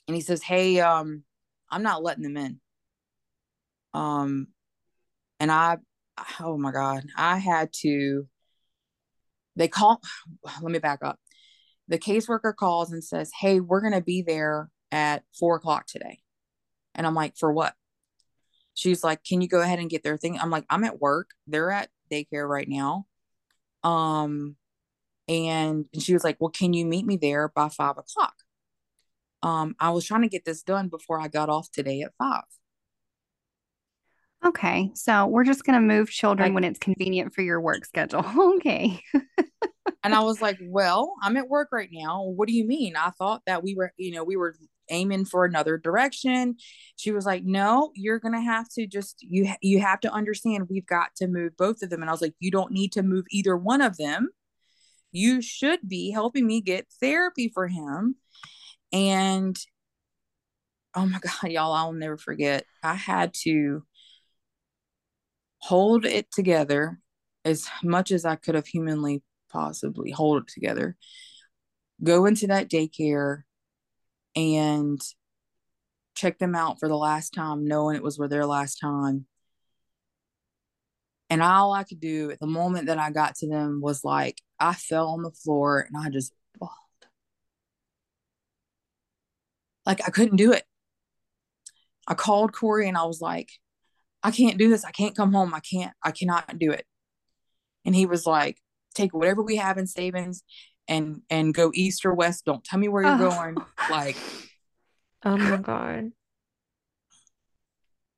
and 0.07 0.15
he 0.15 0.21
says, 0.21 0.43
"Hey, 0.43 0.81
um, 0.81 1.25
I'm 1.71 1.83
not 1.83 2.03
letting 2.03 2.23
them 2.23 2.37
in." 2.37 2.61
Um, 3.95 4.49
and 5.41 5.51
I, 5.51 5.79
oh 6.41 6.57
my 6.59 6.73
god, 6.73 7.05
I 7.17 7.39
had 7.39 7.73
to. 7.83 8.27
They 9.57 9.69
call. 9.69 10.01
Let 10.63 10.73
me 10.73 10.79
back 10.79 11.01
up. 11.03 11.19
The 11.89 11.99
caseworker 11.99 12.55
calls 12.55 12.93
and 12.93 13.05
says, 13.05 13.31
"Hey, 13.41 13.61
we're 13.61 13.83
gonna 13.83 14.01
be 14.03 14.23
there 14.23 14.71
at 14.91 15.25
four 15.39 15.57
o'clock 15.57 15.87
today," 15.87 16.21
and 16.95 17.07
I'm 17.07 17.15
like, 17.15 17.37
"For 17.37 17.53
what?" 17.53 17.75
She's 18.75 19.05
like, 19.05 19.25
"Can 19.25 19.41
you 19.41 19.49
go 19.49 19.61
ahead 19.61 19.79
and 19.79 19.91
get 19.91 20.03
their 20.03 20.17
thing?" 20.17 20.39
I'm 20.39 20.51
like, 20.51 20.65
"I'm 20.71 20.85
at 20.85 21.01
work. 21.01 21.31
They're 21.47 21.71
at 21.71 21.91
daycare 22.11 22.49
right 22.49 22.69
now." 22.69 23.07
Um, 23.85 24.57
and 25.29 25.87
she 25.99 26.13
was 26.15 26.25
like, 26.25 26.41
"Well, 26.41 26.51
can 26.51 26.73
you 26.73 26.87
meet 26.87 27.07
me 27.07 27.17
there 27.17 27.49
by 27.49 27.69
five 27.69 27.99
o'clock?" 27.99 28.35
Um, 29.43 29.75
I 29.81 29.91
was 29.91 30.05
trying 30.05 30.23
to 30.23 30.29
get 30.29 30.45
this 30.45 30.63
done 30.63 30.89
before 30.89 31.21
I 31.21 31.29
got 31.29 31.49
off 31.49 31.71
today 31.71 32.03
at 32.03 32.13
five. 32.19 32.45
Okay, 34.45 34.91
so 34.95 35.27
we're 35.27 35.45
just 35.45 35.65
going 35.65 35.81
to 35.81 35.95
move 35.95 36.11
children 36.11 36.53
when 36.53 36.65
it's 36.65 36.79
convenient 36.79 37.33
for 37.33 37.43
your 37.43 37.61
work 37.61 37.85
schedule. 37.85 38.25
okay. 38.57 39.01
and 40.03 40.15
I 40.15 40.21
was 40.21 40.43
like, 40.43 40.59
"Well, 40.61 41.15
I'm 41.23 41.37
at 41.37 41.49
work 41.49 41.69
right 41.71 41.89
now. 41.93 42.25
What 42.25 42.49
do 42.49 42.55
you 42.55 42.67
mean? 42.67 42.97
I 42.97 43.11
thought 43.11 43.43
that 43.47 43.63
we 43.63 43.77
were, 43.77 43.93
you 43.97 44.13
know, 44.13 44.25
we 44.25 44.37
were 44.37 44.57
aiming 44.91 45.27
for 45.27 45.45
another 45.45 45.79
direction." 45.79 46.57
She 46.97 47.13
was 47.13 47.25
like, 47.25 47.45
"No, 47.45 47.93
you're 47.95 48.19
going 48.19 48.35
to 48.35 48.41
have 48.41 48.69
to 48.71 48.87
just 48.87 49.19
you 49.23 49.53
you 49.61 49.81
have 49.81 50.01
to 50.01 50.13
understand 50.13 50.67
we've 50.69 50.87
got 50.87 51.15
to 51.17 51.29
move 51.29 51.57
both 51.57 51.81
of 51.83 51.91
them." 51.91 52.01
And 52.01 52.11
I 52.11 52.13
was 52.13 52.23
like, 52.23 52.35
"You 52.41 52.51
don't 52.51 52.73
need 52.73 52.91
to 52.93 53.05
move 53.05 53.27
either 53.31 53.57
one 53.57 53.81
of 53.81 53.97
them. 53.97 54.31
You 55.13 55.41
should 55.41 55.89
be 55.89 56.11
helping 56.11 56.49
me 56.49 56.63
get 56.63 56.89
therapy 57.01 57.49
for 57.49 57.69
him." 57.69 58.17
And 58.93 59.57
oh 60.95 61.07
my 61.07 61.19
God, 61.43 61.51
y'all, 61.51 61.73
I'll 61.73 61.93
never 61.93 62.17
forget. 62.17 62.65
I 62.83 62.95
had 62.95 63.35
to 63.43 63.85
hold 65.59 66.05
it 66.05 66.31
together 66.33 66.99
as 67.45 67.69
much 67.83 68.11
as 68.11 68.25
I 68.25 68.37
could 68.37 68.55
have 68.55 68.67
humanly 68.67 69.23
possibly 69.51 70.11
hold 70.11 70.43
it 70.43 70.49
together. 70.49 70.97
Go 72.03 72.27
into 72.27 72.49
that 72.49 72.69
daycare 72.69 73.43
and 74.35 75.01
check 76.15 76.39
them 76.39 76.55
out 76.55 76.81
for 76.81 76.89
the 76.89 76.97
last 76.97 77.33
time, 77.33 77.67
knowing 77.67 77.97
it 77.97 78.03
was 78.03 78.17
for 78.17 78.29
their 78.29 78.47
last 78.47 78.77
time. 78.77 79.27
And 81.31 81.43
all 81.43 81.73
I 81.73 81.85
could 81.85 82.01
do 82.01 82.31
at 82.31 82.41
the 82.41 82.47
moment 82.47 82.87
that 82.87 82.99
I 82.99 83.11
got 83.11 83.37
to 83.37 83.49
them 83.49 83.81
was 83.81 84.05
like, 84.05 84.41
I 84.59 84.75
fell 84.75 85.09
on 85.09 85.23
the 85.23 85.31
floor 85.31 85.81
and 85.81 85.97
I 85.97 86.11
just 86.11 86.33
like 89.87 90.01
I 90.07 90.11
couldn't 90.11 90.37
do 90.37 90.53
it. 90.53 90.65
I 92.07 92.15
called 92.15 92.53
Corey 92.53 92.89
and 92.89 92.97
I 92.97 93.05
was 93.05 93.21
like, 93.21 93.51
I 94.23 94.31
can't 94.31 94.59
do 94.59 94.69
this. 94.69 94.85
I 94.85 94.91
can't 94.91 95.17
come 95.17 95.33
home. 95.33 95.55
I 95.55 95.61
can't, 95.61 95.93
I 96.03 96.11
cannot 96.13 96.59
do 96.59 96.71
it. 96.71 96.85
And 97.85 97.95
he 97.95 98.07
was 98.07 98.27
like, 98.27 98.59
take 98.95 99.15
whatever 99.15 99.43
we 99.43 99.57
have 99.57 99.79
in 99.79 99.87
savings 99.87 100.43
and 100.89 101.23
and 101.31 101.55
go 101.55 101.71
east 101.75 102.05
or 102.05 102.15
west. 102.15 102.45
Don't 102.45 102.65
tell 102.65 102.79
me 102.79 102.89
where 102.89 103.03
you're 103.03 103.15
oh. 103.15 103.31
going. 103.31 103.57
Like 103.91 104.17
Oh 105.25 105.37
my 105.37 105.57
god. 105.57 106.13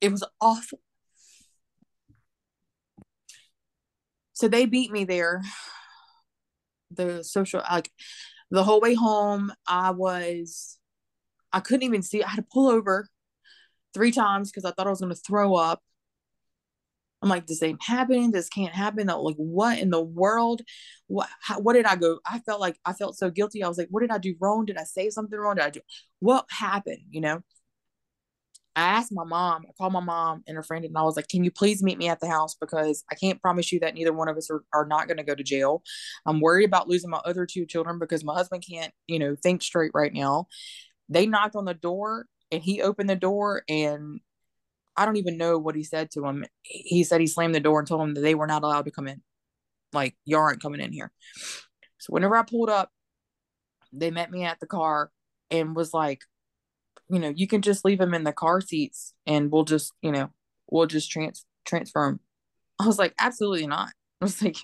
It 0.01 0.11
was 0.11 0.23
awful. 0.41 0.79
So 4.33 4.47
they 4.47 4.65
beat 4.65 4.91
me 4.91 5.05
there. 5.05 5.41
The 6.91 7.23
social 7.23 7.61
like 7.69 7.91
the 8.51 8.63
whole 8.63 8.81
way 8.81 8.93
home, 8.93 9.51
I 9.67 9.91
was 9.91 10.77
I 11.55 11.61
couldn't 11.61 11.83
even 11.83 12.03
see. 12.03 12.21
I 12.21 12.29
had 12.29 12.35
to 12.35 12.45
pull 12.53 12.67
over 12.69 13.07
three 13.93 14.11
times 14.11 14.51
because 14.51 14.65
I 14.65 14.71
thought 14.71 14.87
I 14.87 14.91
was 14.91 14.99
gonna 14.99 15.15
throw 15.15 15.55
up. 15.55 15.81
I'm 17.21 17.29
like, 17.29 17.47
this 17.47 17.63
ain't 17.63 17.81
happening. 17.81 18.31
This 18.31 18.49
can't 18.49 18.73
happen. 18.73 19.07
Like, 19.07 19.35
what 19.37 19.79
in 19.79 19.89
the 19.89 20.01
world? 20.01 20.61
What? 21.07 21.29
How, 21.41 21.59
what 21.59 21.73
did 21.73 21.85
I 21.85 21.95
go? 21.95 22.19
I 22.25 22.39
felt 22.39 22.59
like 22.61 22.77
I 22.85 22.93
felt 22.93 23.17
so 23.17 23.31
guilty. 23.31 23.63
I 23.63 23.69
was 23.69 23.77
like, 23.77 23.87
what 23.89 24.01
did 24.01 24.11
I 24.11 24.17
do 24.19 24.35
wrong? 24.39 24.65
Did 24.65 24.77
I 24.77 24.83
say 24.83 25.09
something 25.09 25.39
wrong? 25.39 25.55
Did 25.55 25.63
I 25.65 25.69
do? 25.71 25.81
What 26.19 26.45
happened? 26.51 26.99
You 27.09 27.21
know. 27.21 27.41
I 28.77 28.81
asked 28.81 29.13
my 29.13 29.23
mom. 29.23 29.63
I 29.69 29.71
called 29.77 29.93
my 29.93 30.01
mom 30.01 30.43
and 30.47 30.57
her 30.57 30.63
friend, 30.63 30.83
and 30.83 30.97
I 30.97 31.03
was 31.03 31.15
like, 31.15 31.29
"Can 31.29 31.45
you 31.45 31.51
please 31.51 31.81
meet 31.81 31.97
me 31.97 32.09
at 32.09 32.19
the 32.19 32.27
house 32.27 32.55
because 32.55 33.05
I 33.09 33.15
can't 33.15 33.41
promise 33.41 33.71
you 33.71 33.79
that 33.79 33.93
neither 33.93 34.11
one 34.11 34.27
of 34.27 34.35
us 34.35 34.51
are, 34.51 34.63
are 34.73 34.85
not 34.85 35.07
going 35.07 35.17
to 35.17 35.23
go 35.23 35.33
to 35.33 35.43
jail. 35.43 35.81
I'm 36.25 36.41
worried 36.41 36.65
about 36.65 36.89
losing 36.89 37.09
my 37.09 37.21
other 37.23 37.45
two 37.45 37.65
children 37.65 37.99
because 37.99 38.25
my 38.25 38.33
husband 38.33 38.65
can't, 38.69 38.93
you 39.07 39.17
know, 39.19 39.35
think 39.41 39.61
straight 39.61 39.91
right 39.93 40.13
now." 40.13 40.47
They 41.09 41.25
knocked 41.25 41.55
on 41.55 41.65
the 41.65 41.73
door, 41.73 42.25
and 42.51 42.61
he 42.61 42.81
opened 42.81 43.09
the 43.09 43.15
door, 43.15 43.63
and 43.69 44.19
I 44.97 45.05
don't 45.05 45.17
even 45.17 45.37
know 45.37 45.57
what 45.57 45.75
he 45.75 45.83
said 45.83 46.11
to 46.11 46.25
him. 46.25 46.45
He 46.63 47.03
said 47.03 47.21
he 47.21 47.27
slammed 47.27 47.55
the 47.55 47.59
door 47.59 47.79
and 47.79 47.87
told 47.87 48.01
him 48.01 48.13
that 48.13 48.21
they 48.21 48.35
were 48.35 48.47
not 48.47 48.63
allowed 48.63 48.85
to 48.85 48.91
come 48.91 49.07
in. 49.07 49.21
Like, 49.93 50.15
you 50.25 50.37
aren't 50.37 50.61
coming 50.61 50.81
in 50.81 50.93
here. 50.93 51.11
So 51.97 52.11
whenever 52.11 52.35
I 52.35 52.43
pulled 52.43 52.69
up, 52.69 52.91
they 53.91 54.11
met 54.11 54.31
me 54.31 54.43
at 54.43 54.59
the 54.59 54.67
car 54.67 55.11
and 55.51 55.75
was 55.75 55.93
like, 55.93 56.21
you 57.09 57.19
know, 57.19 57.31
you 57.35 57.47
can 57.47 57.61
just 57.61 57.85
leave 57.85 57.99
him 57.99 58.13
in 58.13 58.23
the 58.23 58.33
car 58.33 58.61
seats 58.61 59.13
and 59.25 59.51
we'll 59.51 59.63
just, 59.63 59.93
you 60.01 60.11
know, 60.11 60.31
we'll 60.69 60.87
just 60.87 61.11
trans 61.11 61.45
transfer 61.65 62.05
him. 62.05 62.19
I 62.79 62.87
was 62.87 62.99
like, 62.99 63.13
absolutely 63.19 63.67
not. 63.67 63.89
I 64.21 64.25
was 64.25 64.41
like, 64.41 64.57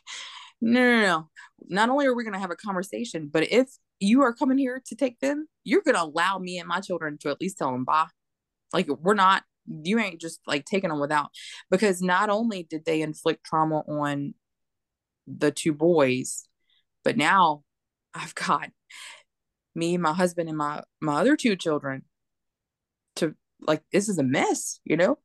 no, 0.59 0.79
no, 0.79 1.01
no. 1.01 1.29
Not 1.67 1.89
only 1.89 2.05
are 2.05 2.15
we 2.15 2.23
going 2.23 2.33
to 2.33 2.39
have 2.39 2.51
a 2.51 2.55
conversation, 2.55 3.29
but 3.31 3.51
if 3.51 3.69
you 4.01 4.21
are 4.23 4.33
coming 4.33 4.57
here 4.57 4.81
to 4.87 4.95
take 4.95 5.19
them, 5.19 5.47
you're 5.63 5.81
going 5.81 5.95
to 5.95 6.03
allow 6.03 6.37
me 6.37 6.57
and 6.57 6.67
my 6.67 6.81
children 6.81 7.17
to 7.19 7.29
at 7.29 7.39
least 7.39 7.57
tell 7.57 7.71
them 7.71 7.85
bye. 7.85 8.07
Like, 8.73 8.87
we're 8.87 9.13
not 9.13 9.43
you 9.67 9.99
ain't 9.99 10.19
just 10.19 10.39
like 10.47 10.65
taking 10.65 10.89
them 10.89 10.99
without 10.99 11.29
because 11.69 12.01
not 12.01 12.29
only 12.29 12.63
did 12.63 12.85
they 12.85 13.01
inflict 13.01 13.43
trauma 13.43 13.79
on 13.87 14.33
the 15.27 15.51
two 15.51 15.73
boys 15.73 16.47
but 17.03 17.17
now 17.17 17.63
i've 18.13 18.35
got 18.35 18.69
me 19.75 19.97
my 19.97 20.13
husband 20.13 20.49
and 20.49 20.57
my 20.57 20.81
my 20.99 21.21
other 21.21 21.35
two 21.35 21.55
children 21.55 22.03
to 23.15 23.35
like 23.61 23.83
this 23.91 24.09
is 24.09 24.17
a 24.17 24.23
mess 24.23 24.79
you 24.83 24.97
know 24.97 25.17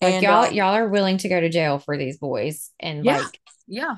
like 0.00 0.14
and 0.14 0.22
y'all 0.22 0.44
um, 0.46 0.54
y'all 0.54 0.74
are 0.74 0.88
willing 0.88 1.18
to 1.18 1.28
go 1.28 1.40
to 1.40 1.48
jail 1.48 1.78
for 1.78 1.96
these 1.96 2.18
boys 2.18 2.70
and 2.80 3.04
yeah, 3.04 3.18
like 3.18 3.40
yeah 3.66 3.96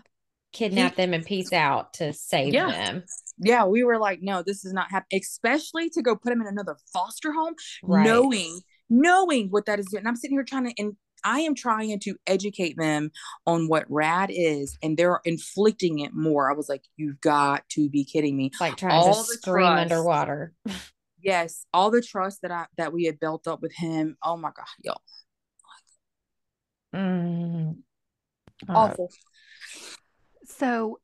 kidnap 0.53 0.97
he, 0.97 1.03
them 1.03 1.15
and 1.15 1.25
peace 1.25 1.53
out 1.53 1.95
to 1.95 2.13
save 2.13 2.53
yeah. 2.53 2.71
them 2.71 3.05
yeah 3.41 3.65
we 3.65 3.85
were 3.85 3.99
like 3.99 4.21
no 4.23 4.43
this 4.43 4.65
is 4.65 4.73
not 4.73 4.91
happening 4.91 5.21
especially 5.21 5.89
to 5.89 6.03
go 6.03 6.17
put 6.17 6.31
them 6.31 6.41
in 6.41 6.47
another 6.47 6.77
foster 6.93 7.33
home 7.33 7.55
right. 7.83 8.05
knowing 8.05 8.61
knowing 8.91 9.49
what 9.49 9.67
that 9.67 9.79
is 9.79 9.87
doing. 9.87 10.01
And 10.01 10.09
I'm 10.09 10.17
sitting 10.17 10.37
here 10.37 10.45
trying 10.45 10.67
to, 10.67 10.75
and 10.79 10.97
I 11.25 11.41
am 11.41 11.55
trying 11.55 11.99
to 12.01 12.17
educate 12.27 12.77
them 12.77 13.11
on 13.47 13.69
what 13.69 13.85
rad 13.89 14.31
is, 14.33 14.79
and 14.83 14.97
they're 14.97 15.21
inflicting 15.25 15.99
it 16.01 16.15
more. 16.15 16.51
I 16.51 16.55
was 16.55 16.69
like, 16.69 16.85
you've 16.97 17.21
got 17.21 17.69
to 17.71 17.89
be 17.89 18.05
kidding 18.05 18.37
me. 18.37 18.51
Like 18.61 18.77
trying 18.77 18.93
all 18.93 19.15
to 19.15 19.25
scream 19.25 19.67
trust, 19.67 19.93
underwater. 19.93 20.53
yes, 21.23 21.67
all 21.75 21.91
the 21.91 22.03
trust 22.03 22.43
that 22.43 22.51
I 22.51 22.67
that 22.77 22.93
we 22.93 23.05
had 23.05 23.19
built 23.19 23.49
up 23.49 23.61
with 23.61 23.75
him. 23.75 24.17
Oh 24.23 24.37
my 24.37 24.51
god, 24.57 24.67
y'all. 24.83 25.03
Mm. 26.95 27.79
Awful. 28.69 29.11
So 30.45 31.01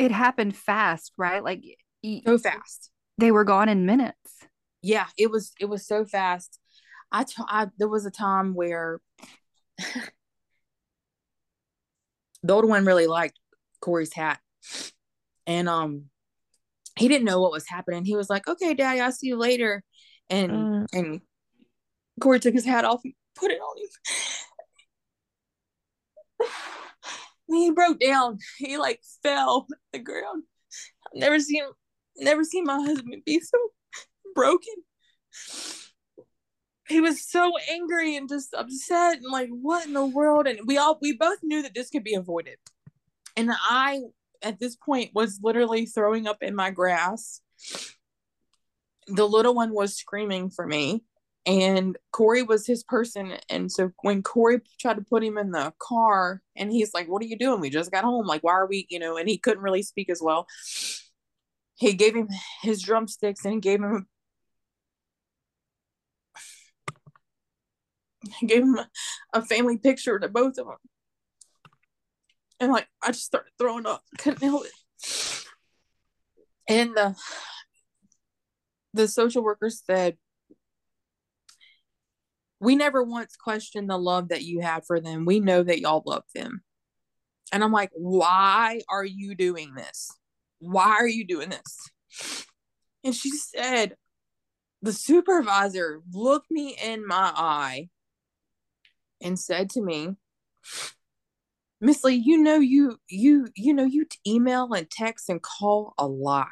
it 0.00 0.10
happened 0.10 0.56
fast, 0.56 1.12
right? 1.18 1.44
Like 1.44 1.62
so 2.24 2.38
fast. 2.38 2.90
They 3.18 3.30
were 3.30 3.44
gone 3.44 3.68
in 3.68 3.84
minutes. 3.84 4.16
Yeah, 4.82 5.06
it 5.18 5.30
was 5.30 5.52
it 5.60 5.66
was 5.66 5.86
so 5.86 6.06
fast. 6.06 6.58
I, 7.12 7.24
t- 7.24 7.42
I 7.46 7.66
there 7.76 7.88
was 7.88 8.06
a 8.06 8.10
time 8.10 8.54
where 8.54 9.00
the 9.78 10.10
older 12.48 12.66
one 12.66 12.86
really 12.86 13.06
liked 13.06 13.38
Corey's 13.82 14.14
hat, 14.14 14.40
and 15.46 15.68
um, 15.68 16.06
he 16.96 17.08
didn't 17.08 17.26
know 17.26 17.42
what 17.42 17.52
was 17.52 17.68
happening. 17.68 18.06
He 18.06 18.16
was 18.16 18.30
like, 18.30 18.48
"Okay, 18.48 18.72
Daddy, 18.72 19.00
I'll 19.00 19.12
see 19.12 19.26
you 19.26 19.36
later," 19.36 19.84
and 20.30 20.50
mm. 20.50 20.86
and 20.94 21.20
Corey 22.22 22.40
took 22.40 22.54
his 22.54 22.64
hat 22.64 22.86
off 22.86 23.02
and 23.04 23.12
put 23.34 23.50
it 23.50 23.60
on 23.60 23.76
him. 23.78 23.88
he 27.50 27.70
broke 27.70 28.00
down. 28.00 28.38
He 28.58 28.76
like 28.76 29.00
fell 29.22 29.66
the 29.92 29.98
ground. 29.98 30.44
I've 31.06 31.20
never 31.20 31.40
seen 31.40 31.64
never 32.16 32.44
seen 32.44 32.64
my 32.64 32.76
husband 32.76 33.22
be 33.24 33.40
so 33.40 33.58
broken. 34.34 34.74
He 36.88 37.00
was 37.00 37.24
so 37.24 37.52
angry 37.70 38.16
and 38.16 38.28
just 38.28 38.52
upset 38.52 39.18
and 39.18 39.30
like 39.30 39.48
what 39.48 39.86
in 39.86 39.92
the 39.92 40.04
world? 40.04 40.46
And 40.46 40.60
we 40.66 40.76
all 40.76 40.98
we 41.00 41.16
both 41.16 41.38
knew 41.42 41.62
that 41.62 41.74
this 41.74 41.90
could 41.90 42.04
be 42.04 42.14
avoided. 42.14 42.58
And 43.36 43.50
i 43.52 44.00
at 44.42 44.58
this 44.58 44.74
point 44.74 45.10
was 45.14 45.38
literally 45.42 45.86
throwing 45.86 46.26
up 46.26 46.42
in 46.42 46.54
my 46.54 46.70
grass. 46.70 47.42
The 49.06 49.28
little 49.28 49.54
one 49.54 49.72
was 49.72 49.96
screaming 49.96 50.50
for 50.50 50.66
me 50.66 51.04
and 51.46 51.96
corey 52.12 52.42
was 52.42 52.66
his 52.66 52.82
person 52.84 53.32
and 53.48 53.72
so 53.72 53.90
when 54.02 54.22
corey 54.22 54.60
tried 54.78 54.96
to 54.96 55.02
put 55.02 55.24
him 55.24 55.38
in 55.38 55.52
the 55.52 55.72
car 55.78 56.42
and 56.54 56.70
he's 56.70 56.92
like 56.92 57.08
what 57.08 57.22
are 57.22 57.26
you 57.26 57.38
doing 57.38 57.60
we 57.60 57.70
just 57.70 57.90
got 57.90 58.04
home 58.04 58.26
like 58.26 58.42
why 58.42 58.52
are 58.52 58.66
we 58.66 58.86
you 58.90 58.98
know 58.98 59.16
and 59.16 59.28
he 59.28 59.38
couldn't 59.38 59.62
really 59.62 59.82
speak 59.82 60.10
as 60.10 60.20
well 60.22 60.46
he 61.76 61.94
gave 61.94 62.14
him 62.14 62.28
his 62.60 62.82
drumsticks 62.82 63.44
and 63.44 63.54
he 63.54 63.60
gave 63.60 63.80
him 63.80 64.06
gave 68.46 68.62
him 68.62 68.76
a, 68.76 68.88
a 69.32 69.42
family 69.42 69.78
picture 69.78 70.18
to 70.18 70.28
both 70.28 70.58
of 70.58 70.66
them. 70.66 70.76
And 72.58 72.72
like 72.72 72.88
I 73.02 73.08
just 73.08 73.24
started 73.24 73.52
throwing 73.58 73.86
up. 73.86 74.02
Couldn't 74.18 74.42
help 74.42 74.66
it. 74.66 75.44
And 76.68 76.94
the 76.94 77.16
the 78.92 79.08
social 79.08 79.42
worker 79.42 79.70
said, 79.70 80.18
We 82.60 82.76
never 82.76 83.02
once 83.02 83.36
questioned 83.36 83.88
the 83.88 83.96
love 83.96 84.28
that 84.28 84.42
you 84.42 84.60
had 84.60 84.84
for 84.86 85.00
them. 85.00 85.24
We 85.24 85.40
know 85.40 85.62
that 85.62 85.80
y'all 85.80 86.02
love 86.04 86.24
them. 86.34 86.62
And 87.52 87.64
I'm 87.64 87.72
like, 87.72 87.90
why 87.94 88.82
are 88.88 89.04
you 89.04 89.34
doing 89.34 89.74
this? 89.74 90.10
Why 90.60 90.90
are 90.90 91.08
you 91.08 91.26
doing 91.26 91.48
this? 91.48 91.90
And 93.02 93.14
she 93.14 93.30
said, 93.30 93.96
the 94.82 94.92
supervisor 94.92 96.00
looked 96.12 96.50
me 96.50 96.76
in 96.82 97.06
my 97.06 97.32
eye 97.34 97.88
and 99.22 99.38
said 99.38 99.70
to 99.70 99.82
me, 99.82 100.16
Miss 101.80 102.04
Lee, 102.04 102.14
you 102.14 102.38
know 102.38 102.58
you 102.58 102.98
you 103.08 103.48
you 103.54 103.72
know 103.72 103.84
you 103.84 104.06
email 104.26 104.70
and 104.74 104.90
text 104.90 105.30
and 105.30 105.40
call 105.40 105.94
a 105.96 106.06
lot. 106.06 106.48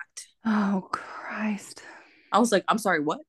Oh 0.46 0.88
Christ. 0.90 1.82
I 2.32 2.38
was 2.38 2.50
like, 2.50 2.64
I'm 2.66 2.78
sorry, 2.78 3.00
what? 3.00 3.20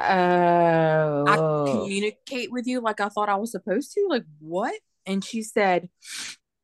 Oh. 0.00 1.24
I 1.26 1.70
communicate 1.70 2.50
with 2.50 2.66
you 2.66 2.80
like 2.80 3.00
I 3.00 3.08
thought 3.08 3.28
I 3.28 3.36
was 3.36 3.52
supposed 3.52 3.92
to. 3.92 4.06
Like 4.08 4.24
what? 4.38 4.74
And 5.06 5.24
she 5.24 5.42
said, 5.42 5.88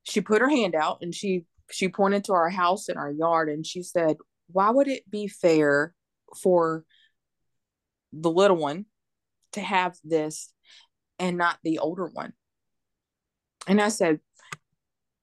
she 0.03 0.21
put 0.21 0.41
her 0.41 0.49
hand 0.49 0.75
out 0.75 0.99
and 1.03 1.15
she 1.15 1.45
she 1.71 1.89
pointed 1.89 2.25
to 2.25 2.33
our 2.33 2.49
house 2.49 2.89
and 2.89 2.99
our 2.99 3.11
yard 3.11 3.49
and 3.49 3.67
she 3.67 3.83
said, 3.83 4.17
Why 4.47 4.71
would 4.71 4.89
it 4.89 5.09
be 5.11 5.29
fair 5.29 5.95
for 6.43 6.85
the 8.13 8.31
little 8.31 8.57
one 8.57 8.87
to 9.53 9.61
have 9.61 9.97
this 10.05 10.53
and 11.19 11.37
not 11.37 11.59
the 11.63 11.79
older 11.79 12.07
one. 12.07 12.33
And 13.67 13.81
I 13.81 13.89
said, 13.89 14.21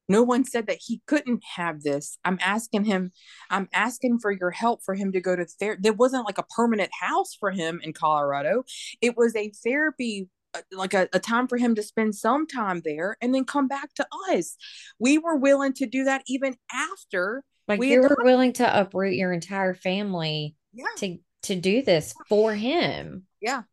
no 0.08 0.24
one 0.24 0.46
said 0.46 0.68
that 0.68 0.80
he 0.82 1.02
couldn't 1.08 1.44
have 1.56 1.82
this. 1.82 2.18
I'm 2.24 2.40
asking 2.42 2.86
him, 2.86 3.12
I'm 3.50 3.70
asking 3.74 4.20
for 4.20 4.32
your 4.32 4.52
help 4.52 4.82
for 4.84 4.96
him 4.96 5.12
to 5.14 5.22
go 5.22 5.36
to 5.36 5.46
therapy. 5.46 5.82
There 5.82 5.94
wasn't 5.94 6.26
like 6.26 6.38
a 6.38 6.44
permanent 6.44 6.92
house 7.00 7.36
for 7.36 7.52
him 7.52 7.80
in 7.84 7.94
Colorado. 7.94 8.64
It 9.02 9.18
was 9.18 9.36
a 9.36 9.52
therapy, 9.64 10.30
uh, 10.54 10.62
like 10.72 10.94
a, 10.94 11.08
a 11.14 11.20
time 11.20 11.48
for 11.48 11.58
him 11.58 11.76
to 11.76 11.84
spend 11.84 12.16
some 12.16 12.48
time 12.48 12.82
there 12.84 13.18
and 13.22 13.34
then 13.34 13.46
come 13.46 13.68
back 13.68 13.94
to 13.96 14.08
us. 14.32 14.56
We 15.00 15.18
were 15.18 15.36
willing 15.36 15.74
to 15.74 15.86
do 15.86 16.06
that 16.06 16.24
even 16.28 16.56
after. 16.72 17.44
Like 17.68 17.80
we 17.80 17.94
you 17.94 18.02
were 18.02 18.18
willing 18.22 18.54
to 18.54 18.80
uproot 18.80 19.16
your 19.16 19.34
entire 19.34 19.74
family 19.74 20.56
yeah. 20.74 20.86
to 20.98 21.18
to 21.44 21.56
do 21.56 21.82
this 21.82 22.14
for 22.30 22.54
him. 22.54 23.24
Yeah 23.42 23.64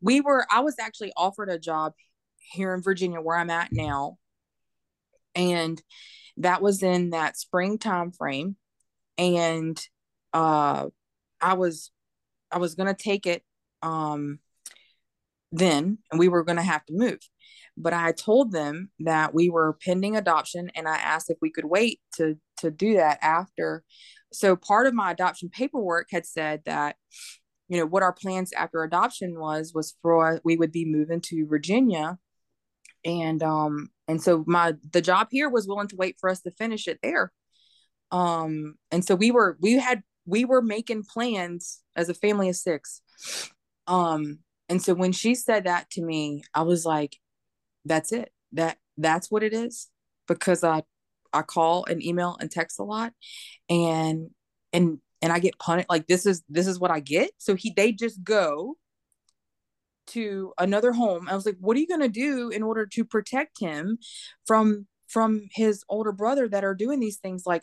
we 0.00 0.20
were 0.20 0.46
i 0.50 0.60
was 0.60 0.76
actually 0.80 1.12
offered 1.16 1.48
a 1.48 1.58
job 1.58 1.92
here 2.36 2.74
in 2.74 2.82
virginia 2.82 3.20
where 3.20 3.36
i'm 3.36 3.50
at 3.50 3.72
now 3.72 4.16
and 5.34 5.82
that 6.38 6.62
was 6.62 6.82
in 6.82 7.10
that 7.10 7.36
spring 7.36 7.78
time 7.78 8.12
frame 8.12 8.56
and 9.18 9.80
uh 10.32 10.86
i 11.40 11.54
was 11.54 11.90
i 12.50 12.58
was 12.58 12.74
gonna 12.74 12.94
take 12.94 13.26
it 13.26 13.42
um 13.82 14.38
then 15.50 15.98
and 16.10 16.18
we 16.18 16.28
were 16.28 16.44
gonna 16.44 16.62
have 16.62 16.84
to 16.86 16.94
move 16.94 17.18
but 17.76 17.92
I 17.92 18.12
told 18.12 18.52
them 18.52 18.90
that 19.00 19.34
we 19.34 19.48
were 19.48 19.78
pending 19.84 20.16
adoption 20.16 20.70
and 20.74 20.86
I 20.86 20.96
asked 20.96 21.30
if 21.30 21.38
we 21.40 21.50
could 21.50 21.64
wait 21.64 22.00
to 22.16 22.38
to 22.58 22.70
do 22.70 22.94
that 22.94 23.18
after. 23.22 23.82
So 24.32 24.56
part 24.56 24.86
of 24.86 24.94
my 24.94 25.10
adoption 25.10 25.48
paperwork 25.48 26.08
had 26.10 26.26
said 26.26 26.62
that 26.66 26.96
you 27.68 27.78
know 27.78 27.86
what 27.86 28.02
our 28.02 28.12
plans 28.12 28.52
after 28.52 28.82
adoption 28.82 29.38
was 29.38 29.72
was 29.74 29.94
for 30.02 30.40
we 30.44 30.56
would 30.56 30.72
be 30.72 30.84
moving 30.84 31.20
to 31.22 31.46
Virginia 31.46 32.18
and 33.04 33.42
um 33.42 33.88
and 34.08 34.22
so 34.22 34.44
my 34.46 34.74
the 34.92 35.00
job 35.00 35.28
here 35.30 35.48
was 35.48 35.66
willing 35.66 35.88
to 35.88 35.96
wait 35.96 36.16
for 36.20 36.28
us 36.30 36.40
to 36.42 36.50
finish 36.50 36.88
it 36.88 36.98
there. 37.02 37.32
Um 38.10 38.74
and 38.90 39.04
so 39.04 39.14
we 39.14 39.30
were 39.30 39.56
we 39.60 39.74
had 39.74 40.02
we 40.26 40.44
were 40.44 40.62
making 40.62 41.04
plans 41.04 41.82
as 41.96 42.08
a 42.08 42.14
family 42.14 42.48
of 42.48 42.56
six. 42.56 43.00
Um 43.86 44.40
and 44.68 44.82
so 44.82 44.94
when 44.94 45.12
she 45.12 45.34
said 45.34 45.64
that 45.64 45.90
to 45.90 46.02
me 46.02 46.42
i 46.54 46.62
was 46.62 46.86
like 46.86 47.16
that's 47.84 48.12
it. 48.12 48.30
That 48.52 48.78
that's 48.96 49.30
what 49.30 49.42
it 49.42 49.52
is. 49.52 49.88
Because 50.28 50.64
i 50.64 50.82
i 51.32 51.42
call 51.42 51.84
and 51.86 52.02
email 52.02 52.36
and 52.40 52.50
text 52.50 52.78
a 52.78 52.84
lot. 52.84 53.12
And 53.68 54.30
and 54.72 54.98
and 55.20 55.32
i 55.32 55.38
get 55.38 55.58
punished. 55.58 55.90
Like 55.90 56.06
this 56.06 56.26
is 56.26 56.42
this 56.48 56.66
is 56.66 56.78
what 56.78 56.90
i 56.90 57.00
get. 57.00 57.30
So 57.38 57.54
he 57.54 57.72
they 57.76 57.92
just 57.92 58.22
go 58.22 58.76
to 60.08 60.52
another 60.58 60.92
home. 60.92 61.28
I 61.28 61.34
was 61.34 61.46
like 61.46 61.56
what 61.60 61.76
are 61.76 61.80
you 61.80 61.88
going 61.88 62.00
to 62.00 62.08
do 62.08 62.50
in 62.50 62.62
order 62.62 62.86
to 62.86 63.04
protect 63.04 63.58
him 63.58 63.98
from 64.46 64.86
from 65.08 65.48
his 65.52 65.84
older 65.88 66.12
brother 66.12 66.48
that 66.48 66.64
are 66.64 66.74
doing 66.74 67.00
these 67.00 67.18
things? 67.18 67.44
Like 67.46 67.62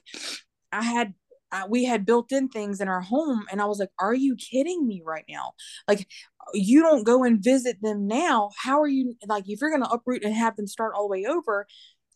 i 0.72 0.84
had 0.84 1.14
uh, 1.52 1.64
we 1.68 1.84
had 1.84 2.06
built 2.06 2.32
in 2.32 2.48
things 2.48 2.80
in 2.80 2.88
our 2.88 3.02
home 3.02 3.44
and 3.52 3.60
i 3.60 3.66
was 3.66 3.80
like 3.80 3.90
are 4.00 4.14
you 4.14 4.36
kidding 4.36 4.88
me 4.88 5.02
right 5.06 5.26
now? 5.28 5.54
Like 5.88 6.08
you 6.54 6.82
don't 6.82 7.04
go 7.04 7.24
and 7.24 7.44
visit 7.44 7.78
them 7.82 8.08
now. 8.08 8.52
How 8.58 8.82
are 8.82 8.88
you 8.88 9.16
like 9.28 9.46
if 9.48 9.62
you're 9.62 9.70
going 9.70 9.84
to 9.84 9.90
uproot 9.90 10.24
and 10.24 10.34
have 10.34 10.56
them 10.56 10.68
start 10.68 10.94
all 10.96 11.08
the 11.08 11.12
way 11.12 11.26
over 11.26 11.68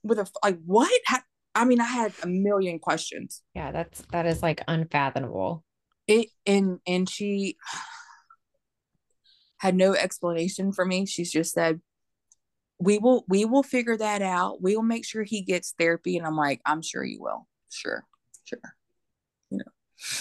with 0.03 0.19
a 0.19 0.27
like 0.43 0.59
what? 0.65 0.91
I 1.55 1.65
mean 1.65 1.79
i 1.79 1.85
had 1.85 2.13
a 2.23 2.27
million 2.27 2.79
questions. 2.79 3.41
Yeah 3.53 3.71
that's 3.71 4.03
that 4.11 4.25
is 4.25 4.41
like 4.41 4.63
unfathomable. 4.67 5.63
It 6.07 6.29
and 6.45 6.79
and 6.87 7.09
she 7.09 7.57
had 9.63 9.75
no 9.75 9.95
explanation 9.95 10.73
for 10.73 10.83
me. 10.83 11.05
She's 11.05 11.31
just 11.31 11.53
said 11.53 11.79
we 12.79 12.97
will 12.97 13.23
we 13.29 13.45
will 13.45 13.63
figure 13.63 13.95
that 13.95 14.21
out. 14.21 14.61
We 14.61 14.75
will 14.75 14.83
make 14.83 15.05
sure 15.05 15.23
he 15.23 15.41
gets 15.41 15.73
therapy. 15.79 16.17
And 16.17 16.27
i'm 16.27 16.35
like 16.35 16.59
i'm 16.65 16.81
sure 16.81 17.03
you 17.03 17.21
will. 17.21 17.47
Sure. 17.69 18.03
Sure. 18.43 18.59
You 19.49 19.59
know. 19.59 19.71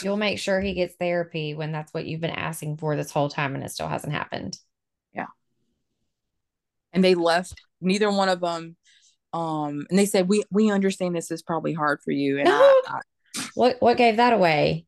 You'll 0.00 0.16
make 0.16 0.38
sure 0.38 0.60
he 0.60 0.74
gets 0.74 0.94
therapy 0.94 1.54
when 1.54 1.72
that's 1.72 1.92
what 1.92 2.06
you've 2.06 2.20
been 2.20 2.30
asking 2.30 2.76
for 2.76 2.94
this 2.94 3.10
whole 3.10 3.28
time 3.28 3.56
and 3.56 3.64
it 3.64 3.72
still 3.72 3.88
hasn't 3.88 4.12
happened. 4.12 4.56
Yeah. 5.12 5.26
And 6.92 7.02
they 7.02 7.16
left 7.16 7.60
neither 7.80 8.12
one 8.12 8.28
of 8.28 8.40
them 8.40 8.76
um 9.32 9.86
and 9.90 9.98
they 9.98 10.06
said 10.06 10.28
we 10.28 10.44
we 10.52 10.70
understand 10.70 11.16
this 11.16 11.32
is 11.32 11.42
probably 11.42 11.72
hard 11.72 11.98
for 12.04 12.12
you. 12.12 12.38
And 12.38 12.48
I, 12.48 12.52
I, 12.86 13.00
what 13.54 13.78
what 13.80 13.96
gave 13.96 14.18
that 14.18 14.34
away 14.34 14.86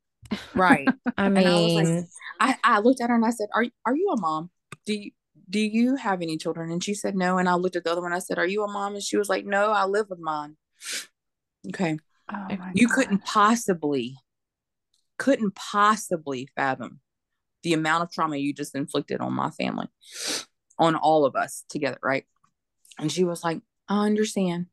right 0.55 0.89
i 1.17 1.29
mean 1.29 1.47
I, 1.47 1.83
like, 1.83 2.05
I, 2.41 2.57
I 2.65 2.79
looked 2.81 3.01
at 3.01 3.11
her 3.11 3.17
and 3.17 3.25
i 3.25 3.31
said 3.31 3.49
are, 3.55 3.67
are 3.87 3.97
you 3.97 4.11
a 4.11 4.21
mom 4.21 4.51
do 4.87 4.95
you 4.95 5.11
do 5.49 5.61
you 5.61 5.97
have 5.97 6.23
any 6.23 6.37
children 6.37 6.71
and 6.71 6.83
she 6.83 6.95
said 6.95 7.15
no 7.15 7.39
and 7.39 7.49
i 7.49 7.55
looked 7.55 7.77
at 7.77 7.85
the 7.85 7.93
other 7.93 8.03
one 8.03 8.13
i 8.13 8.19
said 8.19 8.39
are 8.39 8.47
you 8.47 8.63
a 8.63 8.69
mom 8.71 8.95
and 8.95 9.03
she 9.03 9.17
was 9.17 9.29
like 9.29 9.45
no 9.45 9.71
i 9.71 9.85
live 9.85 10.07
with 10.09 10.19
mine 10.19 10.57
okay 11.69 11.99
oh 12.33 12.49
you 12.75 12.89
God. 12.89 12.95
couldn't 12.95 13.25
possibly 13.25 14.17
couldn't 15.19 15.55
possibly 15.55 16.49
fathom 16.57 17.01
the 17.65 17.73
amount 17.73 18.05
of 18.05 18.13
trauma 18.13 18.37
you 18.37 18.53
just 18.53 18.77
inflicted 18.77 19.21
on 19.21 19.33
my 19.33 19.51
family, 19.51 19.89
on 20.79 20.95
all 20.95 21.25
of 21.25 21.35
us 21.35 21.65
together, 21.69 21.99
right? 22.03 22.25
And 22.99 23.11
she 23.11 23.25
was 23.25 23.43
like, 23.43 23.61
I 23.89 24.07
understand. 24.07 24.67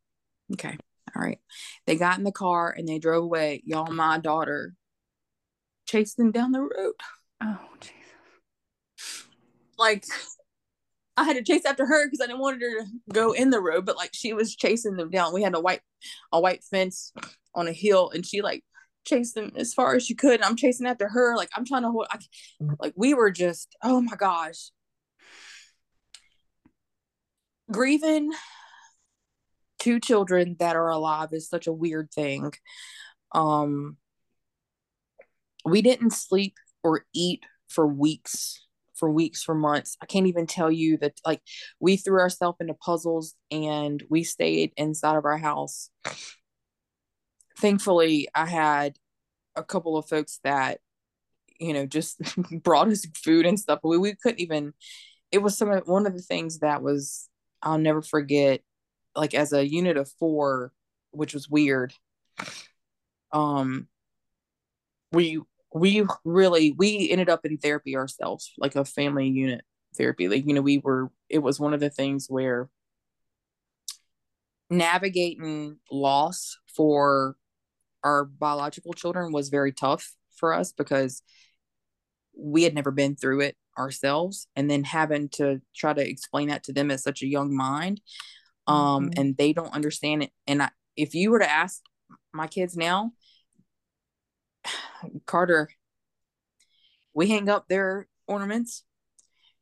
Okay. 0.53 0.77
All 1.15 1.21
right. 1.21 1.39
They 1.87 1.95
got 1.95 2.17
in 2.17 2.23
the 2.23 2.31
car 2.31 2.73
and 2.77 2.87
they 2.87 2.99
drove 2.99 3.23
away. 3.23 3.63
Y'all, 3.65 3.91
my 3.91 4.19
daughter 4.19 4.75
chased 5.91 6.17
them 6.17 6.31
down 6.31 6.53
the 6.53 6.61
road. 6.61 6.93
Oh, 7.43 7.59
Jesus. 7.81 7.95
Like, 9.77 10.05
I 11.17 11.23
had 11.25 11.35
to 11.35 11.43
chase 11.43 11.65
after 11.65 11.85
her 11.85 12.05
because 12.05 12.21
I 12.21 12.27
didn't 12.27 12.39
want 12.39 12.61
her 12.61 12.79
to 12.79 12.85
go 13.11 13.33
in 13.33 13.49
the 13.49 13.59
road, 13.59 13.85
but 13.85 13.97
like 13.97 14.11
she 14.13 14.33
was 14.33 14.55
chasing 14.55 14.95
them 14.95 15.09
down. 15.09 15.33
We 15.33 15.43
had 15.43 15.53
a 15.53 15.59
white, 15.59 15.81
a 16.31 16.39
white 16.39 16.63
fence 16.63 17.11
on 17.53 17.67
a 17.67 17.73
hill, 17.73 18.09
and 18.13 18.25
she 18.25 18.41
like 18.41 18.63
chased 19.05 19.35
them 19.35 19.51
as 19.55 19.73
far 19.73 19.95
as 19.95 20.05
she 20.05 20.15
could. 20.15 20.41
I'm 20.41 20.55
chasing 20.55 20.87
after 20.87 21.09
her. 21.09 21.35
Like 21.35 21.49
I'm 21.55 21.65
trying 21.65 21.83
to 21.83 21.91
hold. 21.91 22.07
I, 22.09 22.19
like 22.79 22.93
we 22.95 23.13
were 23.13 23.31
just. 23.31 23.75
Oh 23.83 24.01
my 24.01 24.15
gosh. 24.15 24.71
Grieving 27.71 28.31
two 29.79 29.99
children 29.99 30.55
that 30.59 30.75
are 30.75 30.89
alive 30.89 31.29
is 31.31 31.49
such 31.49 31.67
a 31.67 31.73
weird 31.73 32.11
thing. 32.11 32.53
Um, 33.33 33.97
we 35.65 35.81
didn't 35.81 36.11
sleep 36.11 36.55
or 36.83 37.05
eat 37.13 37.43
for 37.67 37.87
weeks 37.87 38.67
for 39.01 39.09
weeks 39.09 39.41
for 39.43 39.55
months. 39.55 39.97
I 39.99 40.05
can't 40.05 40.27
even 40.27 40.45
tell 40.45 40.71
you 40.71 40.97
that 40.99 41.19
like 41.25 41.41
we 41.79 41.97
threw 41.97 42.19
ourselves 42.19 42.57
into 42.61 42.75
puzzles 42.75 43.33
and 43.49 44.01
we 44.09 44.23
stayed 44.23 44.73
inside 44.77 45.17
of 45.17 45.25
our 45.25 45.39
house. 45.39 45.89
Thankfully 47.57 48.29
I 48.35 48.45
had 48.45 48.97
a 49.55 49.63
couple 49.63 49.97
of 49.97 50.07
folks 50.07 50.39
that 50.43 50.79
you 51.59 51.73
know 51.73 51.87
just 51.87 52.21
brought 52.63 52.89
us 52.89 53.05
food 53.15 53.47
and 53.47 53.59
stuff. 53.59 53.79
We, 53.83 53.97
we 53.97 54.13
couldn't 54.21 54.39
even 54.39 54.73
it 55.31 55.39
was 55.39 55.57
some 55.57 55.71
of 55.71 55.87
one 55.87 56.05
of 56.05 56.13
the 56.13 56.21
things 56.21 56.59
that 56.59 56.83
was 56.83 57.27
I'll 57.63 57.79
never 57.79 58.03
forget 58.03 58.61
like 59.15 59.33
as 59.33 59.51
a 59.51 59.67
unit 59.67 59.97
of 59.97 60.11
4 60.19 60.71
which 61.09 61.33
was 61.33 61.49
weird. 61.49 61.91
Um 63.33 63.87
we 65.11 65.41
we 65.73 66.05
really 66.25 66.73
we 66.77 67.09
ended 67.09 67.29
up 67.29 67.45
in 67.45 67.57
therapy 67.57 67.95
ourselves 67.95 68.51
like 68.57 68.75
a 68.75 68.85
family 68.85 69.27
unit 69.27 69.61
therapy 69.95 70.27
like 70.27 70.45
you 70.45 70.53
know 70.53 70.61
we 70.61 70.77
were 70.79 71.11
it 71.29 71.39
was 71.39 71.59
one 71.59 71.73
of 71.73 71.79
the 71.79 71.89
things 71.89 72.27
where 72.29 72.69
navigating 74.69 75.77
loss 75.91 76.57
for 76.75 77.35
our 78.03 78.25
biological 78.25 78.93
children 78.93 79.31
was 79.31 79.49
very 79.49 79.71
tough 79.71 80.15
for 80.35 80.53
us 80.53 80.71
because 80.71 81.21
we 82.37 82.63
had 82.63 82.73
never 82.73 82.91
been 82.91 83.15
through 83.15 83.41
it 83.41 83.55
ourselves 83.77 84.47
and 84.55 84.69
then 84.69 84.83
having 84.83 85.29
to 85.29 85.61
try 85.75 85.93
to 85.93 86.07
explain 86.07 86.47
that 86.47 86.63
to 86.63 86.73
them 86.73 86.91
as 86.91 87.03
such 87.03 87.21
a 87.21 87.27
young 87.27 87.55
mind 87.55 88.01
um 88.67 89.05
mm-hmm. 89.05 89.19
and 89.19 89.37
they 89.37 89.53
don't 89.53 89.73
understand 89.73 90.23
it 90.23 90.31
and 90.47 90.63
I, 90.63 90.69
if 90.97 91.15
you 91.15 91.31
were 91.31 91.39
to 91.39 91.49
ask 91.49 91.81
my 92.33 92.47
kids 92.47 92.75
now 92.75 93.11
carter 95.25 95.69
we 97.13 97.29
hang 97.29 97.49
up 97.49 97.67
their 97.67 98.07
ornaments 98.27 98.83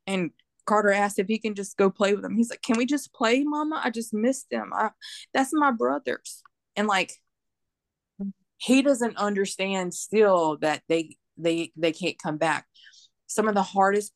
and 0.06 0.30
carter 0.66 0.92
asked 0.92 1.18
if 1.18 1.26
he 1.26 1.38
can 1.38 1.54
just 1.54 1.76
go 1.76 1.90
play 1.90 2.12
with 2.12 2.22
them. 2.22 2.36
He's 2.36 2.50
like 2.50 2.62
can 2.62 2.76
we 2.76 2.86
just 2.86 3.12
play 3.12 3.42
mama? 3.42 3.80
I 3.82 3.90
just 3.90 4.14
miss 4.14 4.44
them. 4.50 4.70
I, 4.74 4.90
that's 5.34 5.52
my 5.52 5.72
brothers. 5.72 6.42
And 6.76 6.86
like 6.86 7.12
he 8.58 8.82
doesn't 8.82 9.16
understand 9.16 9.94
still 9.94 10.58
that 10.58 10.82
they 10.88 11.16
they 11.36 11.72
they 11.76 11.92
can't 11.92 12.18
come 12.22 12.36
back. 12.36 12.66
Some 13.26 13.48
of 13.48 13.54
the 13.54 13.62
hardest 13.62 14.12